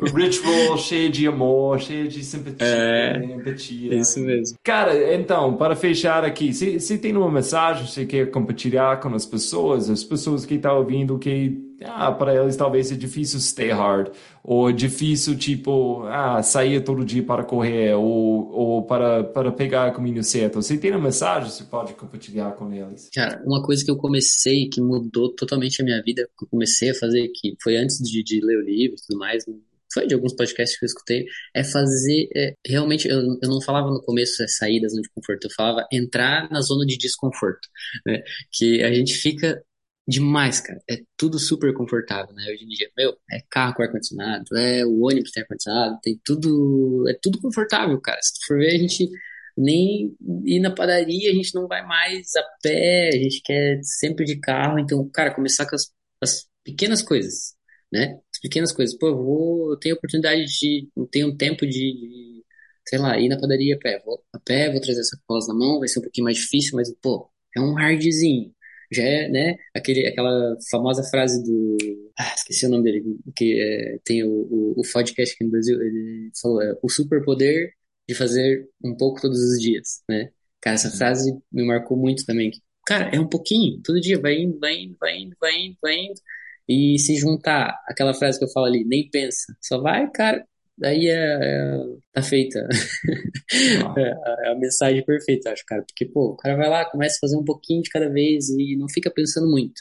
O 0.00 0.16
Rich 0.16 0.40
Roll 0.42 0.76
cheio 0.76 1.10
de 1.10 1.26
amor, 1.26 1.80
cheio 1.80 2.08
de 2.08 2.22
simpatia, 2.22 2.66
É, 2.66 3.24
empatia. 3.24 3.94
Isso 3.94 4.20
mesmo. 4.20 4.56
Cara, 4.62 5.14
então, 5.14 5.56
para 5.56 5.74
fechar 5.74 6.24
aqui, 6.24 6.52
se, 6.52 6.78
se 6.80 6.98
tem 6.98 7.16
uma 7.16 7.30
mensagem 7.30 7.84
que 7.84 7.90
você 7.90 8.06
quer 8.06 8.30
compartilhar 8.30 9.00
com 9.00 9.08
as 9.14 9.24
pessoas, 9.24 9.88
as 9.88 10.04
pessoas 10.04 10.44
que 10.44 10.54
estão 10.54 10.76
ouvindo 10.76 11.18
que 11.18 11.71
ah, 11.86 12.12
para 12.12 12.34
eles 12.34 12.56
talvez 12.56 12.90
é 12.90 12.96
difícil 12.96 13.40
stay 13.40 13.70
hard, 13.70 14.08
ou 14.42 14.70
é 14.70 14.72
difícil, 14.72 15.36
tipo, 15.36 16.02
ah, 16.04 16.42
sair 16.42 16.82
todo 16.82 17.04
dia 17.04 17.22
para 17.22 17.44
correr, 17.44 17.94
ou, 17.94 18.50
ou 18.52 18.82
para, 18.82 19.24
para 19.24 19.52
pegar 19.52 19.90
o 19.90 19.94
caminho 19.94 20.22
certo. 20.22 20.62
Se 20.62 20.78
tem 20.78 20.90
uma 20.90 21.00
mensagem, 21.00 21.50
você 21.50 21.64
pode 21.64 21.94
compartilhar 21.94 22.52
com 22.52 22.72
eles. 22.72 23.10
Cara, 23.14 23.42
uma 23.44 23.62
coisa 23.62 23.84
que 23.84 23.90
eu 23.90 23.96
comecei 23.96 24.68
que 24.68 24.80
mudou 24.80 25.34
totalmente 25.34 25.80
a 25.80 25.84
minha 25.84 26.02
vida, 26.02 26.28
que 26.38 26.44
eu 26.44 26.48
comecei 26.48 26.90
a 26.90 26.94
fazer, 26.94 27.28
que 27.34 27.56
foi 27.62 27.76
antes 27.76 27.98
de, 27.98 28.22
de 28.22 28.40
ler 28.44 28.58
o 28.58 28.62
livro 28.62 28.96
e 28.96 29.06
tudo 29.06 29.18
mais, 29.18 29.44
foi 29.92 30.06
de 30.06 30.14
alguns 30.14 30.34
podcasts 30.34 30.78
que 30.78 30.84
eu 30.84 30.86
escutei, 30.86 31.26
é 31.54 31.62
fazer, 31.62 32.28
é, 32.34 32.54
realmente, 32.66 33.08
eu, 33.08 33.20
eu 33.42 33.48
não 33.48 33.60
falava 33.60 33.90
no 33.90 34.02
começo 34.02 34.42
é, 34.42 34.48
sair 34.48 34.80
da 34.80 34.88
zona 34.88 35.02
de 35.02 35.10
conforto, 35.10 35.44
eu 35.46 35.50
falava 35.50 35.86
entrar 35.92 36.50
na 36.50 36.60
zona 36.60 36.86
de 36.86 36.96
desconforto, 36.96 37.68
né? 38.06 38.22
Que 38.50 38.82
a 38.82 38.92
gente 38.92 39.14
fica 39.14 39.62
demais, 40.06 40.60
cara, 40.60 40.80
é 40.90 40.98
tudo 41.16 41.38
super 41.38 41.72
confortável, 41.74 42.34
né? 42.34 42.44
Hoje 42.52 42.64
em 42.64 42.68
dia, 42.68 42.90
meu, 42.96 43.16
é 43.30 43.40
carro 43.50 43.74
com 43.74 43.82
ar-condicionado, 43.82 44.56
é 44.56 44.84
o 44.84 45.02
ônibus 45.02 45.30
tem 45.32 45.42
ar-condicionado, 45.42 45.98
tem 46.02 46.20
tudo, 46.24 47.04
é 47.08 47.14
tudo 47.22 47.40
confortável, 47.40 48.00
cara. 48.00 48.20
Se 48.22 48.34
tu 48.34 48.46
for 48.46 48.58
ver, 48.58 48.74
a 48.74 48.78
gente 48.78 49.08
nem 49.56 50.16
ir 50.44 50.60
na 50.60 50.74
padaria, 50.74 51.30
a 51.30 51.34
gente 51.34 51.54
não 51.54 51.68
vai 51.68 51.84
mais 51.86 52.34
a 52.36 52.42
pé, 52.62 53.08
a 53.08 53.18
gente 53.18 53.42
quer 53.42 53.80
sempre 53.82 54.24
de 54.24 54.38
carro. 54.40 54.78
Então, 54.78 55.08
cara, 55.10 55.34
começar 55.34 55.66
com 55.68 55.74
as, 55.76 55.92
as 56.22 56.46
pequenas 56.64 57.02
coisas, 57.02 57.54
né? 57.92 58.18
As 58.34 58.40
pequenas 58.40 58.72
coisas. 58.72 58.96
Pô, 58.98 59.08
eu 59.08 59.16
vou, 59.16 59.70
eu 59.72 59.78
tenho 59.78 59.94
oportunidade 59.96 60.44
de, 60.46 60.88
eu 60.96 61.06
tenho 61.06 61.28
um 61.28 61.36
tempo 61.36 61.66
de, 61.66 61.70
de, 61.72 62.44
sei 62.88 62.98
lá, 62.98 63.18
ir 63.18 63.28
na 63.28 63.38
padaria 63.38 63.76
a 63.76 63.78
pé. 63.78 64.02
Vou 64.04 64.24
a 64.32 64.38
pé, 64.40 64.70
vou 64.70 64.80
trazer 64.80 65.00
essa 65.00 65.18
coisa 65.26 65.48
na 65.48 65.54
mão, 65.54 65.78
vai 65.78 65.88
ser 65.88 66.00
um 66.00 66.02
pouquinho 66.02 66.24
mais 66.24 66.36
difícil, 66.38 66.76
mas, 66.76 66.92
pô, 67.02 67.30
é 67.56 67.60
um 67.60 67.74
hardzinho. 67.74 68.52
Já 68.92 69.02
é, 69.02 69.28
né, 69.28 69.56
aquele, 69.74 70.06
aquela 70.06 70.56
famosa 70.70 71.02
frase 71.04 71.42
do, 71.42 71.76
ah, 72.18 72.34
esqueci 72.36 72.66
o 72.66 72.68
nome 72.68 72.84
dele, 72.84 73.04
que 73.34 73.60
é, 73.60 73.98
tem 74.04 74.22
o, 74.24 74.30
o, 74.30 74.80
o 74.80 74.82
podcast 74.92 75.34
aqui 75.34 75.44
no 75.44 75.50
Brasil, 75.50 75.80
ele 75.80 76.30
falou, 76.40 76.62
é, 76.62 76.76
o 76.82 76.88
superpoder 76.88 77.72
de 78.08 78.14
fazer 78.14 78.68
um 78.84 78.96
pouco 78.96 79.20
todos 79.20 79.38
os 79.38 79.60
dias, 79.60 80.02
né? 80.08 80.30
Cara, 80.60 80.74
essa 80.74 80.90
frase 80.90 81.32
me 81.50 81.64
marcou 81.64 81.96
muito 81.96 82.24
também. 82.24 82.50
Cara, 82.86 83.10
é 83.14 83.20
um 83.20 83.28
pouquinho, 83.28 83.80
todo 83.82 84.00
dia 84.00 84.20
vai 84.20 84.34
indo, 84.40 84.58
vai 84.58 84.74
indo, 84.76 84.96
vai 85.00 85.18
indo, 85.18 85.36
vai 85.40 85.56
indo, 85.56 85.76
vai 85.82 85.94
indo. 85.96 86.20
E 86.68 86.98
se 86.98 87.16
juntar 87.16 87.76
aquela 87.88 88.14
frase 88.14 88.38
que 88.38 88.44
eu 88.44 88.50
falo 88.50 88.66
ali, 88.66 88.84
nem 88.84 89.08
pensa, 89.10 89.54
só 89.60 89.80
vai, 89.80 90.10
cara, 90.10 90.46
daí 90.76 91.08
é, 91.08 91.14
é 91.14 91.78
tá 92.12 92.22
feita. 92.22 92.66
Ah. 93.84 93.94
é, 94.46 94.50
a 94.50 94.54
mensagem 94.56 95.04
perfeita, 95.04 95.50
acho, 95.52 95.64
cara. 95.66 95.82
Porque, 95.82 96.06
pô, 96.06 96.30
o 96.30 96.36
cara 96.36 96.56
vai 96.56 96.68
lá, 96.68 96.84
começa 96.84 97.16
a 97.16 97.20
fazer 97.20 97.36
um 97.36 97.44
pouquinho 97.44 97.82
de 97.82 97.90
cada 97.90 98.08
vez 98.08 98.48
e 98.50 98.76
não 98.76 98.88
fica 98.88 99.10
pensando 99.10 99.50
muito. 99.50 99.80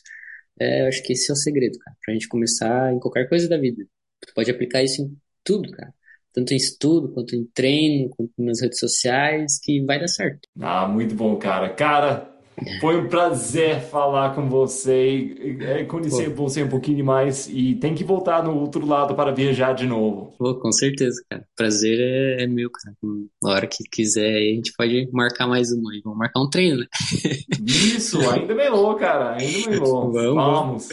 É, 0.60 0.84
eu 0.84 0.88
acho 0.88 1.04
que 1.04 1.14
esse 1.14 1.32
é 1.32 1.34
o 1.34 1.38
segredo, 1.38 1.78
cara, 1.80 1.98
pra 2.06 2.14
gente 2.14 2.28
começar 2.28 2.94
em 2.94 3.00
qualquer 3.00 3.28
coisa 3.28 3.50
da 3.50 3.58
vida. 3.58 3.84
Tu 4.28 4.34
pode 4.34 4.52
aplicar 4.52 4.84
isso 4.84 5.02
em 5.02 5.18
tudo, 5.44 5.72
cara 5.72 5.94
tanto 6.34 6.54
em 6.54 6.58
estudo, 6.58 7.12
quanto 7.14 7.36
em 7.36 7.46
treino, 7.54 8.10
quanto 8.10 8.32
nas 8.38 8.62
redes 8.62 8.80
sociais, 8.80 9.60
que 9.62 9.84
vai 9.84 10.00
dar 10.00 10.08
certo. 10.08 10.48
Ah, 10.60 10.88
muito 10.88 11.14
bom, 11.14 11.38
cara. 11.38 11.74
Cara, 11.74 12.31
foi 12.80 12.98
um 12.98 13.08
prazer 13.08 13.82
falar 13.82 14.36
com 14.36 14.48
você, 14.50 15.10
e 15.10 15.86
conhecer 15.86 16.30
Pô. 16.32 16.48
você 16.48 16.64
um 16.64 16.70
pouquinho 16.70 17.04
mais 17.04 17.48
e 17.48 17.76
tem 17.76 17.96
que 17.96 18.04
voltar 18.04 18.44
no 18.44 18.58
outro 18.58 18.86
lado 18.86 19.16
para 19.16 19.32
viajar 19.32 19.74
de 19.74 19.88
novo. 19.88 20.34
Pô, 20.38 20.56
com 20.56 20.72
certeza, 20.72 21.24
cara. 21.30 21.46
Prazer 21.56 22.00
é, 22.00 22.44
é 22.44 22.48
meu, 22.48 22.70
cara. 22.70 22.96
Na 23.42 23.52
hora 23.52 23.68
que 23.68 23.84
quiser, 23.92 24.36
a 24.36 24.56
gente 24.56 24.74
pode 24.78 25.10
marcar 25.12 25.48
mais 25.48 25.72
uma 25.72 25.92
aí. 25.92 26.02
Vamos 26.04 26.20
marcar 26.20 26.42
um 26.42 26.50
treino, 26.50 26.80
né? 26.80 26.86
Isso, 27.66 28.20
ainda 28.30 28.54
melhor, 28.54 28.96
cara. 28.96 29.36
Ainda 29.36 29.70
melhor. 29.70 30.12
Vamos. 30.12 30.36
Vamos. 30.36 30.90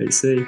É 0.00 0.04
isso 0.04 0.26
aí. 0.26 0.46